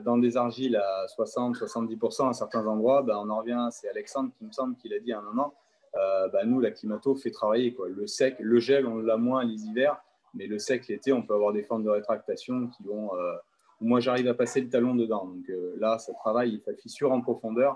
dans 0.04 0.18
des 0.18 0.38
argiles 0.38 0.76
à 0.76 1.06
60-70% 1.18 2.30
à 2.30 2.34
certains 2.34 2.66
endroits, 2.66 3.02
bah, 3.02 3.20
on 3.20 3.30
en 3.30 3.38
revient. 3.38 3.68
C'est 3.72 3.89
Alexandre 3.89 4.32
qui 4.38 4.46
me 4.46 4.52
semble 4.52 4.76
qu'il 4.78 4.94
a 4.94 5.00
dit 5.00 5.14
à 5.14 5.20
un 5.20 5.24
moment 5.24 5.54
euh, 5.96 6.30
bah, 6.30 6.46
nous, 6.46 6.60
la 6.60 6.72
climato 6.72 7.16
fait 7.16 7.32
travailler. 7.32 7.74
Quoi. 7.74 7.89
Le 7.89 8.08
sec, 8.08 8.38
le 8.39 8.60
gel, 8.60 8.86
on 8.88 8.98
l'a 8.98 9.18
moins 9.18 9.44
les 9.44 9.66
hivers, 9.66 9.98
mais 10.34 10.48
le 10.48 10.58
sec, 10.58 10.88
l'été, 10.88 11.12
on 11.12 11.22
peut 11.22 11.34
avoir 11.34 11.54
des 11.54 11.64
formes 11.64 11.84
de 11.84 11.89
rétractation 11.89 12.68
qui 12.68 12.84
vont. 12.84 13.14
Euh, 13.16 13.36
moi, 13.82 14.00
j'arrive 14.00 14.28
à 14.28 14.34
passer 14.34 14.62
le 14.62 14.70
talon 14.70 14.96
dedans. 14.96 15.26
Donc 15.26 15.50
euh, 15.50 15.76
là, 15.80 15.98
ça 15.98 16.14
travaille, 16.14 16.54
il 16.54 16.62
fait 16.62 16.76
fissure 16.76 17.12
en 17.12 17.22
profondeur. 17.22 17.76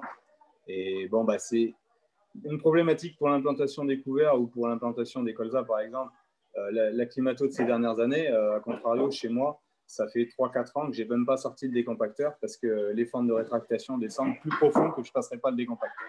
Et 0.68 1.08
bon, 1.10 1.24
bah, 1.24 1.40
c'est 1.40 1.74
une 2.44 2.58
problématique 2.58 3.18
pour 3.18 3.30
l'implantation 3.30 3.86
des 3.86 4.02
couverts 4.02 4.40
ou 4.40 4.48
pour 4.48 4.68
l'implantation 4.68 5.24
des 5.24 5.34
colzas, 5.34 5.64
par 5.64 5.80
exemple. 5.80 6.12
la, 6.72 7.06
climato 7.06 7.48
de 7.48 7.52
ces 7.52 7.66
dernières 7.66 8.00
années, 8.00 8.28
à 8.28 8.60
contrario, 8.60 9.12
chez 9.12 9.30
moi, 9.30 9.62
ça 9.88 10.08
fait 10.08 10.28
3-4 10.38 10.72
ans 10.76 10.88
que 10.88 10.96
je 10.96 11.04
n'ai 11.04 11.10
même 11.10 11.26
pas 11.26 11.38
sorti 11.38 11.68
le 11.68 11.74
décompacteur 11.74 12.34
parce 12.42 12.58
que 12.58 12.92
les 12.94 13.06
formes 13.06 13.28
de 13.28 13.34
rétractation 13.34 13.98
descendent 13.98 14.40
plus 14.42 14.50
profond 14.52 14.92
que 14.92 15.04
je 15.04 15.10
ne 15.10 15.14
passerai 15.14 15.38
pas 15.38 15.52
le 15.52 15.58
décompacteur. 15.58 16.08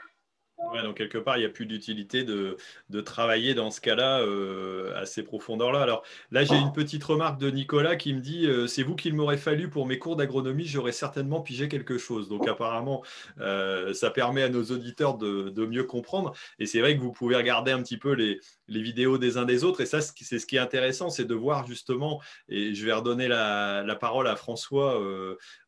Ouais, 0.72 0.82
donc 0.82 0.96
quelque 0.96 1.18
part, 1.18 1.36
il 1.36 1.40
n'y 1.40 1.46
a 1.46 1.50
plus 1.50 1.66
d'utilité 1.66 2.24
de, 2.24 2.56
de, 2.90 3.00
travailler 3.00 3.54
dans 3.54 3.70
ce 3.70 3.80
cas-là 3.80 4.20
euh, 4.20 4.94
à 5.00 5.06
ces 5.06 5.22
profondeurs-là. 5.22 5.82
Alors 5.82 6.02
là, 6.30 6.44
j'ai 6.44 6.56
une 6.56 6.72
petite 6.72 7.04
remarque 7.04 7.38
de 7.38 7.50
Nicolas 7.50 7.96
qui 7.96 8.12
me 8.14 8.20
dit 8.20 8.46
euh, 8.46 8.66
c'est 8.66 8.82
vous 8.82 8.96
qu'il 8.96 9.14
m'aurait 9.14 9.36
fallu 9.36 9.68
pour 9.68 9.86
mes 9.86 9.98
cours 9.98 10.16
d'agronomie, 10.16 10.64
j'aurais 10.64 10.92
certainement 10.92 11.40
pigé 11.40 11.68
quelque 11.68 11.98
chose. 11.98 12.28
Donc 12.28 12.48
apparemment, 12.48 13.02
euh, 13.40 13.94
ça 13.94 14.10
permet 14.10 14.42
à 14.42 14.48
nos 14.48 14.64
auditeurs 14.64 15.18
de, 15.18 15.50
de 15.50 15.66
mieux 15.66 15.84
comprendre. 15.84 16.32
Et 16.58 16.66
c'est 16.66 16.80
vrai 16.80 16.96
que 16.96 17.00
vous 17.00 17.12
pouvez 17.12 17.36
regarder 17.36 17.72
un 17.72 17.82
petit 17.82 17.98
peu 17.98 18.12
les, 18.12 18.40
les 18.68 18.82
vidéos 18.82 19.18
des 19.18 19.36
uns 19.38 19.44
des 19.44 19.64
autres. 19.64 19.80
Et 19.80 19.86
ça, 19.86 20.00
c'est 20.00 20.38
ce 20.38 20.46
qui 20.46 20.56
est 20.56 20.60
intéressant, 20.60 21.10
c'est 21.10 21.24
de 21.24 21.34
voir 21.34 21.66
justement, 21.66 22.20
et 22.48 22.74
je 22.74 22.84
vais 22.84 22.92
redonner 22.92 23.28
la, 23.28 23.82
la 23.82 23.96
parole 23.96 24.26
à 24.26 24.36
François 24.36 25.00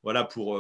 voilà, 0.03 0.25
pour 0.25 0.59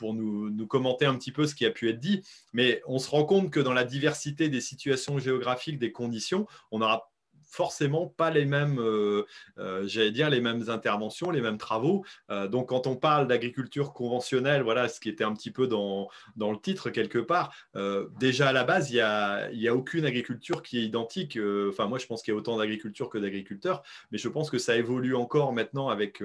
pour 0.00 0.14
nous, 0.14 0.66
commenter 0.66 1.04
un 1.04 1.14
petit 1.14 1.30
peu 1.30 1.46
ce 1.46 1.54
qui 1.54 1.66
a 1.66 1.70
pu 1.70 1.90
être 1.90 2.00
dit. 2.00 2.22
Mais 2.54 2.80
on 2.86 2.98
se 2.98 3.10
rend 3.10 3.24
compte 3.24 3.50
que 3.50 3.60
dans 3.60 3.74
la 3.74 3.84
diversité 3.84 4.48
des 4.48 4.62
situations 4.62 5.18
géographiques, 5.18 5.78
des 5.78 5.92
conditions, 5.92 6.46
on 6.70 6.78
n'aura 6.78 7.09
forcément 7.50 8.06
pas 8.06 8.30
les 8.30 8.46
mêmes, 8.46 8.78
euh, 8.78 9.26
euh, 9.58 9.82
j'allais 9.86 10.12
dire, 10.12 10.30
les 10.30 10.40
mêmes 10.40 10.70
interventions, 10.70 11.30
les 11.30 11.40
mêmes 11.40 11.58
travaux. 11.58 12.04
Euh, 12.30 12.46
donc, 12.46 12.68
quand 12.68 12.86
on 12.86 12.96
parle 12.96 13.26
d'agriculture 13.26 13.92
conventionnelle, 13.92 14.62
voilà 14.62 14.88
ce 14.88 15.00
qui 15.00 15.08
était 15.08 15.24
un 15.24 15.34
petit 15.34 15.50
peu 15.50 15.66
dans, 15.66 16.08
le 16.36 16.56
titre 16.60 16.90
quelque 16.90 17.18
part, 17.18 17.52
déjà 18.18 18.48
à 18.48 18.52
la 18.52 18.64
base, 18.64 18.90
il 18.90 18.94
n'y 18.94 19.00
a, 19.00 19.50
a 19.50 19.74
aucune 19.74 20.04
agriculture 20.04 20.62
qui 20.62 20.78
est 20.78 20.82
identique. 20.82 21.38
Enfin, 21.68 21.86
moi, 21.86 21.98
je 21.98 22.06
pense 22.06 22.22
qu'il 22.22 22.32
y 22.32 22.36
a 22.36 22.38
autant 22.38 22.56
d'agriculture 22.56 23.08
que 23.08 23.18
d'agriculteurs, 23.18 23.82
mais 24.12 24.18
je 24.18 24.28
pense 24.28 24.50
que 24.50 24.58
ça 24.58 24.76
évolue 24.76 25.16
encore 25.16 25.52
maintenant 25.52 25.88
avec, 25.88 26.22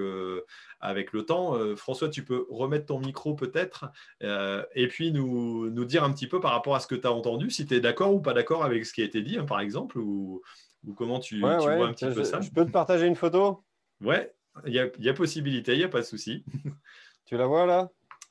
avec 0.80 1.12
le 1.12 1.24
temps. 1.24 1.58
François, 1.76 2.08
tu 2.08 2.24
peux 2.24 2.46
remettre 2.50 2.86
ton 2.86 3.00
micro 3.00 3.34
peut-être 3.34 3.90
et 4.20 4.88
puis 4.88 5.12
nous, 5.12 5.70
nous 5.70 5.84
dire 5.84 6.04
un 6.04 6.12
petit 6.12 6.26
peu 6.26 6.40
par 6.40 6.52
rapport 6.52 6.76
à 6.76 6.80
ce 6.80 6.86
que 6.86 6.94
tu 6.94 7.06
as 7.06 7.12
entendu, 7.12 7.50
si 7.50 7.66
tu 7.66 7.74
es 7.74 7.80
d'accord 7.80 8.14
ou 8.14 8.20
pas 8.20 8.32
d'accord 8.32 8.64
avec 8.64 8.86
ce 8.86 8.92
qui 8.92 9.02
a 9.02 9.04
été 9.04 9.22
dit, 9.22 9.38
hein, 9.38 9.44
par 9.44 9.60
exemple, 9.60 9.98
ou, 9.98 10.42
ou 10.86 10.94
comment 10.94 11.18
tu, 11.18 11.40
vois 11.40 11.86
un 11.86 11.92
petit 11.92 12.06
peu 12.06 12.24
ça 12.24 12.40
Je 12.40 12.50
peux 12.50 12.64
te 12.64 12.70
partager 12.70 13.06
une 13.06 13.16
photo? 13.16 13.64
Ouais, 14.00 14.32
il 14.66 14.72
y 14.72 15.08
a, 15.08 15.14
possibilité, 15.14 15.72
il 15.72 15.78
n'y 15.78 15.84
a 15.84 15.88
pas 15.88 16.00
de 16.00 16.06
souci. 16.06 16.44
tu 17.26 17.36
la 17.36 17.46
vois 17.46 17.66
là? 17.66 17.90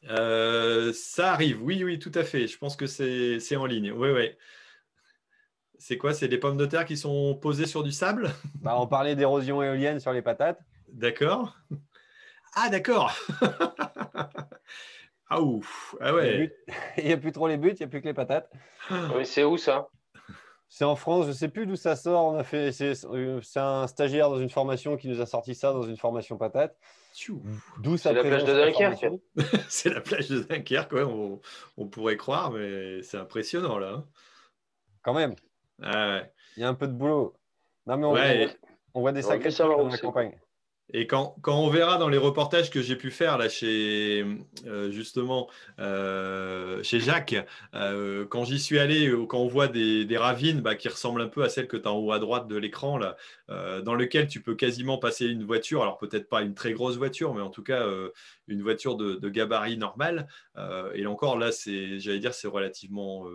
Euh, 0.09 0.91
Ça 0.93 1.33
arrive, 1.33 1.63
oui, 1.63 1.83
oui, 1.83 1.99
tout 1.99 2.11
à 2.15 2.23
fait. 2.23 2.47
Je 2.47 2.57
pense 2.57 2.75
que 2.75 2.87
c'est 2.87 3.55
en 3.55 3.65
ligne. 3.65 3.91
Oui, 3.91 4.09
oui. 4.09 4.31
C'est 5.77 5.97
quoi? 5.97 6.13
C'est 6.13 6.27
des 6.27 6.37
pommes 6.37 6.57
de 6.57 6.65
terre 6.65 6.85
qui 6.85 6.97
sont 6.97 7.35
posées 7.35 7.65
sur 7.65 7.83
du 7.83 7.91
sable? 7.91 8.31
Bah, 8.61 8.79
On 8.79 8.87
parlait 8.87 9.15
d'érosion 9.15 9.61
éolienne 9.61 9.99
sur 9.99 10.13
les 10.13 10.21
patates. 10.21 10.59
D'accord. 10.91 11.57
Ah, 12.53 12.69
d'accord. 12.69 13.13
ah, 15.29 15.41
ouf. 15.41 15.95
Ah 15.99 16.13
ouais. 16.13 16.55
Il 16.97 17.05
n'y 17.05 17.11
a, 17.11 17.17
plus 17.17 17.33
trop 17.33 17.47
les 17.47 17.57
buts, 17.57 17.71
il 17.71 17.79
n'y 17.79 17.83
a 17.83 17.87
plus 17.87 18.01
que 18.01 18.07
les 18.07 18.13
patates. 18.13 18.49
Mais 18.89 19.25
c'est 19.25 19.43
où 19.43 19.57
ça? 19.57 19.89
C'est 20.67 20.83
en 20.83 20.95
France, 20.95 21.25
je 21.25 21.29
ne 21.29 21.33
sais 21.33 21.47
plus 21.47 21.65
d'où 21.65 21.75
ça 21.75 21.95
sort. 21.95 22.25
On 22.25 22.37
a 22.37 22.43
fait, 22.43 22.71
c'est, 22.71 22.95
un 23.55 23.87
stagiaire 23.87 24.29
dans 24.29 24.39
une 24.39 24.49
formation 24.49 24.97
qui 24.97 25.07
nous 25.07 25.21
a 25.21 25.25
sorti 25.25 25.55
ça 25.55 25.71
dans 25.71 25.83
une 25.83 25.97
formation 25.97 26.37
patate. 26.37 26.77
D'où 27.79 27.97
ça 27.97 28.09
C'est 28.13 28.15
la 28.15 28.23
plage 28.23 28.43
de 28.43 28.53
Dunkerque. 28.53 29.05
c'est 29.69 29.89
la 29.89 30.01
plage 30.01 30.29
de 30.29 30.39
Dunkerque, 30.39 30.93
on, 31.77 31.87
pourrait 31.87 32.17
croire, 32.17 32.51
mais 32.51 33.01
c'est 33.03 33.17
impressionnant 33.17 33.77
là. 33.77 33.93
Hein. 33.93 34.05
Quand 35.01 35.13
même. 35.13 35.35
Ah 35.81 36.23
Il 36.57 36.61
y 36.61 36.65
a 36.65 36.69
un 36.69 36.73
peu 36.73 36.87
de 36.87 36.93
boulot. 36.93 37.35
Non, 37.85 37.97
mais 37.97 38.05
on, 38.05 38.11
voit, 38.11 38.55
on 38.95 39.01
voit, 39.01 39.11
des 39.11 39.21
sacrés 39.21 39.51
dans 39.51 39.87
la 39.87 39.97
campagne. 39.97 40.37
Et 40.93 41.07
quand, 41.07 41.35
on 41.47 41.69
verra 41.69 41.97
dans 41.97 42.09
les 42.09 42.17
reportages 42.17 42.69
que 42.69 42.81
j'ai 42.81 42.95
pu 42.95 43.09
faire 43.09 43.39
là 43.39 43.49
chez 43.49 44.23
euh, 44.67 44.91
justement 44.91 45.49
euh, 45.79 46.83
chez 46.83 46.99
Jacques, 46.99 47.35
euh, 47.73 48.25
quand 48.27 48.43
j'y 48.45 48.59
suis 48.59 48.77
allé, 48.77 49.11
quand 49.27 49.39
on 49.39 49.47
voit 49.47 49.67
des, 49.67 50.07
ravines 50.15 50.61
bah, 50.61 50.75
qui 50.75 50.87
ressemblent 50.87 51.21
un 51.21 51.27
peu 51.27 51.43
à 51.43 51.49
celles 51.49 51.67
que 51.67 51.75
tu 51.75 51.87
as 51.87 51.91
en 51.91 51.97
haut 51.97 52.11
à 52.11 52.19
droite 52.19 52.47
de 52.47 52.55
l'écran 52.55 52.99
là, 52.99 53.17
dans 53.81 53.95
lequel 53.95 54.27
tu 54.27 54.41
peux 54.41 54.55
quasiment 54.55 54.97
passer 54.97 55.25
une 55.25 55.43
voiture, 55.43 55.81
alors 55.81 55.97
peut-être 55.97 56.29
pas 56.29 56.41
une 56.41 56.53
très 56.53 56.73
grosse 56.73 56.97
voiture, 56.97 57.33
mais 57.33 57.41
en 57.41 57.49
tout 57.49 57.63
cas 57.63 57.83
une 58.47 58.61
voiture 58.61 58.95
de, 58.95 59.15
de 59.15 59.29
gabarit 59.29 59.77
normal. 59.77 60.27
et 60.93 61.05
encore 61.07 61.37
là, 61.37 61.51
c'est, 61.51 61.99
j'allais 61.99 62.19
dire, 62.19 62.33
c'est 62.33 62.47
relativement 62.47 63.25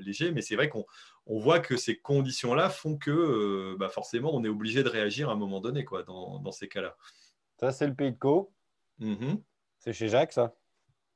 léger, 0.00 0.32
mais 0.32 0.42
c'est 0.42 0.54
vrai 0.54 0.68
qu'on 0.68 0.84
on 1.26 1.38
voit 1.38 1.60
que 1.60 1.76
ces 1.76 1.96
conditions-là 1.96 2.70
font 2.70 2.96
que 2.96 3.10
euh, 3.10 3.76
bah, 3.78 3.88
forcément 3.88 4.34
on 4.34 4.44
est 4.44 4.48
obligé 4.48 4.82
de 4.82 4.88
réagir 4.88 5.30
à 5.30 5.32
un 5.32 5.36
moment 5.36 5.60
donné 5.60 5.84
quoi, 5.84 6.02
dans, 6.02 6.52
ces 6.52 6.68
cas-là. 6.68 6.96
Ça, 7.58 7.72
c'est 7.72 7.86
le 7.86 7.94
pays 7.94 8.12
de 8.12 8.16
Co. 8.16 8.52
Mm-hmm. 9.00 9.40
C'est 9.78 9.92
chez 9.92 10.08
Jacques, 10.08 10.32
ça 10.32 10.54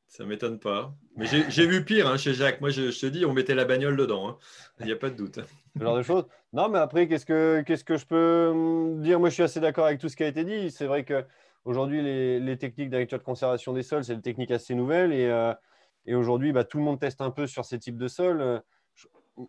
Ça 0.06 0.24
m'étonne 0.24 0.59
pas. 0.59 0.94
Mais 1.16 1.26
j'ai 1.26 1.66
vu 1.66 1.85
pire 1.85 2.09
hein, 2.09 2.16
chez 2.16 2.35
Jacques. 2.35 2.60
Moi, 2.60 2.70
je, 2.70 2.90
te 2.98 3.06
dis, 3.06 3.24
on 3.24 3.32
mettait 3.32 3.55
la 3.55 3.64
bagnole 3.64 3.97
dedans. 3.97 4.28
Hein. 4.28 4.39
Il 4.81 4.86
n'y 4.86 4.93
a 4.93 4.97
pas 4.97 5.10
de 5.10 5.16
doute. 5.16 5.40
Ce 5.76 5.82
genre 5.82 5.97
de 5.97 6.02
choses. 6.02 6.24
Non, 6.52 6.68
mais 6.68 6.78
après, 6.78 7.09
qu'est-ce 7.09 7.26
que, 7.26 7.62
qu'est-ce 7.66 7.85
que 7.85 7.97
je 7.97 8.06
peux 8.06 8.48
hum, 8.52 9.02
dire? 9.02 9.18
Moi, 9.20 9.28
je 9.31 9.35
suis 9.35 9.43
assez 9.43 9.60
d'accord 9.60 9.86
avec 9.86 10.01
tout 10.01 10.09
ce 10.09 10.16
qui 10.16 10.22
a 10.22 10.28
été 10.28 10.44
dit. 10.44 10.70
C'est 10.70 10.86
vrai 10.86 11.05
qu'aujourd'hui, 11.05 12.02
les, 12.02 12.40
les 12.40 12.59
techniques 12.59 12.90
d'agriculture 12.90 13.18
de 13.18 13.24
conservation 13.24 13.72
des 13.72 13.82
sols, 13.82 14.05
c'est 14.05 14.16
des 14.16 14.22
techniques 14.22 14.51
assez 14.51 14.74
nouvelles. 14.74 15.12
Et, 15.12 15.26
euh, 15.26 15.52
et 16.06 16.14
aujourd'hui, 16.14 16.52
bah, 16.52 16.64
tout 16.64 16.78
le 16.78 16.85
monde 16.85 17.01
teste 17.01 17.20
un 17.20 17.31
peu 17.31 17.47
sur 17.47 17.64
ces 17.64 17.78
types 17.78 17.98
de 17.98 18.09
sols 18.09 18.62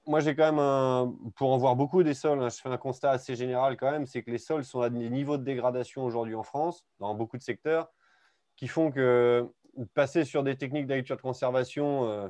moi, 0.08 0.20
j'ai 0.20 0.36
quand 0.36 0.46
même, 0.46 0.60
un, 0.60 1.14
pour 1.36 1.52
en 1.52 1.58
voir 1.58 1.76
beaucoup 1.76 2.02
des 2.04 2.14
sols, 2.14 2.42
hein, 2.42 2.50
je 2.50 2.60
fais 2.60 2.70
un 2.70 2.78
constat 2.78 3.12
assez 3.12 3.36
général 3.36 3.78
quand 3.78 3.92
même, 3.92 4.08
c'est 4.08 4.24
que 4.24 4.32
les 4.32 4.38
sols 4.38 4.66
sont 4.66 4.82
à 4.82 4.90
des 4.90 5.10
niveaux 5.10 5.38
de 5.38 5.44
dégradation 5.44 6.04
aujourd'hui 6.04 6.36
en 6.36 6.44
France, 6.44 6.86
dans 7.00 7.14
beaucoup 7.14 7.38
de 7.38 7.44
secteurs, 7.44 7.92
qui 8.56 8.68
font 8.68 8.92
que 8.92 9.48
passer 9.94 10.24
sur 10.24 10.44
des 10.44 10.58
techniques 10.58 10.88
d'agriculture 10.88 11.18
de 11.18 11.22
conservation 11.22 12.10
euh, 12.10 12.30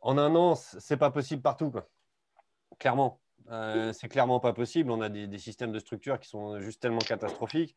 en 0.00 0.18
un 0.18 0.34
an, 0.34 0.54
c'est 0.54 0.96
pas 0.96 1.10
possible 1.10 1.42
partout, 1.42 1.72
clairement. 2.78 3.20
Euh, 3.50 3.92
c'est 3.92 4.08
clairement 4.08 4.40
pas 4.40 4.52
possible. 4.52 4.90
On 4.90 5.00
a 5.00 5.08
des, 5.08 5.38
systèmes 5.38 5.72
de 5.72 5.78
structure 5.78 6.18
qui 6.20 6.28
sont 6.28 6.60
juste 6.60 6.80
tellement 6.80 6.98
catastrophiques 6.98 7.76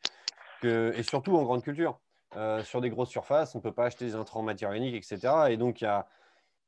que, 0.60 0.92
et 0.94 1.02
surtout 1.02 1.36
en 1.36 1.42
grande 1.42 1.62
culture. 1.62 2.00
Euh, 2.36 2.62
sur 2.64 2.80
des 2.80 2.90
grosses 2.90 3.08
surfaces, 3.08 3.54
on 3.54 3.58
ne 3.58 3.62
peut 3.62 3.72
pas 3.72 3.86
acheter 3.86 4.04
des 4.04 4.14
intrants 4.14 4.40
en 4.40 4.42
matière 4.42 4.72
unique, 4.72 4.94
etc. 4.94 5.46
Et 5.50 5.56
donc, 5.56 5.80
il 5.80 5.84
y 5.84 5.86
a, 5.86 6.08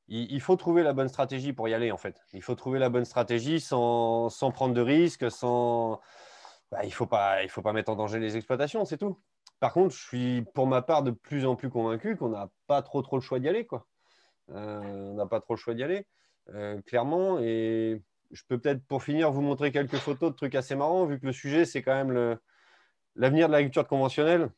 il, 0.09 0.40
faut 0.40 0.56
trouver 0.56 0.82
la 0.82 0.93
bonne 0.93 1.09
stratégie 1.09 1.52
pour 1.52 1.68
y 1.68 1.74
aller, 1.74 1.93
en 1.93 1.97
fait. 1.97 2.22
Il 2.32 2.43
faut 2.43 2.55
trouver 2.55 2.78
la 2.78 2.89
bonne 2.89 3.05
stratégie 3.05 3.60
sans, 3.60 4.30
prendre 4.52 4.74
de 4.74 4.80
risques, 4.80 5.30
sans, 5.30 6.01
bah, 6.70 6.80
il 6.82 6.89
ne 6.89 6.93
faut, 6.93 7.06
pas, 7.06 7.43
il 7.43 7.51
faut 7.51 7.62
pas 7.62 7.72
mettre 7.72 7.90
en 7.90 7.97
danger 7.97 8.18
les 8.18 8.36
exploitations, 8.36 8.85
c'est 8.85 8.97
tout. 8.97 9.20
Par 9.60 9.72
contre, 9.72 9.94
je 9.94 10.02
suis 10.02 10.43
pour 10.55 10.66
ma 10.66 10.82
part 10.82 11.02
de 11.02 11.10
plus 11.10 11.44
en 11.44 11.56
plus 11.56 11.68
convaincu 11.68 12.16
qu'on 12.16 12.30
n'a 12.30 12.48
pas 12.66 12.80
trop, 12.80 13.02
trop 13.02 13.16
le 13.16 13.22
choix 13.22 13.39
d'y 13.39 13.48
aller. 13.48 13.66
Quoi. 13.66 13.86
Euh, 14.51 14.80
on 14.82 15.14
n'a 15.14 15.26
pas 15.26 15.40
trop 15.40 15.55
le 15.55 15.59
choix 15.59 15.74
d'y 15.74 15.82
aller, 15.82 16.06
euh, 16.55 16.80
clairement. 16.82 17.39
Et 17.40 18.01
je 18.30 18.43
peux 18.48 18.59
peut-être, 18.59 18.82
pour 18.86 19.02
finir, 19.02 19.30
vous 19.30 19.43
montrer 19.43 19.72
quelques 19.72 19.97
photos 19.97 20.30
de 20.30 20.36
trucs 20.36 20.55
assez 20.55 20.74
marrants, 20.74 21.05
vu 21.05 21.20
que 21.20 21.26
le 21.26 21.32
sujet, 21.32 21.64
c'est 21.64 21.82
quand 21.82 21.94
même 21.94 22.39
l'avenir 23.14 23.48
de 23.48 23.52
l'agriculture 23.52 23.86
conventionnelle. 23.86 24.51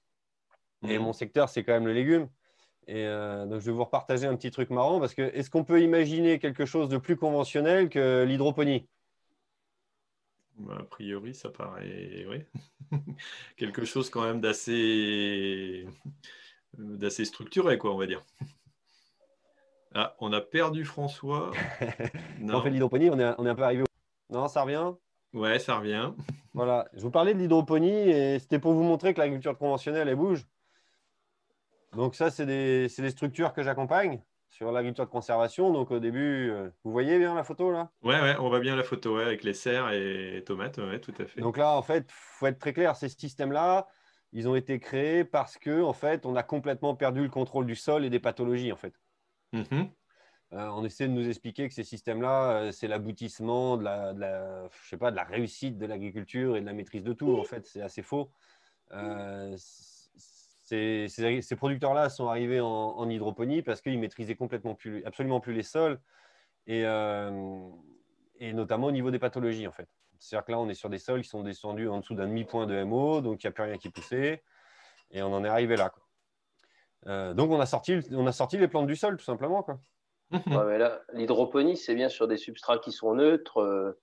Et 0.82 0.98
Mhm. 0.98 1.04
mon 1.04 1.12
secteur, 1.12 1.48
c'est 1.48 1.64
quand 1.64 1.72
même 1.72 1.86
le 1.86 1.92
légume. 1.92 2.28
Et 2.86 3.04
euh, 3.06 3.46
donc, 3.46 3.60
je 3.60 3.66
vais 3.66 3.72
vous 3.72 3.84
repartager 3.84 4.26
un 4.26 4.34
petit 4.36 4.50
truc 4.50 4.70
marrant 4.70 4.98
parce 5.00 5.14
que 5.14 5.22
est-ce 5.22 5.50
qu'on 5.50 5.64
peut 5.64 5.80
imaginer 5.80 6.38
quelque 6.38 6.66
chose 6.66 6.88
de 6.88 6.98
plus 6.98 7.16
conventionnel 7.16 7.88
que 7.88 8.24
l'hydroponie? 8.24 8.86
Bah, 10.56 10.76
a 10.80 10.84
priori, 10.84 11.34
ça 11.34 11.48
paraît 11.50 12.26
oui. 12.28 12.44
quelque 13.56 13.84
chose 13.84 14.10
quand 14.10 14.22
même 14.22 14.40
d'assez 14.40 15.86
d'assez 16.76 17.24
structuré, 17.24 17.78
quoi, 17.78 17.92
on 17.94 17.98
va 17.98 18.06
dire. 18.06 18.22
Ah, 19.94 20.14
on 20.20 20.32
a 20.32 20.40
perdu 20.40 20.84
François. 20.84 21.50
Quand 21.80 22.58
on 22.58 22.62
fait 22.62 22.70
l'hydroponie, 22.70 23.10
on 23.10 23.18
est, 23.18 23.34
on 23.38 23.46
est 23.46 23.50
un 23.50 23.54
peu 23.54 23.62
arrivé. 23.62 23.82
au- 23.82 24.34
Non, 24.34 24.46
ça 24.48 24.62
revient? 24.62 24.92
Ouais, 25.32 25.58
ça 25.58 25.78
revient. 25.78 26.12
Voilà. 26.54 26.88
Je 26.94 27.00
vous 27.02 27.10
parlais 27.10 27.34
de 27.34 27.38
l'hydroponie 27.38 27.88
et 28.10 28.38
c'était 28.38 28.58
pour 28.58 28.72
vous 28.72 28.82
montrer 28.82 29.14
que 29.14 29.18
l'agriculture 29.20 29.56
conventionnelle, 29.58 30.08
elle 30.08 30.16
bouge. 30.16 30.46
Donc, 31.96 32.14
ça, 32.14 32.30
c'est 32.30 32.46
des, 32.46 32.88
structures 32.88 33.52
que 33.52 33.62
j'accompagne 33.62 34.22
sur 34.48 34.70
l'agriculture 34.72 35.06
de 35.06 35.10
conservation. 35.10 35.72
Donc, 35.72 35.90
au 35.90 35.98
début, 35.98 36.50
euh, 36.50 36.70
vous 36.84 36.92
voyez 36.92 37.18
bien 37.18 37.34
la 37.34 37.44
photo 37.44 37.70
là? 37.70 37.90
Ouais, 38.02 38.20
ouais, 38.20 38.36
on 38.38 38.48
voit 38.48 38.60
bien 38.60 38.76
la 38.76 38.82
photo 38.82 39.16
ouais, 39.16 39.24
avec 39.24 39.44
les 39.44 39.54
serres 39.54 39.90
et 39.92 40.42
tomates, 40.44 40.78
ouais, 40.78 41.00
tout 41.00 41.14
à 41.18 41.26
fait. 41.26 41.40
Donc 41.40 41.56
là, 41.56 41.76
en 41.76 41.82
fait, 41.82 42.06
il 42.08 42.12
faut 42.12 42.46
être 42.46 42.58
très 42.58 42.72
clair, 42.72 42.96
ces 42.96 43.08
systèmes-là, 43.08 43.88
ils 44.32 44.48
ont 44.48 44.54
été 44.54 44.78
créés 44.78 45.24
parce 45.24 45.58
que, 45.58 45.82
en 45.82 45.92
fait, 45.92 46.26
on 46.26 46.36
a 46.36 46.42
complètement 46.42 46.94
perdu 46.94 47.22
le 47.22 47.28
contrôle 47.28 47.66
du 47.66 47.74
sol 47.74 48.04
et 48.04 48.10
des 48.10 48.20
pathologies, 48.20 48.72
en 48.72 48.76
fait. 48.76 48.94
Mhm. 49.52 49.90
Euh, 50.52 50.68
on 50.70 50.84
essaie 50.84 51.06
de 51.06 51.12
nous 51.12 51.28
expliquer 51.28 51.68
que 51.68 51.74
ces 51.74 51.84
systèmes-là, 51.84 52.52
euh, 52.52 52.72
c'est 52.72 52.88
l'aboutissement 52.88 53.76
de 53.76 53.84
la, 53.84 54.12
de 54.12 54.20
la- 54.20 54.68
je 54.82 54.88
sais 54.88 54.96
pas, 54.96 55.10
de 55.12 55.16
la 55.16 55.22
réussite 55.22 55.78
de 55.78 55.86
l'agriculture 55.86 56.56
et 56.56 56.60
de 56.60 56.66
la 56.66 56.72
maîtrise 56.72 57.04
de 57.04 57.12
tout. 57.12 57.36
En 57.38 57.44
fait, 57.44 57.66
c'est 57.66 57.82
assez 57.82 58.02
faux. 58.02 58.32
Euh, 58.92 59.56
ces, 60.70 61.06
ces- 61.08 61.42
ces 61.42 61.56
producteurs-là 61.56 62.08
sont 62.08 62.28
arrivés 62.28 62.60
en, 62.60 62.66
en 62.68 63.10
hydroponie 63.10 63.60
parce 63.62 63.80
qu'ils 63.80 63.98
maîtrisaient 63.98 64.36
complètement 64.36 64.76
plus, 64.76 65.04
absolument 65.04 65.40
plus 65.40 65.52
les 65.52 65.64
sols 65.64 66.00
et, 66.68 66.84
euh, 66.86 67.68
et 68.38 68.52
notamment 68.52 68.86
au 68.86 68.92
niveau 68.92 69.10
des 69.10 69.18
pathologies, 69.18 69.66
en 69.66 69.72
fait. 69.72 69.88
C'est-à-dire 70.20 70.44
que 70.44 70.52
là, 70.52 70.60
on 70.60 70.68
est 70.68 70.74
sur 70.74 70.88
des 70.88 70.98
sols 70.98 71.22
qui 71.22 71.28
sont 71.28 71.42
descendus 71.42 71.88
en 71.88 71.98
dessous 71.98 72.14
d'un 72.14 72.28
demi-point 72.28 72.66
de 72.66 72.84
MO, 72.84 73.20
donc 73.20 73.42
il 73.42 73.46
n'y 73.46 73.48
a 73.48 73.52
plus 73.52 73.64
rien 73.64 73.78
qui 73.78 73.90
poussait, 73.90 74.44
et 75.10 75.22
on 75.22 75.32
en 75.34 75.44
est 75.44 75.48
arrivé 75.48 75.76
là. 75.76 75.88
quoi. 75.90 76.02
Euh, 77.06 77.34
donc, 77.34 77.50
on 77.50 77.58
a, 77.58 77.66
sorti, 77.66 77.98
on 78.12 78.26
a 78.26 78.32
sorti 78.32 78.56
les 78.58 78.68
plantes 78.68 78.86
du 78.86 78.94
sol, 78.96 79.16
tout 79.16 79.24
simplement. 79.24 79.62
Quoi. 79.62 79.80
Ouais, 80.46 80.64
mais 80.66 80.78
là, 80.78 81.00
l'hydroponie, 81.14 81.76
c'est 81.76 81.94
bien 81.96 82.08
sur 82.08 82.28
des 82.28 82.36
substrats 82.36 82.78
qui 82.78 82.92
sont 82.92 83.14
neutres 83.14 83.58
euh, 83.58 83.98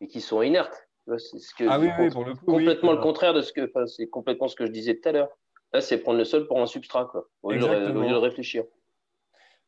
et 0.00 0.08
qui 0.08 0.20
sont 0.20 0.42
inertes. 0.42 0.88
C'est 1.06 1.38
ce 1.38 1.54
que, 1.54 1.64
Ah 1.68 1.78
oui, 1.78 1.90
c'est 1.96 2.02
oui, 2.04 2.10
pour 2.10 2.24
le 2.24 2.34
coup. 2.34 2.44
oui. 2.48 2.64
complètement 2.64 2.92
le 2.92 2.98
contraire 2.98 3.34
de 3.34 3.40
ce 3.42 3.52
que, 3.52 3.68
enfin, 3.68 3.86
c'est 3.86 4.08
complètement 4.08 4.48
ce 4.48 4.56
que 4.56 4.66
je 4.66 4.72
disais 4.72 4.98
tout 4.98 5.08
à 5.08 5.12
l'heure. 5.12 5.28
Là, 5.72 5.80
c'est 5.80 5.98
prendre 5.98 6.18
le 6.18 6.24
sol 6.24 6.46
pour 6.46 6.60
un 6.60 6.66
substrat, 6.66 7.04
quoi, 7.06 7.28
au 7.42 7.52
lieu, 7.52 7.58
de, 7.58 7.64
Exactement. 7.64 8.00
au 8.00 8.02
lieu 8.04 8.10
de 8.10 8.14
réfléchir. 8.16 8.64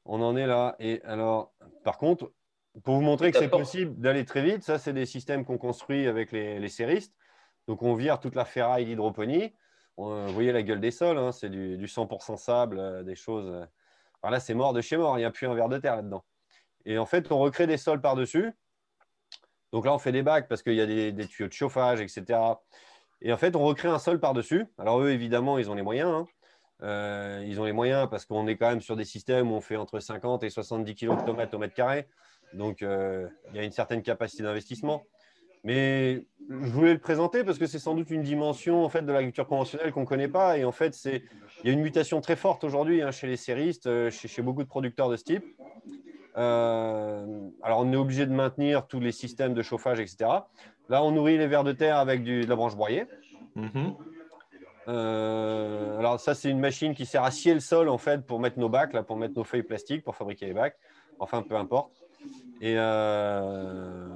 On 0.06 0.22
en 0.22 0.36
est 0.36 0.46
là. 0.46 0.76
Et 0.78 1.02
alors, 1.04 1.52
par 1.84 1.98
contre, 1.98 2.32
pour 2.84 2.94
vous 2.94 3.02
montrer 3.02 3.30
que 3.32 3.38
c'est 3.38 3.48
possible 3.50 4.00
d'aller 4.00 4.24
très 4.24 4.42
vite, 4.42 4.62
ça, 4.62 4.78
c'est 4.78 4.92
des 4.94 5.04
systèmes 5.06 5.44
qu'on 5.44 5.58
construit 5.58 6.06
avec 6.06 6.32
les, 6.32 6.58
les 6.58 6.68
séristes. 6.68 7.14
Donc, 7.68 7.82
on 7.82 7.94
vire 7.94 8.18
toute 8.18 8.34
la 8.34 8.44
ferraille 8.46 8.86
d'hydroponie. 8.86 9.54
On- 9.98 10.26
Vous 10.26 10.32
voyez 10.32 10.52
la 10.52 10.62
gueule 10.62 10.80
des 10.80 10.90
sols, 10.90 11.18
hein, 11.18 11.32
c'est 11.32 11.50
du, 11.50 11.76
du 11.76 11.86
100% 11.86 12.36
sable, 12.38 12.78
euh, 12.78 13.02
des 13.02 13.14
choses. 13.14 13.46
euh. 13.50 13.64
Alors 14.22 14.32
là, 14.32 14.40
c'est 14.40 14.54
mort 14.54 14.72
de 14.72 14.80
chez 14.80 14.96
mort, 14.96 15.16
il 15.18 15.20
n'y 15.20 15.26
a 15.26 15.30
plus 15.30 15.46
un 15.46 15.54
verre 15.54 15.68
de 15.68 15.78
terre 15.78 15.96
là-dedans. 15.96 16.24
Et 16.86 16.96
en 16.98 17.06
fait, 17.06 17.30
on 17.30 17.38
recrée 17.38 17.66
des 17.66 17.76
sols 17.76 18.00
par-dessus. 18.00 18.52
Donc 19.72 19.84
là, 19.84 19.94
on 19.94 19.98
fait 19.98 20.12
des 20.12 20.22
bacs 20.22 20.48
parce 20.48 20.62
qu'il 20.62 20.74
y 20.74 20.80
a 20.80 20.86
des, 20.86 21.12
des 21.12 21.26
tuyaux 21.26 21.48
de 21.48 21.52
chauffage, 21.52 22.00
etc. 22.00 22.38
Et 23.22 23.32
en 23.32 23.36
fait, 23.36 23.54
on 23.56 23.64
recrée 23.64 23.88
un 23.88 23.98
sol 23.98 24.18
par-dessus. 24.20 24.66
Alors 24.78 25.00
eux, 25.00 25.10
évidemment, 25.10 25.58
ils 25.58 25.70
ont 25.70 25.74
les 25.74 25.82
moyens. 25.82 26.10
hein. 26.10 26.26
Euh, 26.82 27.44
ils 27.46 27.60
ont 27.60 27.64
les 27.64 27.72
moyens 27.72 28.08
parce 28.10 28.24
qu'on 28.24 28.46
est 28.46 28.56
quand 28.56 28.70
même 28.70 28.80
sur 28.80 28.96
des 28.96 29.04
systèmes 29.04 29.52
où 29.52 29.54
on 29.54 29.60
fait 29.60 29.76
entre 29.76 30.00
50 30.00 30.42
et 30.44 30.50
70 30.50 30.94
kg 30.94 31.20
de 31.20 31.26
tomates 31.26 31.52
au 31.52 31.58
mètre 31.58 31.74
carré. 31.74 32.06
Donc, 32.54 32.82
euh, 32.82 33.28
il 33.50 33.56
y 33.56 33.60
a 33.60 33.64
une 33.64 33.72
certaine 33.72 34.02
capacité 34.02 34.42
d'investissement. 34.42 35.04
Mais 35.62 36.24
je 36.48 36.70
voulais 36.70 36.94
le 36.94 36.98
présenter 36.98 37.44
parce 37.44 37.58
que 37.58 37.66
c'est 37.66 37.78
sans 37.78 37.94
doute 37.94 38.10
une 38.10 38.22
dimension 38.22 38.82
en 38.82 38.88
fait, 38.88 39.02
de 39.02 39.12
l'agriculture 39.12 39.46
conventionnelle 39.46 39.92
qu'on 39.92 40.00
ne 40.00 40.06
connaît 40.06 40.28
pas. 40.28 40.56
Et 40.56 40.64
en 40.64 40.72
fait, 40.72 40.98
il 41.04 41.20
y 41.64 41.68
a 41.68 41.72
une 41.72 41.82
mutation 41.82 42.22
très 42.22 42.36
forte 42.36 42.64
aujourd'hui 42.64 43.02
hein, 43.02 43.10
chez 43.10 43.26
les 43.26 43.36
séristes, 43.36 43.86
euh, 43.86 44.10
chez 44.10 44.40
beaucoup 44.40 44.62
de 44.62 44.68
producteurs 44.68 45.10
de 45.10 45.16
ce 45.16 45.24
type. 45.24 45.44
Euh, 46.36 47.26
alors, 47.62 47.80
on 47.80 47.92
est 47.92 47.96
obligé 47.96 48.26
de 48.26 48.32
maintenir 48.32 48.86
tous 48.86 49.00
les 49.00 49.12
systèmes 49.12 49.54
de 49.54 49.62
chauffage, 49.62 49.98
etc. 50.00 50.30
Là, 50.88 51.02
on 51.02 51.10
nourrit 51.10 51.38
les 51.38 51.46
vers 51.46 51.64
de 51.64 51.72
terre 51.72 51.98
avec 51.98 52.22
du- 52.22 52.42
de 52.44 52.48
la 52.48 52.56
branche 52.56 52.76
broyée. 52.76 53.06
Mhm. 53.56 53.94
Euh, 54.88 55.98
alors 55.98 56.18
ça, 56.18 56.34
c'est 56.34 56.50
une 56.50 56.58
machine 56.60 56.94
qui 56.94 57.06
sert 57.06 57.22
à 57.22 57.30
scier 57.30 57.54
le 57.54 57.60
sol 57.60 57.88
en 57.88 57.98
fait 57.98 58.24
pour 58.26 58.40
mettre 58.40 58.58
nos 58.58 58.68
bacs, 58.68 58.92
là, 58.92 59.02
pour 59.02 59.16
mettre 59.16 59.34
nos 59.36 59.44
feuilles 59.44 59.62
plastiques, 59.62 60.02
pour 60.04 60.16
fabriquer 60.16 60.46
les 60.46 60.54
bacs. 60.54 60.76
Enfin, 61.18 61.42
peu 61.42 61.54
importe. 61.56 61.92
Et 62.60 62.74
euh, 62.76 64.08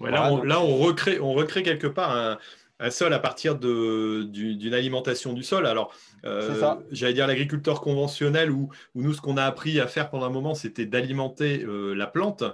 Ouais, 0.00 0.10
Voilà, 0.10 0.16
là, 0.22 0.32
on, 0.32 0.36
donc- 0.38 0.46
là, 0.46 0.60
on 0.60 0.76
recrée, 0.78 1.20
on 1.20 1.32
recrée 1.34 1.62
quelque 1.62 1.86
part 1.86 2.10
un, 2.10 2.38
un 2.84 2.90
sol 2.90 3.12
à 3.14 3.18
partir 3.18 3.56
du- 3.56 4.56
d'une 4.56 4.74
alimentation 4.74 5.32
du 5.32 5.42
sol. 5.42 5.66
Alors, 5.66 5.88
euh, 6.24 6.74
j'allais 6.90 7.14
dire 7.14 7.26
l'agriculteur 7.26 7.80
conventionnel, 7.80 8.50
où, 8.50 8.68
où 8.94 9.02
nous, 9.02 9.14
ce 9.14 9.20
qu'on 9.20 9.38
a 9.38 9.44
appris 9.44 9.80
à 9.80 9.86
faire 9.86 10.10
pendant 10.10 10.26
un 10.26 10.30
moment, 10.30 10.54
c'était 10.54 10.84
d'alimenter 10.86 11.64
euh, 11.64 11.94
la 11.94 12.06
plante. 12.06 12.44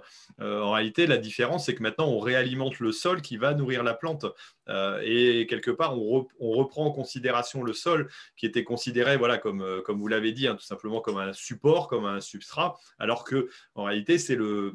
Euh, 0.40 0.62
en 0.62 0.73
réalité, 0.73 1.07
la 1.07 1.16
différence, 1.19 1.66
c'est 1.66 1.74
que 1.74 1.82
maintenant, 1.82 2.09
on 2.09 2.20
réalimente 2.20 2.78
le 2.78 2.93
sol 2.93 3.23
qui 3.23 3.36
va 3.36 3.55
nourrir 3.55 3.82
la 3.82 3.94
plante. 3.94 4.27
Et 5.02 5.48
quelque 5.51 5.73
part, 5.73 5.98
on, 5.98 6.20
re- 6.20 6.28
on 6.39 6.52
reprend 6.52 6.86
en 6.86 6.93
considération 6.93 7.65
le 7.65 7.73
sol 7.73 8.09
qui 8.36 8.47
était 8.47 8.62
considéré, 8.62 9.16
voilà, 9.16 9.36
comme, 9.36 9.82
comme 9.85 9.98
vous 9.98 10.07
l'avez 10.07 10.31
dit, 10.31 10.47
hein, 10.47 10.55
tout 10.55 10.65
simplement 10.65 11.01
comme 11.01 11.19
un 11.19 11.32
support, 11.32 11.89
comme 11.89 12.07
un 12.07 12.20
substrat, 12.20 12.78
alors 13.01 13.24
que 13.24 13.48
en 13.74 13.82
réalité, 13.82 14.16
c'est 14.16 14.36
le, 14.36 14.74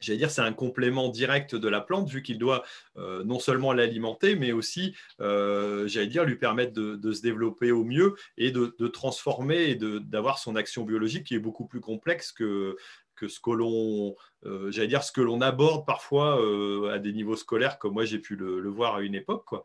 j'allais 0.00 0.18
dire, 0.18 0.30
c'est 0.30 0.40
un 0.40 0.52
complément 0.52 1.08
direct 1.08 1.54
de 1.54 1.68
la 1.68 1.80
plante, 1.80 2.08
vu 2.08 2.22
qu'il 2.22 2.38
doit 2.38 2.64
euh, 2.96 3.22
non 3.24 3.38
seulement 3.38 3.72
l'alimenter, 3.72 4.34
mais 4.34 4.52
aussi, 4.52 4.96
euh, 5.20 5.86
j'allais 5.86 6.06
dire, 6.06 6.24
lui 6.24 6.36
permettre 6.36 6.72
de, 6.72 7.12
se 7.12 7.22
développer 7.22 7.70
au 7.72 7.84
mieux 7.84 8.16
et 8.36 8.50
de, 8.50 8.88
transformer 8.88 9.70
et 9.70 9.74
d'avoir 9.76 10.38
son 10.38 10.56
action 10.56 10.84
biologique 10.84 11.24
qui 11.24 11.34
est 11.34 11.40
beaucoup 11.40 11.66
plus 11.66 11.80
complexe 11.80 12.32
que, 12.32 12.76
que 13.14 13.28
ce 13.28 13.40
que 13.40 13.50
l'on, 13.50 14.14
euh, 14.46 14.70
j'allais 14.70 14.88
dire, 14.88 15.02
ce 15.02 15.12
que 15.12 15.20
l'on 15.20 15.40
aborde 15.40 15.86
parfois 15.86 16.40
à 16.92 16.98
des 16.98 17.12
niveaux 17.12 17.36
scolaires, 17.36 17.78
comme 17.78 17.94
moi 17.94 18.04
j'ai 18.04 18.18
pu 18.18 18.36
le, 18.36 18.60
le 18.60 18.70
voir 18.70 18.96
à 18.96 19.02
une 19.02 19.14
époque. 19.14 19.44
Quoi. 19.44 19.64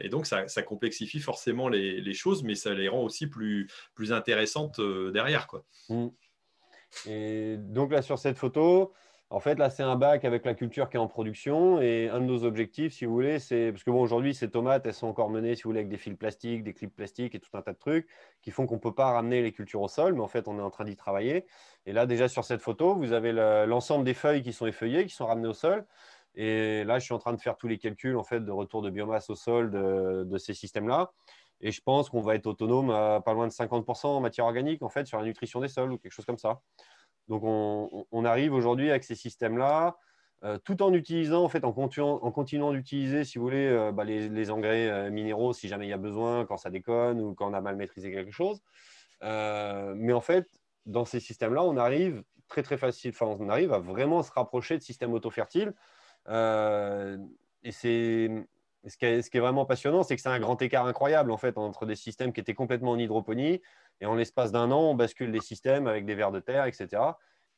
Et 0.00 0.08
donc, 0.08 0.26
ça, 0.26 0.48
ça 0.48 0.62
complexifie 0.62 1.20
forcément 1.20 1.68
les, 1.68 2.00
les 2.00 2.14
choses, 2.14 2.42
mais 2.42 2.54
ça 2.54 2.74
les 2.74 2.88
rend 2.88 3.02
aussi 3.02 3.26
plus, 3.26 3.68
plus 3.94 4.12
intéressantes 4.12 4.80
derrière. 4.80 5.46
Quoi. 5.46 5.64
Mm. 5.88 6.08
Et 7.06 7.56
donc 7.58 7.92
là, 7.92 8.02
sur 8.02 8.18
cette 8.18 8.38
photo, 8.38 8.94
en 9.30 9.40
fait, 9.40 9.56
là, 9.58 9.68
c'est 9.68 9.82
un 9.82 9.96
bac 9.96 10.24
avec 10.24 10.46
la 10.46 10.54
culture 10.54 10.88
qui 10.88 10.96
est 10.96 11.00
en 11.00 11.06
production. 11.06 11.82
Et 11.82 12.08
un 12.08 12.18
de 12.20 12.24
nos 12.24 12.44
objectifs, 12.44 12.94
si 12.94 13.04
vous 13.04 13.12
voulez, 13.12 13.38
c'est. 13.38 13.72
Parce 13.72 13.84
que 13.84 13.90
bon, 13.90 14.00
aujourd'hui, 14.00 14.34
ces 14.34 14.50
tomates, 14.50 14.86
elles 14.86 14.94
sont 14.94 15.06
encore 15.06 15.28
menées, 15.28 15.54
si 15.54 15.64
vous 15.64 15.68
voulez, 15.70 15.80
avec 15.80 15.90
des 15.90 15.98
fils 15.98 16.16
plastiques, 16.16 16.64
des 16.64 16.72
clips 16.72 16.94
plastiques 16.96 17.34
et 17.34 17.40
tout 17.40 17.50
un 17.54 17.60
tas 17.60 17.74
de 17.74 17.78
trucs 17.78 18.08
qui 18.40 18.50
font 18.50 18.66
qu'on 18.66 18.76
ne 18.76 18.80
peut 18.80 18.94
pas 18.94 19.12
ramener 19.12 19.42
les 19.42 19.52
cultures 19.52 19.82
au 19.82 19.88
sol. 19.88 20.14
Mais 20.14 20.20
en 20.20 20.28
fait, 20.28 20.48
on 20.48 20.58
est 20.58 20.62
en 20.62 20.70
train 20.70 20.84
d'y 20.86 20.96
travailler. 20.96 21.46
Et 21.84 21.92
là, 21.92 22.06
déjà, 22.06 22.26
sur 22.28 22.44
cette 22.44 22.62
photo, 22.62 22.94
vous 22.96 23.12
avez 23.12 23.32
le- 23.32 23.66
l'ensemble 23.66 24.04
des 24.04 24.14
feuilles 24.14 24.42
qui 24.42 24.52
sont 24.54 24.66
effeuillées, 24.66 25.04
qui 25.04 25.14
sont 25.14 25.26
ramenées 25.26 25.48
au 25.48 25.52
sol. 25.54 25.86
Et 26.34 26.84
là, 26.84 26.98
je 26.98 27.04
suis 27.04 27.14
en 27.14 27.18
train 27.18 27.32
de 27.34 27.40
faire 27.40 27.56
tous 27.56 27.68
les 27.68 27.78
calculs 27.78 28.16
en 28.16 28.24
fait, 28.24 28.40
de 28.40 28.50
retour 28.50 28.80
de 28.82 28.88
biomasse 28.90 29.28
au 29.30 29.34
sol 29.34 29.70
de, 29.70 30.24
de 30.24 30.38
ces 30.38 30.54
systèmes-là. 30.54 31.12
Et 31.60 31.70
je 31.72 31.80
pense 31.82 32.08
qu'on 32.08 32.20
va 32.22 32.34
être 32.36 32.46
autonome 32.46 32.90
à 32.90 33.20
pas 33.20 33.32
loin 33.34 33.46
de 33.48 33.52
50% 33.52 34.16
en 34.16 34.20
matière 34.20 34.44
organique, 34.46 34.82
en 34.82 34.88
fait, 34.88 35.06
sur 35.06 35.18
la 35.18 35.24
nutrition 35.24 35.60
des 35.60 35.68
sols 35.68 35.92
ou 35.92 35.98
quelque 35.98 36.12
chose 36.12 36.24
comme 36.26 36.38
ça. 36.38 36.62
Donc, 37.28 37.42
on, 37.44 38.24
arrive 38.24 38.54
aujourd'hui 38.54 38.90
avec 38.90 39.04
ces 39.04 39.14
systèmes-là, 39.14 39.96
euh, 40.44 40.58
tout 40.58 40.82
en 40.82 40.92
utilisant, 40.94 41.44
en 41.44 41.48
fait, 41.48 41.64
en 41.64 41.72
continuant, 41.72 42.72
d'utiliser, 42.72 43.24
si 43.24 43.38
vous 43.38 43.44
voulez, 43.44 43.66
euh, 43.66 43.92
bah, 43.92 44.04
les, 44.04 44.50
engrais 44.50 44.88
euh, 44.88 45.10
minéraux 45.10 45.52
si 45.52 45.68
jamais 45.68 45.86
il 45.86 45.90
y 45.90 45.94
a 45.94 45.98
besoin, 45.98 46.46
quand 46.46 46.56
ça 46.56 46.70
déconne 46.70 47.20
ou 47.20 47.34
quand 47.34 47.50
on 47.50 47.54
a 47.54 47.60
mal 47.60 47.76
maîtrisé 47.76 48.10
quelque 48.12 48.30
chose. 48.30 48.62
Mais 49.22 50.12
en 50.12 50.20
fait, 50.20 50.46
dans 50.86 51.04
ces 51.04 51.20
systèmes-là, 51.20 51.64
on 51.64 51.76
arrive 51.76 52.22
très, 52.48 52.62
très 52.62 52.78
facile, 52.78 53.12
on 53.20 53.48
arrive 53.48 53.72
à 53.72 53.78
vraiment 53.78 54.22
se 54.22 54.32
rapprocher 54.32 54.78
de 54.78 54.82
systèmes 54.82 55.12
autofertiles. 55.12 55.74
Et 56.28 57.72
c'est 57.72 58.30
ce 58.86 58.96
qui, 58.96 59.04
est, 59.04 59.22
ce 59.22 59.30
qui 59.30 59.36
est 59.36 59.40
vraiment 59.40 59.66
passionnant, 59.66 60.02
c'est 60.02 60.14
que 60.16 60.22
c'est 60.22 60.28
un 60.28 60.38
grand 60.38 60.60
écart 60.62 60.86
incroyable 60.86 61.30
en 61.30 61.36
fait 61.36 61.58
entre 61.58 61.84
des 61.84 61.96
systèmes 61.96 62.32
qui 62.32 62.40
étaient 62.40 62.54
complètement 62.54 62.92
en 62.92 62.98
hydroponie 62.98 63.60
et 64.00 64.06
en 64.06 64.14
l'espace 64.14 64.52
d'un 64.52 64.70
an, 64.70 64.80
on 64.80 64.94
bascule 64.94 65.32
des 65.32 65.40
systèmes 65.40 65.86
avec 65.86 66.04
des 66.06 66.14
vers 66.14 66.30
de 66.30 66.40
terre, 66.40 66.66
etc. 66.66 67.02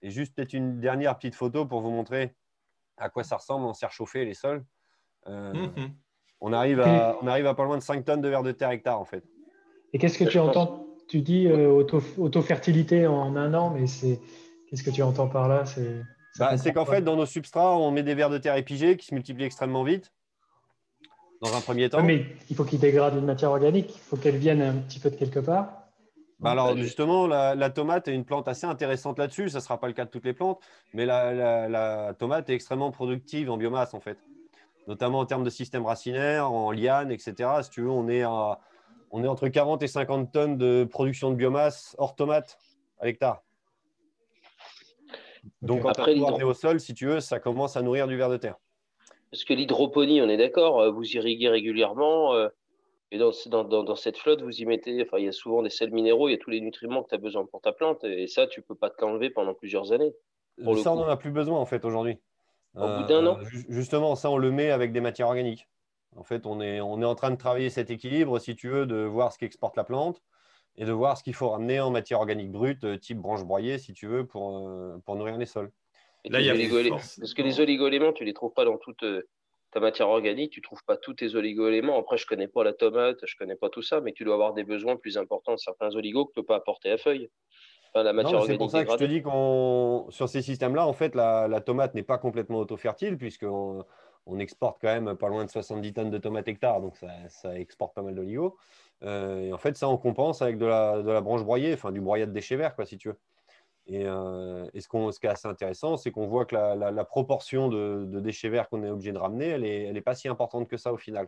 Et 0.02 0.10
juste 0.10 0.34
peut-être 0.34 0.52
une 0.52 0.80
dernière 0.80 1.16
petite 1.16 1.34
photo 1.34 1.66
pour 1.66 1.80
vous 1.80 1.90
montrer 1.90 2.34
à 2.96 3.08
quoi 3.10 3.24
ça 3.24 3.36
ressemble 3.36 3.66
en 3.66 3.74
serre 3.74 3.92
chauffée 3.92 4.24
les 4.24 4.34
sols. 4.34 4.64
Euh, 5.26 5.52
Mhm. 5.52 5.92
On 6.42 6.54
arrive, 6.54 6.80
à, 6.80 7.18
on 7.20 7.26
arrive 7.26 7.46
à 7.46 7.54
pas 7.54 7.64
loin 7.64 7.76
de 7.76 7.82
5 7.82 8.02
tonnes 8.04 8.22
de 8.22 8.28
vers 8.28 8.42
de 8.42 8.50
terre 8.52 8.70
hectare, 8.70 8.98
en 8.98 9.04
fait. 9.04 9.22
Et 9.92 9.98
qu'est-ce 9.98 10.18
que 10.18 10.24
tu 10.24 10.38
entends? 10.38 10.86
Tu 11.06 11.20
dis 11.20 11.46
euh, 11.46 11.68
auto, 11.68 12.02
auto-fertilité 12.16 13.06
en 13.06 13.36
un 13.36 13.52
an, 13.52 13.70
mais 13.70 13.86
c'est 13.86 14.20
qu'est-ce 14.66 14.82
que 14.82 14.90
tu 14.90 15.02
entends 15.02 15.28
par 15.28 15.48
là? 15.48 15.66
C'est 15.66 16.02
bah, 16.38 16.56
qu'en 16.72 16.86
fait, 16.86 17.02
dans 17.02 17.16
nos 17.16 17.26
substrats, 17.26 17.76
on 17.76 17.90
met 17.90 18.02
des 18.02 18.14
vers 18.14 18.30
de 18.30 18.38
terre 18.38 18.56
épigés 18.56 18.96
qui 18.96 19.06
se 19.06 19.14
multiplient 19.14 19.44
extrêmement 19.44 19.82
vite, 19.82 20.12
dans 21.42 21.54
un 21.54 21.60
premier 21.60 21.90
temps. 21.90 22.02
mais 22.02 22.24
il 22.48 22.56
faut 22.56 22.64
qu'ils 22.64 22.78
dégradent 22.78 23.16
une 23.16 23.26
matière 23.26 23.50
organique, 23.50 23.94
il 23.94 24.00
faut 24.00 24.16
qu'elle 24.16 24.36
vienne 24.36 24.62
un 24.62 24.74
petit 24.74 25.00
peu 25.00 25.10
de 25.10 25.16
quelque 25.16 25.40
part. 25.40 25.79
Bah 26.40 26.52
alors 26.52 26.74
justement, 26.76 27.26
la, 27.26 27.70
tomate 27.70 28.08
est 28.08 28.14
une 28.14 28.24
plante 28.24 28.48
assez 28.48 28.66
intéressante 28.66 29.18
là-dessus. 29.18 29.50
Ça 29.50 29.58
ne 29.58 29.62
sera 29.62 29.78
pas 29.78 29.86
le 29.88 29.92
cas 29.92 30.06
de 30.06 30.10
toutes 30.10 30.24
les 30.24 30.32
plantes, 30.32 30.58
mais 30.94 31.04
la, 31.06 32.14
tomate 32.18 32.48
est 32.48 32.54
extrêmement 32.54 32.90
productive 32.90 33.50
en 33.50 33.56
biomasse 33.56 33.94
en 33.94 34.00
fait, 34.00 34.18
notamment 34.88 35.18
en 35.18 35.26
termes 35.26 35.44
de 35.44 35.50
système 35.50 35.84
racinaire, 35.84 36.50
en 36.50 36.70
liane, 36.70 37.10
etc. 37.10 37.50
Si 37.62 37.70
tu 37.70 37.82
veux, 37.82 37.90
on 37.90 38.08
est, 38.08 38.24
on 38.24 39.24
est 39.24 39.28
entre 39.28 39.48
40 39.48 39.82
et 39.82 39.86
50 39.86 40.32
tonnes 40.32 40.56
de 40.56 40.84
production 40.90 41.30
de 41.30 41.36
biomasse 41.36 41.94
hors 41.98 42.14
tomate 42.14 42.58
à 43.00 43.06
l'hectare. 43.06 43.42
Donc 45.62 45.84
Après, 45.86 46.18
quand 46.18 46.32
on 46.32 46.38
est 46.38 46.44
au 46.44 46.54
sol, 46.54 46.80
si 46.80 46.94
tu 46.94 47.06
veux, 47.06 47.20
ça 47.20 47.38
commence 47.38 47.76
à 47.76 47.82
nourrir 47.82 48.06
du 48.06 48.16
ver 48.16 48.30
de 48.30 48.36
terre. 48.36 48.56
Parce 49.30 49.44
que 49.44 49.54
l'hydroponie, 49.54 50.20
on 50.20 50.28
est 50.28 50.36
d'accord, 50.36 50.80
euh, 50.80 50.90
vous 50.90 51.04
irriguez 51.04 51.48
régulièrement. 51.48 52.34
Euh, 52.34 52.48
et 53.12 53.18
dans, 53.18 53.32
dans, 53.64 53.96
cette 53.96 54.16
flotte, 54.16 54.42
vous 54.42 54.60
y 54.60 54.66
mettez, 54.66 55.02
enfin, 55.02 55.18
il 55.18 55.24
y 55.24 55.28
a 55.28 55.32
souvent 55.32 55.62
des 55.62 55.70
sels 55.70 55.90
minéraux, 55.90 56.28
il 56.28 56.32
y 56.32 56.34
a 56.34 56.38
tous 56.38 56.50
les 56.50 56.60
nutriments 56.60 57.02
que 57.02 57.08
tu 57.08 57.14
as 57.16 57.18
besoin 57.18 57.44
pour 57.44 57.60
ta 57.60 57.72
plante. 57.72 58.04
Et 58.04 58.28
ça, 58.28 58.46
tu 58.46 58.60
ne 58.60 58.64
peux 58.64 58.76
pas 58.76 58.88
te 58.88 59.00
l'enlever 59.00 59.30
pendant 59.30 59.52
plusieurs 59.52 59.92
années. 59.92 60.14
ça, 60.58 60.92
on 60.92 60.96
n'en 60.96 61.08
a 61.08 61.16
plus 61.16 61.32
besoin, 61.32 61.58
en 61.58 61.66
fait, 61.66 61.84
aujourd'hui. 61.84 62.18
Au 62.76 62.86
bout 62.86 63.04
d'un 63.08 63.26
an 63.26 63.38
euh, 63.40 63.44
Justement, 63.68 64.14
ça, 64.14 64.30
on 64.30 64.36
le 64.36 64.52
met 64.52 64.70
avec 64.70 64.92
des 64.92 65.00
matières 65.00 65.26
organiques. 65.26 65.68
En 66.14 66.22
fait, 66.22 66.46
on 66.46 66.60
est, 66.60 66.80
on 66.80 67.02
est 67.02 67.04
en 67.04 67.16
train 67.16 67.32
de 67.32 67.36
travailler 67.36 67.68
cet 67.68 67.90
équilibre, 67.90 68.38
si 68.38 68.54
tu 68.54 68.68
veux, 68.68 68.86
de 68.86 69.02
voir 69.02 69.32
ce 69.32 69.38
qu'exporte 69.38 69.76
la 69.76 69.84
plante 69.84 70.22
et 70.76 70.84
de 70.84 70.92
voir 70.92 71.18
ce 71.18 71.24
qu'il 71.24 71.34
faut 71.34 71.48
ramener 71.48 71.80
en 71.80 71.90
matière 71.90 72.20
organique 72.20 72.52
brute, 72.52 72.84
euh, 72.84 72.96
type 72.96 73.18
branche 73.18 73.42
broyée, 73.42 73.78
si 73.78 73.92
tu 73.92 74.06
veux, 74.06 74.24
pour, 74.24 74.68
euh, 74.68 74.98
pour 75.04 75.16
nourrir 75.16 75.36
les 75.36 75.46
sols. 75.46 75.72
Là, 76.26 76.40
il 76.40 76.46
y 76.46 76.50
a 76.50 76.90
Parce 76.90 77.34
que 77.34 77.42
les 77.42 77.60
oligoéléments, 77.60 78.12
tu 78.12 78.22
ne 78.22 78.28
les 78.28 78.34
trouves 78.34 78.52
pas 78.52 78.64
dans 78.64 78.76
toute, 78.76 79.04
ta 79.72 79.80
matière 79.80 80.08
organique, 80.08 80.52
tu 80.52 80.60
ne 80.60 80.64
trouves 80.64 80.84
pas 80.84 80.96
tous 80.96 81.14
tes 81.14 81.34
oligo-éléments. 81.34 81.98
Après, 81.98 82.16
je 82.16 82.24
ne 82.24 82.28
connais 82.28 82.48
pas 82.48 82.64
la 82.64 82.72
tomate, 82.72 83.18
je 83.24 83.34
ne 83.34 83.38
connais 83.38 83.56
pas 83.56 83.68
tout 83.68 83.82
ça, 83.82 84.00
mais 84.00 84.12
tu 84.12 84.24
dois 84.24 84.34
avoir 84.34 84.52
des 84.52 84.64
besoins 84.64 84.96
plus 84.96 85.16
importants 85.16 85.54
de 85.54 85.58
certains 85.58 85.94
oligos 85.94 86.26
que 86.26 86.32
tu 86.32 86.40
ne 86.40 86.42
peux 86.42 86.46
pas 86.46 86.56
apporter 86.56 86.90
à 86.90 86.98
feuille. 86.98 87.30
la 87.94 88.12
matière 88.12 88.42
c'est 88.44 88.56
pour 88.56 88.70
ça 88.70 88.84
que 88.84 88.90
je 88.90 88.96
te 88.96 89.04
dis 89.04 89.22
qu'on 89.22 90.06
sur 90.10 90.28
ces 90.28 90.42
systèmes-là, 90.42 90.86
en 90.86 90.92
fait, 90.92 91.14
la, 91.14 91.60
tomate 91.60 91.94
n'est 91.94 92.02
pas 92.02 92.18
complètement 92.18 92.58
auto-fertile, 92.58 93.16
puisqu'on 93.16 93.84
on 94.26 94.38
exporte 94.38 94.78
quand 94.80 94.88
même 94.88 95.16
pas 95.16 95.28
loin 95.28 95.44
de 95.44 95.50
70 95.50 95.92
tonnes 95.92 96.10
de 96.10 96.18
tomates 96.18 96.48
hectares, 96.48 96.80
donc 96.80 96.96
ça, 96.96 97.58
exporte 97.58 97.94
pas 97.94 98.02
mal 98.02 98.14
d'oligo. 98.14 98.56
Euh, 99.02 99.40
et 99.40 99.52
en 99.52 99.58
fait, 99.58 99.76
ça, 99.76 99.88
on 99.88 99.96
compense 99.96 100.42
avec 100.42 100.58
de 100.58 100.66
la, 100.66 101.00
de 101.00 101.10
la 101.10 101.20
branche 101.20 101.42
broyée, 101.42 101.72
enfin 101.72 101.90
du 101.90 102.00
broyat 102.00 102.26
de 102.26 102.32
déchets 102.32 102.56
verts, 102.56 102.74
quoi, 102.74 102.84
si 102.84 102.98
tu 102.98 103.08
veux. 103.08 103.18
Et, 103.90 104.06
euh, 104.06 104.64
ce, 104.78 105.18
qui 105.18 105.26
est 105.26 105.30
assez 105.30 105.48
intéressant, 105.48 105.96
c'est 105.96 106.12
qu'on 106.12 106.28
voit 106.28 106.44
que 106.44 106.54
la, 106.54 107.04
proportion 107.04 107.68
de, 107.68 108.20
déchets 108.20 108.48
verts 108.48 108.68
qu'on 108.68 108.84
est 108.84 108.90
obligé 108.90 109.12
de 109.12 109.18
ramener, 109.18 109.48
elle 109.48 109.62
n'est 109.62 109.86
est 109.88 110.00
pas 110.00 110.14
si 110.14 110.28
importante 110.28 110.68
que 110.68 110.76
ça 110.76 110.92
au 110.92 110.96
final. 110.96 111.26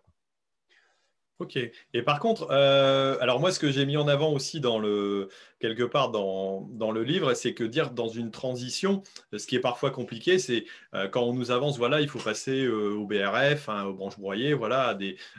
Ok. 1.40 1.58
Et 1.92 2.02
par 2.02 2.20
contre, 2.20 2.46
euh, 2.52 3.16
alors 3.20 3.40
moi, 3.40 3.50
ce 3.50 3.58
que 3.58 3.68
j'ai 3.68 3.84
mis 3.84 3.96
en 3.96 4.06
avant 4.06 4.32
aussi 4.32 4.60
dans 4.60 4.78
le 4.78 5.28
quelque 5.58 5.82
part 5.82 6.12
dans, 6.12 6.92
le 6.92 7.02
livre, 7.02 7.34
c'est 7.34 7.52
que 7.52 7.64
dire 7.64 7.90
dans 7.90 8.06
une 8.06 8.30
transition, 8.30 9.02
ce 9.36 9.44
qui 9.44 9.56
est 9.56 9.60
parfois 9.60 9.90
compliqué, 9.90 10.38
c'est 10.38 10.64
euh, 10.94 11.08
quand 11.08 11.22
on 11.22 11.32
nous 11.32 11.50
avance, 11.50 11.78
voilà, 11.78 12.00
il 12.00 12.08
faut 12.08 12.20
passer 12.20 12.68
au 12.68 13.06
BRF, 13.06 13.68
hein, 13.68 13.86
aux 13.86 13.94
branches 13.94 14.20
broyées, 14.20 14.54
voilà, 14.54 14.96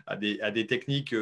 à 0.07 0.51
des 0.51 0.67
techniques 0.67 1.15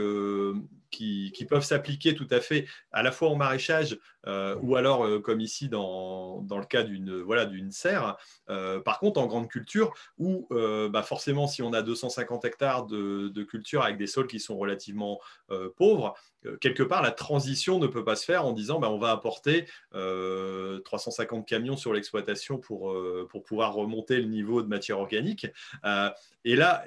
qui, 0.91 1.45
peuvent 1.49 1.63
s'appliquer 1.63 2.13
tout 2.15 2.27
à 2.29 2.39
fait 2.39 2.67
à 2.91 3.01
la 3.01 3.11
fois 3.11 3.29
en 3.29 3.35
maraîchage 3.35 3.97
euh, 4.27 4.55
ou 4.61 4.75
alors 4.75 5.05
euh, 5.05 5.19
comme 5.19 5.41
ici 5.41 5.67
dans, 5.67 6.45
le 6.49 6.65
cas 6.65 6.83
d'une 6.83 7.71
serre. 7.71 8.17
Euh, 8.49 8.79
par 8.79 8.99
contre, 8.99 9.19
en 9.19 9.25
grande 9.25 9.49
culture, 9.49 9.93
où 10.17 10.47
bah 10.51 11.03
forcément, 11.03 11.47
si 11.47 11.61
on 11.61 11.73
a 11.73 11.81
250 11.81 12.45
hectares 12.45 12.85
de, 12.85 13.43
culture 13.43 13.81
avec 13.81 13.97
des 13.97 14.07
sols 14.07 14.27
qui 14.27 14.39
sont 14.39 14.57
relativement 14.57 15.19
pauvres, 15.75 16.13
quelque 16.59 16.83
part, 16.83 17.01
la 17.01 17.11
transition 17.11 17.79
ne 17.79 17.87
peut 17.87 18.03
pas 18.03 18.15
se 18.15 18.25
faire 18.25 18.45
en 18.45 18.51
disant 18.51 18.79
bah, 18.79 18.89
on 18.89 18.97
va 18.97 19.11
apporter 19.11 19.65
350 19.91 21.47
camions 21.47 21.77
sur 21.77 21.93
l'exploitation 21.93 22.57
pour, 22.57 22.95
pour 23.29 23.43
pouvoir 23.43 23.73
remonter 23.73 24.17
le 24.17 24.27
niveau 24.27 24.61
de 24.61 24.67
matière 24.67 24.99
organique. 24.99 25.47
et 26.43 26.55
là, 26.55 26.83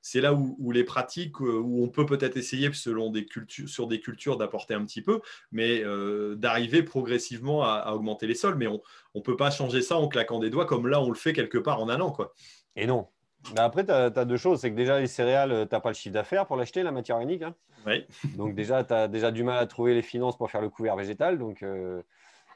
c'est 0.00 0.20
là 0.20 0.34
où, 0.34 0.72
les 0.72 0.84
pratiques, 0.84 1.40
où 1.40 1.82
on 1.82 1.88
peut 1.88 2.06
peut-être 2.06 2.36
essayer, 2.36 2.72
selon 2.72 3.10
des 3.10 3.26
cultures, 3.26 3.68
sur 3.68 3.86
des 3.86 4.00
cultures 4.00 4.36
d'apporter 4.36 4.74
un 4.74 4.84
petit 4.84 5.02
peu, 5.02 5.20
mais 5.50 5.82
euh, 5.84 6.34
d'arriver 6.34 6.82
progressivement 6.82 7.64
à, 7.64 7.92
augmenter 7.92 8.26
les 8.26 8.34
sols. 8.34 8.56
Mais 8.56 8.66
on 8.66 8.80
ne 9.14 9.20
peut 9.20 9.36
pas 9.36 9.50
changer 9.50 9.82
ça 9.82 9.96
en 9.96 10.08
claquant 10.08 10.38
des 10.38 10.50
doigts 10.50 10.66
comme 10.66 10.86
là 10.86 11.00
on 11.00 11.08
le 11.08 11.16
fait 11.16 11.32
quelque 11.32 11.58
part 11.58 11.80
en 11.80 11.88
un 11.88 12.00
an. 12.00 12.10
Quoi. 12.10 12.34
Et 12.76 12.86
non. 12.86 13.08
Bah, 13.54 13.64
après, 13.64 13.84
tu 13.84 13.92
as, 13.92 14.10
deux 14.10 14.36
choses. 14.36 14.60
C'est 14.60 14.70
que 14.70 14.76
déjà, 14.76 15.00
les 15.00 15.06
céréales, 15.06 15.52
euh, 15.52 15.66
tu 15.66 15.74
n'as 15.74 15.80
pas 15.80 15.90
le 15.90 15.94
chiffre 15.94 16.14
d'affaires 16.14 16.46
pour 16.46 16.56
l'acheter, 16.56 16.82
la 16.82 16.92
matière 16.92 17.16
organique. 17.16 17.42
Hein. 17.42 17.54
Oui. 17.86 18.06
Donc 18.36 18.54
déjà, 18.54 18.84
tu 18.84 18.94
as 18.94 19.08
déjà 19.08 19.30
du 19.30 19.42
mal 19.42 19.58
à 19.58 19.66
trouver 19.66 19.94
les 19.94 20.02
finances 20.02 20.36
pour 20.36 20.50
faire 20.50 20.60
le 20.60 20.68
couvert 20.68 20.96
végétal. 20.96 21.38
Donc, 21.38 21.62
euh, 21.62 22.02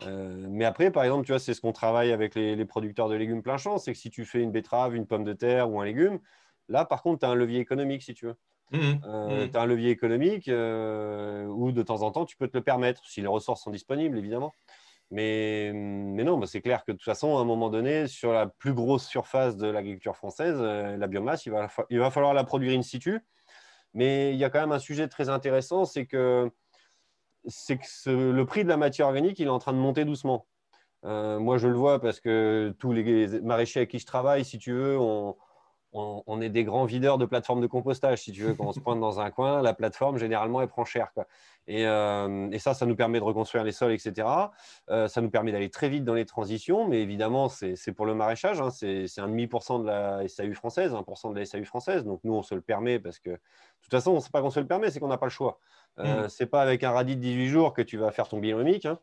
mais 0.02 0.64
après, 0.64 0.90
par 0.90 1.04
exemple, 1.04 1.24
tu 1.24 1.32
vois, 1.32 1.38
c'est 1.38 1.54
ce 1.54 1.60
qu'on 1.60 1.72
travaille 1.72 2.12
avec 2.12 2.34
les, 2.34 2.54
les, 2.54 2.64
producteurs 2.64 3.08
de 3.08 3.14
légumes 3.14 3.42
plein 3.42 3.56
champ. 3.56 3.78
C'est 3.78 3.92
que 3.92 3.98
si 3.98 4.10
tu 4.10 4.24
fais 4.24 4.42
une 4.42 4.52
betterave, 4.52 4.94
une 4.94 5.06
pomme 5.06 5.24
de 5.24 5.32
terre 5.32 5.70
ou 5.70 5.80
un 5.80 5.84
légume, 5.84 6.20
là, 6.68 6.84
par 6.84 7.02
contre, 7.02 7.20
tu 7.20 7.26
as 7.26 7.30
un 7.30 7.34
levier 7.34 7.60
économique, 7.60 8.02
si 8.02 8.14
tu 8.14 8.26
veux. 8.26 8.36
Mmh, 8.72 8.78
euh, 9.04 9.46
mmh. 9.46 9.50
Tu 9.50 9.56
as 9.56 9.60
un 9.60 9.66
levier 9.66 9.90
économique 9.90 10.48
euh, 10.48 11.46
où 11.46 11.70
de 11.70 11.82
temps 11.82 12.02
en 12.02 12.10
temps 12.10 12.24
tu 12.24 12.36
peux 12.36 12.48
te 12.48 12.56
le 12.56 12.64
permettre, 12.64 13.02
si 13.06 13.20
les 13.20 13.28
ressources 13.28 13.62
sont 13.62 13.70
disponibles 13.70 14.18
évidemment. 14.18 14.52
Mais, 15.10 15.70
mais 15.72 16.24
non, 16.24 16.38
bah, 16.38 16.46
c'est 16.46 16.60
clair 16.60 16.84
que 16.84 16.92
de 16.92 16.96
toute 16.96 17.04
façon, 17.04 17.36
à 17.36 17.40
un 17.40 17.44
moment 17.44 17.70
donné, 17.70 18.08
sur 18.08 18.32
la 18.32 18.46
plus 18.46 18.74
grosse 18.74 19.06
surface 19.06 19.56
de 19.56 19.68
l'agriculture 19.68 20.16
française, 20.16 20.56
euh, 20.60 20.96
la 20.96 21.06
biomasse, 21.06 21.46
il 21.46 21.52
va, 21.52 21.68
il 21.90 21.98
va 21.98 22.10
falloir 22.10 22.34
la 22.34 22.44
produire 22.44 22.76
in 22.76 22.82
situ. 22.82 23.20
Mais 23.94 24.32
il 24.32 24.36
y 24.36 24.44
a 24.44 24.50
quand 24.50 24.60
même 24.60 24.72
un 24.72 24.78
sujet 24.78 25.08
très 25.08 25.28
intéressant, 25.28 25.84
c'est 25.84 26.06
que, 26.06 26.50
c'est 27.46 27.78
que 27.78 28.10
le 28.10 28.44
prix 28.44 28.64
de 28.64 28.68
la 28.68 28.76
matière 28.76 29.06
organique, 29.06 29.38
il 29.38 29.46
est 29.46 29.50
en 29.50 29.58
train 29.58 29.72
de 29.72 29.78
monter 29.78 30.04
doucement. 30.04 30.46
moi, 31.04 31.56
je 31.58 31.68
le 31.68 31.76
vois 31.76 32.00
parce 32.00 32.20
que 32.20 32.74
tous 32.78 32.92
les 32.92 33.40
maraîchers 33.40 33.80
avec 33.80 33.90
qui 33.90 33.98
je 33.98 34.06
travaille, 34.06 34.44
si 34.44 34.58
tu 34.58 34.72
veux, 34.72 34.98
on, 34.98 35.36
on, 35.96 36.40
est 36.40 36.48
des 36.48 36.64
grands 36.64 36.84
videurs 36.84 37.18
de 37.18 37.24
plateformes 37.24 37.60
de 37.60 37.66
compostage. 37.66 38.22
Si 38.22 38.32
tu 38.32 38.42
veux, 38.42 38.54
quand 38.54 38.66
on 38.66 38.72
se 38.72 38.80
pointe 38.80 39.00
dans 39.00 39.20
un 39.20 39.30
coin, 39.30 39.62
la 39.62 39.72
plateforme, 39.72 40.18
généralement, 40.18 40.60
elle 40.60 40.68
prend 40.68 40.84
cher. 40.84 41.10
Euh, 41.68 42.50
et, 42.50 42.58
ça, 42.58 42.74
ça 42.74 42.86
nous 42.86 42.96
permet 42.96 43.18
de 43.18 43.24
reconstruire 43.24 43.64
les 43.64 43.72
sols, 43.72 43.92
etc. 43.92 44.28
Euh, 44.90 45.08
ça 45.08 45.20
nous 45.20 45.30
permet 45.30 45.52
d'aller 45.52 45.70
très 45.70 45.88
vite 45.88 46.04
dans 46.04 46.14
les 46.14 46.26
transitions, 46.26 46.86
mais 46.86 47.00
évidemment, 47.00 47.48
c'est 47.48 47.92
pour 47.92 48.06
le 48.06 48.14
maraîchage. 48.14 48.60
Hein. 48.60 48.70
c'est 48.70 49.18
un 49.18 49.28
demi 49.28 49.46
pour 49.46 49.62
cent 49.62 49.78
de 49.78 49.86
la 49.86 50.28
SAU 50.28 50.52
française, 50.54 50.92
1% 50.92 51.32
de 51.32 51.38
la 51.38 51.46
SAU 51.46 51.64
française. 51.64 52.04
Donc, 52.04 52.20
nous, 52.24 52.34
on 52.34 52.42
se 52.42 52.54
le 52.54 52.60
permet 52.60 52.98
parce 52.98 53.18
que, 53.18 53.30
de 53.30 53.38
toute 53.82 53.90
façon, 53.90 54.14
n'est 54.14 54.20
pas 54.32 54.42
qu'on 54.42 54.50
se 54.50 54.60
le 54.60 54.66
permet, 54.66 54.90
c'est 54.90 55.00
qu'on 55.00 55.08
n'a 55.08 55.18
pas 55.18 55.26
le 55.26 55.30
choix. 55.30 55.58
Euh, 55.98 56.24
mmh. 56.24 56.28
C'est 56.28 56.46
pas 56.46 56.62
avec 56.62 56.84
un 56.84 56.90
radis 56.90 57.16
de 57.16 57.20
18 57.20 57.48
jours 57.48 57.72
que 57.72 57.82
tu 57.82 57.96
vas 57.96 58.10
faire 58.10 58.28
ton 58.28 58.38
bilan 58.38 58.64
hein. 58.84 58.98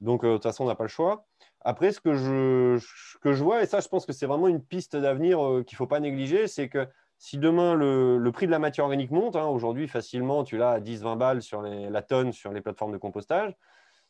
Donc, 0.00 0.24
de 0.24 0.34
toute 0.34 0.44
façon, 0.44 0.64
on 0.64 0.68
n'a 0.68 0.76
pas 0.76 0.84
le 0.84 0.88
choix. 0.88 1.26
Après, 1.62 1.92
ce 1.92 2.00
que 2.00 2.14
je, 2.14 2.78
que 3.20 3.32
je 3.32 3.42
vois, 3.42 3.62
et 3.62 3.66
ça, 3.66 3.80
je 3.80 3.88
pense 3.88 4.06
que 4.06 4.12
c'est 4.12 4.26
vraiment 4.26 4.48
une 4.48 4.62
piste 4.62 4.96
d'avenir 4.96 5.44
euh, 5.44 5.62
qu'il 5.64 5.74
ne 5.74 5.78
faut 5.78 5.86
pas 5.86 6.00
négliger, 6.00 6.46
c'est 6.46 6.68
que 6.68 6.86
si 7.18 7.36
demain 7.36 7.74
le, 7.74 8.30
prix 8.32 8.46
de 8.46 8.52
la 8.52 8.60
matière 8.60 8.84
organique 8.84 9.10
monte, 9.10 9.34
hein, 9.34 9.46
aujourd'hui 9.46 9.88
facilement 9.88 10.44
tu 10.44 10.56
l'as 10.56 10.70
à 10.72 10.80
10-20 10.80 11.18
balles 11.18 11.42
sur 11.42 11.62
la 11.62 12.02
tonne 12.02 12.32
sur 12.32 12.52
les 12.52 12.60
plateformes 12.60 12.92
de 12.92 12.98
compostage, 12.98 13.56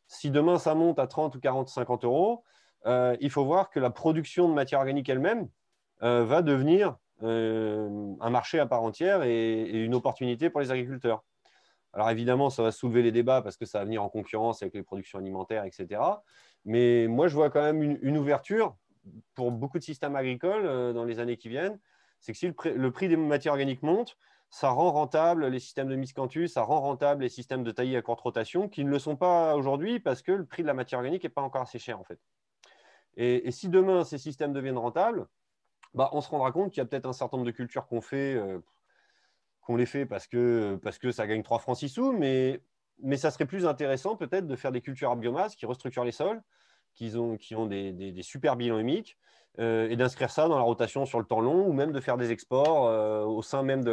si 0.06 0.30
demain 0.30 0.58
ça 0.58 0.74
monte 0.74 0.98
à 0.98 1.06
30 1.06 1.34
ou 1.36 1.40
40, 1.40 1.70
50 1.70 2.04
euros, 2.04 2.44
euh, 2.86 3.16
il 3.20 3.30
faut 3.30 3.44
voir 3.46 3.70
que 3.70 3.80
la 3.80 3.88
production 3.88 4.46
de 4.46 4.52
matière 4.52 4.80
organique 4.80 5.08
elle-même 5.08 5.48
euh, 6.02 6.24
va 6.24 6.42
devenir 6.42 6.96
un 7.20 8.30
marché 8.30 8.60
à 8.60 8.66
part 8.66 8.82
entière 8.82 9.24
et, 9.24 9.64
une 9.70 9.94
opportunité 9.96 10.50
pour 10.50 10.60
les 10.60 10.70
agriculteurs. 10.70 11.24
Alors 11.92 12.10
évidemment, 12.10 12.48
ça 12.48 12.62
va 12.62 12.70
soulever 12.70 13.02
les 13.02 13.10
débats 13.10 13.42
parce 13.42 13.56
que 13.56 13.64
ça 13.64 13.80
va 13.80 13.86
venir 13.86 14.04
en 14.04 14.08
concurrence 14.08 14.62
avec 14.62 14.74
les 14.74 14.84
productions 14.84 15.18
alimentaires, 15.18 15.64
etc. 15.64 16.00
Mais 16.64 17.06
moi, 17.08 17.28
je 17.28 17.34
vois 17.34 17.50
quand 17.50 17.62
même 17.62 17.82
une, 17.82 18.18
ouverture 18.18 18.76
pour 19.34 19.52
beaucoup 19.52 19.78
de 19.78 19.84
systèmes 19.84 20.16
agricoles 20.16 20.66
euh, 20.66 20.92
dans 20.92 21.04
les 21.04 21.18
années 21.18 21.36
qui 21.36 21.48
viennent. 21.48 21.78
C'est 22.20 22.32
que 22.32 22.38
si 22.38 22.46
le, 22.46 22.90
prix 22.90 23.08
des 23.08 23.16
matières 23.16 23.54
organiques 23.54 23.82
monte, 23.82 24.16
ça 24.50 24.70
rend 24.70 24.90
rentable 24.90 25.46
les 25.46 25.60
systèmes 25.60 25.88
de 25.88 25.96
miscanthus, 25.96 26.48
ça 26.48 26.62
rend 26.62 26.80
rentable 26.80 27.22
les 27.22 27.28
systèmes 27.28 27.62
de 27.62 27.70
taillis 27.70 27.96
à 27.96 28.02
courte 28.02 28.20
rotation 28.20 28.68
qui 28.68 28.84
ne 28.84 28.90
le 28.90 28.98
sont 28.98 29.16
pas 29.16 29.54
aujourd'hui 29.56 30.00
parce 30.00 30.22
que 30.22 30.32
le 30.32 30.44
prix 30.46 30.62
de 30.62 30.66
la 30.66 30.74
matière 30.74 30.98
organique 30.98 31.22
n'est 31.22 31.28
pas 31.28 31.42
encore 31.42 31.62
assez 31.62 31.78
cher 31.78 32.00
en 32.00 32.04
fait. 32.04 32.18
Et, 33.16 33.50
si 33.50 33.68
demain 33.68 34.04
ces 34.04 34.16
systèmes 34.16 34.52
deviennent 34.52 34.78
rentables, 34.78 35.26
bah, 35.94 36.08
on 36.12 36.20
se 36.20 36.28
rendra 36.30 36.52
compte 36.52 36.70
qu'il 36.70 36.78
y 36.78 36.82
a 36.82 36.86
peut-être 36.86 37.06
un 37.06 37.12
certain 37.12 37.36
nombre 37.36 37.46
de 37.46 37.54
cultures 37.54 37.86
qu'on 37.86 38.00
fait, 38.00 38.34
euh, 38.34 38.58
qu'on 39.60 39.76
les 39.76 39.86
fait 39.86 40.06
parce 40.06 40.26
que, 40.26 40.78
parce 40.82 40.98
que 40.98 41.10
ça 41.10 41.26
gagne 41.26 41.42
3 41.42 41.58
francs 41.58 41.76
6 41.76 41.88
sous, 41.88 42.12
mais 42.12 42.62
mais 43.02 43.16
ça 43.16 43.30
serait 43.30 43.46
plus 43.46 43.66
intéressant 43.66 44.16
peut-être 44.16 44.46
de 44.46 44.56
faire 44.56 44.72
des 44.72 44.80
cultures 44.80 45.10
à 45.10 45.16
biomasse 45.16 45.56
qui 45.56 45.66
restructurent 45.66 46.04
les 46.04 46.12
sols, 46.12 46.42
qui 46.94 47.14
ont, 47.16 47.66
des, 47.66 48.22
super 48.22 48.56
bilans 48.56 48.78
humiques 48.78 49.16
et 49.58 49.96
d'inscrire 49.96 50.30
ça 50.30 50.48
dans 50.48 50.56
la 50.56 50.62
rotation 50.62 51.06
sur 51.06 51.18
le 51.18 51.24
temps 51.24 51.40
long 51.40 51.66
ou 51.66 51.72
même 51.72 51.92
de 51.92 52.00
faire 52.00 52.16
des 52.16 52.32
exports 52.32 53.28
au 53.28 53.42
sein 53.42 53.62
même 53.62 53.84
de 53.84 53.92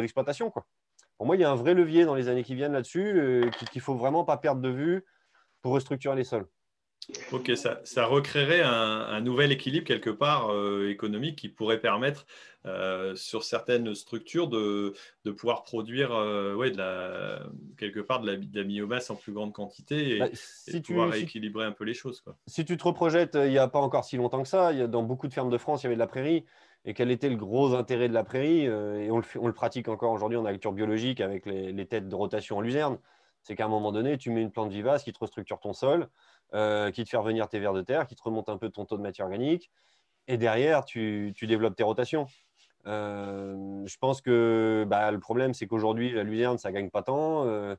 l'exploitation. 0.00 0.46
De 0.46 0.52
Pour 1.16 1.26
moi, 1.26 1.36
il 1.36 1.40
y 1.40 1.44
a 1.44 1.50
un 1.50 1.54
vrai 1.54 1.74
levier 1.74 2.04
dans 2.04 2.14
les 2.14 2.28
années 2.28 2.44
qui 2.44 2.54
viennent 2.54 2.72
là-dessus 2.72 3.50
qu'il 3.58 3.68
ne 3.74 3.82
faut 3.82 3.94
vraiment 3.94 4.24
pas 4.24 4.38
perdre 4.38 4.62
de 4.62 4.70
vue 4.70 5.04
pour 5.60 5.72
restructurer 5.72 6.16
les 6.16 6.24
sols. 6.24 6.46
Ok, 7.32 7.52
ça, 7.56 7.80
ça 7.84 8.06
recréerait 8.06 8.62
un, 8.62 9.20
nouvel 9.20 9.52
équilibre 9.52 9.86
quelque 9.86 10.10
part 10.10 10.52
euh, 10.52 10.90
économique 10.90 11.36
qui 11.36 11.48
pourrait 11.48 11.80
permettre 11.80 12.26
euh, 12.66 13.14
sur 13.14 13.44
certaines 13.44 13.94
structures 13.94 14.48
de, 14.48 14.94
de 15.24 15.30
pouvoir 15.30 15.64
produire 15.64 16.12
euh, 16.12 16.54
ouais, 16.54 16.70
de 16.70 16.78
la, 16.78 17.40
quelque 17.76 18.00
part 18.00 18.20
de 18.20 18.30
la, 18.30 18.36
de 18.36 18.56
la, 18.58 18.64
biomasse 18.64 19.10
en 19.10 19.16
plus 19.16 19.32
grande 19.32 19.52
quantité 19.52 20.16
et, 20.16 20.18
bah, 20.18 20.28
si 20.32 20.80
tu, 20.82 20.92
pouvoir 20.92 21.10
rééquilibrer 21.10 21.64
un 21.64 21.72
peu 21.72 21.84
les 21.84 21.94
choses. 21.94 22.20
Quoi. 22.20 22.36
Si 22.46 22.64
tu 22.64 22.76
te 22.76 22.84
reprojettes 22.84 23.34
il 23.34 23.50
n'y 23.50 23.58
a 23.58 23.68
pas 23.68 23.80
encore 23.80 24.04
si 24.04 24.16
longtemps 24.16 24.42
que 24.42 24.48
ça, 24.48 24.72
il 24.72 24.78
y 24.78 24.82
a, 24.82 24.86
dans 24.86 25.02
beaucoup 25.02 25.28
de 25.28 25.34
fermes 25.34 25.50
de 25.50 25.58
France, 25.58 25.82
il 25.82 25.84
y 25.84 25.88
avait 25.88 25.96
de 25.96 26.00
la 26.00 26.06
prairie. 26.06 26.44
Et 26.86 26.92
quel 26.92 27.10
était 27.10 27.30
le 27.30 27.36
gros 27.36 27.74
intérêt 27.74 28.08
de 28.08 28.14
la 28.14 28.24
prairie 28.24 28.64
Et 28.64 29.10
on 29.10 29.18
le, 29.18 29.24
on 29.36 29.46
le, 29.46 29.54
pratique 29.54 29.88
encore 29.88 30.12
aujourd'hui 30.12 30.36
en 30.36 30.44
agriculture 30.44 30.72
biologique 30.72 31.22
avec 31.22 31.46
les, 31.46 31.72
les 31.72 31.86
têtes 31.86 32.08
de 32.08 32.14
rotation 32.14 32.58
en 32.58 32.60
luzerne. 32.60 32.98
C'est 33.42 33.56
qu'à 33.56 33.66
un 33.66 33.68
moment 33.68 33.92
donné, 33.92 34.18
tu 34.18 34.30
mets 34.30 34.42
une 34.42 34.50
plante 34.50 34.70
vivace 34.70 35.02
qui 35.02 35.12
te 35.12 35.18
restructure 35.18 35.60
ton 35.60 35.72
sol 35.72 36.08
euh, 36.54 36.92
qui 36.92 37.02
te 37.02 37.08
fait 37.08 37.16
revenir 37.16 37.48
tes 37.48 37.58
vers 37.58 37.72
de 37.72 37.82
terre, 37.82 38.06
qui 38.06 38.14
te 38.14 38.22
remonte 38.22 38.48
un 38.48 38.58
peu 38.58 38.70
ton 38.70 38.84
taux 38.84 38.96
de 38.96 39.02
matière 39.02 39.26
organique. 39.26 39.72
Et 40.28 40.36
derrière, 40.36 40.84
tu, 40.84 41.34
développes 41.42 41.74
tes 41.74 41.82
rotations. 41.82 42.26
Euh, 42.86 43.82
je 43.84 43.96
pense 43.98 44.20
que 44.20 44.84
bah, 44.86 45.10
le 45.10 45.18
problème, 45.18 45.52
c'est 45.52 45.66
qu'aujourd'hui, 45.66 46.12
la 46.12 46.22
luzerne, 46.22 46.56
ça 46.56 46.68
ne 46.68 46.74
gagne 46.74 46.90
pas 46.90 47.02
tant. 47.02 47.44
Euh, 47.46 47.74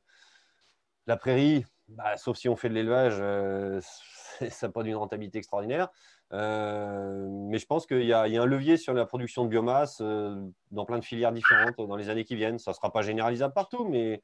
la 1.08 1.16
prairie, 1.16 1.66
bah, 1.88 2.18
sauf 2.18 2.36
si 2.36 2.50
on 2.50 2.58
fait 2.58 2.68
de 2.68 2.74
l'élevage, 2.74 3.16
ça 4.50 4.68
n'a 4.68 4.74
pas 4.74 4.84
d'une 4.84 4.98
rentabilité 4.98 5.38
extraordinaire. 5.38 5.88
mais 6.32 7.58
je 7.58 7.66
pense 7.66 7.86
qu'il 7.86 8.04
y, 8.04 8.12
a 8.12 8.24
un 8.24 8.46
levier 8.46 8.76
sur 8.76 8.94
la 8.94 9.06
production 9.06 9.46
de 9.46 9.50
biomasse 9.50 10.02
dans 10.02 10.86
plein 10.86 11.00
de 11.00 11.06
filières 11.06 11.32
différentes 11.32 11.78
dans 11.78 11.96
les 11.96 12.10
années 12.10 12.26
qui 12.26 12.36
viennent. 12.36 12.60
Ça 12.60 12.72
ne 12.72 12.76
sera 12.76 12.92
pas 12.92 13.04
généralisable 13.04 13.54
partout, 13.54 13.88
mais 13.88 14.22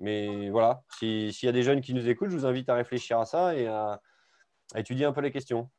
mais 0.00 0.50
voilà, 0.50 0.82
s'il 0.98 1.32
y 1.42 1.48
a 1.48 1.52
des 1.52 1.62
jeunes 1.62 1.80
qui 1.80 1.94
nous 1.94 2.08
écoutent, 2.08 2.30
je 2.30 2.36
vous 2.36 2.46
invite 2.46 2.68
à 2.68 2.74
réfléchir 2.74 3.18
à 3.18 3.24
ça 3.24 3.54
et 3.54 3.66
à, 3.66 4.00
étudier 4.74 5.04
un 5.04 5.12
peu 5.12 5.20
les 5.20 5.30
questions. 5.30 5.70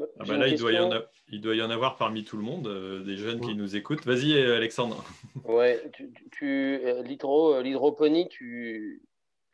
Ah 0.00 0.24
bah 0.26 0.36
là, 0.36 0.48
il 0.48 0.58
doit, 0.58 0.72
y 0.72 0.78
en 0.78 0.90
il 1.28 1.40
doit, 1.40 1.54
y 1.54 1.62
en 1.62 1.70
avoir 1.70 1.96
parmi 1.96 2.24
tout 2.24 2.36
le 2.36 2.42
monde, 2.42 2.66
euh, 2.66 3.04
des 3.04 3.16
jeunes 3.16 3.40
qui 3.40 3.54
nous 3.54 3.76
écoutent. 3.76 4.04
Vas-y, 4.04 4.36
Alexandre. 4.38 5.04
Ouais, 5.44 5.82
tu, 5.92 6.12
tu 6.32 6.80
euh, 6.84 7.02
l'hydroponie, 7.02 8.28
tu, 8.28 9.02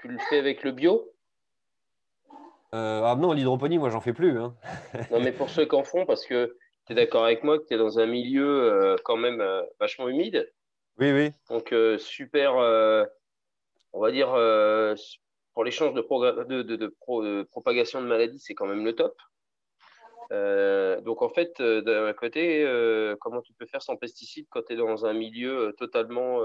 tu, 0.00 0.08
le 0.08 0.18
fais 0.28 0.38
avec 0.38 0.62
le 0.62 0.72
bio? 0.72 1.12
Euh, 2.74 3.02
Ah 3.04 3.16
non, 3.16 3.32
l'hydroponie, 3.32 3.78
moi, 3.78 3.90
j'en 3.90 4.00
fais 4.00 4.14
plus. 4.14 4.38
Hein. 4.38 4.54
non, 5.10 5.20
mais 5.20 5.32
pour 5.32 5.50
ceux 5.50 5.66
qui 5.66 5.74
en 5.74 5.84
font, 5.84 6.06
parce 6.06 6.24
que 6.24 6.56
tu 6.86 6.92
es 6.92 6.96
d'accord 6.96 7.24
avec 7.24 7.44
moi 7.44 7.58
que 7.58 7.66
tu 7.66 7.74
es 7.74 7.78
dans 7.78 7.98
un 7.98 8.06
milieu 8.06 8.96
quand 9.04 9.16
même 9.16 9.42
vachement 9.78 10.08
humide. 10.08 10.50
Oui, 10.98 11.12
oui. 11.12 11.32
Donc, 11.50 11.74
super 11.98 12.54
on 13.92 14.00
va 14.00 14.10
dire, 14.10 14.32
euh, 14.34 14.94
pour 15.54 15.64
l'échange 15.64 15.94
de, 15.94 16.62
de, 16.62 17.44
propagation 17.50 18.00
de 18.00 18.06
maladies, 18.06 18.38
c'est 18.38 18.54
quand 18.54 18.66
même 18.66 18.84
le 18.84 18.94
top. 18.94 19.14
Euh, 20.32 21.00
donc 21.00 21.22
en 21.22 21.28
fait, 21.28 21.58
euh, 21.60 21.82
d'un 21.82 22.12
côté, 22.12 22.64
comment 23.20 23.42
tu 23.42 23.52
peux 23.54 23.66
faire 23.66 23.82
sans 23.82 23.96
pesticides 23.96 24.46
quand 24.50 24.62
tu 24.62 24.74
es 24.74 24.76
dans 24.76 25.06
un 25.06 25.12
milieu 25.12 25.74
totalement, 25.76 26.40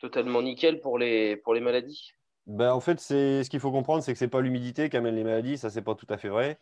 totalement 0.00 0.42
nickel 0.42 0.80
pour 0.80 0.98
les, 0.98 1.36
pour 1.36 1.54
les 1.54 1.60
maladies? 1.60 2.12
Ben, 2.46 2.72
En 2.72 2.80
fait, 2.80 3.00
ce 3.00 3.48
qu'il 3.48 3.60
faut 3.60 3.72
comprendre, 3.72 4.02
c'est 4.02 4.12
que 4.12 4.18
ce 4.18 4.24
n'est 4.24 4.30
pas 4.30 4.40
l'humidité 4.40 4.88
qui 4.88 4.96
amène 4.96 5.14
les 5.14 5.24
maladies, 5.24 5.58
ça 5.58 5.70
c'est 5.70 5.82
pas 5.82 5.94
tout 5.94 6.06
à 6.08 6.18
fait 6.18 6.28
vrai. 6.28 6.58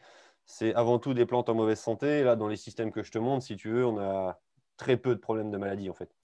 C'est 0.48 0.74
avant 0.74 1.00
tout 1.00 1.12
des 1.12 1.26
plantes 1.26 1.48
en 1.48 1.54
mauvaise 1.54 1.80
santé. 1.80 2.22
Là, 2.22 2.36
dans 2.36 2.46
les 2.46 2.56
systèmes 2.56 2.92
que 2.92 3.02
je 3.02 3.10
te 3.10 3.18
montre, 3.18 3.44
si 3.44 3.56
tu 3.56 3.68
veux, 3.68 3.84
on 3.84 3.98
a 3.98 4.40
très 4.76 4.96
peu 4.96 5.14
de 5.14 5.20
problèmes 5.20 5.50
de 5.50 5.56
maladies 5.56 5.90
en 5.90 5.94
fait. 5.94 6.14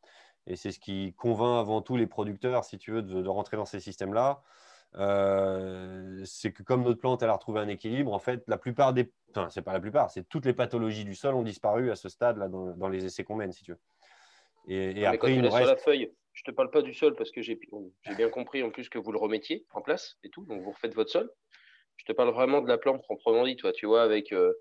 Et 0.46 0.56
c'est 0.56 0.72
ce 0.72 0.78
qui 0.78 1.14
convainc 1.14 1.60
avant 1.60 1.82
tout 1.82 1.96
les 1.96 2.06
producteurs, 2.06 2.64
si 2.64 2.78
tu 2.78 2.92
veux, 2.92 3.02
de, 3.02 3.28
rentrer 3.28 3.56
dans 3.56 3.64
ces 3.64 3.80
systèmes-là. 3.80 4.42
Euh, 4.96 6.22
c'est 6.24 6.52
que 6.52 6.62
comme 6.62 6.82
notre 6.82 7.00
plante, 7.00 7.22
elle 7.22 7.30
a 7.30 7.34
retrouvé 7.34 7.60
un 7.60 7.68
équilibre, 7.68 8.12
en 8.12 8.18
fait, 8.18 8.42
la 8.46 8.58
plupart 8.58 8.92
des. 8.92 9.10
Enfin, 9.30 9.48
c'est 9.48 9.62
pas 9.62 9.72
la 9.72 9.80
plupart, 9.80 10.10
c'est 10.10 10.28
toutes 10.28 10.44
les 10.44 10.52
pathologies 10.52 11.04
du 11.04 11.14
sol 11.14 11.34
ont 11.34 11.42
disparu 11.42 11.90
à 11.90 11.96
ce 11.96 12.10
stade-là 12.10 12.48
dans, 12.48 12.88
les 12.88 13.06
essais 13.06 13.24
qu'on 13.24 13.36
mène, 13.36 13.52
si 13.52 13.64
tu 13.64 13.72
veux. 13.72 13.78
Et, 14.68 15.06
après, 15.06 15.18
quand 15.18 15.26
tu 15.28 15.34
il 15.34 15.40
reste... 15.46 15.56
sur 15.56 15.66
la 15.66 15.76
feuille, 15.76 16.12
je 16.34 16.42
te 16.44 16.50
parle 16.50 16.70
pas 16.70 16.82
du 16.82 16.92
sol 16.92 17.14
parce 17.14 17.30
que 17.30 17.40
j'ai 17.40 17.58
bien 18.16 18.28
compris 18.28 18.62
en 18.62 18.70
plus 18.70 18.88
que 18.88 18.98
vous 18.98 19.12
le 19.12 19.18
remettiez 19.18 19.64
en 19.72 19.80
place 19.80 20.18
et 20.24 20.28
tout, 20.28 20.44
donc 20.44 20.62
vous 20.62 20.72
refaites 20.72 20.94
votre 20.94 21.10
sol. 21.10 21.30
Je 21.96 22.04
te 22.04 22.12
parle 22.12 22.30
vraiment 22.30 22.60
de 22.60 22.68
la 22.68 22.78
plante 22.78 23.02
proprement 23.02 23.44
dit, 23.44 23.56
toi, 23.56 23.72
tu 23.72 23.86
vois, 23.86 24.02
avec 24.02 24.32
euh, 24.32 24.52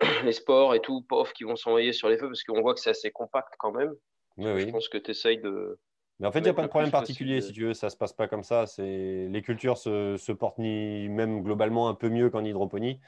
les 0.24 0.32
spores 0.32 0.74
et 0.74 0.80
tout, 0.80 1.02
pof, 1.02 1.32
qui 1.32 1.44
vont 1.44 1.56
s'envoyer 1.56 1.92
sur 1.92 2.08
les 2.08 2.18
feux 2.18 2.28
parce 2.28 2.42
qu'on 2.44 2.60
voit 2.60 2.74
que 2.74 2.80
c'est 2.80 2.90
assez 2.90 3.10
compact 3.10 3.54
quand 3.58 3.72
même. 3.72 3.94
Je 4.38 4.70
pense 4.70 4.88
que 4.88 4.98
tu 4.98 5.10
essayes 5.10 5.38
de. 5.38 5.78
Mais 6.20 6.28
en 6.28 6.32
fait, 6.32 6.38
il 6.38 6.44
n'y 6.44 6.48
a 6.48 6.54
pas 6.54 6.62
de 6.62 6.68
problème 6.68 6.92
particulier, 6.92 7.40
si 7.40 7.52
tu 7.52 7.64
veux, 7.64 7.74
ça 7.74 7.88
ne 7.88 7.90
se 7.90 7.96
passe 7.96 8.12
pas 8.12 8.28
comme 8.28 8.44
ça. 8.44 8.66
Les 8.78 9.42
cultures 9.42 9.78
se, 9.78 10.16
se, 10.16 10.32
portent 10.32 10.58
ni, 10.58 11.08
même 11.08 11.42
globalement 11.42 11.88
un 11.88 11.94
peu 11.94 12.08
mieux 12.08 12.30
qu'en 12.30 12.44
hydroponie 12.44 13.00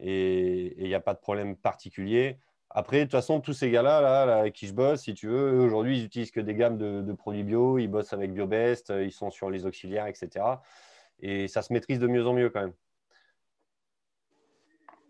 et 0.00 0.74
il 0.78 0.86
n'y 0.86 0.94
a 0.94 1.00
pas 1.00 1.14
de 1.14 1.18
problème 1.18 1.56
particulier. 1.56 2.38
Après, 2.70 2.98
de 2.98 3.02
toute 3.04 3.12
façon, 3.12 3.40
tous 3.40 3.52
ces 3.52 3.70
gars-là, 3.70 4.00
là, 4.00 4.38
avec 4.38 4.54
qui 4.54 4.66
je 4.66 4.74
bosse, 4.74 5.02
si 5.02 5.14
tu 5.14 5.28
veux, 5.28 5.60
aujourd'hui, 5.60 5.98
ils 5.98 6.02
n'utilisent 6.02 6.30
que 6.30 6.40
des 6.40 6.54
gammes 6.54 6.76
de, 6.76 7.00
de, 7.00 7.12
produits 7.12 7.44
bio, 7.44 7.78
ils 7.78 7.88
bossent 7.88 8.12
avec 8.12 8.32
BioBest, 8.32 8.92
ils 9.00 9.12
sont 9.12 9.30
sur 9.30 9.50
les 9.50 9.66
auxiliaires, 9.66 10.06
etc. 10.06 10.44
Et 11.20 11.48
ça 11.48 11.62
se 11.62 11.72
maîtrise 11.72 11.98
de 11.98 12.06
mieux 12.06 12.26
en 12.26 12.32
mieux 12.32 12.50
quand 12.50 12.60
même. 12.60 12.74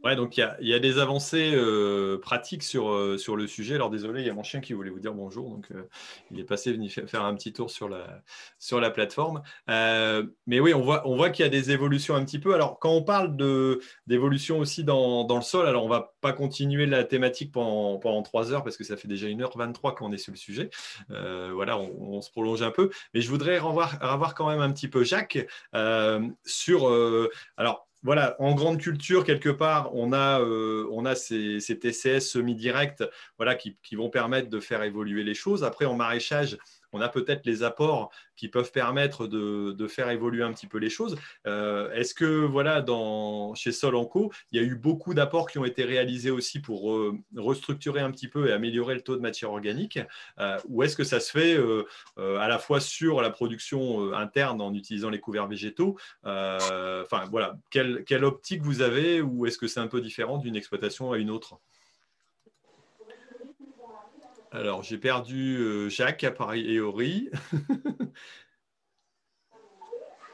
Ouais, 0.07 0.15
donc 0.15 0.37
il 0.37 0.49
y 0.61 0.73
a, 0.73 0.79
des 0.79 0.99
avancées 1.01 1.51
euh, 1.53 2.21
pratiques 2.21 2.63
sur, 2.63 2.91
euh, 2.91 3.19
sur 3.19 3.35
le 3.35 3.49
sujet. 3.49 3.75
Alors 3.75 3.91
désolé, 3.91 4.21
il 4.21 4.27
y 4.29 4.31
a 4.31 4.35
mon 4.35 4.45
chien 4.45 4.61
qui 4.61 4.73
voulait 4.73 4.91
vous 4.91 5.01
dire 5.01 5.13
bonjour, 5.13 5.51
donc 5.51 5.67
euh, 5.73 5.83
il 6.31 6.39
est 6.39 6.45
passé 6.45 6.73
venir 6.73 6.93
faire 6.93 7.25
un 7.25 7.35
petit 7.35 7.53
tour 7.53 7.73
sur 7.73 7.89
la, 7.89 8.23
sur 8.61 8.79
la 8.79 8.91
plateforme. 8.91 9.43
mais 9.67 10.61
oui, 10.61 10.73
on 10.75 10.83
voit, 10.83 11.03
on 11.09 11.17
qu'il 11.33 11.43
y 11.43 11.47
a 11.47 11.49
des 11.49 11.73
évolutions 11.73 12.15
un 12.15 12.25
petit 12.25 12.39
peu. 12.39 12.55
Alors 12.55 12.79
quand 12.79 12.93
on 12.93 13.03
parle 13.03 13.37
d'évolution 14.07 14.61
aussi 14.61 14.85
dans, 14.85 15.25
dans, 15.25 15.39
le 15.39 15.43
sol, 15.43 15.67
alors 15.67 15.85
on 15.85 15.89
va 15.89 16.15
pas 16.21 16.33
continuer 16.33 16.87
la 16.87 17.03
thématique 17.03 17.51
pendant, 17.51 17.99
pendant 17.99 18.23
3 18.23 18.53
heures 18.53 18.63
parce 18.63 18.77
que 18.77 18.85
ça 18.85 18.97
fait 18.97 19.09
déjà 19.09 19.27
1h23 19.27 19.97
qu'on 19.97 20.13
est 20.13 20.19
sur 20.19 20.31
le 20.31 20.39
sujet. 20.39 20.71
voilà, 21.09 21.79
on, 21.79 22.21
se 22.21 22.31
prolonge 22.31 22.63
un 22.63 22.71
peu. 22.71 22.91
Mais 23.13 23.23
je 23.23 23.29
voudrais 23.29 23.59
revoir, 23.59 23.99
revoir 24.01 24.37
quand 24.37 24.49
même 24.49 24.61
un 24.61 24.71
petit 24.71 24.87
peu 24.87 25.03
Jacques 25.03 25.49
sur... 26.45 27.29
alors 27.57 27.86
voilà, 28.07 28.37
en 28.39 28.55
grande 28.55 28.81
culture, 28.81 29.25
quelque 29.25 29.49
part, 29.49 29.93
on 29.93 30.13
a, 30.13 30.41
euh, 30.41 30.87
on 30.93 31.13
ces 31.17 31.79
TCS 31.81 32.21
semi-directs 32.21 33.03
voilà, 33.37 33.57
qui, 33.57 33.77
qui, 33.83 33.97
vont 33.97 34.11
permettre 34.11 34.49
de 34.49 34.61
faire 34.61 34.85
évoluer 34.85 35.25
les 35.25 35.35
choses. 35.35 35.65
Après, 35.65 35.87
en 35.87 35.97
maraîchage, 35.97 36.57
on 36.93 37.01
a 37.01 37.09
peut-être 37.09 37.47
les 37.47 37.63
apports 37.63 38.11
qui 38.37 38.49
peuvent 38.49 38.71
permettre 38.71 39.27
de, 39.27 39.87
faire 39.89 40.11
évoluer 40.11 40.43
un 40.43 40.53
petit 40.53 40.67
peu 40.67 40.79
les 40.79 40.91
choses. 40.91 41.17
Euh, 41.47 41.93
est-ce 41.93 42.13
que 42.13 42.45
voilà, 42.45 42.83
dans, 42.83 43.55
chez 43.55 43.73
Solanco, 43.73 44.33
il 44.51 44.61
y 44.61 44.65
a 44.65 44.67
eu 44.67 44.75
beaucoup 44.75 45.15
d'apports 45.15 45.49
qui 45.49 45.59
ont 45.59 45.65
été 45.65 45.85
réalisés 45.85 46.31
aussi 46.31 46.61
pour 46.61 46.93
euh, 46.93 47.17
restructurer 47.37 48.01
un 48.01 48.11
petit 48.11 48.29
peu 48.29 48.49
et 48.49 48.53
améliorer 48.53 48.95
le 48.95 49.01
taux 49.01 49.17
de 49.17 49.21
matière 49.21 49.51
organique 49.51 50.01
euh, 50.41 50.59
Ou 50.69 50.83
est-ce 50.83 50.97
que 50.97 51.05
ça 51.05 51.21
se 51.21 51.31
fait 51.31 51.57
à 52.17 52.49
la 52.49 52.59
fois 52.59 52.81
sur 52.81 53.23
la 53.23 53.31
production 53.31 54.13
interne 54.13 54.61
en 54.61 54.75
utilisant 54.75 55.11
les 55.11 55.21
couverts 55.21 55.47
végétaux 55.47 55.97
voilà, 56.23 57.57
quelle, 57.71 58.05
quelle 58.05 58.25
optique 58.25 58.63
vous 58.63 58.83
avez 58.83 59.21
ou 59.21 59.47
est-ce 59.47 59.59
que 59.59 59.67
c'est 59.67 59.81
un 59.81 59.87
peu 59.87 60.01
différent 60.01 60.39
d'une 60.39 60.57
exploitation 60.57 61.13
à 61.13 61.19
une 61.19 61.31
autre? 61.31 61.61
Alors, 64.57 64.83
j'ai 64.83 64.97
perdu 64.97 65.59
euh, 65.59 65.89
Jacques 65.91 66.25
à 66.25 66.31
Paris 66.31 66.65
et 66.71 66.81
Ori. 66.81 67.29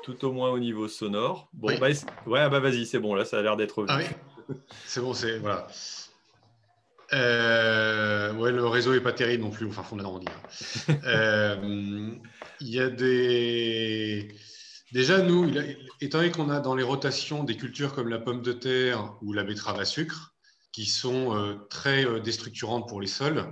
Tout 0.05 0.25
au 0.25 0.33
moins 0.33 0.51
au 0.51 0.59
niveau 0.59 0.89
sonore. 0.89 1.49
Bon, 1.53 1.77
bah, 1.79 1.89
ouais, 2.27 2.49
bah 2.49 2.61
vas-y, 2.61 2.87
c'est 2.87 2.99
bon, 2.99 3.15
là, 3.15 3.25
ça 3.25 3.39
a 3.39 3.43
l'air 3.43 3.57
d'être 3.57 3.85
Ah 3.89 3.99
oui, 3.99 4.05
c'est 4.85 5.01
bon, 5.01 5.15
c'est. 5.15 5.39
Voilà. 5.39 5.67
Euh, 7.13 8.33
ouais, 8.35 8.53
le 8.53 8.67
réseau 8.67 8.95
n'est 8.95 9.01
pas 9.01 9.13
terrible 9.13 9.45
non 9.45 9.51
plus, 9.51 9.67
enfin, 9.67 9.83
fond 9.83 9.97
de 9.97 10.03
la 10.03 10.09
euh, 11.05 12.11
Il 12.61 12.69
y 12.69 12.81
a 12.81 12.89
des. 12.89 14.35
Déjà, 14.93 15.19
nous, 15.23 15.51
étant 16.01 16.19
donné 16.19 16.31
qu'on 16.31 16.51
a 16.51 16.61
dans 16.61 16.75
les 16.75 16.83
rotations 16.83 17.45
des 17.45 17.57
cultures 17.57 17.95
comme 17.95 18.09
la 18.09 18.19
pomme 18.19 18.43
de 18.43 18.53
terre 18.53 19.17
ou 19.23 19.33
la 19.33 19.45
betterave 19.45 19.79
à 19.81 19.85
sucre, 19.85 20.35
qui 20.73 20.87
sont 20.87 21.59
très 21.71 22.21
déstructurantes 22.21 22.89
pour 22.89 23.01
les 23.01 23.07
sols, 23.07 23.39
euh, 23.39 23.45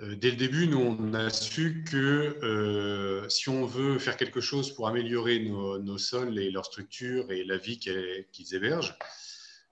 dès 0.00 0.30
le 0.30 0.36
début, 0.36 0.66
nous, 0.66 0.80
on 0.80 1.14
a 1.14 1.30
su 1.30 1.84
que 1.88 2.38
euh, 2.42 3.28
si 3.28 3.48
on 3.48 3.64
veut 3.64 3.98
faire 3.98 4.16
quelque 4.16 4.40
chose 4.40 4.74
pour 4.74 4.88
améliorer 4.88 5.38
nos, 5.38 5.98
sols 5.98 6.38
et 6.38 6.50
leur 6.50 6.64
structure 6.64 7.30
et 7.30 7.44
la 7.44 7.56
vie 7.56 7.78
qu'ils 7.78 8.54
hébergent, 8.54 8.96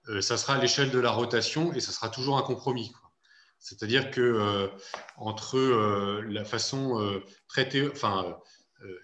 euh, 0.09 0.21
ça 0.21 0.37
sera 0.37 0.55
à 0.55 0.61
l'échelle 0.61 0.91
de 0.91 0.99
la 0.99 1.11
rotation 1.11 1.73
et 1.73 1.81
ça 1.81 1.91
sera 1.91 2.09
toujours 2.09 2.37
un 2.37 2.41
compromis. 2.41 2.93
C'est-à-dire 3.59 4.11
que 4.11 4.69
entre 5.15 5.57
la 6.27 6.43
façon 6.43 7.21
traitée, 7.47 7.87
enfin, 7.89 8.37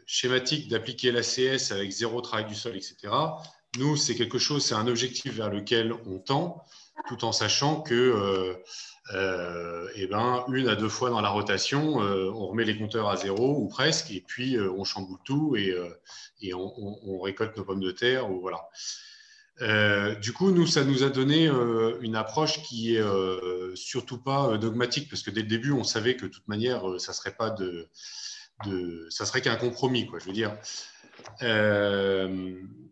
schématique 0.05 0.67
d'appliquer 0.67 1.13
l'ACS 1.13 1.71
avec 1.71 1.89
zéro 1.91 2.19
travail 2.19 2.45
du 2.45 2.55
sol, 2.55 2.75
etc., 2.75 3.13
Nous, 3.77 3.95
c'est 3.95 4.15
quelque 4.15 4.37
chose, 4.37 4.65
c'est 4.65 4.75
un 4.75 4.87
objectif 4.87 5.33
vers 5.33 5.49
lequel 5.49 5.93
on 5.93 6.19
tend, 6.19 6.61
tout 7.07 7.23
en 7.23 7.31
sachant 7.31 7.79
que 7.81 8.59
eh 9.11 10.07
ben, 10.07 10.45
une 10.53 10.67
à 10.67 10.75
deux 10.75 10.89
fois 10.89 11.09
dans 11.09 11.21
la 11.21 11.29
rotation, 11.29 11.97
on 11.97 12.47
remet 12.47 12.65
les 12.65 12.77
compteurs 12.77 13.09
à 13.09 13.15
zéro 13.15 13.57
ou 13.57 13.67
presque, 13.67 14.11
et 14.11 14.23
puis 14.25 14.57
on 14.59 14.83
chamboule 14.83 15.19
tout 15.25 15.55
et, 15.55 15.75
et 16.41 16.53
on, 16.53 17.19
récolte 17.19 17.57
nos 17.57 17.63
pommes 17.63 17.79
de 17.79 17.91
terre. 17.91 18.29
Ou, 18.31 18.39
voilà. 18.39 18.69
Euh, 19.61 20.15
du 20.15 20.31
coup, 20.31 20.51
nous, 20.51 20.65
ça 20.67 20.83
nous 20.83 21.03
a 21.03 21.09
donné 21.09 21.47
euh, 21.47 21.97
une 22.01 22.15
approche 22.15 22.61
qui 22.63 22.95
est 22.95 23.01
euh, 23.01 23.75
surtout 23.75 24.17
pas 24.17 24.57
dogmatique, 24.57 25.09
parce 25.09 25.21
que 25.21 25.31
dès 25.31 25.41
le 25.41 25.47
début, 25.47 25.71
on 25.71 25.83
savait 25.83 26.15
que 26.15 26.25
de 26.25 26.31
toute 26.31 26.47
manière, 26.47 26.83
ça 26.99 27.13
serait 27.13 27.35
pas 27.35 27.49
de, 27.49 27.87
de 28.65 29.07
ça 29.09 29.25
serait 29.25 29.41
qu'un 29.41 29.57
compromis, 29.57 30.05
quoi. 30.07 30.19
Je 30.19 30.25
veux 30.25 30.33
dire. 30.33 30.55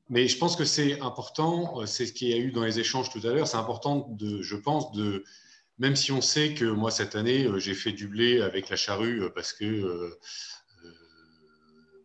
mais 0.09 0.27
je 0.27 0.37
pense 0.37 0.55
que 0.55 0.65
c'est 0.65 0.99
important, 1.01 1.85
c'est 1.85 2.05
ce 2.05 2.13
qu'il 2.13 2.29
y 2.29 2.33
a 2.33 2.37
eu 2.37 2.51
dans 2.51 2.63
les 2.63 2.79
échanges 2.79 3.09
tout 3.09 3.25
à 3.25 3.31
l'heure, 3.31 3.47
c'est 3.47 3.57
important 3.57 4.07
de, 4.11 4.41
je 4.41 4.55
pense, 4.55 4.91
de, 4.91 5.23
même 5.79 5.95
si 5.95 6.11
on 6.11 6.21
sait 6.21 6.53
que 6.53 6.65
moi 6.65 6.91
cette 6.91 7.15
année, 7.15 7.47
j'ai 7.57 7.73
fait 7.73 7.91
du 7.91 8.07
blé 8.07 8.41
avec 8.41 8.69
la 8.69 8.75
charrue 8.75 9.31
parce 9.35 9.53
que 9.53 10.17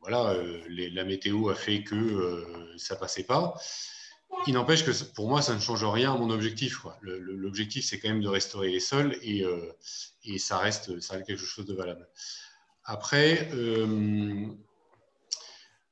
voilà, 0.00 0.36
la 0.68 1.04
météo 1.04 1.48
a 1.48 1.54
fait 1.54 1.82
que 1.82 2.74
ça 2.76 2.96
passait 2.96 3.24
pas. 3.24 3.54
Il 4.46 4.54
n'empêche 4.54 4.84
que 4.84 4.90
pour 5.14 5.28
moi, 5.28 5.40
ça 5.40 5.54
ne 5.54 5.60
change 5.60 5.84
rien 5.84 6.14
à 6.14 6.18
mon 6.18 6.30
objectif. 6.30 6.84
L'objectif, 7.02 7.84
c'est 7.84 8.00
quand 8.00 8.08
même 8.08 8.22
de 8.22 8.28
restaurer 8.28 8.70
les 8.70 8.80
sols 8.80 9.16
et, 9.22 9.44
euh, 9.44 9.72
ça, 10.38 10.58
reste, 10.58 10.90
quelque 11.26 11.36
chose 11.36 11.66
de 11.66 11.74
valable. 11.74 12.08
Après, 12.84 13.48
euh, 13.52 14.46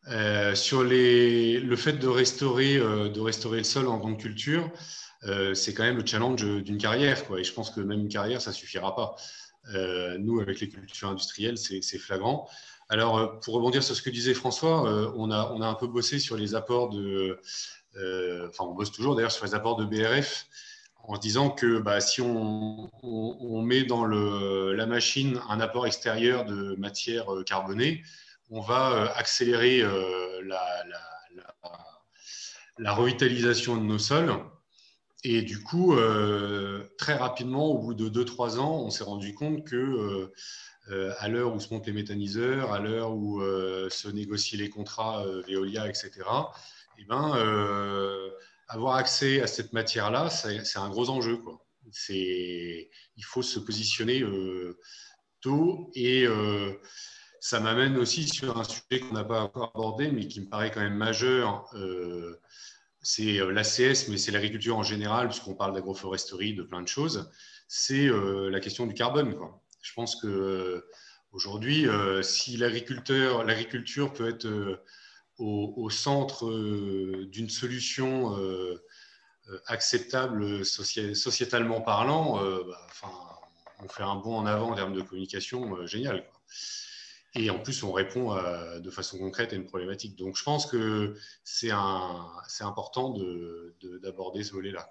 euh, 0.08 0.54
sur 0.56 0.82
le 0.82 1.76
fait 1.76 1.92
de 1.92 2.08
restaurer 2.08 2.78
le 2.78 3.62
sol 3.62 3.86
en 3.86 3.98
grande 3.98 4.18
culture, 4.18 4.68
c'est 5.54 5.74
quand 5.74 5.82
même 5.82 5.96
le 5.96 6.06
challenge 6.06 6.44
d'une 6.44 6.78
carrière. 6.78 7.26
Quoi. 7.26 7.40
Et 7.40 7.44
je 7.44 7.52
pense 7.52 7.70
que 7.70 7.80
même 7.80 8.00
une 8.00 8.08
carrière, 8.08 8.40
ça 8.40 8.50
ne 8.50 8.54
suffira 8.54 8.94
pas. 8.94 9.16
nous, 10.18 10.40
avec 10.40 10.60
les 10.60 10.68
cultures 10.68 11.08
industrielles, 11.08 11.58
c'est 11.58 11.98
flagrant. 11.98 12.48
Alors, 12.88 13.38
pour 13.40 13.54
rebondir 13.54 13.82
sur 13.82 13.94
ce 13.94 14.02
que 14.02 14.10
disait 14.10 14.34
François, 14.34 14.82
on, 15.16 15.30
a, 15.30 15.66
un 15.66 15.74
peu 15.74 15.86
bossé 15.86 16.18
sur 16.18 16.36
les 16.36 16.54
apports 16.54 16.88
de 16.88 17.38
euh, 17.96 18.48
enfin 18.48 18.64
on 18.64 18.74
bosse 18.74 18.92
toujours 18.92 19.16
d'ailleurs 19.16 19.32
sur 19.32 19.44
les 19.44 19.54
apports 19.54 19.76
de 19.76 19.84
BRF 19.84 20.46
en 21.02 21.16
se 21.16 21.20
disant 21.20 21.50
que 21.50 21.80
bah, 21.80 22.00
si 22.00 22.20
on, 22.20 23.62
met 23.62 23.84
dans 23.84 24.04
la 24.04 24.86
machine 24.86 25.40
un 25.48 25.60
apport 25.60 25.86
extérieur 25.86 26.44
de 26.44 26.76
matière 26.76 27.34
euh, 27.34 27.42
carbonée, 27.42 28.02
on 28.50 28.60
va 28.60 28.92
euh, 28.92 29.08
accélérer 29.14 29.82
la, 32.78 32.92
revitalisation 32.92 33.76
de 33.76 33.82
nos 33.82 33.98
sols. 33.98 34.32
Et 35.22 35.42
du 35.42 35.62
coup, 35.62 35.94
très 36.96 37.14
rapidement, 37.14 37.66
au 37.66 37.78
bout 37.78 37.94
de 37.94 38.08
2-3 38.08 38.58
ans, 38.58 38.84
on 38.84 38.90
s'est 38.90 39.04
rendu 39.04 39.34
compte 39.34 39.66
que 39.66 40.32
à 41.18 41.28
l'heure 41.28 41.54
où 41.54 41.60
se 41.60 41.72
montent 41.72 41.86
les 41.86 41.92
méthaniseurs, 41.92 42.72
à 42.72 42.78
l'heure 42.78 43.12
où 43.14 43.40
se 43.40 44.08
négocient 44.08 44.58
les 44.58 44.70
contrats 44.70 45.24
Veolia, 45.46 45.88
etc., 45.88 46.10
eh 47.00 47.04
ben, 47.04 47.34
euh, 47.36 48.30
avoir 48.68 48.96
accès 48.96 49.40
à 49.40 49.46
cette 49.46 49.72
matière-là, 49.72 50.28
c'est 50.28 50.78
un 50.78 50.90
gros 50.90 51.08
enjeu. 51.08 51.38
Quoi. 51.38 51.64
Il 52.08 53.24
faut 53.24 53.42
se 53.42 53.58
positionner 53.58 54.20
euh, 54.22 54.78
tôt 55.40 55.90
et 55.94 56.26
euh, 56.26 56.74
ça 57.40 57.58
m'amène 57.58 57.96
aussi 57.96 58.28
sur 58.28 58.58
un 58.58 58.64
sujet 58.64 59.00
qu'on 59.00 59.14
n'a 59.14 59.24
pas 59.24 59.40
encore 59.40 59.72
abordé, 59.74 60.10
mais 60.12 60.28
qui 60.28 60.42
me 60.42 60.48
paraît 60.50 60.70
quand 60.70 60.80
même 60.80 60.96
majeur. 60.96 61.64
C'est 63.02 63.38
l'ACS, 63.50 64.08
mais 64.08 64.18
c'est 64.18 64.30
l'agriculture 64.30 64.76
en 64.76 64.82
général, 64.82 65.28
puisqu'on 65.28 65.54
parle 65.54 65.74
d'agroforesterie, 65.74 66.54
de 66.54 66.62
plein 66.62 66.82
de 66.82 66.88
choses. 66.88 67.30
C'est 67.68 68.08
la 68.08 68.60
question 68.60 68.86
du 68.86 68.94
carbone. 68.94 69.34
Je 69.82 69.92
pense 69.94 70.16
que 70.20 70.84
aujourd'hui, 71.32 71.86
si 72.22 72.56
l'agriculture 72.56 74.12
peut 74.12 74.28
être 74.28 74.80
au, 75.40 75.90
centre 75.90 76.46
euh, 76.46 77.26
d'une 77.30 77.48
solution 77.48 78.36
euh, 78.36 78.82
euh, 79.48 79.58
acceptable 79.66 80.64
sociétalement 80.64 81.80
parlant, 81.80 82.36
bah, 82.36 82.80
enfin, 82.86 83.10
on 83.82 83.88
fait 83.88 84.02
un 84.02 84.16
bond 84.16 84.36
en 84.36 84.46
avant 84.46 84.72
en 84.72 84.74
termes 84.74 84.94
de 84.94 85.02
communication 85.02 85.86
génial. 85.86 86.24
Et 87.34 87.48
en 87.50 87.58
plus, 87.58 87.82
on 87.82 87.92
répond 87.92 88.34
de 88.78 88.90
façon 88.90 89.18
concrète 89.18 89.52
à 89.52 89.56
une 89.56 89.66
problématique. 89.66 90.16
Donc, 90.16 90.36
je 90.36 90.42
pense 90.42 90.66
que 90.66 91.14
c'est 91.44 91.70
important 91.70 93.14
d'aborder 94.02 94.42
ce 94.42 94.52
volet-là. 94.52 94.88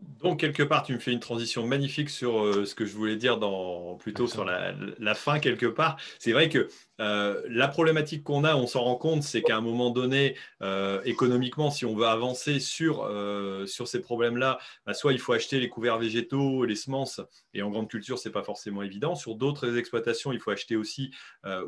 Donc, 0.00 0.40
quelque 0.40 0.62
part, 0.62 0.84
tu 0.84 0.92
me 0.92 0.98
fais 0.98 1.12
une 1.12 1.20
transition 1.20 1.66
magnifique 1.66 2.10
sur 2.10 2.66
ce 2.66 2.74
que 2.74 2.84
je 2.84 2.94
voulais 2.94 3.16
dire 3.16 3.38
dans, 3.38 3.96
plutôt 3.96 4.26
sur 4.26 4.44
la, 4.44 5.14
fin, 5.14 5.40
quelque 5.40 5.66
part. 5.66 5.96
C'est 6.18 6.32
vrai 6.32 6.48
que 6.48 6.68
euh, 7.00 7.42
la 7.48 7.68
problématique 7.68 8.24
qu'on 8.24 8.44
a, 8.44 8.56
on 8.56 8.66
s'en 8.66 8.82
rend 8.82 8.96
compte, 8.96 9.22
c'est 9.22 9.42
qu'à 9.42 9.56
un 9.56 9.60
moment 9.60 9.90
donné, 9.90 10.36
euh, 10.62 11.00
économiquement, 11.04 11.70
si 11.70 11.84
on 11.84 11.94
veut 11.94 12.06
avancer 12.06 12.58
sur, 12.58 13.04
euh, 13.04 13.66
sur 13.66 13.86
ces 13.86 14.00
problèmes-là, 14.00 14.58
bah, 14.86 14.94
soit 14.94 15.12
il 15.12 15.18
faut 15.18 15.32
acheter 15.32 15.60
les 15.60 15.68
couverts 15.68 15.98
végétaux, 15.98 16.64
les 16.64 16.74
semences, 16.74 17.20
et 17.54 17.62
en 17.62 17.70
grande 17.70 17.88
culture, 17.88 18.18
ce 18.18 18.28
n'est 18.28 18.32
pas 18.32 18.42
forcément 18.42 18.82
évident. 18.82 19.14
Sur 19.14 19.36
d'autres 19.36 19.76
exploitations, 19.76 20.32
il 20.32 20.40
faut 20.40 20.50
acheter 20.50 20.76
aussi 20.76 21.10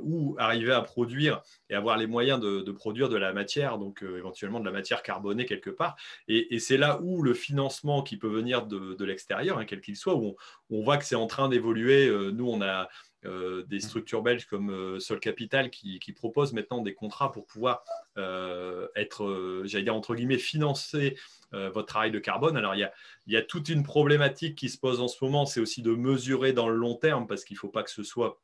ou 0.03 0.37
arriver 0.39 0.73
à 0.73 0.83
produire 0.83 1.43
et 1.71 1.75
avoir 1.75 1.97
les 1.97 2.07
moyens 2.07 2.39
de, 2.41 2.71
produire 2.73 3.09
de 3.09 3.17
la 3.17 3.33
matière, 3.33 3.79
donc 3.79 4.03
éventuellement 4.03 4.61
de 4.61 4.67
la 4.67 4.73
matière 4.73 5.03
carbonée 5.03 5.47
quelque 5.47 5.71
part. 5.71 5.97
Et, 6.29 6.59
c'est 6.59 6.77
là 6.77 7.01
où 7.03 7.23
le 7.23 7.33
financement 7.33 8.03
qui 8.03 8.17
peut 8.17 8.29
venir 8.29 8.67
de, 8.67 9.05
l'extérieur, 9.05 9.59
hein, 9.59 9.65
quel 9.65 9.81
qu'il 9.81 9.97
soit, 9.97 10.15
où 10.15 10.37
on 10.71 10.83
voit 10.83 10.99
que 10.99 11.05
c'est 11.05 11.15
en 11.15 11.27
train 11.27 11.49
d'évoluer. 11.49 12.11
nous, 12.33 12.49
on 12.49 12.61
a 12.61 12.89
euh, 13.27 13.65
des 13.65 13.77
mmh. 13.77 13.81
structures 13.81 14.23
belges 14.23 14.47
comme 14.47 14.71
euh, 14.71 14.99
Sol 14.99 15.21
Capital 15.21 15.69
qui, 15.69 16.01
proposent 16.17 16.55
maintenant 16.55 16.81
des 16.81 16.95
contrats 16.95 17.31
pour 17.31 17.47
pouvoir 17.47 17.85
euh, 18.17 18.89
être, 18.97 19.63
j'allais 19.65 19.85
dire 19.85 19.95
entre 19.95 20.15
guillemets, 20.15 20.39
financer 20.39 21.17
votre 21.53 21.87
travail 21.87 22.13
de 22.13 22.19
carbone. 22.21 22.57
Alors 22.57 22.77
il 22.77 22.89
y, 23.27 23.37
a, 23.37 23.43
toute 23.43 23.69
une 23.69 23.83
problématique 23.83 24.57
qui 24.57 24.69
se 24.69 24.79
pose 24.79 25.01
en 25.01 25.09
ce 25.09 25.23
moment, 25.25 25.47
c'est 25.47 25.61
aussi 25.61 25.83
de 25.83 25.93
mesurer 25.93 26.53
dans 26.53 26.69
le 26.69 26.77
long 26.77 26.95
terme 26.95 27.27
parce 27.27 27.45
qu'il 27.45 27.57
ne 27.57 27.59
faut 27.59 27.69
pas 27.69 27.83
que 27.83 27.91
ce 27.91 28.05
soit 28.05 28.41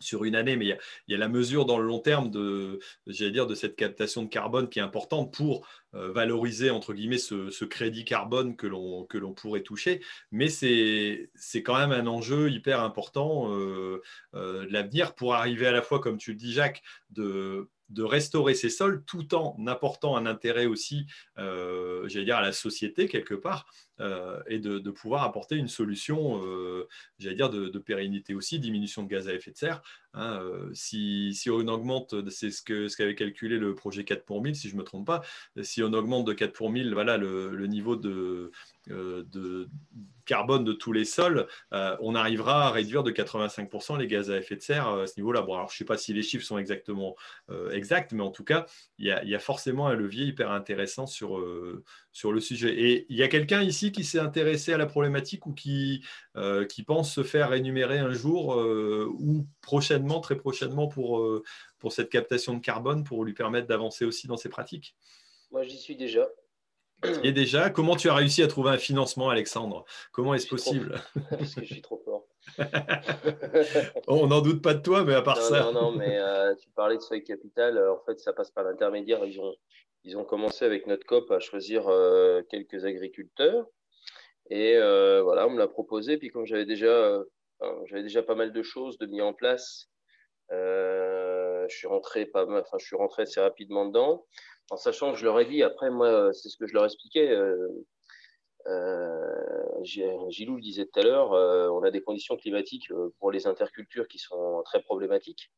sur 0.00 0.24
une 0.24 0.36
année, 0.36 0.56
mais 0.56 0.66
il 0.66 0.78
y, 1.08 1.14
a, 1.14 1.18
la 1.18 1.28
mesure 1.28 1.64
dans 1.64 1.78
le 1.78 1.86
long 1.86 1.98
terme 1.98 2.30
de, 2.30 2.78
dire, 3.06 3.46
de 3.46 3.54
cette 3.54 3.76
captation 3.76 4.22
de 4.22 4.28
carbone 4.28 4.68
qui 4.68 4.78
est 4.78 4.82
importante 4.82 5.32
pour 5.32 5.66
euh, 5.94 6.12
valoriser 6.12 6.70
entre 6.70 6.92
guillemets 6.92 7.18
ce, 7.18 7.64
crédit 7.64 8.04
carbone 8.04 8.56
que 8.56 8.66
l'on 8.66 9.32
pourrait 9.34 9.62
toucher. 9.62 10.00
Mais 10.30 10.48
c'est 10.48 11.30
quand 11.64 11.78
même 11.78 11.92
un 11.92 12.06
enjeu 12.06 12.50
hyper 12.50 12.82
important 12.82 13.52
euh, 13.52 14.02
euh, 14.34 14.66
de 14.66 14.72
l'avenir 14.72 15.14
pour 15.14 15.34
arriver 15.34 15.66
à 15.66 15.72
la 15.72 15.82
fois, 15.82 16.00
comme 16.00 16.18
tu 16.18 16.32
le 16.32 16.36
dis, 16.36 16.52
Jacques, 16.52 16.82
de 17.10 17.68
de 17.88 18.02
restaurer 18.02 18.52
ces 18.52 18.68
sols 18.68 19.02
tout 19.06 19.34
en 19.34 19.56
apportant 19.66 20.14
un 20.14 20.26
intérêt 20.26 20.66
aussi, 20.66 21.06
j'allais 21.38 22.26
dire, 22.26 22.36
à 22.36 22.42
la 22.42 22.52
société 22.52 23.08
quelque 23.08 23.32
part, 23.32 23.64
euh, 24.00 24.40
et 24.46 24.58
de, 24.58 24.90
pouvoir 24.90 25.22
apporter 25.24 25.56
une 25.56 25.68
solution, 25.68 26.42
euh, 26.44 26.88
j'allais 27.18 27.36
dire, 27.36 27.50
de, 27.50 27.78
pérennité 27.78 28.34
aussi, 28.34 28.58
diminution 28.58 29.02
de 29.02 29.08
gaz 29.08 29.28
à 29.28 29.34
effet 29.34 29.50
de 29.50 29.56
serre. 29.56 29.82
Hein, 30.14 30.40
euh, 30.42 30.70
si, 30.72 31.48
on 31.48 31.68
augmente, 31.68 32.28
c'est 32.30 32.50
ce 32.50 32.62
qu'avait 32.62 32.88
ce 32.88 32.96
calculé 33.12 33.58
le 33.58 33.74
projet 33.74 34.04
4 34.04 34.24
pour 34.24 34.42
1000, 34.42 34.56
si 34.56 34.68
je 34.68 34.74
ne 34.74 34.80
me 34.80 34.84
trompe 34.84 35.06
pas, 35.06 35.22
si 35.62 35.82
on 35.82 35.92
augmente 35.92 36.26
de 36.26 36.32
4 36.32 36.52
pour 36.52 36.70
1000 36.70 36.94
voilà, 36.94 37.16
le, 37.16 37.66
niveau 37.66 37.96
de, 37.96 38.50
de, 38.86 39.68
carbone 40.24 40.64
de 40.64 40.72
tous 40.72 40.92
les 40.92 41.04
sols, 41.04 41.46
on 41.70 42.14
arrivera 42.14 42.66
à 42.66 42.70
réduire 42.70 43.02
de 43.02 43.10
85% 43.10 43.98
les 43.98 44.06
gaz 44.06 44.30
à 44.30 44.38
effet 44.38 44.56
de 44.56 44.62
serre 44.62 44.88
à 44.88 45.06
ce 45.06 45.14
niveau-là. 45.18 45.42
Bon, 45.42 45.54
alors 45.54 45.68
je 45.68 45.74
ne 45.74 45.78
sais 45.78 45.84
pas 45.84 45.98
si 45.98 46.12
les 46.12 46.22
chiffres 46.22 46.44
sont 46.44 46.58
exactement 46.58 47.14
exacts, 47.70 48.12
mais 48.12 48.22
en 48.22 48.30
tout 48.30 48.44
cas, 48.44 48.66
il 48.98 49.06
y, 49.06 49.28
y, 49.28 49.34
a 49.34 49.38
forcément 49.38 49.86
un 49.86 49.94
levier 49.94 50.24
hyper 50.24 50.50
intéressant 50.50 51.06
sur, 51.06 51.40
sur 52.12 52.32
le 52.32 52.40
sujet. 52.40 52.74
Et 52.74 53.06
il 53.10 53.16
y 53.16 53.22
a 53.22 53.28
quelqu'un 53.28 53.62
ici 53.62 53.87
qui 53.92 54.04
s'est 54.04 54.18
intéressé 54.18 54.72
à 54.72 54.78
la 54.78 54.86
problématique 54.86 55.46
ou 55.46 55.52
qui, 55.52 56.04
euh, 56.36 56.64
qui 56.64 56.82
pense 56.82 57.12
se 57.12 57.22
faire 57.22 57.52
énumérer 57.52 57.98
un 57.98 58.12
jour 58.12 58.54
euh, 58.54 59.08
ou 59.18 59.46
prochainement, 59.60 60.20
très 60.20 60.36
prochainement, 60.36 60.88
pour, 60.88 61.20
euh, 61.20 61.42
pour 61.78 61.92
cette 61.92 62.10
captation 62.10 62.54
de 62.54 62.60
carbone, 62.60 63.04
pour 63.04 63.24
lui 63.24 63.34
permettre 63.34 63.66
d'avancer 63.66 64.04
aussi 64.04 64.26
dans 64.26 64.36
ses 64.36 64.48
pratiques? 64.48 64.96
Moi, 65.50 65.62
j'y 65.62 65.78
suis 65.78 65.96
déjà. 65.96 66.28
Et 67.22 67.30
déjà, 67.30 67.70
comment 67.70 67.94
tu 67.94 68.08
as 68.08 68.14
réussi 68.14 68.42
à 68.42 68.48
trouver 68.48 68.70
un 68.70 68.78
financement, 68.78 69.30
Alexandre? 69.30 69.84
Comment 70.10 70.34
est-ce 70.34 70.48
possible? 70.48 71.00
Parce 71.30 71.54
que 71.54 71.60
je 71.62 71.74
suis 71.74 71.82
trop 71.82 72.02
fort. 72.04 72.26
On 74.08 74.26
n'en 74.26 74.40
doute 74.40 74.62
pas 74.62 74.74
de 74.74 74.82
toi, 74.82 75.04
mais 75.04 75.14
à 75.14 75.22
part 75.22 75.40
ça. 75.40 75.70
Non, 75.72 75.72
non, 75.72 75.92
mais 75.92 76.18
tu 76.60 76.68
parlais 76.70 76.96
de 76.96 77.02
Seuil 77.02 77.22
Capital. 77.22 77.78
En 77.88 78.00
fait, 78.04 78.18
ça 78.18 78.32
passe 78.32 78.50
par 78.50 78.64
l'intermédiaire. 78.64 79.24
Ils 79.24 79.40
ont, 79.40 79.54
ils 80.04 80.16
ont 80.16 80.24
commencé 80.24 80.64
avec 80.64 80.86
notre 80.86 81.06
COP 81.06 81.30
à 81.30 81.40
choisir 81.40 81.88
euh, 81.88 82.42
quelques 82.48 82.84
agriculteurs. 82.84 83.66
Et 84.50 84.76
euh, 84.76 85.22
voilà, 85.22 85.46
on 85.46 85.50
me 85.50 85.58
l'a 85.58 85.68
proposé. 85.68 86.18
Puis 86.18 86.30
comme 86.30 86.46
j'avais 86.46 86.66
déjà, 86.66 86.86
euh, 86.86 87.24
j'avais 87.86 88.02
déjà 88.02 88.22
pas 88.22 88.34
mal 88.34 88.52
de 88.52 88.62
choses 88.62 88.98
de 88.98 89.06
mis 89.06 89.20
en 89.20 89.34
place, 89.34 89.88
je 90.50 91.66
suis 91.68 91.86
rentré 91.86 92.26
pas 92.26 92.46
enfin, 92.46 92.78
je 92.78 92.86
suis 92.86 92.96
rentré 92.96 93.22
assez 93.22 93.40
rapidement 93.40 93.86
dedans, 93.86 94.26
en 94.70 94.76
sachant 94.76 95.12
que 95.12 95.18
je 95.18 95.24
leur 95.24 95.38
ai 95.40 95.44
dit, 95.44 95.62
après, 95.62 95.90
moi, 95.90 96.32
c'est 96.32 96.48
ce 96.48 96.56
que 96.56 96.66
je 96.66 96.74
leur 96.74 96.84
expliquais. 96.84 97.36
Gilou 99.82 100.56
le 100.56 100.62
disait 100.62 100.86
tout 100.86 101.00
à 101.00 101.02
l'heure, 101.02 101.30
on 101.74 101.82
a 101.82 101.90
des 101.90 102.02
conditions 102.02 102.36
climatiques 102.36 102.88
pour 103.18 103.30
les 103.30 103.46
intercultures 103.46 104.08
qui 104.08 104.18
sont 104.18 104.62
très 104.64 104.80
problématiques. 104.82 105.50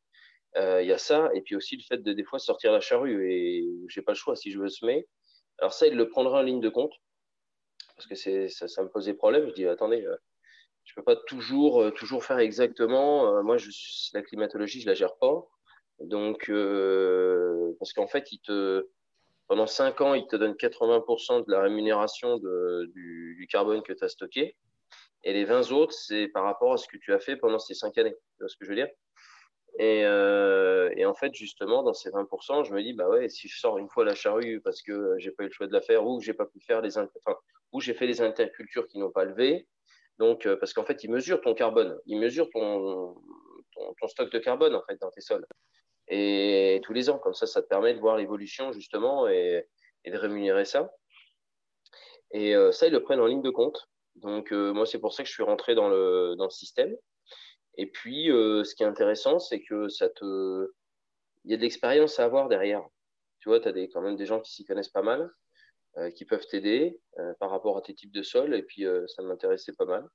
Il 0.56 0.86
y 0.86 0.92
a 0.92 0.98
ça, 0.98 1.30
et 1.34 1.42
puis 1.42 1.54
aussi 1.54 1.76
le 1.76 1.82
fait 1.82 1.98
de 1.98 2.12
des 2.12 2.24
fois 2.24 2.40
sortir 2.40 2.72
la 2.72 2.80
charrue, 2.80 3.32
et 3.32 3.64
j'ai 3.88 4.02
pas 4.02 4.12
le 4.12 4.16
choix 4.16 4.34
si 4.34 4.50
je 4.50 4.58
veux 4.58 4.68
semer. 4.68 5.06
Alors 5.58 5.72
ça, 5.72 5.86
il 5.86 5.94
le 5.94 6.08
prendra 6.08 6.40
en 6.40 6.42
ligne 6.42 6.60
de 6.60 6.68
compte, 6.68 6.92
parce 8.00 8.22
que 8.22 8.48
ça, 8.48 8.82
me 8.82 8.88
posait 8.88 9.14
problème. 9.14 9.48
Je 9.48 9.54
dis, 9.54 9.66
attendez, 9.66 10.06
je 10.84 10.94
peux 10.94 11.02
pas 11.02 11.16
toujours, 11.16 11.82
euh, 11.82 11.90
toujours 11.90 12.24
faire 12.24 12.38
exactement. 12.38 13.36
Euh, 13.36 13.42
moi, 13.42 13.56
la 14.12 14.22
climatologie, 14.22 14.80
je 14.80 14.86
la 14.86 14.94
gère 14.94 15.16
pas. 15.16 15.46
Donc, 16.00 16.48
euh, 16.48 17.72
parce 17.78 17.92
qu'en 17.92 18.06
fait, 18.06 18.26
pendant 19.46 19.66
5 19.66 20.00
ans, 20.00 20.14
il 20.14 20.26
te 20.26 20.36
donne 20.36 20.54
80% 20.54 21.46
de 21.46 21.50
la 21.50 21.60
rémunération 21.60 22.38
de, 22.38 22.90
du, 22.94 23.46
carbone 23.50 23.82
que 23.82 23.92
tu 23.92 24.04
as 24.04 24.08
stocké. 24.08 24.56
Et 25.22 25.32
les 25.32 25.44
20 25.44 25.72
autres, 25.72 25.92
c'est 25.92 26.28
par 26.28 26.44
rapport 26.44 26.72
à 26.72 26.76
ce 26.78 26.88
que 26.88 26.96
tu 26.96 27.12
as 27.12 27.20
fait 27.20 27.36
pendant 27.36 27.58
ces 27.58 27.74
5 27.74 27.96
années. 27.98 28.14
Tu 28.14 28.42
vois 28.42 28.48
ce 28.48 28.56
que 28.56 28.64
je 28.64 28.70
veux 28.70 28.76
dire? 28.76 28.88
Et, 29.78 30.00
et, 30.00 31.06
en 31.06 31.14
fait, 31.14 31.34
justement, 31.34 31.82
dans 31.82 31.94
ces 31.94 32.10
20%, 32.10 32.64
je 32.64 32.74
me 32.74 32.82
dis, 32.82 32.92
bah 32.92 33.08
ouais, 33.08 33.28
si 33.28 33.48
je 33.48 33.58
sors 33.58 33.78
une 33.78 33.88
fois 33.88 34.04
la 34.04 34.14
charrue 34.14 34.60
parce 34.62 34.82
que 34.82 35.14
j'ai 35.18 35.30
pas 35.30 35.44
eu 35.44 35.46
le 35.46 35.52
choix 35.52 35.66
de 35.66 35.72
la 35.72 35.80
faire 35.80 36.06
ou 36.06 36.20
j'ai 36.20 36.34
pas 36.34 36.46
pu 36.46 36.60
faire 36.60 36.80
les, 36.82 36.98
enfin, 36.98 37.36
ou 37.72 37.80
j'ai 37.80 37.94
fait 37.94 38.06
les 38.06 38.20
intercultures 38.20 38.86
qui 38.88 38.98
n'ont 38.98 39.10
pas 39.10 39.24
levé, 39.24 39.66
donc, 40.20 40.44
euh, 40.44 40.54
parce 40.54 40.74
qu'en 40.74 40.84
fait, 40.84 41.02
il 41.02 41.10
mesure 41.10 41.40
ton 41.40 41.54
carbone, 41.54 41.98
il 42.04 42.18
mesure 42.20 42.50
ton, 42.50 43.16
stock 44.06 44.30
de 44.30 44.38
carbone 44.38 44.74
en 44.74 44.82
fait 44.82 45.00
dans 45.00 45.10
tes 45.10 45.22
sols. 45.22 45.46
Et 46.08 46.80
tous 46.84 46.92
les 46.92 47.08
ans, 47.08 47.18
comme 47.18 47.32
ça, 47.32 47.46
ça 47.46 47.62
te 47.62 47.68
permet 47.68 47.94
de 47.94 48.00
voir 48.00 48.18
l'évolution 48.18 48.70
justement 48.72 49.28
et, 49.28 49.66
de 50.06 50.18
rémunérer 50.18 50.66
ça. 50.66 50.92
Et 52.32 52.54
euh, 52.54 52.70
ça, 52.70 52.86
ils 52.86 52.92
le 52.92 53.02
prennent 53.02 53.20
en 53.20 53.26
ligne 53.26 53.40
de 53.40 53.50
compte. 53.50 53.88
Donc, 54.16 54.52
euh, 54.52 54.74
moi, 54.74 54.84
c'est 54.84 54.98
pour 54.98 55.14
ça 55.14 55.22
que 55.22 55.28
je 55.28 55.32
suis 55.32 55.42
rentré 55.42 55.74
dans 55.74 55.88
le, 55.88 56.34
dans 56.36 56.44
le 56.44 56.50
système. 56.50 56.94
Et 57.76 57.90
puis, 57.90 58.26
ce 58.26 58.74
qui 58.74 58.82
est 58.82 58.86
intéressant, 58.86 59.38
c'est 59.38 59.62
que 59.62 59.88
ça 59.88 60.08
te. 60.08 60.70
Il 61.44 61.50
y 61.50 61.54
a 61.54 61.56
de 61.56 61.62
l'expérience 61.62 62.18
à 62.20 62.24
avoir 62.24 62.48
derrière. 62.48 62.82
Tu 63.38 63.48
vois, 63.48 63.60
tu 63.60 63.68
as 63.68 63.72
des, 63.72 63.88
quand 63.88 64.02
même 64.02 64.16
des 64.16 64.26
gens 64.26 64.40
qui 64.40 64.52
s'y 64.52 64.64
connaissent 64.64 64.90
pas 64.90 65.02
mal. 65.02 65.30
Euh, 65.96 66.08
qui 66.12 66.24
peuvent 66.24 66.46
t'aider 66.46 67.00
euh, 67.18 67.34
par 67.40 67.50
rapport 67.50 67.76
à 67.76 67.82
tes 67.82 67.94
types 67.94 68.12
de 68.12 68.22
sols. 68.22 68.54
Et 68.54 68.62
puis, 68.62 68.86
euh, 68.86 69.08
ça 69.08 69.22
m'intéressait 69.22 69.72
pas 69.72 69.86
mal. 69.86 70.08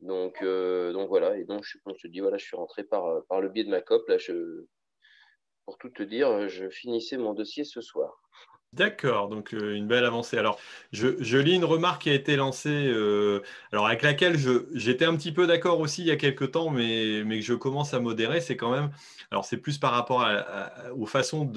Donc, 0.00 0.42
donc 0.42 1.08
voilà. 1.08 1.36
Et 1.36 1.44
donc, 1.44 1.62
je, 1.62 1.78
je 1.86 2.02
te 2.02 2.08
dis, 2.08 2.20
voilà, 2.20 2.38
je 2.38 2.46
suis 2.46 2.56
rentré 2.56 2.82
par, 2.82 3.24
par 3.26 3.40
le 3.40 3.50
biais 3.50 3.64
de 3.64 3.70
ma 3.70 3.82
COP. 3.82 4.08
Là, 4.08 4.18
je, 4.18 4.64
pour 5.64 5.78
tout 5.78 5.90
te 5.90 6.02
dire, 6.02 6.48
je 6.48 6.68
finissais 6.70 7.18
mon 7.18 7.34
dossier 7.34 7.64
ce 7.64 7.80
soir. 7.80 8.20
D'accord, 8.72 9.28
donc 9.28 9.52
euh, 9.52 9.74
une 9.74 9.88
belle 9.88 10.04
avancée. 10.04 10.38
Alors, 10.38 10.56
je, 10.92 11.36
lis 11.38 11.56
une 11.56 11.64
remarque 11.64 12.02
qui 12.02 12.10
a 12.10 12.14
été 12.14 12.36
lancée, 12.36 12.86
euh, 12.86 13.42
alors 13.72 13.88
avec 13.88 14.02
laquelle 14.02 14.36
j'étais 14.74 15.04
un 15.04 15.16
petit 15.16 15.32
peu 15.32 15.48
d'accord 15.48 15.80
aussi 15.80 16.02
il 16.02 16.06
y 16.06 16.12
a 16.12 16.16
quelques 16.16 16.52
temps, 16.52 16.70
mais, 16.70 17.24
que 17.28 17.40
je 17.40 17.54
commence 17.54 17.94
à 17.94 17.98
modérer, 17.98 18.40
c'est 18.40 18.56
quand 18.56 18.70
même, 18.70 18.92
alors 19.32 19.44
c'est 19.44 19.56
plus 19.56 19.78
par 19.78 19.90
rapport 19.90 20.24
aux 20.96 21.06
façons 21.06 21.50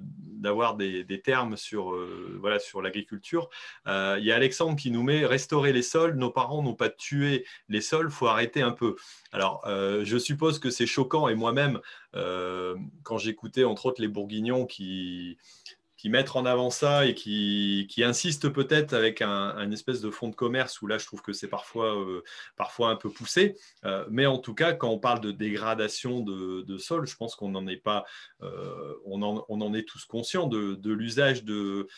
d'avoir 0.00 0.74
des, 0.74 1.04
des, 1.04 1.20
termes 1.20 1.56
sur, 1.56 1.92
euh, 1.92 2.36
voilà, 2.40 2.58
sur 2.58 2.82
l'agriculture. 2.82 3.48
il 3.86 4.24
y 4.24 4.32
a 4.32 4.34
Alexandre 4.34 4.74
qui 4.74 4.90
nous 4.90 5.04
met 5.04 5.24
restaurer 5.24 5.72
les 5.72 5.82
sols, 5.82 6.16
nos 6.16 6.30
parents 6.30 6.64
n'ont 6.64 6.74
pas 6.74 6.88
tué 6.88 7.46
les 7.68 7.80
sols, 7.80 8.10
faut 8.10 8.26
arrêter 8.26 8.62
un 8.62 8.72
peu. 8.72 8.96
Alors, 9.30 9.62
je 9.66 10.18
suppose 10.18 10.58
que 10.58 10.70
c'est 10.70 10.86
choquant, 10.86 11.28
et 11.28 11.36
moi-même, 11.36 11.80
quand 12.12 13.18
j'écoutais 13.18 13.62
entre 13.62 13.86
autres 13.86 14.00
les 14.00 14.08
Bourguignons 14.08 14.66
qui 14.66 15.38
qui 15.96 16.10
mettent 16.10 16.36
en 16.36 16.44
avant 16.44 16.70
ça 16.70 17.06
et 17.06 17.14
qui, 17.14 17.86
qui 17.90 18.04
insistent 18.04 18.48
peut-être 18.48 18.92
avec 18.92 19.22
un, 19.22 19.70
espèce 19.70 20.00
de 20.00 20.10
fonds 20.10 20.28
de 20.28 20.34
commerce 20.34 20.80
où 20.82 20.86
là 20.86 20.98
je 20.98 21.06
trouve 21.06 21.22
que 21.22 21.32
c'est 21.32 21.48
parfois, 21.48 21.98
euh, 21.98 22.22
parfois 22.56 22.90
un 22.90 22.96
peu 22.96 23.10
poussé. 23.10 23.56
Euh, 23.84 24.04
mais 24.10 24.26
en 24.26 24.38
tout 24.38 24.54
cas, 24.54 24.72
quand 24.72 24.90
on 24.90 24.98
parle 24.98 25.20
de 25.20 25.30
dégradation 25.30 26.20
de, 26.20 26.78
sol, 26.78 27.06
je 27.06 27.16
pense 27.16 27.34
qu'on 27.34 27.50
n'en 27.50 27.66
est 27.66 27.76
pas, 27.76 28.04
euh, 28.42 28.94
on, 29.04 29.22
en, 29.22 29.44
on, 29.48 29.60
en, 29.60 29.74
est 29.74 29.88
tous 29.88 30.04
conscients 30.04 30.46
de, 30.46 30.74
de 30.74 30.92
l'usage 30.92 31.44
de, 31.44 31.88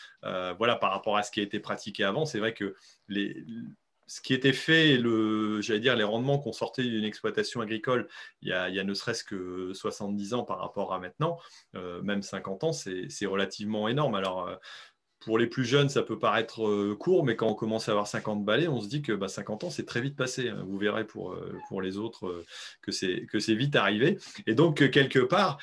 voilà, 0.57 0.75
par 0.75 0.91
rapport 0.91 1.17
à 1.17 1.23
ce 1.23 1.31
qui 1.31 1.41
a 1.41 1.43
été 1.43 1.59
pratiqué 1.59 2.03
avant. 2.03 2.25
C'est 2.25 2.39
vrai 2.39 2.53
que 2.53 2.75
les, 3.07 3.43
ce 4.09 4.21
qui 4.21 4.33
était 4.33 4.53
fait, 4.53 4.99
j'allais 5.61 5.79
dire, 5.79 5.95
les 5.95 6.03
rendements 6.03 6.39
qu'on 6.39 6.51
sortait 6.51 6.81
d'une 6.83 7.03
exploitation 7.03 7.61
agricole 7.61 8.07
il 8.41 8.49
y, 8.49 8.53
a, 8.53 8.83
ne 8.83 8.93
serait-ce 8.95 9.23
que 9.23 9.71
70 9.73 10.33
ans 10.33 10.43
par 10.43 10.59
rapport 10.59 10.93
à 10.93 10.99
maintenant, 10.99 11.37
euh, 11.75 12.01
même 12.01 12.23
50 12.23 12.63
ans, 12.63 12.73
c'est 12.73 13.25
relativement 13.27 13.87
énorme. 13.87 14.15
Alors, 14.15 14.47
euh, 14.47 14.55
pour 15.19 15.37
les 15.37 15.45
plus 15.45 15.63
jeunes, 15.63 15.89
ça 15.89 16.01
peut 16.01 16.17
paraître 16.17 16.65
euh, 16.65 16.95
court, 16.95 17.23
mais 17.23 17.35
quand 17.35 17.47
on 17.47 17.53
commence 17.53 17.87
à 17.87 17.91
avoir 17.91 18.07
50 18.07 18.43
balais, 18.43 18.67
on 18.67 18.81
se 18.81 18.87
dit 18.87 19.03
que 19.03 19.27
50 19.27 19.61
bah, 19.61 19.67
ans, 19.67 19.69
c'est 19.69 19.85
très 19.85 20.01
vite 20.01 20.15
passé. 20.15 20.49
Hein. 20.49 20.65
Vous 20.67 20.79
verrez 20.79 21.05
pour 21.05 21.35
les 21.81 21.97
autres 21.97 22.43
que 22.81 22.91
c'est 22.91 23.55
vite 23.55 23.75
arrivé. 23.75 24.17
Et 24.47 24.55
donc, 24.55 24.89
quelque 24.89 25.19
part, 25.19 25.59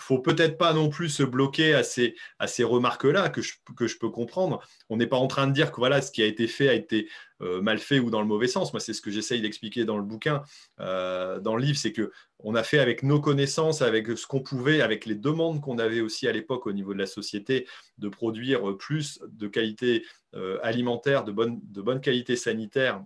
faut 0.00 0.18
peut-être 0.18 0.58
pas 0.58 0.72
non 0.72 0.88
plus 0.88 1.08
se 1.08 1.22
bloquer 1.22 1.74
à 1.74 1.82
ces, 1.82 2.14
à 2.38 2.46
ces 2.46 2.64
remarques-là 2.64 3.28
que 3.28 3.42
je, 3.42 3.54
que 3.76 3.86
je 3.86 3.98
peux 3.98 4.10
comprendre. 4.10 4.60
On 4.88 4.96
n'est 4.96 5.06
pas 5.06 5.16
en 5.16 5.26
train 5.26 5.46
de 5.46 5.52
dire 5.52 5.70
que 5.70 5.76
voilà, 5.76 6.02
ce 6.02 6.10
qui 6.10 6.22
a 6.22 6.26
été 6.26 6.46
fait 6.46 6.68
a 6.68 6.74
été 6.74 7.08
euh, 7.42 7.62
mal 7.62 7.78
fait 7.78 7.98
ou 7.98 8.10
dans 8.10 8.20
le 8.20 8.26
mauvais 8.26 8.48
sens. 8.48 8.72
Moi, 8.72 8.80
c'est 8.80 8.92
ce 8.92 9.00
que 9.00 9.10
j'essaye 9.10 9.40
d'expliquer 9.40 9.84
dans 9.84 9.96
le 9.96 10.02
bouquin, 10.02 10.42
euh, 10.80 11.40
dans 11.40 11.56
le 11.56 11.62
livre, 11.62 11.78
c'est 11.78 11.92
que 11.92 12.10
on 12.38 12.54
a 12.54 12.62
fait 12.62 12.78
avec 12.78 13.02
nos 13.02 13.20
connaissances, 13.20 13.82
avec 13.82 14.06
ce 14.16 14.26
qu'on 14.26 14.40
pouvait, 14.40 14.80
avec 14.80 15.04
les 15.04 15.14
demandes 15.14 15.60
qu'on 15.60 15.78
avait 15.78 16.00
aussi 16.00 16.26
à 16.26 16.32
l'époque 16.32 16.66
au 16.66 16.72
niveau 16.72 16.94
de 16.94 16.98
la 16.98 17.06
société, 17.06 17.66
de 17.98 18.08
produire 18.08 18.76
plus 18.78 19.20
de 19.28 19.46
qualité 19.46 20.04
euh, 20.34 20.58
alimentaire, 20.62 21.24
de 21.24 21.32
bonne, 21.32 21.60
de 21.62 21.82
bonne 21.82 22.00
qualité 22.00 22.36
sanitaire 22.36 23.04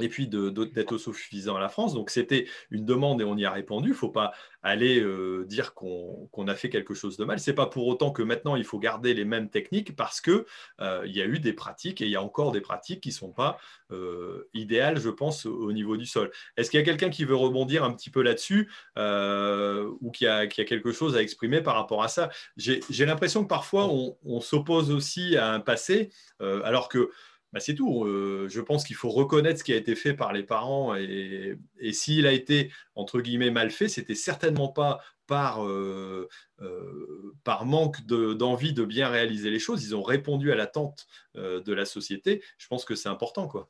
et 0.00 0.08
puis 0.08 0.28
d'être 0.28 0.92
autosuffisant 0.92 1.56
à 1.56 1.60
la 1.60 1.68
France. 1.68 1.94
Donc 1.94 2.10
c'était 2.10 2.46
une 2.70 2.84
demande 2.84 3.20
et 3.20 3.24
on 3.24 3.36
y 3.36 3.44
a 3.44 3.50
répondu. 3.50 3.88
Il 3.88 3.92
ne 3.92 3.96
faut 3.96 4.10
pas 4.10 4.32
aller 4.62 5.00
euh, 5.00 5.44
dire 5.46 5.74
qu'on 5.74 6.48
a 6.48 6.54
fait 6.54 6.68
quelque 6.68 6.94
chose 6.94 7.16
de 7.16 7.24
mal. 7.24 7.38
Ce 7.38 7.50
n'est 7.50 7.54
pas 7.54 7.66
pour 7.66 7.86
autant 7.86 8.10
que 8.10 8.22
maintenant 8.22 8.56
il 8.56 8.64
faut 8.64 8.78
garder 8.78 9.14
les 9.14 9.24
mêmes 9.24 9.50
techniques 9.50 9.96
parce 9.96 10.20
qu'il 10.20 10.44
euh, 10.80 11.06
y 11.06 11.20
a 11.20 11.26
eu 11.26 11.38
des 11.38 11.52
pratiques 11.52 12.00
et 12.00 12.04
il 12.04 12.10
y 12.10 12.16
a 12.16 12.22
encore 12.22 12.52
des 12.52 12.60
pratiques 12.60 13.02
qui 13.02 13.10
ne 13.10 13.14
sont 13.14 13.32
pas 13.32 13.58
euh, 13.92 14.48
idéales, 14.54 14.98
je 14.98 15.10
pense, 15.10 15.46
au, 15.46 15.72
niveau 15.72 15.96
du 15.96 16.06
sol. 16.06 16.30
Est-ce 16.56 16.70
qu'il 16.70 16.78
y 16.78 16.82
a 16.82 16.84
quelqu'un 16.84 17.10
qui 17.10 17.24
veut 17.24 17.36
rebondir 17.36 17.84
un 17.84 17.92
petit 17.92 18.10
peu 18.10 18.22
là-dessus 18.22 18.70
ou 18.96 20.10
qui 20.10 20.26
a, 20.26 20.46
quelque 20.46 20.92
chose 20.92 21.16
à 21.16 21.22
exprimer 21.22 21.60
par 21.60 21.74
rapport 21.74 22.02
à 22.02 22.08
ça? 22.08 22.30
J'ai 22.56 23.06
l'impression 23.06 23.42
que 23.42 23.48
parfois 23.48 23.88
on 24.24 24.40
s'oppose 24.40 24.90
aussi 24.90 25.36
à 25.36 25.52
un 25.52 25.60
passé 25.60 26.10
alors 26.40 26.88
que 26.88 27.10
bah, 27.52 27.60
c'est 27.60 27.74
tout. 27.74 28.04
Euh, 28.04 28.46
je 28.48 28.60
pense 28.60 28.84
qu'il 28.84 28.96
faut 28.96 29.08
reconnaître 29.08 29.60
ce 29.60 29.64
qui 29.64 29.72
a 29.72 29.76
été 29.76 29.94
fait 29.94 30.14
par 30.14 30.32
les 30.32 30.42
parents 30.42 30.94
et, 30.94 31.58
s'il 31.92 32.26
a 32.26 32.32
été 32.32 32.70
entre 32.94 33.20
guillemets 33.20 33.50
mal 33.50 33.70
fait, 33.70 33.88
c'était 33.88 34.14
certainement 34.14 34.68
pas 34.68 35.00
par, 35.26 35.64
euh, 35.64 36.28
euh, 36.60 37.34
par 37.44 37.64
manque 37.64 38.04
d'envie 38.06 38.72
de, 38.72 38.84
bien 38.84 39.08
réaliser 39.08 39.50
les 39.50 39.58
choses. 39.58 39.84
Ils 39.84 39.96
ont 39.96 40.02
répondu 40.02 40.52
à 40.52 40.56
l'attente 40.56 41.06
de 41.34 41.72
la 41.72 41.84
société. 41.84 42.42
Je 42.58 42.66
pense 42.66 42.84
que 42.84 42.94
c'est 42.94 43.08
important, 43.08 43.48
quoi. 43.48 43.68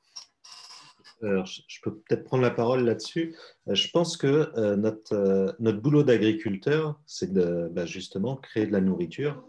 je 1.23 1.81
peux 1.83 1.99
peut-être 1.99 2.25
prendre 2.25 2.43
la 2.43 2.51
parole 2.51 2.85
là-dessus. 2.85 3.37
Je 3.67 3.89
pense 3.91 4.17
que 4.17 4.75
notre, 4.77 5.55
notre 5.61 5.81
boulot 5.81 6.03
d'agriculteur, 6.03 6.99
c'est 7.07 7.33
de 7.33 7.69
bah, 7.73 7.87
justement 7.87 8.37
créer 8.37 8.67
de 8.67 8.73
la 8.73 8.81
nourriture. 8.81 9.45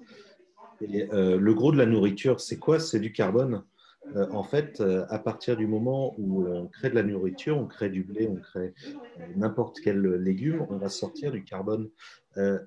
Et 0.81 1.07
le 1.11 1.53
gros 1.53 1.72
de 1.72 1.77
la 1.77 1.85
nourriture, 1.85 2.39
c'est 2.39 2.57
quoi? 2.57 2.80
C'est 2.80 2.99
du 2.99 3.11
carbone. 3.11 3.64
Euh, 4.15 4.27
en 4.31 4.44
fait, 4.44 4.81
euh, 4.81 5.06
à 5.10 5.19
partir 5.19 5.57
du 5.57 5.68
moment 5.68 6.15
où 6.18 6.45
on 6.48 6.68
crée 6.68 6.90
de 6.90 6.95
la 6.95 7.03
nourriture, 7.03 7.57
on 7.57 7.65
crée 7.65 7.90
du 7.90 8.03
blé, 8.03 8.27
on 8.27 8.36
crée 8.36 8.73
euh, 9.19 9.23
n'importe 9.36 9.80
quel 9.84 10.02
légume, 10.02 10.65
on 10.69 10.77
va 10.77 10.90
sortir 10.90 11.31
du 11.31 11.44
carbone. 11.44 11.90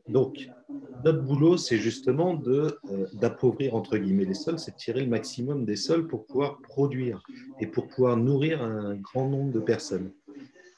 donc, 0.09 0.51
notre 1.05 1.23
boulot, 1.23 1.56
c'est 1.56 1.78
justement 1.78 2.35
d'appauvrir 3.14 3.74
entre 3.74 3.97
guillemets 3.97 4.27
les 4.27 4.35
sols, 4.35 4.59
c'est 4.59 4.73
de 4.73 4.77
tirer 4.77 5.01
le 5.01 5.06
maximum 5.06 5.64
des 5.64 5.77
sols 5.77 6.06
pour 6.09 6.27
pouvoir 6.27 6.60
produire 6.60 7.23
et 7.59 7.66
pour 7.66 7.89
pouvoir 7.89 8.19
nourrir 8.19 8.62
un 8.62 8.94
grand 8.97 9.28
nombre 9.31 9.51
de 9.52 9.60
personnes. 9.60 10.10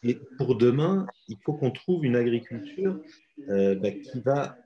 Et 0.05 0.19
pour 0.39 0.55
demain, 0.57 1.07
il 1.28 1.36
faut 1.45 1.55
qu'on 1.55 1.73
trouve 1.73 2.05
une 2.05 2.15
agriculture 2.15 3.01
bah, 3.49 3.91
qui 3.91 4.20
va 4.20 4.57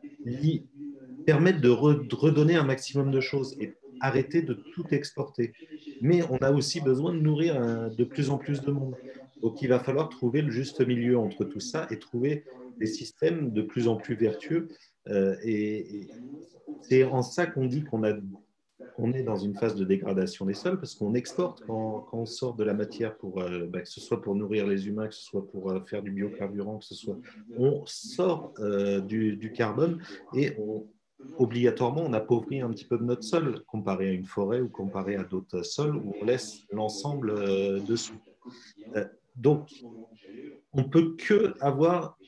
permettre 1.24 1.60
de, 1.60 1.70
redonner 1.70 2.56
un 2.56 2.64
maximum 2.64 3.10
de 3.10 3.20
choses 3.20 3.56
et 3.60 3.74
arrêter 4.00 4.42
de 4.42 4.54
tout 4.54 4.86
exporter. 4.90 5.52
Mais 6.00 6.22
on 6.30 6.36
a 6.38 6.50
aussi 6.52 6.80
besoin 6.80 7.12
de 7.12 7.18
nourrir 7.20 7.60
de 7.90 8.04
plus 8.04 8.30
en 8.30 8.38
plus 8.38 8.62
de 8.62 8.70
monde. 8.70 8.94
Donc 9.42 9.62
il 9.62 9.68
va 9.68 9.78
falloir 9.78 10.08
trouver 10.08 10.42
le 10.42 10.50
juste 10.50 10.84
milieu 10.86 11.18
entre 11.18 11.44
tout 11.44 11.60
ça 11.60 11.86
et 11.90 11.98
trouver 11.98 12.44
des 12.78 12.86
systèmes 12.86 13.52
de 13.52 13.62
plus 13.62 13.88
en 13.88 13.96
plus 13.96 14.14
vertueux. 14.14 14.68
Euh, 15.08 15.36
et, 15.44 16.08
c'est 16.82 17.04
en 17.04 17.22
ça 17.22 17.46
qu'on 17.46 17.66
dit 17.66 17.82
qu'on 17.82 18.04
a, 18.04 18.12
on 18.98 19.12
est 19.12 19.22
dans 19.22 19.36
une 19.36 19.54
phase 19.54 19.74
de 19.74 19.84
dégradation 19.84 20.46
des 20.46 20.54
sols 20.54 20.78
parce 20.78 20.94
qu'on 20.94 21.14
exporte 21.14 21.62
quand, 21.66 22.06
on 22.12 22.26
sort 22.26 22.54
de 22.54 22.64
la 22.64 22.74
matière, 22.74 23.16
pour, 23.16 23.40
euh, 23.40 23.66
bah, 23.66 23.80
que 23.80 23.88
ce 23.88 24.00
soit 24.00 24.20
pour 24.20 24.34
nourrir 24.34 24.66
les 24.66 24.86
humains, 24.86 25.08
que 25.08 25.14
ce 25.14 25.22
soit 25.22 25.46
pour 25.48 25.70
euh, 25.70 25.80
faire 25.80 26.02
du 26.02 26.10
biocarburant, 26.10 26.78
que 26.78 26.84
ce 26.84 26.94
soit, 26.94 27.18
on 27.56 27.82
sort 27.86 28.52
euh, 28.60 29.00
du, 29.00 29.52
carbone 29.52 30.00
et 30.34 30.56
obligatoirement 31.36 32.02
on 32.02 32.12
appauvrit 32.12 32.60
un 32.60 32.70
petit 32.70 32.84
peu 32.84 32.96
notre 32.98 33.24
sol 33.24 33.62
comparé 33.66 34.08
à 34.08 34.12
une 34.12 34.26
forêt 34.26 34.60
ou 34.60 34.68
comparé 34.68 35.16
à 35.16 35.24
d'autres 35.24 35.62
sols 35.62 35.96
où 35.96 36.14
on 36.20 36.24
laisse 36.24 36.60
l'ensemble 36.72 37.34
dessous. 37.84 38.18
donc, 39.36 39.70
on 40.72 40.84
peut 40.84 41.16
que 41.16 41.54
avoir 41.60 42.18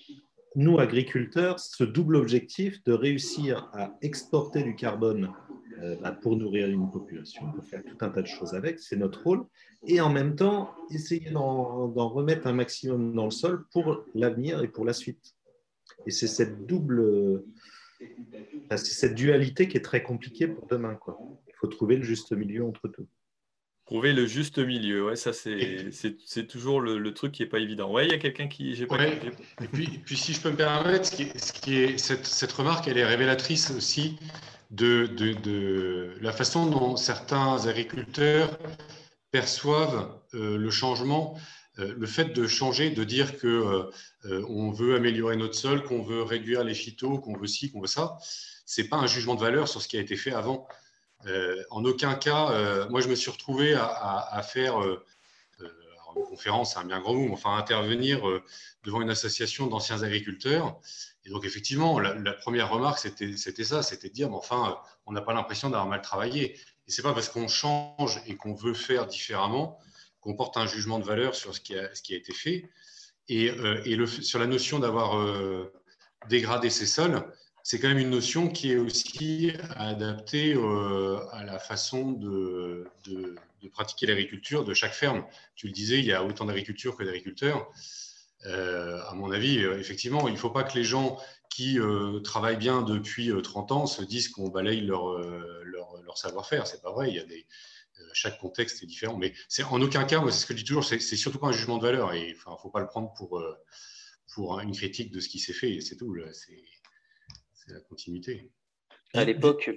nous, 0.56 0.78
agriculteurs, 0.78 1.60
ce 1.60 1.84
double 1.84 2.16
objectif 2.16 2.82
de 2.84 2.92
réussir 2.92 3.70
à 3.72 3.96
exporter 4.02 4.62
du 4.64 4.74
carbone 4.74 5.32
euh, 5.80 5.96
bah, 6.02 6.10
pour 6.10 6.36
nourrir 6.36 6.68
une 6.68 6.90
population, 6.90 7.52
pour 7.52 7.64
faire 7.64 7.84
tout 7.84 7.96
un 8.00 8.08
tas 8.08 8.22
de 8.22 8.26
choses 8.26 8.54
avec, 8.54 8.80
c'est 8.80 8.96
notre 8.96 9.22
rôle, 9.22 9.46
et 9.86 10.00
en 10.00 10.10
même 10.10 10.34
temps, 10.34 10.74
essayer 10.90 11.30
d'en 11.30 12.08
remettre 12.08 12.48
un 12.48 12.52
maximum 12.52 13.14
dans 13.14 13.26
le 13.26 13.30
sol 13.30 13.64
pour 13.72 14.04
l'avenir 14.14 14.62
et 14.62 14.68
pour 14.68 14.84
la 14.84 14.92
suite. 14.92 15.36
Et 16.06 16.10
c'est 16.10 16.26
cette 16.26 16.66
double, 16.66 17.44
c'est 18.70 18.92
cette 18.92 19.14
dualité 19.14 19.68
qui 19.68 19.76
est 19.76 19.84
très 19.84 20.02
compliquée 20.02 20.48
pour 20.48 20.66
demain. 20.66 20.94
Quoi. 20.94 21.18
Il 21.48 21.54
faut 21.54 21.66
trouver 21.66 21.96
le 21.96 22.02
juste 22.02 22.32
milieu 22.32 22.64
entre 22.64 22.88
tout. 22.88 23.06
Trouver 23.86 24.12
le 24.12 24.24
juste 24.24 24.58
milieu, 24.58 25.06
ouais, 25.06 25.16
ça 25.16 25.32
c'est 25.32 26.46
toujours 26.46 26.80
le, 26.80 27.12
truc 27.12 27.32
qui 27.32 27.42
n'est 27.42 27.48
pas 27.48 27.58
évident. 27.58 27.90
Ouais, 27.90 28.06
il 28.06 28.12
y 28.12 28.14
a 28.14 28.18
quelqu'un 28.18 28.46
qui. 28.46 28.74
J'ai 28.76 28.86
pas 28.86 29.04
et, 29.04 29.18
puis, 29.72 30.00
puis, 30.04 30.16
si 30.16 30.32
je 30.32 30.40
peux 30.40 30.50
me 30.50 30.56
permettre, 30.56 31.06
ce 31.06 31.16
qui 31.16 31.26
ce 31.36 31.52
qui 31.52 31.78
est 31.78 31.98
cette, 31.98 32.24
cette, 32.24 32.52
remarque, 32.52 32.86
elle 32.86 32.98
est 32.98 33.04
révélatrice 33.04 33.72
aussi 33.72 34.16
de, 34.70 35.06
de, 35.06 35.32
de, 35.32 36.14
la 36.20 36.30
façon 36.30 36.66
dont 36.66 36.94
certains 36.94 37.66
agriculteurs 37.66 38.56
perçoivent 39.32 40.20
euh, 40.34 40.56
le 40.56 40.70
changement, 40.70 41.36
euh, 41.36 41.40
le 41.76 42.06
fait 42.06 42.26
de 42.26 42.46
changer, 42.46 42.90
de 42.90 43.04
dire 43.04 43.38
que 43.38 43.90
euh, 44.26 44.44
on 44.48 44.70
veut 44.70 44.94
améliorer 44.96 45.36
notre 45.36 45.54
sol, 45.54 45.82
qu'on 45.82 46.02
veut 46.02 46.22
réduire 46.22 46.64
les 46.64 46.74
phytos, 46.74 47.18
qu'on 47.18 47.36
veut 47.36 47.46
ci, 47.46 47.70
qu'on 47.70 47.80
veut 47.80 47.86
ça, 47.86 48.18
c'est 48.66 48.88
pas 48.88 48.96
un 48.96 49.06
jugement 49.06 49.34
de 49.34 49.40
valeur 49.40 49.68
sur 49.68 49.80
ce 49.80 49.88
qui 49.88 49.96
a 49.96 50.00
été 50.00 50.16
fait 50.16 50.32
avant. 50.32 50.68
en 51.70 51.84
aucun 51.84 52.14
cas, 52.14 52.86
moi 52.88 53.00
je 53.00 53.08
me 53.08 53.14
suis 53.14 53.30
retrouvé 53.30 53.74
à 53.74 54.42
faire 54.42 54.78
une 56.16 56.24
conférence, 56.24 56.74
c'est 56.74 56.78
un 56.78 56.84
bien 56.84 57.00
grand 57.00 57.14
mot, 57.14 57.32
enfin 57.32 57.56
intervenir 57.56 58.20
devant 58.84 59.00
une 59.00 59.10
association 59.10 59.66
d'anciens 59.66 60.02
agriculteurs 60.02 60.80
et 61.24 61.30
donc, 61.30 61.44
effectivement, 61.44 61.98
la, 61.98 62.32
première 62.32 62.70
remarque, 62.70 62.98
c'était 62.98 63.64
ça, 63.64 63.82
c'était 63.82 64.08
de 64.08 64.14
dire, 64.14 64.30
mais 64.30 64.36
enfin, 64.36 64.78
on 65.06 65.12
n'a 65.12 65.20
pas 65.20 65.34
l'impression 65.34 65.68
d'avoir 65.68 65.86
mal 65.86 66.00
travaillé. 66.00 66.58
Et 66.86 66.90
c'est 66.90 67.02
pas 67.02 67.12
parce 67.12 67.28
qu'on 67.28 67.48
change 67.48 68.20
et 68.26 68.36
qu'on 68.36 68.54
veut 68.54 68.74
faire 68.74 69.06
différemment 69.06 69.78
qu'on 70.20 70.36
un 70.56 70.66
jugement 70.66 70.98
de 70.98 71.04
valeur 71.04 71.34
sur 71.34 71.54
ce 71.54 71.60
qui 71.60 71.74
a, 71.76 71.90
été 72.10 72.32
fait. 72.32 72.68
Et, 73.28 73.50
euh, 73.50 74.06
sur 74.06 74.38
la 74.38 74.46
notion 74.46 74.78
d'avoir 74.78 75.18
euh, 75.18 75.72
dégradé 76.28 76.68
ses 76.70 76.86
sols, 76.86 77.24
c'est 77.62 77.78
quand 77.78 77.88
même 77.88 77.98
une 77.98 78.10
notion 78.10 78.48
qui 78.48 78.72
est 78.72 78.76
aussi 78.76 79.52
adaptée 79.76 80.54
euh, 80.54 81.20
à 81.32 81.44
la 81.44 81.58
façon 81.58 82.12
de, 82.12 82.86
pratiquer 83.72 84.06
l'agriculture 84.06 84.64
de 84.64 84.74
chaque 84.74 84.94
ferme. 84.94 85.24
Tu 85.54 85.66
le 85.66 85.72
disais, 85.72 85.98
il 85.98 86.04
y 86.06 86.12
a 86.12 86.24
autant 86.24 86.46
d'agriculture 86.46 86.96
que 86.96 87.04
d'agriculteurs. 87.04 87.70
À 88.44 89.12
mon 89.14 89.30
avis, 89.30 89.58
effectivement, 89.58 90.26
il 90.26 90.32
ne 90.32 90.38
faut 90.38 90.50
pas 90.50 90.64
que 90.64 90.76
les 90.76 90.82
gens 90.82 91.18
qui 91.50 91.78
travaillent 92.24 92.56
bien 92.56 92.80
depuis 92.80 93.30
30 93.42 93.72
ans 93.72 93.86
se 93.86 94.02
disent 94.02 94.28
qu'on 94.28 94.48
balaye 94.48 94.80
leur, 94.80 95.18
leur, 95.62 96.16
savoir-faire. 96.16 96.66
C'est 96.66 96.80
pas 96.82 96.90
vrai. 96.90 97.10
Il 97.10 97.16
y 97.16 97.20
a 97.20 97.24
des, 97.24 97.46
chaque 98.12 98.38
contexte 98.38 98.82
est 98.82 98.86
différent. 98.86 99.16
Mais 99.16 99.34
c'est 99.48 99.62
en 99.64 99.80
aucun 99.80 100.04
cas, 100.04 100.22
c'est 100.26 100.40
ce 100.40 100.46
que 100.46 100.54
je 100.54 100.58
dis 100.58 100.64
toujours, 100.64 100.84
c'est 100.84 100.98
surtout 100.98 101.38
pas 101.38 101.48
un 101.48 101.52
jugement 101.52 101.78
de 101.78 101.82
valeur. 101.82 102.12
Et 102.12 102.34
enfin, 102.36 102.56
faut 102.62 102.70
pas 102.70 102.80
le 102.80 102.86
prendre 102.86 103.12
pour, 103.14 103.42
pour 104.34 104.60
une 104.60 104.72
critique 104.72 105.12
de 105.12 105.20
ce 105.20 105.28
qui 105.28 105.38
s'est 105.38 105.52
fait. 105.52 105.80
C'est 105.80 105.96
tout. 105.96 106.16
C'est 106.32 107.72
la 107.72 107.80
continuité. 107.80 108.50
À 109.14 109.24
l'époque, 109.24 109.70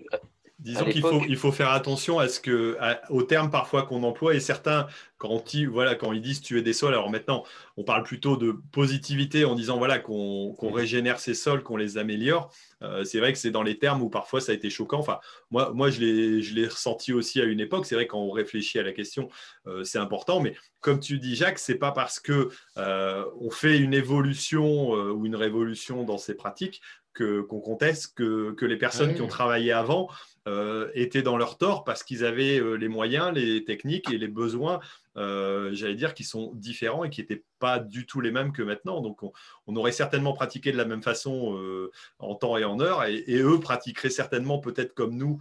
Disons 0.64 0.86
qu'il 0.86 1.02
faut, 1.02 1.22
il 1.28 1.36
faut 1.36 1.52
faire 1.52 1.72
attention 1.72 2.20
à 2.20 2.30
ce 2.30 2.40
que, 2.40 2.78
aux 3.10 3.24
termes 3.24 3.52
parfois 3.52 3.84
qu'on 3.84 4.02
emploie 4.04 4.34
et 4.34 4.40
certains, 4.40 4.88
quand 5.18 5.54
ils, 5.54 5.68
voilà, 5.68 5.96
quand 5.96 6.14
ils 6.14 6.22
disent 6.22 6.42
tuer 6.42 6.62
des 6.62 6.72
sols, 6.72 6.94
alors 6.94 7.10
maintenant, 7.10 7.44
on 7.76 7.84
parle 7.84 8.04
plutôt 8.04 8.38
de 8.38 8.56
positivité 8.72 9.44
en 9.44 9.56
disant 9.56 9.78
voilà, 9.78 10.00
qu'on 10.00 10.56
régénère 10.62 11.20
ces 11.20 11.34
sols, 11.34 11.64
qu'on 11.64 11.76
les 11.76 11.98
améliore. 11.98 12.54
Euh, 12.82 13.04
c'est 13.04 13.20
vrai 13.20 13.34
que 13.34 13.40
c'est 13.40 13.52
dans 13.52 13.64
les 13.64 13.78
termes 13.78 14.02
où 14.02 14.10
parfois 14.10 14.42
ça 14.42 14.54
a 14.54 14.56
été 14.56 14.70
choquant. 14.70 15.00
Enfin, 15.00 15.20
moi, 15.52 15.72
moi 15.74 15.90
je 15.90 16.00
l'ai 16.00 16.68
ressenti 16.68 17.14
aussi 17.14 17.42
à 17.42 17.46
une 17.46 17.60
époque. 17.60 17.86
C'est 17.86 17.96
vrai 17.96 18.08
quand 18.08 18.20
on 18.20 18.32
réfléchit 18.32 18.80
à 18.80 18.84
la 18.84 18.92
question, 18.92 19.30
euh, 19.68 19.84
c'est 19.84 20.00
important. 20.00 20.40
Mais 20.40 20.56
comme 20.80 21.00
tu 21.00 21.20
dis, 21.20 21.36
Jacques, 21.36 21.60
c'est 21.60 21.76
pas 21.76 21.92
parce 21.92 22.20
que 22.20 22.50
euh, 22.78 23.26
on 23.40 23.50
fait 23.50 23.78
une 23.78 23.94
évolution 23.94 24.92
ou 24.92 25.26
une 25.26 25.36
révolution 25.36 26.04
dans 26.04 26.18
ces 26.18 26.36
pratiques 26.36 26.82
qu'on 27.16 27.60
conteste 27.60 28.16
que, 28.16 28.52
que, 28.54 28.66
les 28.66 28.78
personnes 28.78 29.14
qui 29.14 29.22
ont 29.22 29.28
travaillé 29.28 29.72
avant 29.72 30.10
euh, 30.46 30.92
étaient 30.94 31.22
dans 31.22 31.38
leur 31.38 31.58
tort 31.58 31.86
parce 31.86 32.04
qu'ils 32.04 32.26
avaient 32.26 32.60
euh, 32.60 32.74
les 32.74 32.90
moyens, 32.90 33.34
les 33.34 33.64
techniques 33.64 34.12
et 34.12 34.18
les 34.18 34.28
besoins, 34.28 34.82
euh, 35.16 35.70
j'allais 35.74 35.96
dire, 35.96 36.14
qui 36.14 36.26
sont 36.26 36.52
différents 36.56 37.06
et 37.06 37.10
qui 37.10 37.22
n'étaient 37.22 37.46
pas 37.60 37.80
du 37.80 38.06
tout 38.06 38.20
les 38.20 38.30
mêmes 38.30 38.52
que 38.52 38.62
maintenant. 38.62 39.00
Donc, 39.00 39.22
on, 39.24 39.76
aurait 39.78 39.94
certainement 39.94 40.34
pratiqué 40.34 40.74
de 40.74 40.78
la 40.78 40.84
même 40.84 41.02
façon 41.02 41.90
en 42.20 42.36
temps 42.36 42.58
et 42.58 42.66
en 42.66 42.82
heure, 42.82 43.06
et, 43.06 43.24
eux 43.30 43.60
pratiqueraient 43.62 44.10
certainement 44.10 44.60
peut-être 44.60 44.94
comme 44.94 45.16
nous, 45.16 45.40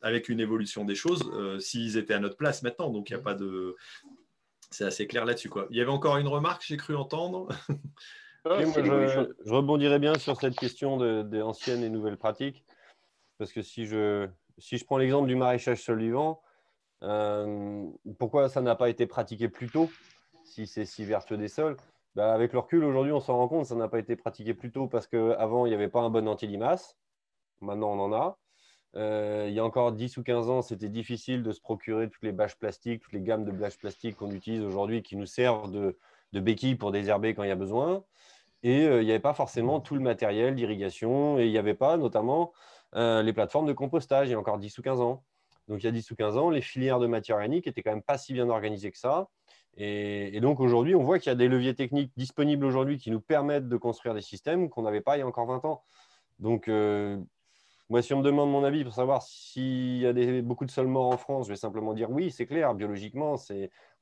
avec 0.00 0.30
une 0.30 0.40
évolution 0.40 0.86
des 0.86 0.94
choses, 0.94 1.30
s'ils 1.58 1.98
étaient 1.98 2.14
à 2.14 2.20
notre 2.20 2.36
place 2.36 2.62
maintenant. 2.62 2.88
Donc, 2.88 3.10
il 3.10 3.12
n'y 3.12 3.20
a 3.20 3.22
pas 3.22 3.34
de. 3.34 3.76
C'est 4.70 4.84
assez 4.84 5.06
clair 5.06 5.26
là-dessus. 5.26 5.50
Il 5.70 5.76
y 5.76 5.82
avait 5.82 5.90
encore 5.90 6.16
une 6.16 6.28
remarque, 6.28 6.64
j'ai 6.66 6.78
cru 6.78 6.96
entendre. 6.96 7.48
Ah, 8.44 8.60
je, 8.60 9.52
rebondirais 9.52 10.00
bien 10.00 10.18
sur 10.18 10.40
cette 10.40 10.56
question 10.56 11.22
des 11.22 11.42
anciennes 11.42 11.84
et 11.84 11.88
nouvelles 11.88 12.16
pratiques. 12.16 12.64
Parce 13.38 13.52
que 13.52 13.62
si 13.62 13.86
je, 13.86 14.28
si 14.58 14.78
je 14.78 14.84
prends 14.84 14.98
l'exemple 14.98 15.28
du 15.28 15.36
maraîchage 15.36 15.82
solvant, 15.82 16.42
euh, 17.02 17.84
pourquoi 18.18 18.48
ça 18.48 18.60
n'a 18.60 18.74
pas 18.74 18.88
été 18.88 19.06
pratiqué 19.06 19.48
plus 19.48 19.68
tôt 19.68 19.90
si 20.44 20.66
c'est 20.66 20.84
si 20.84 21.04
vertueux 21.04 21.36
des 21.36 21.48
sols? 21.48 21.76
Bah, 22.14 22.34
Avec 22.34 22.52
le 22.52 22.58
recul, 22.58 22.84
aujourd'hui, 22.84 23.12
on 23.12 23.20
s'en 23.20 23.36
rend 23.36 23.48
compte, 23.48 23.66
ça 23.66 23.74
n'a 23.74 23.88
pas 23.88 23.98
été 23.98 24.16
pratiqué 24.16 24.54
plus 24.54 24.70
tôt 24.70 24.86
parce 24.86 25.06
qu'avant, 25.06 25.66
il 25.66 25.70
n'y 25.70 25.74
avait 25.74 25.88
pas 25.88 26.00
un 26.00 26.10
bon 26.10 26.28
anti-limace. 26.28 26.98
Maintenant, 27.60 27.92
on 27.92 28.00
en 28.00 28.12
a. 28.12 28.38
Euh, 28.96 29.46
il 29.48 29.54
y 29.54 29.58
a 29.58 29.64
encore 29.64 29.92
10 29.92 30.18
ou 30.18 30.22
15 30.22 30.50
ans, 30.50 30.60
c'était 30.60 30.90
difficile 30.90 31.42
de 31.42 31.52
se 31.52 31.60
procurer 31.60 32.10
toutes 32.10 32.24
les 32.24 32.32
bâches 32.32 32.58
plastiques, 32.58 33.02
toutes 33.02 33.12
les 33.12 33.22
gammes 33.22 33.44
de 33.44 33.52
bâches 33.52 33.78
plastiques 33.78 34.16
qu'on 34.16 34.30
utilise 34.30 34.62
aujourd'hui 34.62 35.02
qui 35.02 35.16
nous 35.16 35.26
servent 35.26 35.70
de, 35.70 35.96
de 36.32 36.40
béquilles 36.40 36.74
pour 36.74 36.92
désherber 36.92 37.34
quand 37.34 37.42
il 37.44 37.48
y 37.48 37.52
a 37.52 37.56
besoin. 37.56 38.04
Et 38.62 38.86
euh, 38.86 39.02
il 39.02 39.06
n'y 39.06 39.10
avait 39.10 39.20
pas 39.20 39.34
forcément 39.34 39.80
tout 39.80 39.94
le 39.94 40.00
matériel 40.00 40.54
d'irrigation 40.54 41.38
et 41.38 41.46
il 41.46 41.50
n'y 41.50 41.58
avait 41.58 41.74
pas 41.74 41.96
notamment 41.96 42.52
euh, 42.94 43.22
les 43.22 43.32
plateformes 43.32 43.66
de 43.66 43.72
compostage 43.72 44.28
il 44.28 44.32
y 44.32 44.34
a 44.34 44.38
encore 44.38 44.58
10 44.58 44.78
ou 44.78 44.82
15 44.82 45.00
ans. 45.00 45.24
Donc 45.68 45.82
il 45.82 45.86
y 45.86 45.88
a 45.88 45.92
10 45.92 46.10
ou 46.10 46.16
15 46.16 46.36
ans, 46.36 46.50
les 46.50 46.60
filières 46.60 46.98
de 46.98 47.06
matière 47.06 47.36
organique 47.36 47.66
étaient 47.66 47.82
quand 47.82 47.92
même 47.92 48.02
pas 48.02 48.18
si 48.18 48.32
bien 48.32 48.48
organisées 48.48 48.90
que 48.90 48.98
ça. 48.98 49.28
Et, 49.76 50.38
donc 50.40 50.60
aujourd'hui, 50.60 50.94
on 50.94 51.02
voit 51.02 51.18
qu'il 51.18 51.30
y 51.30 51.32
a 51.32 51.36
des 51.36 51.48
leviers 51.48 51.74
techniques 51.74 52.12
disponibles 52.16 52.66
aujourd'hui 52.66 52.98
qui 52.98 53.10
nous 53.10 53.20
permettent 53.20 53.68
de 53.68 53.76
construire 53.76 54.14
des 54.14 54.20
systèmes 54.20 54.68
qu'on 54.68 54.82
n'avait 54.82 55.00
pas 55.00 55.16
il 55.16 55.20
y 55.20 55.22
a 55.22 55.26
encore 55.26 55.46
20 55.46 55.64
ans. 55.64 55.82
Donc 56.40 56.68
euh, 56.68 57.18
moi, 57.88 58.02
si 58.02 58.12
on 58.12 58.18
me 58.18 58.22
demande 58.22 58.50
mon 58.50 58.64
avis 58.64 58.84
pour 58.84 58.92
savoir 58.92 59.22
s'il 59.22 59.98
y 59.98 60.06
a 60.06 60.42
beaucoup 60.42 60.66
de 60.66 60.70
sols 60.70 60.88
morts 60.88 61.08
en 61.08 61.16
France, 61.16 61.46
je 61.46 61.52
vais 61.52 61.56
simplement 61.56 61.94
dire 61.94 62.10
oui, 62.10 62.30
c'est 62.30 62.46
clair, 62.46 62.74
biologiquement, 62.74 63.36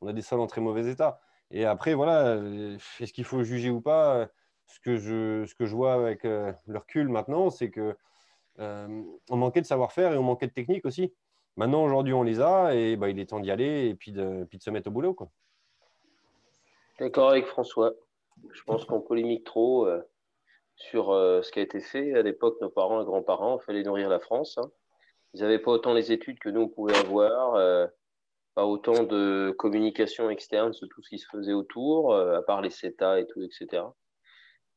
on 0.01 0.07
a 0.09 0.13
des 0.13 0.23
sols 0.23 0.41
en 0.41 0.47
très 0.47 0.61
mauvais 0.61 0.91
état. 0.91 1.21
Et 1.53 1.65
après, 1.65 1.95
voilà, 1.95 2.37
est-ce 3.01 3.13
qu'il 3.13 3.25
faut 3.25 3.43
juger 3.43 3.71
ou 3.71 3.81
pas 3.81 4.29
ce 4.71 4.81
que, 4.81 4.97
je, 4.97 5.75
vois 5.75 5.95
avec 5.95 6.25
euh, 6.25 6.53
le 6.67 6.79
recul 6.79 7.09
maintenant, 7.09 7.51
c'est 7.51 7.71
que 7.71 7.97
euh, 8.59 9.03
on 9.29 9.37
manquait 9.37 9.61
de 9.61 9.67
savoir-faire 9.67 10.13
et 10.13 10.17
on 10.17 10.23
manquait 10.23 10.47
de 10.47 10.53
technique 10.53 10.87
aussi. 10.87 11.13
Maintenant, 11.57 11.85
aujourd'hui, 11.85 12.15
on 12.15 12.23
les 12.23 12.41
a 12.41 12.75
et 12.75 12.97
bah, 12.97 13.09
il 13.09 13.19
est 13.19 13.31
temps 13.31 13.41
d'y 13.41 13.51
aller 13.51 13.89
et 13.89 13.95
puis 13.95 14.13
de, 14.13 14.47
se 14.59 14.71
mettre 14.71 14.89
au 14.89 14.93
boulot. 14.93 15.17
D'accord 16.99 17.31
avec 17.31 17.47
François. 17.47 17.95
Je 18.53 18.63
pense 18.63 18.85
qu'on 18.85 19.01
polémique 19.01 19.45
trop 19.45 19.87
euh, 19.87 20.01
sur 20.77 21.07
ce 21.09 21.51
qui 21.51 21.59
a 21.59 21.63
été 21.63 21.81
fait. 21.81 22.15
À 22.15 22.23
l'époque, 22.23 22.57
nos 22.61 22.71
parents 22.71 23.03
et 23.03 23.05
grands-parents, 23.05 23.59
fallait 23.59 23.83
nourrir 23.83 24.09
la 24.09 24.21
France. 24.21 24.57
Hein. 24.59 24.71
Ils 25.35 25.41
n'avaient 25.41 25.59
pas 25.59 25.73
autant 25.73 25.93
les 25.93 26.13
études 26.13 26.39
que 26.39 26.49
nous, 26.49 26.63
on 26.63 26.69
pouvait 26.69 26.97
avoir 26.97 27.55
pas 28.55 28.65
autant 28.65 29.03
de 29.05 29.55
communication 29.59 30.31
externe 30.31 30.73
sur 30.73 30.89
tout 30.89 31.03
ce 31.03 31.11
qui 31.11 31.19
se 31.19 31.27
faisait 31.29 31.53
autour, 31.53 32.15
à 32.15 32.43
part 32.43 32.63
les 32.63 32.71
CETA 32.71 33.21
et 33.21 33.27
tout, 33.27 33.43
etc. 33.43 33.83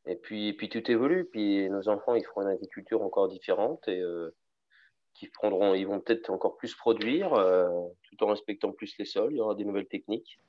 Et 0.05 0.15
puis, 0.15 0.53
puis 0.53 0.69
tout 0.69 0.89
évolue. 0.91 1.25
Puis 1.25 1.69
nos 1.69 1.87
enfants, 1.89 2.15
ils 2.15 2.23
feront 2.23 2.41
une 2.41 2.49
agriculture 2.49 3.01
encore 3.01 3.27
différente 3.27 3.87
et 3.87 3.99
euh, 3.99 4.35
qui 5.13 5.27
prendront, 5.27 5.73
ils 5.73 5.85
vont 5.85 5.99
peut-être 5.99 6.29
encore 6.29 6.57
plus 6.57 6.75
produire 6.75 7.33
euh, 7.33 7.69
tout 8.03 8.23
en 8.23 8.27
respectant 8.27 8.71
plus 8.71 8.97
les 8.97 9.05
sols. 9.05 9.33
Il 9.33 9.37
y 9.37 9.41
aura 9.41 9.55
des 9.55 9.65
nouvelles 9.65 9.87
techniques. 9.87 10.39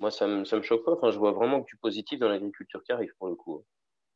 Moi, 0.00 0.10
ça 0.10 0.26
me, 0.26 0.44
ça 0.44 0.56
me 0.56 0.62
choque 0.62 0.84
pas. 0.84 0.92
Enfin, 0.92 1.10
je 1.10 1.18
vois 1.18 1.32
vraiment 1.32 1.62
que 1.62 1.66
du 1.66 1.76
positif 1.76 2.18
dans 2.18 2.28
l'agriculture 2.28 2.82
qui 2.82 2.92
arrive 2.92 3.14
pour 3.18 3.28
le 3.28 3.34
coup. 3.34 3.64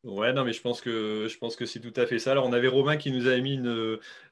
Ouais, 0.02 0.32
non, 0.32 0.44
mais 0.44 0.54
je 0.54 0.62
pense 0.62 0.80
que 0.80 1.26
je 1.28 1.36
pense 1.36 1.56
que 1.56 1.66
c'est 1.66 1.78
tout 1.78 1.92
à 1.94 2.06
fait 2.06 2.18
ça. 2.18 2.30
Alors, 2.32 2.46
on 2.46 2.54
avait 2.54 2.68
Romain 2.68 2.96
qui 2.96 3.12
nous 3.12 3.26
avait 3.26 3.42
mis 3.42 3.52
une, 3.52 3.68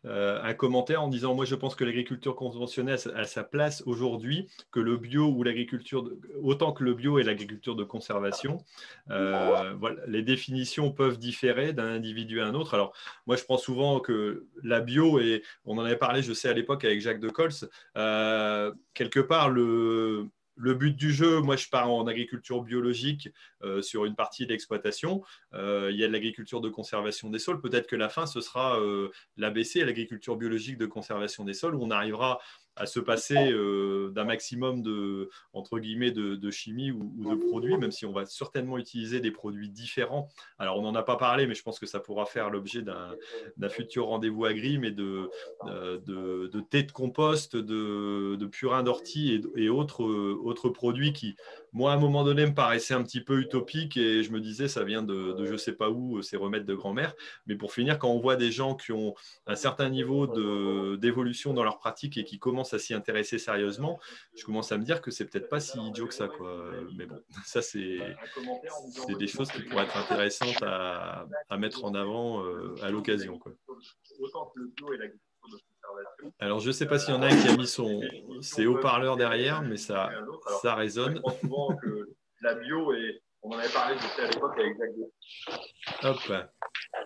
euh, 0.06 0.42
un 0.42 0.54
commentaire 0.54 1.02
en 1.02 1.08
disant 1.08 1.34
Moi, 1.34 1.44
je 1.44 1.54
pense 1.54 1.74
que 1.74 1.84
l'agriculture 1.84 2.34
conventionnelle 2.34 2.98
a 3.14 3.24
sa 3.24 3.44
place 3.44 3.82
aujourd'hui, 3.84 4.48
que 4.70 4.80
le 4.80 4.96
bio 4.96 5.26
ou 5.26 5.42
l'agriculture, 5.42 6.10
autant 6.42 6.72
que 6.72 6.84
le 6.84 6.94
bio 6.94 7.18
et 7.18 7.22
l'agriculture 7.22 7.76
de 7.76 7.84
conservation. 7.84 8.64
Euh, 9.10 9.74
voilà, 9.78 10.00
les 10.06 10.22
définitions 10.22 10.90
peuvent 10.90 11.18
différer 11.18 11.74
d'un 11.74 11.88
individu 11.88 12.40
à 12.40 12.46
un 12.46 12.54
autre. 12.54 12.72
Alors, 12.72 12.94
moi, 13.26 13.36
je 13.36 13.44
prends 13.44 13.58
souvent 13.58 14.00
que 14.00 14.46
la 14.62 14.80
bio, 14.80 15.20
et 15.20 15.42
on 15.66 15.76
en 15.76 15.84
avait 15.84 15.96
parlé, 15.96 16.22
je 16.22 16.32
sais, 16.32 16.48
à 16.48 16.54
l'époque 16.54 16.86
avec 16.86 17.02
Jacques 17.02 17.20
de 17.20 17.28
Cols, 17.28 17.50
euh, 17.98 18.72
quelque 18.94 19.20
part, 19.20 19.50
le 19.50 20.28
le 20.58 20.74
but 20.74 20.94
du 20.94 21.12
jeu, 21.12 21.40
moi 21.40 21.56
je 21.56 21.68
pars 21.68 21.90
en 21.90 22.06
agriculture 22.06 22.62
biologique 22.62 23.30
euh, 23.62 23.80
sur 23.80 24.04
une 24.04 24.16
partie 24.16 24.46
d'exploitation. 24.46 25.22
Euh, 25.54 25.88
il 25.92 25.98
y 25.98 26.04
a 26.04 26.08
de 26.08 26.12
l'agriculture 26.12 26.60
de 26.60 26.68
conservation 26.68 27.30
des 27.30 27.38
sols. 27.38 27.60
Peut-être 27.60 27.86
que 27.86 27.96
la 27.96 28.08
fin, 28.08 28.26
ce 28.26 28.40
sera 28.40 28.78
euh, 28.80 29.10
l'ABC, 29.36 29.84
l'agriculture 29.84 30.36
biologique 30.36 30.76
de 30.76 30.86
conservation 30.86 31.44
des 31.44 31.54
sols, 31.54 31.76
où 31.76 31.82
on 31.82 31.90
arrivera 31.90 32.40
à 32.78 32.86
se 32.86 33.00
passer 33.00 33.52
euh, 33.52 34.10
d'un 34.10 34.24
maximum 34.24 34.82
de, 34.82 35.28
entre 35.52 35.78
guillemets, 35.78 36.10
de, 36.10 36.50
chimie 36.50 36.90
ou, 36.90 37.12
de 37.18 37.48
produits, 37.48 37.76
même 37.76 37.90
si 37.90 38.06
on 38.06 38.12
va 38.12 38.24
certainement 38.24 38.78
utiliser 38.78 39.20
des 39.20 39.30
produits 39.30 39.68
différents. 39.68 40.28
Alors, 40.58 40.78
on 40.78 40.82
n'en 40.82 40.94
a 40.94 41.02
pas 41.02 41.16
parlé, 41.16 41.46
mais 41.46 41.54
je 41.54 41.62
pense 41.62 41.78
que 41.78 41.86
ça 41.86 42.00
pourra 42.00 42.24
faire 42.24 42.50
l'objet 42.50 42.82
d'un 42.82 43.68
futur 43.68 44.06
rendez-vous 44.06 44.44
agri, 44.44 44.78
mais 44.78 44.90
de, 44.90 45.28
euh, 45.66 45.98
de, 45.98 46.46
de, 46.46 46.60
thé 46.60 46.82
de 46.82 46.92
compost, 46.92 47.56
de, 47.56 48.46
purin 48.46 48.82
d'ortie 48.82 49.42
et, 49.56 49.68
autres, 49.68 50.04
autres 50.04 50.68
produits 50.70 51.12
qui, 51.12 51.36
moi, 51.72 51.92
à 51.92 51.96
un 51.96 51.98
moment 51.98 52.24
donné, 52.24 52.46
me 52.46 52.54
paraissaient 52.54 52.94
un 52.94 53.02
petit 53.02 53.20
peu 53.20 53.40
utopiques 53.40 53.96
et 53.96 54.22
je 54.22 54.30
me 54.32 54.40
disais, 54.40 54.68
ça 54.68 54.84
vient 54.84 55.02
de, 55.02 55.44
je 55.44 55.56
sais 55.56 55.72
pas 55.72 55.90
où, 55.90 56.22
ces 56.22 56.36
remèdes 56.36 56.64
de 56.64 56.74
grand-mère. 56.74 57.14
Mais 57.46 57.56
pour 57.56 57.72
finir, 57.72 57.98
quand 57.98 58.08
on 58.08 58.18
voit 58.18 58.36
des 58.36 58.50
gens 58.50 58.74
qui 58.74 58.92
ont 58.92 59.14
un 59.46 59.54
certain 59.54 59.88
niveau 59.88 60.26
d'évolution 60.96 61.52
dans 61.54 61.64
leur 61.64 61.78
pratique 61.78 62.16
et 62.16 62.24
qui 62.24 62.38
commencent 62.38 62.74
à 62.74 62.78
s'y 62.78 62.94
intéresser 62.94 63.38
sérieusement, 63.38 63.98
je 64.34 64.44
commence 64.44 64.72
à 64.72 64.78
me 64.78 64.84
dire 64.84 65.00
que 65.00 65.10
c'est 65.10 65.26
peut-être 65.26 65.48
pas 65.48 65.60
si 65.60 65.78
idiot 65.78 66.06
que 66.06 66.14
ça. 66.14 66.28
Quoi. 66.28 66.70
Mais 66.96 67.06
bon, 67.06 67.20
ça, 67.44 67.62
c'est 67.62 67.98
des 69.18 69.26
choses 69.26 69.50
qui 69.50 69.62
pourraient 69.62 69.84
être 69.84 69.96
intéressantes 69.96 70.62
à, 70.62 71.26
à 71.48 71.56
mettre 71.58 71.84
en 71.84 71.94
avant 71.94 72.44
euh, 72.44 72.74
à 72.82 72.90
l'occasion. 72.90 73.38
Alors, 76.40 76.60
je 76.60 76.68
ne 76.68 76.72
sais 76.72 76.86
pas 76.86 76.98
s'il 76.98 77.14
y 77.14 77.16
en 77.16 77.22
a 77.22 77.26
un 77.26 77.36
qui 77.36 77.48
a 77.48 77.56
mis 77.56 77.66
son, 77.66 78.00
ses 78.40 78.66
haut-parleurs 78.66 79.16
derrière, 79.16 79.62
mais 79.62 79.76
ça, 79.76 80.10
ça 80.62 80.74
résonne. 80.74 81.20
la 82.40 82.54
bio, 82.54 82.92
et 82.92 83.20
on 83.42 83.50
en 83.50 83.58
avait 83.58 83.68
parlé 83.68 83.96
à 83.96 84.26
l'époque 84.26 84.58
avec 84.58 84.76
Jacques. 84.78 86.04
Hop, 86.04 86.32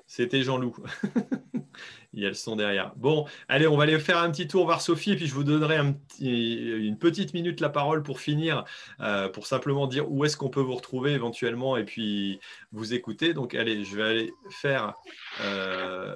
c'était 0.06 0.42
Jean-Loup. 0.42 0.76
Il 2.12 2.22
y 2.22 2.26
a 2.26 2.28
le 2.28 2.34
son 2.34 2.56
derrière. 2.56 2.92
Bon, 2.96 3.26
allez, 3.48 3.66
on 3.66 3.76
va 3.76 3.84
aller 3.84 3.98
faire 3.98 4.18
un 4.18 4.30
petit 4.30 4.46
tour 4.46 4.66
vers 4.66 4.82
Sophie, 4.82 5.12
et 5.12 5.16
puis 5.16 5.26
je 5.26 5.34
vous 5.34 5.44
donnerai 5.44 5.78
une 6.20 6.98
petite 6.98 7.32
minute 7.32 7.60
la 7.60 7.70
parole 7.70 8.02
pour 8.02 8.20
finir, 8.20 8.64
euh, 9.00 9.28
pour 9.30 9.46
simplement 9.46 9.86
dire 9.86 10.10
où 10.10 10.24
est-ce 10.24 10.36
qu'on 10.36 10.50
peut 10.50 10.60
vous 10.60 10.74
retrouver 10.74 11.12
éventuellement, 11.12 11.78
et 11.78 11.84
puis 11.84 12.38
vous 12.70 12.92
écouter. 12.92 13.32
Donc, 13.32 13.54
allez, 13.54 13.84
je 13.84 13.96
vais 13.96 14.02
aller 14.02 14.32
faire, 14.50 14.94
euh, 15.40 16.14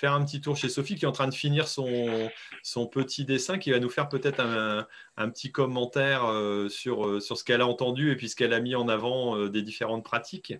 faire 0.00 0.12
un 0.14 0.24
petit 0.24 0.40
tour 0.40 0.56
chez 0.56 0.68
Sophie, 0.68 0.96
qui 0.96 1.04
est 1.04 1.08
en 1.08 1.12
train 1.12 1.28
de 1.28 1.34
finir 1.34 1.68
son, 1.68 2.30
son 2.62 2.86
petit 2.86 3.24
dessin, 3.24 3.58
qui 3.58 3.70
va 3.70 3.78
nous 3.78 3.90
faire 3.90 4.08
peut-être 4.08 4.40
un, 4.40 5.28
petit 5.30 5.52
commentaire 5.52 6.24
euh, 6.24 6.68
sur, 6.68 7.22
sur 7.22 7.36
ce 7.36 7.44
qu'elle 7.44 7.60
a 7.60 7.66
entendu 7.66 8.10
et 8.10 8.16
puis 8.16 8.28
ce 8.28 8.36
qu'elle 8.36 8.54
a 8.54 8.60
mis 8.60 8.74
en 8.74 8.88
avant 8.88 9.48
des 9.48 9.62
différentes 9.62 10.04
pratiques. 10.04 10.54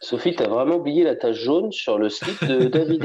Sophie, 0.00 0.34
tu 0.34 0.42
as 0.42 0.48
vraiment 0.48 0.76
oublié 0.76 1.04
la 1.04 1.14
tache 1.14 1.36
jaune 1.36 1.70
sur 1.72 1.98
le 1.98 2.08
slip 2.08 2.42
de 2.44 2.64
David. 2.68 3.04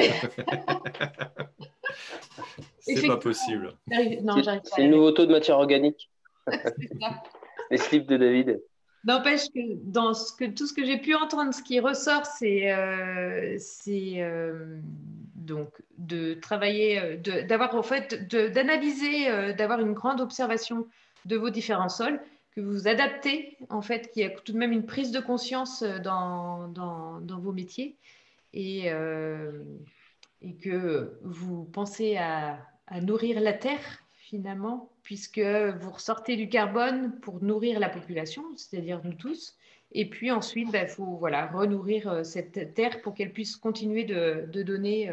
C'est 2.79 3.05
pas 3.05 3.17
possible. 3.17 3.73
C'est 3.89 4.83
le 4.83 4.87
nouveau 4.87 5.11
taux 5.11 5.25
de 5.25 5.31
matière 5.31 5.57
organique. 5.57 6.09
Les 7.69 7.77
slips 7.77 8.07
de 8.07 8.15
David. 8.15 8.61
N'empêche 9.05 9.49
que 9.53 9.59
dans 9.83 10.15
ce 10.15 10.33
que, 10.33 10.45
tout 10.45 10.65
ce 10.65 10.73
que 10.73 10.83
j'ai 10.83 10.97
pu 10.97 11.13
entendre, 11.13 11.53
ce 11.53 11.61
qui 11.61 11.79
ressort, 11.79 12.25
c'est 12.25 12.71
euh, 12.71 13.55
euh, 13.87 14.79
donc 15.35 15.69
de 15.99 16.33
travailler, 16.33 16.99
euh, 16.99 17.43
d'avoir 17.43 17.75
en 17.75 17.83
fait, 17.83 18.27
d'analyser, 18.27 19.53
d'avoir 19.53 19.79
une 19.79 19.93
grande 19.93 20.21
observation 20.21 20.87
de 21.25 21.35
vos 21.35 21.51
différents 21.51 21.89
sols 21.89 22.19
que 22.55 22.61
vous 22.61 22.87
adaptez, 22.87 23.57
en 23.69 23.83
fait, 23.83 24.09
qu'il 24.11 24.23
y 24.23 24.25
a 24.25 24.31
tout 24.31 24.53
de 24.53 24.57
même 24.57 24.71
une 24.71 24.85
prise 24.85 25.11
de 25.11 25.19
conscience 25.19 25.83
dans, 25.83 26.71
vos 27.27 27.51
métiers 27.51 27.97
et, 28.53 28.89
que 30.63 31.19
vous 31.21 31.65
pensez 31.65 32.17
à, 32.17 32.57
nourrir 33.01 33.39
la 33.39 33.53
terre, 33.53 34.04
finalement, 34.25 34.89
puisque 35.03 35.39
vous 35.39 35.91
ressortez 35.91 36.35
du 36.35 36.49
carbone 36.49 37.19
pour 37.21 37.43
nourrir 37.43 37.79
la 37.79 37.89
population, 37.89 38.43
c'est-à-dire 38.55 39.01
nous 39.03 39.13
tous. 39.13 39.55
Et 39.91 40.09
puis 40.09 40.31
ensuite, 40.31 40.67
il 40.69 40.71
bah, 40.71 40.87
faut 40.87 41.17
voilà, 41.17 41.47
renourrir 41.47 42.09
euh, 42.09 42.23
cette 42.23 42.73
terre 42.73 43.01
pour 43.01 43.13
qu'elle 43.13 43.31
puisse 43.31 43.55
continuer 43.55 44.03
de, 44.03 44.49
donner 44.63 45.11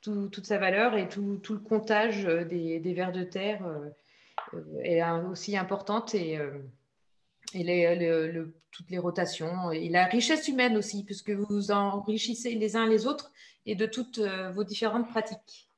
toute 0.00 0.44
sa 0.44 0.58
valeur 0.58 0.96
et 0.96 1.08
tout, 1.08 1.40
le 1.48 1.58
comptage 1.58 2.24
des, 2.24 2.80
des, 2.80 2.94
vers 2.94 3.12
de 3.12 3.22
terre 3.22 3.62
est 4.82 5.02
aussi 5.30 5.56
importante 5.56 6.14
et, 6.14 6.38
euh, 6.38 6.58
toutes 8.70 8.90
les 8.90 8.98
rotations 8.98 9.70
et 9.70 9.88
la 9.88 10.06
richesse 10.06 10.48
humaine 10.48 10.76
aussi, 10.76 11.04
puisque 11.04 11.30
vous 11.30 11.70
enrichissez 11.70 12.54
les 12.54 12.76
uns 12.76 12.86
les 12.86 13.06
autres 13.06 13.30
et 13.66 13.74
de 13.74 13.86
toutes 13.86 14.18
euh, 14.18 14.50
vos 14.52 14.64
différentes 14.64 15.08
pratiques. 15.08 15.68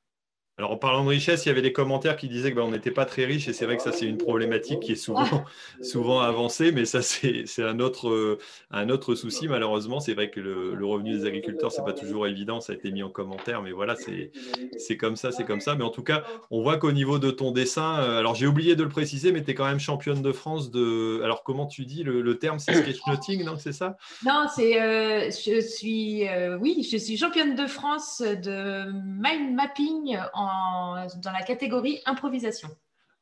Alors, 0.56 0.70
en 0.70 0.76
parlant 0.76 1.04
de 1.04 1.08
richesse, 1.08 1.44
il 1.46 1.48
y 1.48 1.52
avait 1.52 1.62
des 1.62 1.72
commentaires 1.72 2.16
qui 2.16 2.28
disaient 2.28 2.52
qu'on 2.52 2.66
ben, 2.66 2.72
n'était 2.72 2.92
pas 2.92 3.06
très 3.06 3.24
riche, 3.24 3.48
et 3.48 3.52
c'est 3.52 3.64
vrai 3.64 3.76
que 3.76 3.82
ça, 3.82 3.92
c'est 3.92 4.06
une 4.06 4.18
problématique 4.18 4.80
qui 4.80 4.92
est 4.92 4.96
souvent, 4.96 5.44
souvent 5.82 6.20
avancée, 6.20 6.70
mais 6.70 6.84
ça, 6.84 7.02
c'est 7.02 7.44
un 7.58 7.80
autre, 7.80 8.38
un 8.70 8.88
autre 8.88 9.14
souci, 9.14 9.48
malheureusement. 9.48 10.00
C'est 10.00 10.14
vrai 10.14 10.30
que 10.30 10.40
le, 10.40 10.84
revenu 10.84 11.18
des 11.18 11.26
agriculteurs, 11.26 11.72
ce 11.72 11.80
n'est 11.80 11.84
pas 11.84 11.92
toujours 11.92 12.26
évident, 12.26 12.60
ça 12.60 12.72
a 12.72 12.76
été 12.76 12.92
mis 12.92 13.02
en 13.02 13.10
commentaire, 13.10 13.62
mais 13.62 13.72
voilà, 13.72 13.96
c'est 13.96 14.96
comme 14.96 15.16
ça, 15.16 15.32
c'est 15.32 15.44
comme 15.44 15.60
ça. 15.60 15.74
Mais 15.74 15.84
en 15.84 15.90
tout 15.90 16.02
cas, 16.02 16.24
on 16.50 16.62
voit 16.62 16.76
qu'au 16.76 16.92
niveau 16.92 17.18
de 17.18 17.30
ton 17.30 17.50
dessin, 17.50 17.98
euh, 17.98 18.18
alors 18.18 18.34
j'ai 18.34 18.46
oublié 18.46 18.76
de 18.76 18.82
le 18.82 18.88
préciser, 18.88 19.32
mais 19.32 19.42
tu 19.42 19.50
es 19.50 19.54
quand 19.54 19.64
même 19.64 19.80
championne 19.80 20.22
de 20.22 20.32
France 20.32 20.70
de. 20.70 21.20
Alors, 21.24 21.42
comment 21.42 21.66
tu 21.66 21.84
dis 21.84 22.02
le, 22.02 22.38
terme 22.38 22.58
C'est 22.58 22.74
sketchnoting, 22.74 23.44
non 23.44 23.56
C'est 23.56 23.72
ça? 23.72 23.96
Non, 24.24 24.46
c'est. 24.54 24.80
Euh, 24.80 25.30
je 25.30 25.60
suis. 25.60 26.28
Euh, 26.28 26.58
oui, 26.58 26.86
je 26.90 26.96
suis 26.96 27.16
championne 27.16 27.54
de 27.54 27.66
France 27.66 28.22
de 28.22 28.90
mind 28.92 29.54
mapping 29.54 30.16
en 30.32 30.43
dans 30.44 31.32
la 31.32 31.42
catégorie 31.42 32.00
improvisation. 32.06 32.68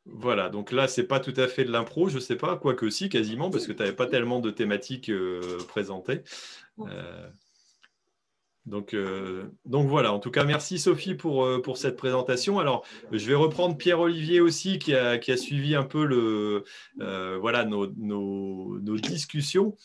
Voilà, 0.04 0.48
donc 0.48 0.72
là, 0.72 0.88
c'est 0.88 1.04
pas 1.04 1.20
tout 1.20 1.34
à 1.36 1.46
fait 1.46 1.64
de 1.64 1.70
l'impro, 1.70 2.08
je 2.08 2.18
sais 2.18 2.36
pas, 2.36 2.56
quoique 2.56 2.90
si, 2.90 3.08
quasiment, 3.08 3.50
parce 3.50 3.66
que 3.66 3.72
tu 3.72 3.78
n'avais 3.78 3.94
pas 3.94 4.06
tellement 4.06 4.40
de 4.40 4.50
thématiques 4.50 5.08
euh, 5.08 5.58
présentées. 5.68 6.22
Euh, 6.80 7.28
donc, 8.66 8.94
euh, 8.94 9.44
donc 9.64 9.88
voilà, 9.88 10.12
en 10.12 10.18
tout 10.18 10.32
cas, 10.32 10.42
merci 10.42 10.80
Sophie 10.80 11.14
pour, 11.14 11.48
pour 11.62 11.78
cette 11.78 11.96
présentation. 11.96 12.58
Alors, 12.58 12.84
je 13.12 13.24
vais 13.26 13.34
reprendre 13.34 13.76
Pierre-Olivier 13.76 14.40
aussi, 14.40 14.80
qui 14.80 14.92
a, 14.94 15.18
qui 15.18 15.30
a, 15.30 15.36
suivi 15.36 15.76
un 15.76 15.84
peu 15.84 16.04
le, 16.04 16.64
voilà, 17.38 17.64
nos, 17.64 17.86
nos, 17.96 18.80
nos 18.80 18.96
discussions. 18.96 19.76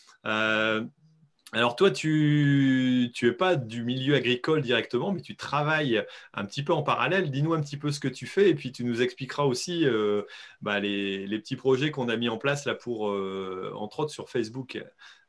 Alors 1.54 1.76
toi, 1.76 1.90
tu 1.90 3.10
n'es 3.22 3.32
pas 3.32 3.56
du 3.56 3.82
milieu 3.82 4.14
agricole 4.14 4.60
directement, 4.60 5.12
mais 5.12 5.22
tu 5.22 5.34
travailles 5.34 6.04
un 6.34 6.44
petit 6.44 6.62
peu 6.62 6.74
en 6.74 6.82
parallèle. 6.82 7.30
Dis-nous 7.30 7.54
un 7.54 7.60
petit 7.62 7.78
peu 7.78 7.90
ce 7.90 8.00
que 8.00 8.08
tu 8.08 8.26
fais 8.26 8.50
et 8.50 8.54
puis 8.54 8.70
tu 8.70 8.84
nous 8.84 9.00
expliqueras 9.00 9.44
aussi 9.44 9.86
euh, 9.86 10.22
bah, 10.60 10.78
les, 10.78 11.38
petits 11.38 11.56
projets 11.56 11.90
qu'on 11.90 12.10
a 12.10 12.16
mis 12.16 12.28
en 12.28 12.36
place 12.36 12.66
là 12.66 12.74
pour, 12.74 13.08
euh, 13.08 13.72
entre 13.76 14.00
autres, 14.00 14.10
sur 14.10 14.28
Facebook. 14.28 14.78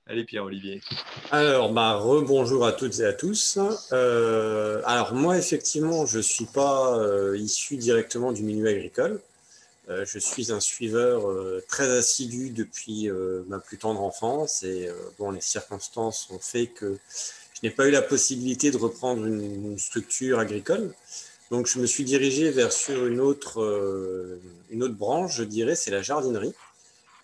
Allez 0.07 0.25
Pierre-Olivier. 0.25 0.81
Alors, 1.31 1.71
bah, 1.71 1.95
rebonjour 1.95 2.65
à 2.65 2.73
toutes 2.73 2.99
et 2.99 3.05
à 3.05 3.13
tous. 3.13 3.57
Euh, 3.93 4.81
alors 4.85 5.13
moi, 5.13 5.37
effectivement, 5.37 6.05
je 6.05 6.17
ne 6.17 6.23
suis 6.23 6.47
pas 6.47 6.99
issu 7.35 7.77
directement 7.77 8.33
du 8.33 8.43
milieu 8.43 8.67
agricole. 8.67 9.21
Euh, 9.89 10.05
je 10.05 10.19
suis 10.19 10.51
un 10.51 10.59
suiveur 10.59 11.27
euh, 11.27 11.63
très 11.67 11.89
assidu 11.89 12.51
depuis 12.51 13.09
euh, 13.09 13.43
ma 13.47 13.59
plus 13.59 13.79
tendre 13.79 14.01
enfance 14.01 14.61
et 14.61 14.89
bon, 15.17 15.31
les 15.31 15.41
circonstances 15.41 16.29
ont 16.29 16.39
fait 16.39 16.67
que 16.67 16.99
je 17.53 17.59
n'ai 17.63 17.71
pas 17.71 17.87
eu 17.87 17.91
la 17.91 18.03
possibilité 18.03 18.69
de 18.71 18.77
reprendre 18.77 19.25
une, 19.25 19.77
structure 19.79 20.39
agricole. 20.39 20.93
Donc, 21.51 21.67
je 21.67 21.79
me 21.79 21.87
suis 21.87 22.03
dirigé 22.03 22.51
vers 22.51 22.71
sur 22.71 23.07
une 23.07 23.19
autre, 23.19 23.59
une 24.69 24.83
autre 24.83 24.93
branche, 24.93 25.35
je 25.35 25.43
dirais, 25.43 25.75
c'est 25.75 25.91
la 25.91 26.01
jardinerie. 26.01 26.53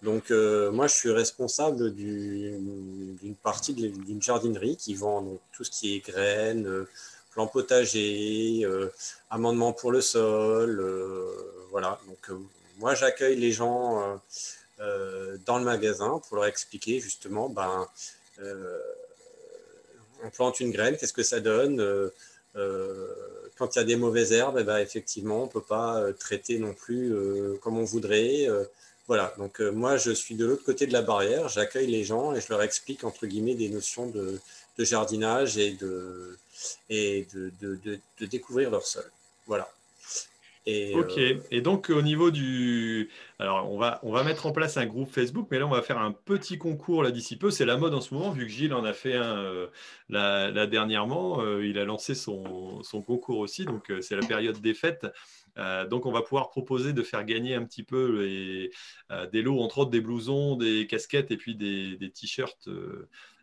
Donc, 0.01 0.31
moi, 0.31 0.87
je 0.87 0.93
suis 0.93 1.11
responsable 1.11 1.93
d'une 1.93 3.35
partie 3.43 3.73
d'une 3.73 4.21
jardinerie 4.21 4.75
qui 4.75 4.93
vend 4.95 5.39
tout 5.53 5.63
ce 5.63 5.71
qui 5.71 5.95
est 5.95 5.99
graines, 5.99 6.85
plants 7.31 7.47
potagers, 7.47 8.67
amendements 9.29 9.73
pour 9.73 9.91
le 9.91 10.01
sol. 10.01 10.83
voilà. 11.71 11.99
Donc, 12.07 12.37
moi, 12.77 12.93
j'accueille 12.95 13.37
les 13.37 13.51
gens 13.51 14.01
euh, 14.01 14.15
euh, 14.79 15.37
dans 15.45 15.57
le 15.57 15.63
magasin 15.63 16.21
pour 16.27 16.35
leur 16.37 16.45
expliquer 16.45 16.99
justement 16.99 17.49
ben, 17.49 17.87
on 20.23 20.29
plante 20.29 20.59
une 20.59 20.71
graine, 20.71 20.97
qu'est-ce 20.97 21.13
que 21.13 21.23
ça 21.23 21.39
donne 21.39 21.77
Quand 23.57 23.75
il 23.75 23.79
y 23.79 23.81
a 23.81 23.83
des 23.83 23.95
mauvaises 23.95 24.33
herbes, 24.33 24.57
eh 24.59 24.63
ben, 24.63 24.77
effectivement, 24.79 25.43
on 25.43 25.45
ne 25.45 25.51
peut 25.51 25.61
pas 25.61 26.11
traiter 26.13 26.59
non 26.59 26.73
plus 26.73 27.13
comme 27.61 27.77
on 27.77 27.85
voudrait. 27.85 28.47
voilà, 29.07 29.33
donc 29.37 29.59
moi, 29.61 29.97
je 29.97 30.11
suis 30.11 30.35
de 30.35 30.45
l'autre 30.45 30.63
côté 30.63 30.87
de 30.87 30.93
la 30.93 31.01
barrière, 31.01 31.47
j'accueille 31.47 31.87
les 31.87 32.03
gens 32.03 32.33
et 32.35 32.41
je 32.41 32.49
leur 32.49 32.61
explique, 32.61 33.03
entre 33.03 33.25
guillemets, 33.25 33.55
des 33.55 33.69
notions 33.69 34.07
de, 34.07 34.39
jardinage 34.79 35.57
et 35.57 35.71
de, 35.73 36.37
et 36.89 37.27
de 37.33 38.25
découvrir 38.25 38.69
leur 38.71 38.85
sol. 38.85 39.09
Voilà. 39.47 39.69
Ok. 40.67 41.17
Euh, 41.17 41.39
et 41.51 41.61
donc 41.61 41.91
au 41.91 42.01
niveau 42.01 42.31
du, 42.31 43.09
alors 43.37 43.71
on 43.71 43.77
va 43.77 43.99
on 44.01 44.11
va 44.11 44.23
mettre 44.23 44.47
en 44.47 44.51
place 44.51 44.77
un 44.77 44.87
groupe 44.87 45.11
Facebook, 45.11 45.47
mais 45.51 45.59
là 45.59 45.67
on 45.67 45.71
va 45.71 45.83
faire 45.83 45.99
un 45.99 46.11
petit 46.11 46.57
concours 46.57 47.03
là 47.03 47.11
d'ici 47.11 47.37
peu. 47.37 47.51
C'est 47.51 47.65
la 47.65 47.77
mode 47.77 47.93
en 47.93 48.01
ce 48.01 48.13
moment, 48.13 48.31
vu 48.31 48.45
que 48.45 48.51
Gilles 48.51 48.73
en 48.73 48.83
a 48.83 48.93
fait 48.93 49.15
un 49.15 49.37
euh, 49.37 49.67
là, 50.09 50.65
dernièrement. 50.65 51.41
Euh, 51.41 51.65
il 51.65 51.77
a 51.77 51.85
lancé 51.85 52.15
son, 52.15 52.81
son 52.81 53.01
concours 53.03 53.37
aussi, 53.39 53.65
donc 53.65 53.93
c'est 54.01 54.15
la 54.15 54.25
période 54.25 54.59
des 54.59 54.73
fêtes. 54.73 55.05
donc 55.89 56.07
on 56.07 56.11
va 56.11 56.23
pouvoir 56.23 56.49
proposer 56.49 56.93
de 56.93 57.03
faire 57.03 57.25
gagner 57.25 57.53
un 57.53 57.63
petit 57.63 57.83
peu 57.83 58.23
les, 58.23 58.71
des 59.31 59.43
lots, 59.43 59.59
entre 59.59 59.79
autres 59.79 59.91
des 59.91 60.01
blousons, 60.01 60.55
des 60.55 60.87
casquettes 60.87 61.29
et 61.29 61.37
puis 61.37 61.55
des, 61.55 61.95
des 61.97 62.09
t-shirts 62.09 62.69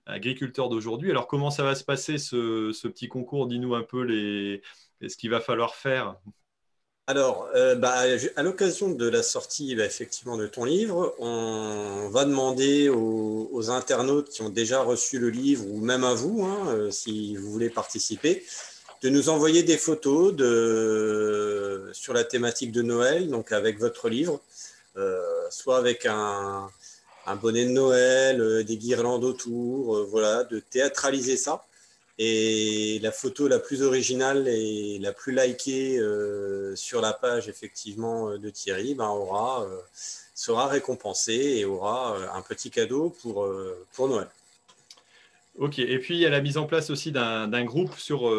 agriculteurs 0.07 0.69
d'aujourd'hui. 0.69 1.11
Alors 1.11 1.28
comment 1.28 1.53
ça 1.53 1.62
va 1.62 1.77
se 1.77 1.85
passer 1.85 2.19
ce, 2.19 2.73
ce 2.73 2.89
petit 2.89 3.07
concours? 3.07 3.47
Dis-nous 3.47 3.77
un 3.77 3.85
peu 3.85 4.03
les 4.03 4.61
ce 5.09 5.16
qu'il 5.16 5.31
va 5.31 5.40
falloir 5.40 5.74
faire 5.74 6.16
alors, 7.12 7.51
euh, 7.55 7.74
bah, 7.74 8.05
à 8.36 8.43
l'occasion 8.43 8.89
de 8.89 9.06
la 9.06 9.22
sortie 9.22 9.76
bah, 9.76 9.84
effectivement 9.84 10.39
de 10.39 10.47
ton 10.47 10.64
livre, 10.64 11.14
on 11.18 12.09
va 12.09 12.24
demander 12.24 12.89
aux, 12.89 13.68
internautes 13.68 14.30
qui 14.30 14.40
ont 14.40 14.48
déjà 14.48 14.80
reçu 14.80 15.18
le 15.18 15.28
livre, 15.28 15.66
ou 15.68 15.78
même 15.78 16.05
à 16.05 16.14
vous, 16.14 16.43
hein, 16.43 16.68
euh, 16.68 16.90
si 16.90 17.36
vous 17.36 17.52
voulez 17.52 17.68
participer, 17.68 18.43
de 19.02 19.10
nous 19.10 19.28
envoyer 19.28 19.62
des 19.62 19.76
photos 19.76 20.32
sur 21.93 22.14
la 22.14 22.24
thématique 22.24 22.72
de 22.72 22.80
Noël, 22.80 23.28
donc 23.28 23.52
avec 23.52 23.78
votre 23.78 24.09
livre, 24.09 24.40
euh, 24.97 25.20
soit 25.51 25.76
avec 25.76 26.06
un, 26.06 26.66
un, 27.26 27.36
bonnet 27.36 27.66
de 27.66 27.72
Noël, 27.72 28.64
des 28.64 28.78
guirlandes 28.78 29.24
autour, 29.24 30.02
voilà, 30.06 30.44
de 30.44 30.60
théâtraliser 30.60 31.36
ça. 31.36 31.62
Et 32.18 32.98
la 33.02 33.10
photo 33.10 33.48
la 33.48 33.59
plus 33.59 33.82
originale 33.82 34.47
et 34.47 34.98
la 34.98 35.12
plus 35.12 35.34
likée 35.34 35.98
euh, 35.98 36.76
sur 36.76 37.01
la 37.01 37.12
page 37.14 37.48
effectivement 37.48 38.28
euh, 38.28 38.39
de 38.39 38.51
Thierry 38.51 38.94
ben, 38.94 39.09
aura, 39.09 39.64
euh, 39.64 39.80
sera 40.34 40.66
récompensée 40.66 41.56
et 41.56 41.64
aura 41.64 42.16
un 42.36 42.43
petit 42.43 42.70
cadeau 42.70 43.10
pour, 43.22 43.48
pour 43.94 44.09
Noël. 44.09 44.28
Ok, 45.59 45.78
et 45.78 45.98
puis 45.98 46.14
il 46.14 46.20
y 46.20 46.24
a 46.24 46.30
la 46.30 46.40
mise 46.40 46.56
en 46.56 46.64
place 46.64 46.89
aussi 46.89 47.12
d'un 47.12 47.64
groupe 47.64 47.94
sur, 47.98 48.32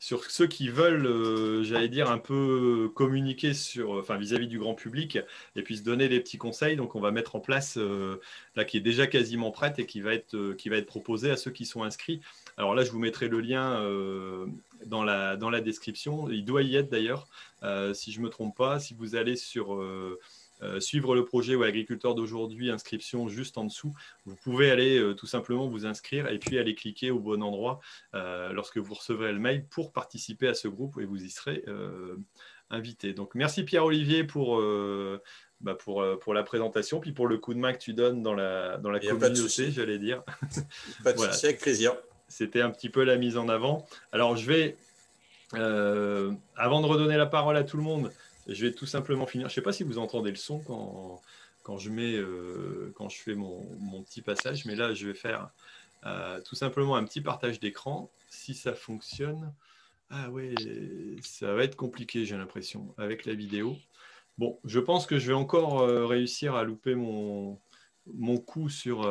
sur 0.00 0.24
ceux 0.24 0.48
qui 0.48 0.68
veulent, 0.68 1.62
j'allais 1.62 1.88
dire, 1.88 2.10
un 2.10 2.18
peu 2.18 2.90
communiquer 2.96 3.54
sur, 3.54 3.92
enfin, 3.92 4.16
vis-à-vis 4.16 4.48
du 4.48 4.58
grand 4.58 4.74
public 4.74 5.20
et 5.54 5.62
puis 5.62 5.76
se 5.76 5.82
donner 5.84 6.08
des 6.08 6.18
petits 6.18 6.36
conseils. 6.36 6.74
Donc 6.74 6.96
on 6.96 7.00
va 7.00 7.12
mettre 7.12 7.36
en 7.36 7.40
place, 7.40 7.78
là 8.56 8.64
qui 8.64 8.76
est 8.76 8.80
déjà 8.80 9.06
quasiment 9.06 9.52
prête 9.52 9.78
et 9.78 9.86
qui 9.86 10.00
va 10.00 10.14
être, 10.14 10.54
qui 10.54 10.68
va 10.68 10.78
être 10.78 10.86
proposée 10.86 11.30
à 11.30 11.36
ceux 11.36 11.52
qui 11.52 11.64
sont 11.64 11.84
inscrits. 11.84 12.20
Alors 12.58 12.74
là, 12.74 12.82
je 12.82 12.90
vous 12.90 12.98
mettrai 12.98 13.28
le 13.28 13.40
lien 13.40 13.80
euh, 13.82 14.46
dans, 14.84 15.04
la, 15.04 15.36
dans 15.36 15.48
la 15.48 15.60
description. 15.60 16.28
Il 16.28 16.44
doit 16.44 16.62
y 16.62 16.74
être 16.74 16.90
d'ailleurs, 16.90 17.28
euh, 17.62 17.94
si 17.94 18.10
je 18.10 18.18
ne 18.18 18.24
me 18.24 18.30
trompe 18.30 18.56
pas. 18.56 18.80
Si 18.80 18.94
vous 18.94 19.14
allez 19.14 19.36
sur 19.36 19.74
euh, 19.74 20.18
suivre 20.80 21.14
le 21.14 21.24
projet 21.24 21.54
ou 21.54 21.62
agriculteur 21.62 22.16
d'aujourd'hui, 22.16 22.72
inscription 22.72 23.28
juste 23.28 23.58
en 23.58 23.64
dessous, 23.64 23.94
vous 24.26 24.34
pouvez 24.34 24.72
aller 24.72 25.14
tout 25.16 25.28
simplement 25.28 25.68
vous 25.68 25.86
inscrire 25.86 26.26
et 26.26 26.40
puis 26.40 26.58
aller 26.58 26.74
cliquer 26.74 27.12
au 27.12 27.20
bon 27.20 27.44
endroit 27.44 27.78
lorsque 28.12 28.78
vous 28.78 28.94
recevrez 28.94 29.32
le 29.32 29.38
mail 29.38 29.64
pour 29.64 29.92
participer 29.92 30.48
à 30.48 30.54
ce 30.54 30.66
groupe 30.66 30.98
et 31.00 31.04
vous 31.04 31.22
y 31.22 31.30
serez 31.30 31.64
invité. 32.70 33.12
Donc 33.12 33.36
merci 33.36 33.62
Pierre-Olivier 33.62 34.24
pour... 34.24 34.60
Bah, 35.60 35.74
pour, 35.74 36.04
pour, 36.20 36.34
la 36.34 36.44
présentation, 36.44 37.00
puis 37.00 37.10
pour 37.10 37.26
le 37.26 37.36
coup 37.36 37.52
de 37.52 37.58
main 37.58 37.72
que 37.72 37.78
tu 37.78 37.92
donnes 37.92 38.22
dans 38.22 38.32
la, 38.32 38.78
dans 38.78 38.92
la 38.92 39.00
communauté, 39.00 39.72
j'allais 39.72 39.98
dire. 39.98 40.22
Pas 41.02 41.12
de 41.12 41.18
souci, 41.32 41.46
avec 41.46 41.58
plaisir 41.58 41.96
c'était 42.28 42.60
un 42.60 42.70
petit 42.70 42.90
peu 42.90 43.02
la 43.02 43.16
mise 43.16 43.36
en 43.36 43.48
avant. 43.48 43.86
Alors, 44.12 44.36
je 44.36 44.46
vais, 44.46 44.76
euh, 45.54 46.32
avant 46.56 46.80
de 46.80 46.86
redonner 46.86 47.16
la 47.16 47.26
parole 47.26 47.56
à 47.56 47.64
tout 47.64 47.76
le 47.76 47.82
monde, 47.82 48.12
je 48.46 48.66
vais 48.66 48.72
tout 48.72 48.86
simplement 48.86 49.26
finir. 49.26 49.48
Je 49.48 49.52
ne 49.52 49.54
sais 49.54 49.62
pas 49.62 49.72
si 49.72 49.82
vous 49.82 49.98
entendez 49.98 50.30
le 50.30 50.36
son 50.36 50.62
euh, 50.68 52.90
quand 52.94 53.08
je 53.08 53.18
fais 53.18 53.34
mon, 53.34 53.66
mon, 53.78 54.02
petit 54.02 54.22
passage, 54.22 54.64
mais 54.64 54.74
là, 54.74 54.94
je 54.94 55.06
vais 55.06 55.14
faire 55.14 55.50
euh, 56.06 56.40
tout 56.42 56.54
simplement 56.54 56.96
un 56.96 57.04
petit 57.04 57.20
partage 57.20 57.60
d'écran. 57.60 58.10
Si 58.28 58.54
ça 58.54 58.74
fonctionne, 58.74 59.52
ah 60.10 60.30
ouais, 60.30 60.54
ça 61.22 61.54
va 61.54 61.64
être 61.64 61.76
compliqué, 61.76 62.24
j'ai 62.24 62.36
l'impression, 62.36 62.94
avec 62.98 63.26
la 63.26 63.34
vidéo. 63.34 63.76
Bon, 64.38 64.58
je 64.64 64.80
pense 64.80 65.06
que 65.06 65.18
je 65.18 65.28
vais 65.28 65.34
encore 65.34 65.80
réussir 66.08 66.54
à 66.54 66.64
louper 66.64 66.94
mon 66.94 67.58
coup 68.46 68.68
sur 68.68 69.02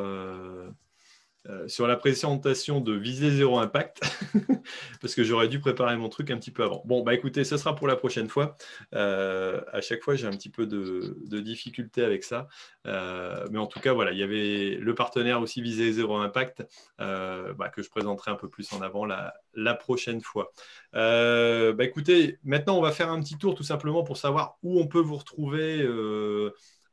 euh, 1.49 1.67
sur 1.67 1.87
la 1.87 1.95
présentation 1.95 2.81
de 2.81 2.93
Viser 2.93 3.31
Zéro 3.31 3.59
Impact, 3.59 4.01
parce 5.01 5.15
que 5.15 5.23
j'aurais 5.23 5.47
dû 5.47 5.59
préparer 5.59 5.95
mon 5.95 6.09
truc 6.09 6.29
un 6.29 6.37
petit 6.37 6.51
peu 6.51 6.63
avant. 6.63 6.81
Bon, 6.85 7.03
bah 7.03 7.13
écoutez, 7.13 7.45
ce 7.45 7.55
sera 7.55 7.73
pour 7.73 7.87
la 7.87 7.95
prochaine 7.95 8.27
fois. 8.27 8.57
Euh, 8.93 9.61
à 9.71 9.79
chaque 9.79 10.03
fois, 10.03 10.15
j'ai 10.15 10.27
un 10.27 10.31
petit 10.31 10.49
peu 10.49 10.65
de, 10.65 11.39
difficulté 11.39 12.03
avec 12.03 12.25
ça. 12.25 12.49
Euh, 12.85 13.45
mais 13.49 13.59
en 13.59 13.67
tout 13.67 13.79
cas, 13.79 13.93
voilà, 13.93 14.11
il 14.11 14.17
y 14.17 14.23
avait 14.23 14.75
le 14.75 14.93
partenaire 14.93 15.39
aussi 15.41 15.61
Viser 15.61 15.93
Zéro 15.93 16.17
Impact, 16.17 16.65
bah, 16.97 17.69
que 17.73 17.81
je 17.81 17.89
présenterai 17.89 18.31
un 18.31 18.35
peu 18.35 18.49
plus 18.49 18.71
en 18.73 18.81
avant 18.81 19.05
la, 19.05 19.33
la 19.53 19.73
prochaine 19.73 20.21
fois. 20.21 20.51
bah 20.93 21.83
écoutez, 21.83 22.39
maintenant, 22.43 22.77
on 22.77 22.81
va 22.81 22.91
faire 22.91 23.09
un 23.09 23.21
petit 23.21 23.37
tour 23.37 23.55
tout 23.55 23.63
simplement 23.63 24.03
pour 24.03 24.17
savoir 24.17 24.57
où 24.63 24.81
on 24.81 24.87
peut 24.87 24.99
vous 24.99 25.15
retrouver 25.15 25.87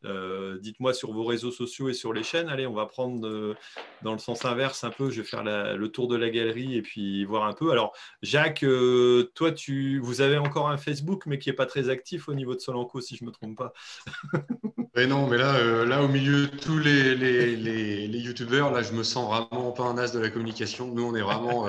euh, 0.05 0.59
dites-moi 0.61 0.93
sur 0.95 1.13
vos 1.13 1.25
réseaux 1.25 1.51
sociaux 1.51 1.89
et 1.89 1.95
sur 1.95 2.13
les 2.13 2.23
chaînes. 2.23 2.49
Allez, 2.49 2.67
on 2.67 2.75
va 2.75 2.87
prendre 2.87 3.27
euh, 3.27 3.55
dans 4.03 4.13
le 4.13 4.19
sens 4.19 4.45
inverse 4.45 4.85
un 4.85 4.91
peu. 4.91 5.11
Je 5.11 5.21
vais 5.21 5.27
faire 5.27 5.43
le 5.45 5.89
tour 5.89 6.09
de 6.09 6.17
la 6.17 6.31
galerie 6.31 6.77
et 6.77 6.83
puis 6.83 7.25
voir 7.25 7.45
un 7.45 7.53
peu. 7.53 7.71
Alors, 7.71 7.95
Jacques, 8.23 8.65
euh, 8.65 9.31
toi, 9.35 9.53
tu, 9.53 9.99
vous 9.99 10.21
avez 10.21 10.39
encore 10.39 10.69
un 10.69 10.77
Facebook, 10.77 11.25
mais 11.27 11.39
qui 11.39 11.49
n'est 11.49 11.55
pas 11.55 11.67
très 11.67 11.89
actif 11.89 12.29
au 12.29 12.35
niveau 12.35 12.55
de 12.55 12.61
Solanco, 12.61 13.01
si 13.01 13.17
je 13.17 13.25
ne 13.25 13.29
me 13.31 13.33
trompe 13.33 13.57
pas. 13.57 13.73
mais 14.97 15.07
non, 15.07 15.27
mais 15.27 15.39
là, 15.39 15.85
là, 15.85 16.03
au 16.03 16.09
milieu 16.09 16.47
de 16.47 16.57
tous 16.57 16.79
les, 16.79 17.15
les, 17.15 17.57
les, 17.57 18.19
youtubeurs, 18.19 18.73
là, 18.73 18.83
je 18.83 18.93
me 18.93 19.03
sens 19.03 19.29
vraiment 19.29 19.73
pas 19.73 19.85
un 19.85 19.99
as 19.99 20.13
de 20.13 20.19
la 20.19 20.31
communication. 20.31 20.89
Nous, 20.89 21.05
on 21.05 21.15
est 21.15 21.23
vraiment. 21.23 21.69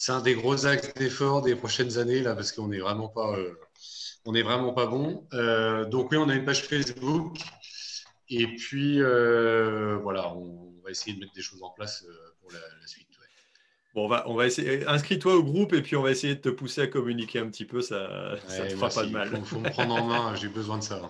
C'est 0.00 0.12
un 0.12 0.22
des 0.22 0.34
gros 0.34 0.64
axes 0.64 0.94
d'effort 0.94 1.42
des 1.42 1.54
prochaines 1.54 1.98
années, 1.98 2.22
là, 2.22 2.34
parce 2.34 2.52
qu'on 2.52 2.68
n'est 2.68 2.78
vraiment 2.78 3.08
pas 3.08 3.36
on 4.24 4.32
n'est 4.32 4.42
vraiment 4.42 4.72
pas 4.72 4.86
bon. 4.86 5.26
Euh, 5.32 5.84
donc 5.86 6.10
oui, 6.10 6.16
on 6.18 6.28
a 6.28 6.34
une 6.34 6.44
page 6.44 6.62
Facebook. 6.64 7.38
Et 8.28 8.46
puis, 8.56 9.02
euh, 9.02 9.98
voilà, 10.02 10.32
on 10.34 10.74
va 10.84 10.90
essayer 10.90 11.14
de 11.14 11.20
mettre 11.20 11.32
des 11.32 11.42
choses 11.42 11.62
en 11.62 11.70
place 11.70 12.04
euh, 12.08 12.12
pour 12.40 12.52
la, 12.52 12.60
suite. 12.86 13.08
Bon, 14.00 14.06
on 14.06 14.08
va, 14.08 14.24
on 14.28 14.34
va 14.34 14.46
essayer. 14.46 14.86
Inscris-toi 14.86 15.34
au 15.34 15.42
groupe 15.42 15.74
et 15.74 15.82
puis 15.82 15.94
on 15.94 16.02
va 16.02 16.10
essayer 16.10 16.34
de 16.34 16.40
te 16.40 16.48
pousser 16.48 16.80
à 16.80 16.86
communiquer 16.86 17.38
un 17.38 17.48
petit 17.48 17.66
peu. 17.66 17.82
Ça 17.82 18.36
ne 18.48 18.68
fera 18.70 18.88
pas 18.88 19.04
de 19.04 19.10
mal. 19.10 19.28
Il 19.36 19.44
faut, 19.44 19.58
me 19.58 19.68
prendre 19.68 19.94
en 19.94 20.06
main. 20.06 20.34
J'ai 20.34 20.48
besoin 20.48 20.78
de 20.78 20.82
ça. 20.82 21.02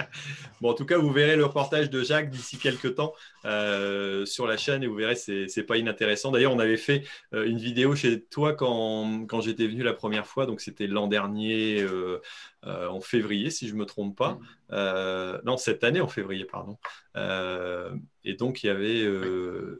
bon, 0.60 0.70
en 0.70 0.74
tout 0.74 0.86
cas, 0.86 0.98
vous 0.98 1.10
verrez 1.10 1.36
le 1.36 1.44
reportage 1.44 1.90
de 1.90 2.02
Jacques 2.04 2.30
d'ici 2.30 2.58
quelques 2.58 2.94
temps 2.94 3.12
sur 3.42 4.46
la 4.46 4.56
chaîne 4.56 4.84
et 4.84 4.86
vous 4.86 4.94
verrez, 4.94 5.16
c'est 5.16 5.66
pas 5.66 5.76
inintéressant. 5.76 6.30
D'ailleurs, 6.30 6.54
on 6.54 6.60
avait 6.60 6.76
fait 6.76 7.04
une 7.32 7.58
vidéo 7.58 7.96
chez 7.96 8.22
toi 8.22 8.54
quand, 8.54 9.26
quand 9.26 9.40
j'étais 9.40 9.66
venu 9.66 9.82
la 9.82 9.94
première 9.94 10.26
fois. 10.26 10.46
Donc, 10.46 10.60
c'était 10.60 10.86
l'an 10.86 11.08
dernier. 11.08 11.80
Euh, 11.80 12.20
en 12.64 13.00
février, 13.00 13.50
si 13.50 13.68
je 13.68 13.74
ne 13.74 13.78
me 13.78 13.86
trompe 13.86 14.16
pas. 14.16 14.32
Mm. 14.32 14.40
Euh, 14.72 15.40
non, 15.44 15.56
cette 15.56 15.84
année 15.84 16.00
en 16.00 16.08
février, 16.08 16.44
pardon. 16.44 16.76
Euh, 17.16 17.94
et 18.24 18.34
donc, 18.34 18.62
il 18.62 18.66
y 18.66 18.70
avait, 18.70 19.02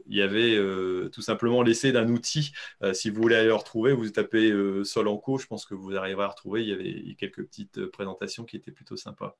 il 0.06 0.16
y 0.16 0.22
avait 0.22 0.56
tout 1.10 1.22
simplement 1.22 1.62
l'essai 1.62 1.92
d'un 1.92 2.08
outil. 2.08 2.52
si 2.92 3.10
vous 3.10 3.20
voulez 3.20 3.36
aller 3.36 3.48
le 3.48 3.54
retrouver, 3.54 3.92
vous 3.92 4.08
tapez 4.10 4.52
Solanco, 4.84 5.38
je 5.38 5.46
pense 5.46 5.66
que 5.66 5.74
vous 5.74 5.96
arriverez 5.96 6.24
à 6.24 6.28
retrouver. 6.28 6.62
Il 6.62 6.68
y 6.68 6.72
avait 6.72 7.14
quelques 7.16 7.44
petites 7.44 7.86
présentations 7.86 8.44
qui 8.44 8.56
étaient 8.56 8.72
plutôt 8.72 8.96
sympas. 8.96 9.36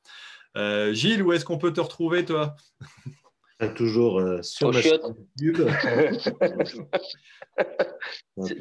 Gilles, 0.93 1.23
où 1.23 1.33
est-ce 1.33 1.45
qu'on 1.45 1.59
peut 1.59 1.73
te 1.73 1.81
retrouver, 1.81 2.25
toi? 2.25 2.57
Toujours 3.75 4.23
sur 4.43 4.73
ma 4.73 4.81
chaîne 4.81 5.01
YouTube. 5.41 5.69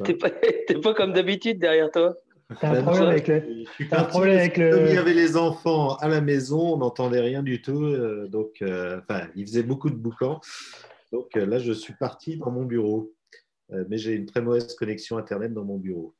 T'es 0.04 0.14
pas, 0.14 0.30
pas 0.82 0.94
comme 0.94 1.12
d'habitude 1.12 1.60
derrière 1.60 1.90
toi 1.92 2.16
T'as 2.60 2.78
un 2.78 2.82
problème 2.82 3.08
avec 3.08 3.28
le. 3.28 3.64
un 3.92 4.04
problème 4.04 4.38
avec 4.38 4.56
le... 4.56 4.70
Comme 4.70 4.86
il 4.86 4.94
y 4.94 4.98
avait 4.98 5.12
les 5.12 5.36
enfants 5.36 5.96
à 5.96 6.08
la 6.08 6.22
maison, 6.22 6.74
on 6.74 6.78
n'entendait 6.78 7.20
rien 7.20 7.42
du 7.42 7.60
tout. 7.60 7.84
Euh, 7.84 8.26
donc, 8.26 8.62
euh, 8.62 9.00
enfin, 9.00 9.28
il 9.36 9.46
faisait 9.46 9.62
beaucoup 9.62 9.90
de 9.90 9.96
boucans. 9.96 10.40
Donc 11.12 11.36
euh, 11.36 11.44
là, 11.44 11.58
je 11.58 11.72
suis 11.72 11.92
parti 11.92 12.38
dans 12.38 12.50
mon 12.50 12.64
bureau. 12.64 13.12
mais 13.70 13.98
j'ai 13.98 14.14
une 14.14 14.24
très 14.24 14.40
mauvaise 14.40 14.74
connexion 14.74 15.18
Internet 15.18 15.52
dans 15.52 15.64
mon 15.64 15.76
bureau. 15.76 16.14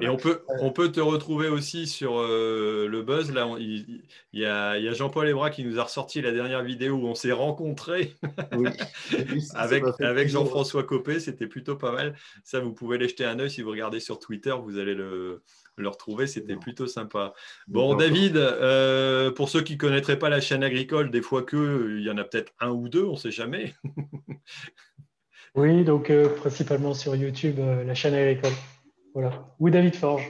Et 0.00 0.08
on 0.08 0.16
peut, 0.16 0.42
on 0.60 0.70
peut 0.72 0.90
te 0.90 1.00
retrouver 1.00 1.48
aussi 1.48 1.86
sur 1.86 2.18
euh, 2.18 2.88
le 2.88 3.02
buzz. 3.02 3.32
Là, 3.32 3.46
on- 3.46 3.56
il, 3.56 4.02
il 4.32 4.40
y 4.40 4.44
a, 4.46 4.76
il 4.78 4.84
y 4.84 4.88
a 4.88 4.92
Jean-Paul 4.92 5.28
Ebra 5.28 5.50
qui 5.50 5.64
nous 5.64 5.78
a 5.78 5.84
ressorti 5.84 6.20
la 6.20 6.32
dernière 6.32 6.62
vidéo 6.62 6.94
où 6.96 7.06
on 7.06 7.14
s'est 7.14 7.32
rencontrés 7.32 8.14
Oui. 8.52 8.68
Avec, 9.54 9.84
avec. 10.00 10.28
Jean-François 10.28 10.82
Copé. 10.84 11.20
C'était 11.20 11.46
plutôt 11.46 11.76
pas 11.76 11.92
mal. 11.92 12.14
Ça, 12.42 12.60
vous 12.60 12.72
pouvez 12.72 12.98
les 12.98 13.08
jeter 13.08 13.24
un 13.24 13.38
œil 13.38 13.50
si 13.50 13.62
vous 13.62 13.70
regardez 13.70 14.00
sur 14.00 14.18
Twitter. 14.18 14.54
Vous 14.62 14.78
allez 14.78 14.94
le, 14.94 15.42
le 15.76 15.88
retrouver. 15.88 16.26
C'était 16.26 16.56
plutôt 16.56 16.86
sympa. 16.86 17.32
Bon. 17.68 17.94
David, 17.94 18.36
euh, 18.36 19.30
pour 19.30 19.48
ceux 19.48 19.62
qui 19.62 19.74
ne 19.74 19.78
connaîtraient 19.78 20.18
pas 20.18 20.28
la 20.28 20.40
chaîne 20.40 20.64
agricole, 20.64 21.10
des 21.10 21.22
fois 21.22 21.42
que, 21.42 21.96
il 21.98 22.04
y 22.04 22.10
en 22.10 22.18
a 22.18 22.24
peut-être 22.24 22.52
un 22.60 22.70
ou 22.70 22.88
deux, 22.88 23.04
on 23.04 23.12
ne 23.12 23.16
sait 23.18 23.30
jamais. 23.30 23.74
Oui, 25.56 25.84
donc 25.84 26.10
euh, 26.10 26.28
principalement 26.28 26.94
sur 26.94 27.14
YouTube, 27.14 27.60
euh, 27.60 27.84
la 27.84 27.94
chaîne 27.94 28.14
agricole. 28.14 28.50
Voilà. 29.14 29.46
Ou 29.60 29.70
David 29.70 29.94
Forge. 29.96 30.28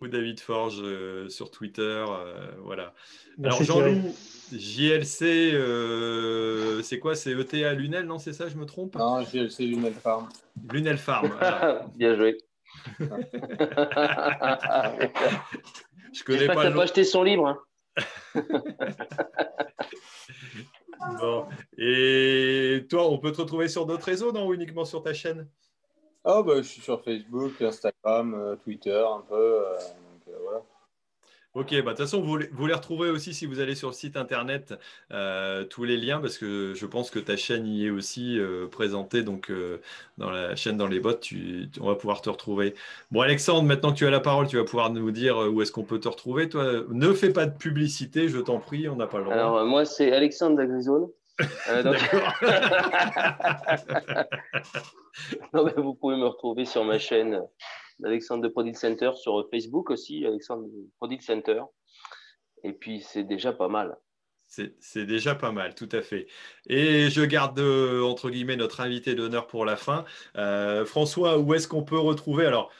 Ou 0.00 0.08
David 0.08 0.40
Forge 0.40 0.80
euh, 0.82 1.28
sur 1.28 1.50
Twitter. 1.50 1.82
euh, 2.08 2.50
voilà. 2.62 2.92
Merci, 3.38 3.62
Alors. 3.62 3.78
Jean-Loup, 3.80 4.14
JLC, 4.52 5.22
euh, 5.54 6.82
c'est 6.82 6.98
quoi 6.98 7.14
C'est 7.14 7.30
ETA 7.32 7.72
Lunel, 7.74 8.04
non 8.06 8.18
C'est 8.18 8.32
ça, 8.32 8.48
je 8.48 8.56
me 8.56 8.66
trompe? 8.66 8.96
Non, 8.96 9.24
c'est 9.24 9.64
Lunel 9.64 9.94
Farm. 9.94 10.28
Lunel 10.72 10.98
Farm. 10.98 11.30
Bien 11.96 12.16
joué. 12.16 12.38
Je 16.12 16.22
connais 16.24 16.40
que 16.40 16.46
pas 16.46 16.54
t'as 16.62 16.70
le 16.70 16.76
pas 16.76 16.82
acheté 16.82 17.04
son 17.04 17.22
livre. 17.22 17.46
hein. 17.46 17.58
Bon. 21.20 21.46
Et 21.76 22.86
toi, 22.88 23.10
on 23.10 23.18
peut 23.18 23.30
te 23.32 23.40
retrouver 23.42 23.68
sur 23.68 23.84
d'autres 23.84 24.06
réseaux, 24.06 24.32
non 24.32 24.46
Ou 24.46 24.54
uniquement 24.54 24.84
sur 24.84 25.02
ta 25.02 25.12
chaîne? 25.12 25.48
Oh, 26.24 26.42
bah, 26.42 26.54
je 26.56 26.62
suis 26.62 26.80
sur 26.80 27.02
Facebook, 27.02 27.60
Instagram, 27.60 28.34
euh, 28.34 28.56
Twitter, 28.56 29.02
un 29.06 29.20
peu. 29.28 29.34
euh, 29.34 29.72
donc, 29.76 30.28
euh, 30.28 30.38
voilà. 30.42 30.62
Ok, 31.52 31.70
bah, 31.70 31.76
de 31.82 31.88
toute 31.90 31.98
façon, 31.98 32.20
vous 32.20 32.36
les, 32.38 32.48
vous 32.48 32.66
les 32.66 32.74
retrouvez 32.74 33.10
aussi 33.10 33.32
si 33.32 33.46
vous 33.46 33.60
allez 33.60 33.76
sur 33.76 33.88
le 33.88 33.94
site 33.94 34.16
internet, 34.16 34.74
euh, 35.12 35.62
tous 35.64 35.84
les 35.84 35.96
liens, 35.96 36.18
parce 36.20 36.36
que 36.36 36.72
je 36.74 36.84
pense 36.86 37.10
que 37.12 37.20
ta 37.20 37.36
chaîne 37.36 37.64
y 37.66 37.86
est 37.86 37.90
aussi 37.90 38.40
euh, 38.40 38.66
présentée. 38.66 39.22
Donc, 39.22 39.50
euh, 39.50 39.80
dans 40.18 40.30
la 40.30 40.56
chaîne 40.56 40.76
Dans 40.78 40.88
les 40.88 40.98
bottes, 40.98 41.20
tu- 41.20 41.68
tu- 41.72 41.80
on 41.80 41.86
va 41.86 41.94
pouvoir 41.94 42.22
te 42.22 42.30
retrouver. 42.30 42.74
Bon, 43.12 43.20
Alexandre, 43.20 43.62
maintenant 43.62 43.92
que 43.92 43.98
tu 43.98 44.06
as 44.06 44.10
la 44.10 44.18
parole, 44.18 44.48
tu 44.48 44.56
vas 44.56 44.64
pouvoir 44.64 44.90
nous 44.90 45.10
dire 45.12 45.36
où 45.52 45.62
est-ce 45.62 45.70
qu'on 45.70 45.84
peut 45.84 46.00
te 46.00 46.08
retrouver. 46.08 46.48
Toi, 46.48 46.82
ne 46.88 47.12
fais 47.12 47.32
pas 47.32 47.46
de 47.46 47.56
publicité, 47.56 48.28
je 48.28 48.38
t'en 48.40 48.58
prie, 48.58 48.88
on 48.88 48.96
n'a 48.96 49.06
pas 49.06 49.18
le 49.18 49.24
droit. 49.24 49.36
Alors, 49.36 49.64
moi, 49.64 49.84
c'est 49.84 50.10
Alexandre 50.12 50.56
Dagrizone. 50.56 51.08
Euh, 51.68 51.82
donc- 51.82 51.96
non, 55.52 55.64
mais 55.64 55.72
vous 55.76 55.94
pouvez 55.94 56.16
me 56.16 56.26
retrouver 56.26 56.64
sur 56.64 56.84
ma 56.84 56.98
chaîne 56.98 57.40
d'Alexandre 57.98 58.42
de 58.42 58.48
Product 58.48 58.76
Center, 58.76 59.10
sur 59.14 59.46
Facebook 59.50 59.90
aussi, 59.90 60.24
Alexandre 60.26 60.64
de 60.64 60.88
Product 60.98 61.22
Center. 61.22 61.62
Et 62.62 62.72
puis, 62.72 63.00
c'est 63.00 63.24
déjà 63.24 63.52
pas 63.52 63.68
mal. 63.68 63.96
C'est 64.46 64.74
c'est 64.78 65.06
déjà 65.06 65.34
pas 65.34 65.52
mal, 65.52 65.74
tout 65.74 65.88
à 65.90 66.02
fait. 66.02 66.26
Et 66.68 67.08
je 67.10 67.22
garde, 67.22 67.58
euh, 67.58 68.02
entre 68.02 68.30
guillemets, 68.30 68.56
notre 68.56 68.80
invité 68.80 69.14
d'honneur 69.14 69.46
pour 69.46 69.64
la 69.64 69.76
fin. 69.76 70.04
Euh, 70.36 70.84
François, 70.84 71.38
où 71.38 71.54
est-ce 71.54 71.66
qu'on 71.66 71.82
peut 71.82 71.98
retrouver? 71.98 72.46
Alors, 72.46 72.70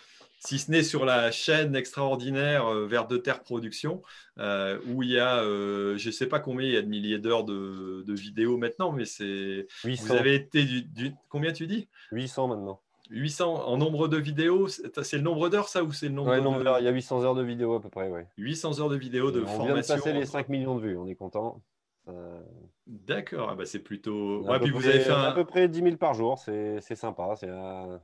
si 0.45 0.59
ce 0.59 0.71
n'est 0.71 0.83
sur 0.83 1.05
la 1.05 1.31
chaîne 1.31 1.75
extraordinaire 1.77 2.67
euh, 2.67 2.87
Vers 2.87 3.07
de 3.07 3.17
Terre 3.17 3.43
Production, 3.43 4.03
euh, 4.39 4.79
où 4.89 5.03
il 5.03 5.11
y 5.11 5.19
a, 5.19 5.39
euh, 5.43 5.97
je 5.97 6.09
ne 6.09 6.13
sais 6.13 6.27
pas 6.27 6.41
combien 6.41 6.67
il 6.67 6.75
y 6.75 6.77
a 6.77 6.83
de 6.83 6.89
milliers 6.89 7.19
d'heures 7.19 7.45
de, 7.45 8.03
de 8.07 8.13
vidéos 8.15 8.57
maintenant, 8.59 8.93
mais 8.93 9.05
c'est. 9.05 9.67
800. 9.85 10.05
Vous 10.07 10.13
avez 10.13 10.35
été 10.35 10.65
du, 10.65 10.83
du- 10.83 11.15
Combien 11.29 11.53
tu 11.53 11.67
dis? 11.67 11.89
800 12.13 12.49
maintenant. 12.49 12.81
800 13.11 13.67
en 13.67 13.77
nombre 13.77 14.09
de 14.09 14.17
vidéos 14.17 14.67
C'est 14.69 15.17
le 15.17 15.23
nombre 15.23 15.49
d'heures, 15.51 15.69
ça, 15.69 15.85
ou 15.85 15.93
c'est 15.93 16.09
le 16.09 16.15
nombre 16.15 16.31
Ouais, 16.31 16.39
de. 16.39 16.43
nombre 16.43 16.61
il 16.81 16.85
y 16.85 16.89
a 16.89 16.91
800 16.91 17.23
heures 17.23 17.35
de 17.35 17.43
vidéos 17.43 17.75
à 17.75 17.81
peu 17.83 17.91
près. 17.91 18.09
Ouais. 18.09 18.27
800 18.39 18.81
heures 18.81 18.89
de 18.89 18.97
vidéos 18.97 19.31
de 19.31 19.41
on 19.41 19.45
vient 19.45 19.53
de 19.53 19.83
formation. 19.83 19.95
passer 19.97 20.13
les 20.13 20.25
5 20.27 20.49
millions 20.49 20.77
de 20.77 20.81
vues, 20.81 20.97
on 20.97 21.07
est 21.07 21.15
content. 21.15 21.61
Euh, 22.09 22.41
D'accord, 22.87 23.49
ah 23.51 23.55
bah 23.55 23.65
c'est 23.67 23.79
plutôt. 23.79 24.43
on 24.45 24.49
à 24.53 24.59
Ouais, 24.59 24.71
vous 24.71 24.87
avez 24.87 25.01
fait 25.01 25.11
on 25.11 25.17
un. 25.17 25.23
à 25.25 25.33
peu 25.33 25.45
près 25.45 25.69
10 25.69 25.83
000 25.83 25.97
par 25.97 26.13
jour, 26.15 26.39
c'est 26.39 26.81
sympa. 26.95 27.35
c'est, 27.37 27.49
euh, 27.49 27.97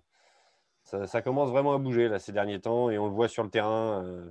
ça, 0.90 1.06
ça 1.06 1.22
commence 1.22 1.50
vraiment 1.50 1.72
à 1.74 1.78
bouger 1.78 2.08
là, 2.08 2.18
ces 2.18 2.32
derniers 2.32 2.60
temps 2.60 2.90
et 2.90 2.98
on 2.98 3.06
le 3.06 3.12
voit 3.12 3.28
sur 3.28 3.42
le 3.42 3.50
terrain. 3.50 4.02
euh, 4.04 4.26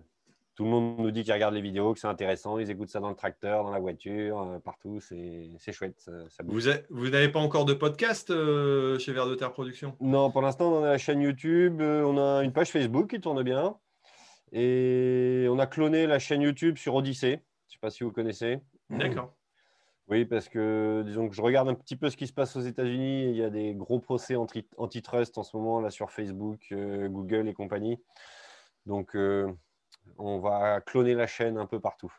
tout 0.56 0.66
le 0.66 0.72
monde 0.72 1.00
nous 1.00 1.12
dit 1.12 1.24
qu'ils 1.24 1.32
regardent 1.32 1.54
les 1.56 1.62
vidéos, 1.62 1.94
que 1.94 2.02
c'est 2.02 2.08
intéressant, 2.08 2.60
ils 2.60 2.70
écoutent 2.70 2.90
ça 2.90 3.00
dans 3.00 3.08
le 3.08 3.16
tracteur, 3.16 3.64
dans 3.64 3.72
la 3.72 3.80
voiture, 3.80 4.42
euh, 4.42 4.60
partout, 4.60 5.00
c'est 5.00 5.72
chouette. 5.72 5.96
Ça, 6.00 6.12
ça 6.30 6.44
bouge. 6.44 6.54
Vous, 6.54 6.68
avez- 6.68 6.84
vous 6.90 7.10
n'avez 7.10 7.30
pas 7.30 7.40
encore 7.40 7.64
de 7.64 7.74
podcast 7.74 8.30
euh, 8.30 9.00
chez 9.00 9.14
Vers 9.14 9.26
de 9.26 9.36
Terre 9.36 9.54
Production 9.54 9.96
Non, 10.02 10.32
pour 10.32 10.42
l'instant, 10.42 10.74
on 10.74 10.84
a 10.84 10.88
la 10.90 10.98
chaîne 10.98 11.22
YouTube, 11.22 11.80
on 11.82 12.18
a 12.18 12.44
une 12.44 12.52
page 12.52 12.72
Facebook 12.72 13.10
qui 13.10 13.22
tourne 13.22 13.42
bien. 13.42 13.78
Et 14.52 15.48
on 15.50 15.60
a 15.60 15.66
cloné 15.68 16.08
la 16.08 16.20
chaîne 16.20 16.42
YouTube 16.42 16.78
sur 16.78 16.94
Odyssey. 16.96 17.30
Je 17.30 17.36
ne 17.36 17.72
sais 17.74 17.80
pas 17.80 17.90
si 17.90 18.04
vous 18.04 18.12
connaissez. 18.12 18.60
D'accord. 18.90 19.34
Oui, 20.10 20.26
parce 20.26 20.50
que 20.50 21.04
disons 21.06 21.30
que 21.30 21.36
je 21.36 21.42
regarde 21.42 21.70
un 21.70 21.76
petit 21.76 21.96
peu 21.96 22.10
ce 22.10 22.18
qui 22.18 22.26
se 22.26 22.34
passe 22.34 22.56
aux 22.56 22.62
États-Unis. 22.62 23.30
Il 23.30 23.36
y 23.36 23.44
a 23.44 23.52
des 23.52 23.76
gros 23.76 24.00
procès 24.00 24.36
anti- 24.36 24.68
antitrust 24.78 25.38
en 25.38 25.44
ce 25.44 25.56
moment 25.56 25.80
là 25.82 25.92
sur 25.92 26.10
Facebook, 26.10 26.66
euh, 26.72 27.08
Google 27.08 27.48
et 27.48 27.54
compagnie. 27.54 28.02
Donc, 28.88 29.16
euh, 29.16 29.48
on 30.18 30.40
va 30.40 30.82
cloner 30.82 31.14
la 31.14 31.28
chaîne 31.28 31.60
un 31.60 31.68
peu 31.68 31.80
partout. 31.80 32.12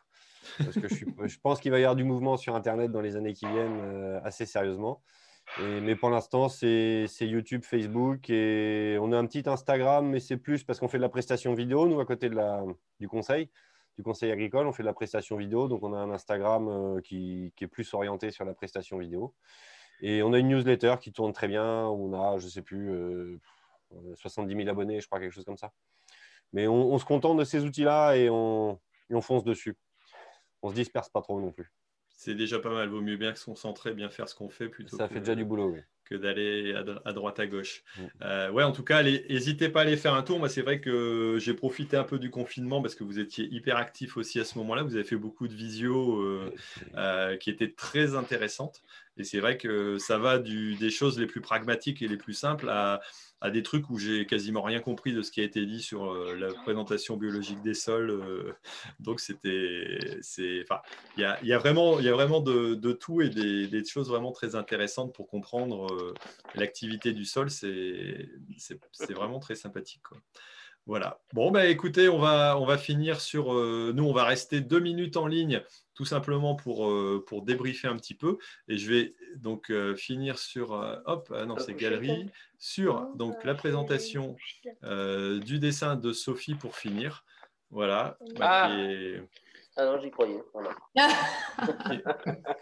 Parce 0.57 0.79
que 0.79 0.87
je, 0.87 1.39
pense 1.39 1.59
qu'il 1.59 1.71
va 1.71 1.79
y 1.79 1.83
avoir 1.83 1.97
du 1.97 2.05
mouvement 2.05 2.37
sur 2.37 2.55
Internet 2.55 2.91
dans 2.91 3.01
les 3.01 3.17
années 3.17 3.33
qui 3.33 3.45
viennent 3.45 3.81
euh, 3.81 4.21
assez 4.23 4.45
sérieusement. 4.45 5.03
Mais 5.59 5.97
pour 5.97 6.09
l'instant, 6.09 6.47
c'est 6.47 7.07
YouTube, 7.19 7.63
Facebook 7.65 8.29
et 8.29 8.97
on 9.01 9.11
a 9.11 9.17
un 9.17 9.25
petit 9.25 9.43
Instagram, 9.49 10.07
mais 10.07 10.21
c'est 10.21 10.37
plus 10.37 10.63
parce 10.63 10.79
qu'on 10.79 10.87
fait 10.87 10.97
de 10.97 11.01
la 11.01 11.09
prestation 11.09 11.53
vidéo, 11.53 11.87
nous, 11.87 11.99
à 11.99 12.05
côté 12.05 12.29
du 12.99 13.07
conseil, 13.09 13.49
du 13.97 14.03
conseil 14.03 14.31
agricole, 14.31 14.67
on 14.67 14.71
fait 14.71 14.83
de 14.83 14.87
la 14.87 14.93
prestation 14.93 15.37
vidéo. 15.37 15.67
Donc, 15.67 15.83
on 15.83 15.93
a 15.93 15.97
un 15.97 16.11
Instagram 16.11 16.67
euh, 16.67 17.01
qui, 17.01 17.53
qui 17.55 17.63
est 17.65 17.67
plus 17.67 17.93
orienté 17.93 18.31
sur 18.31 18.45
la 18.45 18.53
prestation 18.53 18.97
vidéo. 18.97 19.33
Et 20.01 20.23
on 20.23 20.33
a 20.33 20.39
une 20.39 20.47
newsletter 20.47 20.95
qui 20.99 21.11
tourne 21.11 21.33
très 21.33 21.47
bien. 21.47 21.87
où 21.87 22.13
On 22.13 22.19
a, 22.19 22.39
je 22.39 22.45
ne 22.45 22.49
sais 22.49 22.61
plus, 22.61 22.89
euh, 22.91 23.39
70 24.15 24.55
000 24.55 24.69
abonnés, 24.69 24.99
je 25.01 25.07
crois, 25.07 25.19
quelque 25.19 25.33
chose 25.33 25.45
comme 25.45 25.57
ça. 25.57 25.71
Mais 26.53 26.67
on, 26.67 26.91
on 26.93 26.97
se 26.97 27.05
contente 27.05 27.37
de 27.37 27.43
ces 27.43 27.63
outils-là 27.63 28.15
et 28.15 28.29
on, 28.29 28.79
et 29.09 29.15
on 29.15 29.21
fonce 29.21 29.43
dessus. 29.43 29.77
On 30.61 30.69
se 30.69 30.75
disperse 30.75 31.09
pas 31.09 31.21
trop 31.21 31.39
non 31.39 31.51
plus. 31.51 31.71
C'est 32.09 32.35
déjà 32.35 32.59
pas 32.59 32.69
mal. 32.69 32.89
Vaut 32.89 33.01
mieux 33.01 33.17
bien 33.17 33.33
se 33.33 33.45
concentrer, 33.45 33.93
bien 33.93 34.09
faire 34.09 34.29
ce 34.29 34.35
qu'on 34.35 34.49
fait 34.49 34.69
plutôt 34.69 34.97
Ça 34.97 35.07
que, 35.07 35.13
fait 35.13 35.19
déjà 35.19 35.35
du 35.35 35.45
boulot, 35.45 35.69
oui. 35.69 35.81
Que 36.11 36.15
d'aller 36.15 36.73
à, 36.75 36.83
dro- 36.83 36.99
à 37.05 37.13
droite, 37.13 37.39
à 37.39 37.47
gauche. 37.47 37.83
Mm. 37.97 38.01
Euh, 38.23 38.51
ouais, 38.51 38.63
en 38.63 38.73
tout 38.73 38.83
cas, 38.83 39.01
n'hésitez 39.01 39.69
pas 39.69 39.79
à 39.79 39.83
aller 39.83 39.95
faire 39.95 40.13
un 40.13 40.23
tour. 40.23 40.39
Moi, 40.39 40.49
c'est 40.49 40.61
vrai 40.61 40.81
que 40.81 41.37
j'ai 41.39 41.53
profité 41.53 41.95
un 41.95 42.03
peu 42.03 42.19
du 42.19 42.29
confinement 42.29 42.81
parce 42.81 42.95
que 42.95 43.03
vous 43.03 43.19
étiez 43.19 43.45
hyper 43.45 43.77
actif 43.77 44.17
aussi 44.17 44.39
à 44.39 44.43
ce 44.43 44.57
moment-là. 44.57 44.83
Vous 44.83 44.95
avez 44.95 45.05
fait 45.05 45.15
beaucoup 45.15 45.47
de 45.47 45.53
visio 45.53 46.21
euh, 46.21 46.53
euh, 46.97 47.37
qui 47.37 47.49
étaient 47.49 47.71
très 47.71 48.15
intéressantes. 48.15 48.81
Et 49.17 49.23
c'est 49.23 49.39
vrai 49.39 49.57
que 49.57 49.97
ça 49.97 50.17
va 50.17 50.39
du, 50.39 50.75
des 50.75 50.89
choses 50.89 51.17
les 51.19 51.27
plus 51.27 51.41
pragmatiques 51.41 52.01
et 52.01 52.07
les 52.07 52.17
plus 52.17 52.33
simples 52.33 52.69
à, 52.69 53.01
à 53.41 53.49
des 53.49 53.63
trucs 53.63 53.89
où 53.89 53.97
j'ai 53.97 54.27
quasiment 54.27 54.61
rien 54.61 54.79
compris 54.79 55.13
de 55.13 55.23
ce 55.23 55.31
qui 55.31 55.41
a 55.41 55.43
été 55.43 55.65
dit 55.65 55.81
sur 55.81 56.05
euh, 56.05 56.35
la 56.35 56.53
présentation 56.53 57.17
biologique 57.17 57.61
des 57.63 57.73
sols. 57.73 58.11
euh. 58.11 58.53
donc, 58.99 59.19
c'était. 59.19 59.97
Enfin, 60.63 60.81
il 61.17 61.21
y 61.21 61.25
a, 61.25 61.43
y 61.43 61.51
a 61.51 61.57
vraiment, 61.57 61.99
y 61.99 62.07
a 62.07 62.13
vraiment 62.13 62.39
de, 62.39 62.91
tout 62.93 63.21
et 63.21 63.29
des, 63.29 63.83
choses 63.83 64.09
vraiment 64.09 64.31
très 64.31 64.55
intéressantes 64.55 65.13
pour 65.13 65.27
comprendre 65.27 65.91
euh, 65.91 66.13
l'activité 66.53 67.13
du 67.13 67.25
sol. 67.25 67.49
C'est 67.49 68.29
vraiment 69.09 69.39
très 69.39 69.55
sympathique. 69.55 70.03
Voilà. 70.85 71.19
Bon, 71.33 71.51
bah, 71.51 71.65
écoutez, 71.65 72.09
on 72.09 72.19
va, 72.19 72.57
on 72.59 72.65
va 72.65 72.77
finir 72.77 73.21
sur. 73.21 73.53
nous, 73.53 74.03
on 74.03 74.13
va 74.13 74.23
rester 74.23 74.61
deux 74.61 74.79
minutes 74.79 75.17
en 75.17 75.25
ligne, 75.25 75.63
tout 76.01 76.05
simplement 76.05 76.55
pour, 76.55 76.89
euh, 76.89 77.23
pour 77.27 77.43
débriefer 77.43 77.87
un 77.87 77.95
petit 77.95 78.15
peu. 78.15 78.39
Et 78.67 78.75
je 78.75 78.91
vais 78.91 79.13
donc 79.35 79.69
euh, 79.69 79.95
finir 79.95 80.39
sur. 80.39 80.73
euh, 80.73 80.95
hop, 81.05 81.31
ah 81.37 81.45
non, 81.45 81.59
c'est 81.59 81.75
galerie. 81.75 82.27
Sur 82.57 83.05
donc, 83.15 83.43
la 83.43 83.53
présentation 83.53 84.35
euh, 84.83 85.37
du 85.39 85.59
dessin 85.59 85.95
de 85.95 86.11
Sophie 86.11 86.55
pour 86.55 86.75
finir. 86.75 87.23
Voilà. 87.69 88.17
Bah, 88.39 88.63
Ah. 88.63 88.67
qui 88.71 88.81
est- 88.81 89.23
Ah 89.77 89.85
non, 89.85 89.99
j'y 90.01 90.09
croyais. 90.09 90.41
Voilà. 90.53 90.71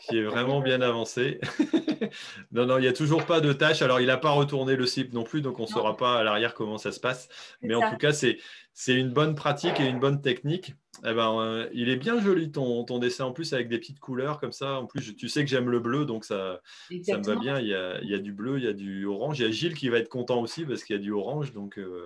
qui 0.02 0.18
est 0.18 0.24
vraiment 0.24 0.60
bien 0.60 0.82
avancé. 0.82 1.40
non, 2.52 2.66
non, 2.66 2.78
il 2.78 2.82
n'y 2.82 2.88
a 2.88 2.94
toujours 2.94 3.26
pas 3.26 3.40
de 3.40 3.54
tâche. 3.54 3.82
Alors, 3.82 4.02
il 4.02 4.08
n'a 4.08 4.18
pas 4.18 4.32
retourné 4.32 4.76
le 4.76 4.86
slip 4.86 5.14
non 5.14 5.24
plus, 5.24 5.42
donc 5.42 5.60
on 5.60 5.64
ne 5.64 5.68
saura 5.68 5.96
pas 5.96 6.18
à 6.20 6.24
l'arrière 6.24 6.54
comment 6.54 6.78
ça 6.78 6.92
se 6.92 7.00
passe. 7.00 7.30
Mais 7.62 7.74
en 7.74 7.90
tout 7.90 7.98
cas, 7.98 8.12
c'est 8.12 8.38
c'est 8.74 8.96
une 8.96 9.10
bonne 9.12 9.34
pratique 9.36 9.80
et 9.80 9.86
une 9.88 10.00
bonne 10.00 10.22
technique. 10.22 10.74
Eh 11.06 11.14
ben, 11.14 11.40
euh, 11.40 11.70
il 11.74 11.90
est 11.90 11.96
bien 11.96 12.20
joli 12.22 12.52
ton, 12.52 12.84
ton 12.84 13.00
dessin 13.00 13.26
en 13.26 13.32
plus 13.32 13.54
avec 13.54 13.70
des 13.70 13.78
petites 13.80 14.00
couleurs 14.00 14.40
comme 14.40 14.52
ça. 14.52 14.80
En 14.80 14.86
plus, 14.86 15.02
je- 15.02 15.12
tu 15.14 15.30
sais 15.30 15.44
que 15.44 15.50
j'aime 15.50 15.70
le 15.70 15.80
bleu, 15.80 16.06
donc 16.06 16.26
ça, 16.26 16.62
ça 17.04 17.18
me 17.18 17.24
va 17.24 17.36
bien. 17.40 17.60
Il 17.60 17.68
y, 17.68 17.74
a, 17.74 18.02
il 18.02 18.10
y 18.10 18.14
a 18.14 18.20
du 18.20 18.34
bleu, 18.34 18.58
il 18.58 18.66
y 18.66 18.68
a 18.68 18.74
du 18.74 19.06
orange. 19.06 19.40
Il 19.40 19.44
y 19.44 19.46
a 19.46 19.52
Gilles 19.52 19.74
qui 19.76 19.90
va 19.90 19.98
être 19.98 20.10
content 20.10 20.42
aussi 20.42 20.66
parce 20.66 20.84
qu'il 20.84 20.96
y 20.96 21.00
a 21.00 21.02
du 21.02 21.12
orange. 21.12 21.54
Donc 21.54 21.78
euh, 21.80 22.04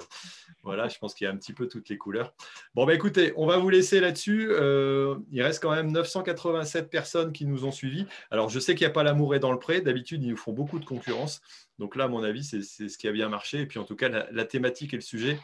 voilà, 0.64 0.88
je 0.90 0.98
pense 1.00 1.14
qu'il 1.14 1.26
y 1.26 1.28
a 1.28 1.32
un 1.34 1.38
petit 1.38 1.54
peu 1.54 1.68
toutes 1.68 1.90
les 1.90 1.98
couleurs. 1.98 2.34
Bon, 2.76 2.86
bah 2.86 2.94
écoutez, 2.94 3.34
on 3.36 3.46
va 3.48 3.58
vous 3.58 3.70
laisser 3.70 4.00
là-dessus. 4.00 4.48
Euh, 4.52 5.16
il 5.32 5.42
reste 5.42 5.62
quand 5.62 5.72
même 5.72 5.92
987 5.92 6.90
personnes 6.90 7.34
qui 7.34 7.46
nous 7.46 7.66
ont 7.66 7.72
suivis. 7.72 8.06
Alors, 8.32 8.50
je 8.50 8.60
sais 8.60 8.76
qu'il 8.76 8.86
n'y 8.86 8.92
a 8.92 8.94
pas 8.94 9.04
l'amour 9.04 9.34
est 9.36 9.40
dans 9.40 9.52
le 9.52 9.60
pré. 9.60 9.82
D'habitude, 9.82 10.24
ils 10.24 10.30
nous 10.30 10.38
font 10.38 10.54
beaucoup 10.54 10.80
de 10.80 10.86
concurrence. 10.86 11.42
Donc 11.80 11.96
là, 11.96 12.04
à 12.06 12.08
mon 12.08 12.24
avis, 12.24 12.44
c'est 12.44 12.62
c'est 12.62 12.88
ce 12.90 12.98
qui 12.98 13.08
a 13.08 13.12
bien 13.12 13.30
marché. 13.30 13.62
Et 13.62 13.66
puis, 13.66 13.80
en 13.80 13.84
tout 13.84 13.96
cas, 13.96 14.10
la, 14.10 14.28
la 14.32 14.46
thématique 14.46 14.94
et 14.94 14.98
le 14.98 15.02
sujet 15.02 15.40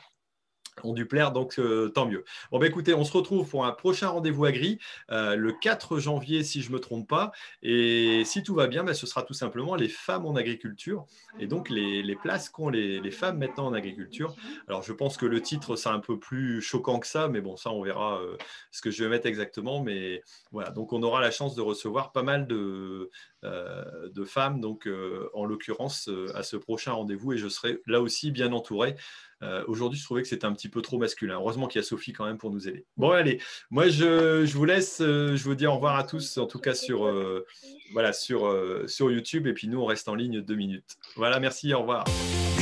ont 0.86 0.94
dû 0.94 1.06
plaire, 1.06 1.32
donc 1.32 1.60
euh, 1.60 1.90
tant 1.90 2.06
mieux. 2.06 2.24
Bon, 2.52 2.60
bah, 2.60 2.68
écoutez, 2.68 2.94
on 2.94 3.04
se 3.04 3.14
retrouve 3.14 3.48
pour 3.50 3.66
un 3.66 3.72
prochain 3.72 4.10
rendez-vous 4.10 4.46
agri 4.46 4.80
euh, 5.12 5.36
le 5.36 5.52
4 5.54 6.00
janvier, 6.00 6.44
si 6.44 6.62
je 6.62 6.70
ne 6.70 6.76
me 6.76 6.80
trompe 6.80 7.08
pas. 7.08 7.32
Et 7.62 8.24
si 8.26 8.44
tout 8.44 8.56
va 8.56 8.68
bien, 8.68 8.84
bah, 8.84 8.94
ce 8.94 9.08
sera 9.08 9.24
tout 9.24 9.34
simplement 9.34 9.76
les 9.76 9.90
femmes 9.90 10.26
en 10.26 10.36
agriculture 10.36 11.06
et 11.40 11.48
donc 11.48 11.70
les, 11.70 12.16
places 12.16 12.50
qu'ont 12.50 12.70
les, 12.70 13.00
les, 13.00 13.12
femmes 13.12 13.38
maintenant 13.38 13.68
en 13.68 13.74
agriculture. 13.74 14.36
Alors, 14.68 14.84
je 14.84 14.94
pense 14.94 15.18
que 15.18 15.26
le 15.26 15.42
titre, 15.42 15.76
c'est 15.76 15.90
un 15.90 16.00
peu 16.00 16.20
plus 16.20 16.62
choquant 16.62 17.00
que 17.00 17.08
ça, 17.08 17.28
mais 17.28 17.42
bon, 17.42 17.56
ça, 17.56 17.72
on 17.72 17.82
verra 17.82 18.20
euh, 18.22 18.38
ce 18.72 18.82
que 18.82 18.92
je 18.92 19.04
vais 19.04 19.10
mettre 19.10 19.26
exactement. 19.26 19.82
Mais 19.82 20.22
voilà, 20.52 20.72
donc 20.72 20.94
on 20.94 21.02
aura 21.04 21.22
la 21.22 21.32
chance 21.32 21.56
de 21.56 21.62
recevoir 21.62 22.12
pas 22.12 22.24
mal 22.24 22.48
de, 22.48 23.10
de 23.44 24.24
femmes, 24.26 24.60
donc 24.60 24.90
en 25.34 25.46
l'occurrence, 25.46 26.10
à 26.36 26.44
ce 26.44 26.58
prochain 26.58 26.92
rendez-vous 26.92 27.34
et 27.34 27.38
je 27.38 27.48
serai 27.48 27.80
là 27.88 28.02
aussi 28.02 28.32
bien 28.32 28.52
entouré. 28.52 28.96
Euh, 29.42 29.64
aujourd'hui, 29.68 29.98
je 30.00 30.04
trouvais 30.04 30.22
que 30.22 30.28
c'était 30.28 30.46
un 30.46 30.54
petit 30.54 30.70
peu 30.70 30.82
trop 30.82 30.98
masculin. 30.98 31.36
Heureusement 31.36 31.68
qu'il 31.68 31.80
y 31.80 31.84
a 31.84 31.88
Sophie 31.88 32.14
quand 32.14 32.26
même 32.26 32.38
pour 32.38 32.52
nous 32.52 32.68
aider. 32.68 32.86
Bon, 32.98 33.12
allez, 33.12 33.40
moi 33.72 33.88
je, 33.88 34.46
vous 34.52 34.66
laisse. 34.66 35.00
Euh, 35.02 35.36
je 35.36 35.44
vous 35.44 35.56
dis 35.56 35.66
au 35.66 35.76
revoir 35.76 35.96
à 35.96 36.04
tous, 36.04 36.38
en 36.38 36.46
tout 36.46 36.60
cas 36.60 36.74
sur, 36.74 37.06
euh, 37.06 37.46
voilà, 37.94 38.12
sur, 38.14 38.54
sur 38.88 39.12
YouTube. 39.12 39.48
Et 39.48 39.54
puis 39.54 39.68
nous, 39.68 39.80
on 39.80 39.86
reste 39.86 40.10
en 40.10 40.16
ligne 40.16 40.42
deux 40.42 40.56
minutes. 40.56 40.98
Voilà, 41.16 41.40
merci, 41.40 41.74
au 41.74 41.80
revoir. 41.80 42.06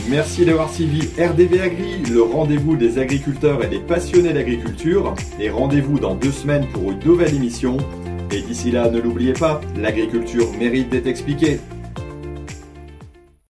Merci 0.10 0.46
d'avoir 0.46 0.72
suivi 0.72 1.02
RDV 1.22 1.60
Agri, 1.60 2.02
le 2.04 2.22
rendez-vous 2.22 2.78
des 2.78 2.98
agriculteurs 2.98 3.62
et 3.64 3.68
des 3.68 3.80
passionnés 3.80 4.32
d'agriculture. 4.32 5.14
Et 5.40 5.50
rendez-vous 5.50 6.00
dans 6.00 6.16
deux 6.16 6.32
semaines 6.32 6.70
pour 6.72 6.92
une 6.92 7.00
nouvelle 7.00 7.36
émission. 7.36 7.78
Et 8.32 8.42
d'ici 8.42 8.72
là, 8.72 8.90
ne 8.90 9.00
l'oubliez 9.00 9.34
pas, 9.34 9.60
l'agriculture 9.76 10.52
mérite 10.54 10.90
d'être 10.90 11.08
expliquée. 11.08 11.60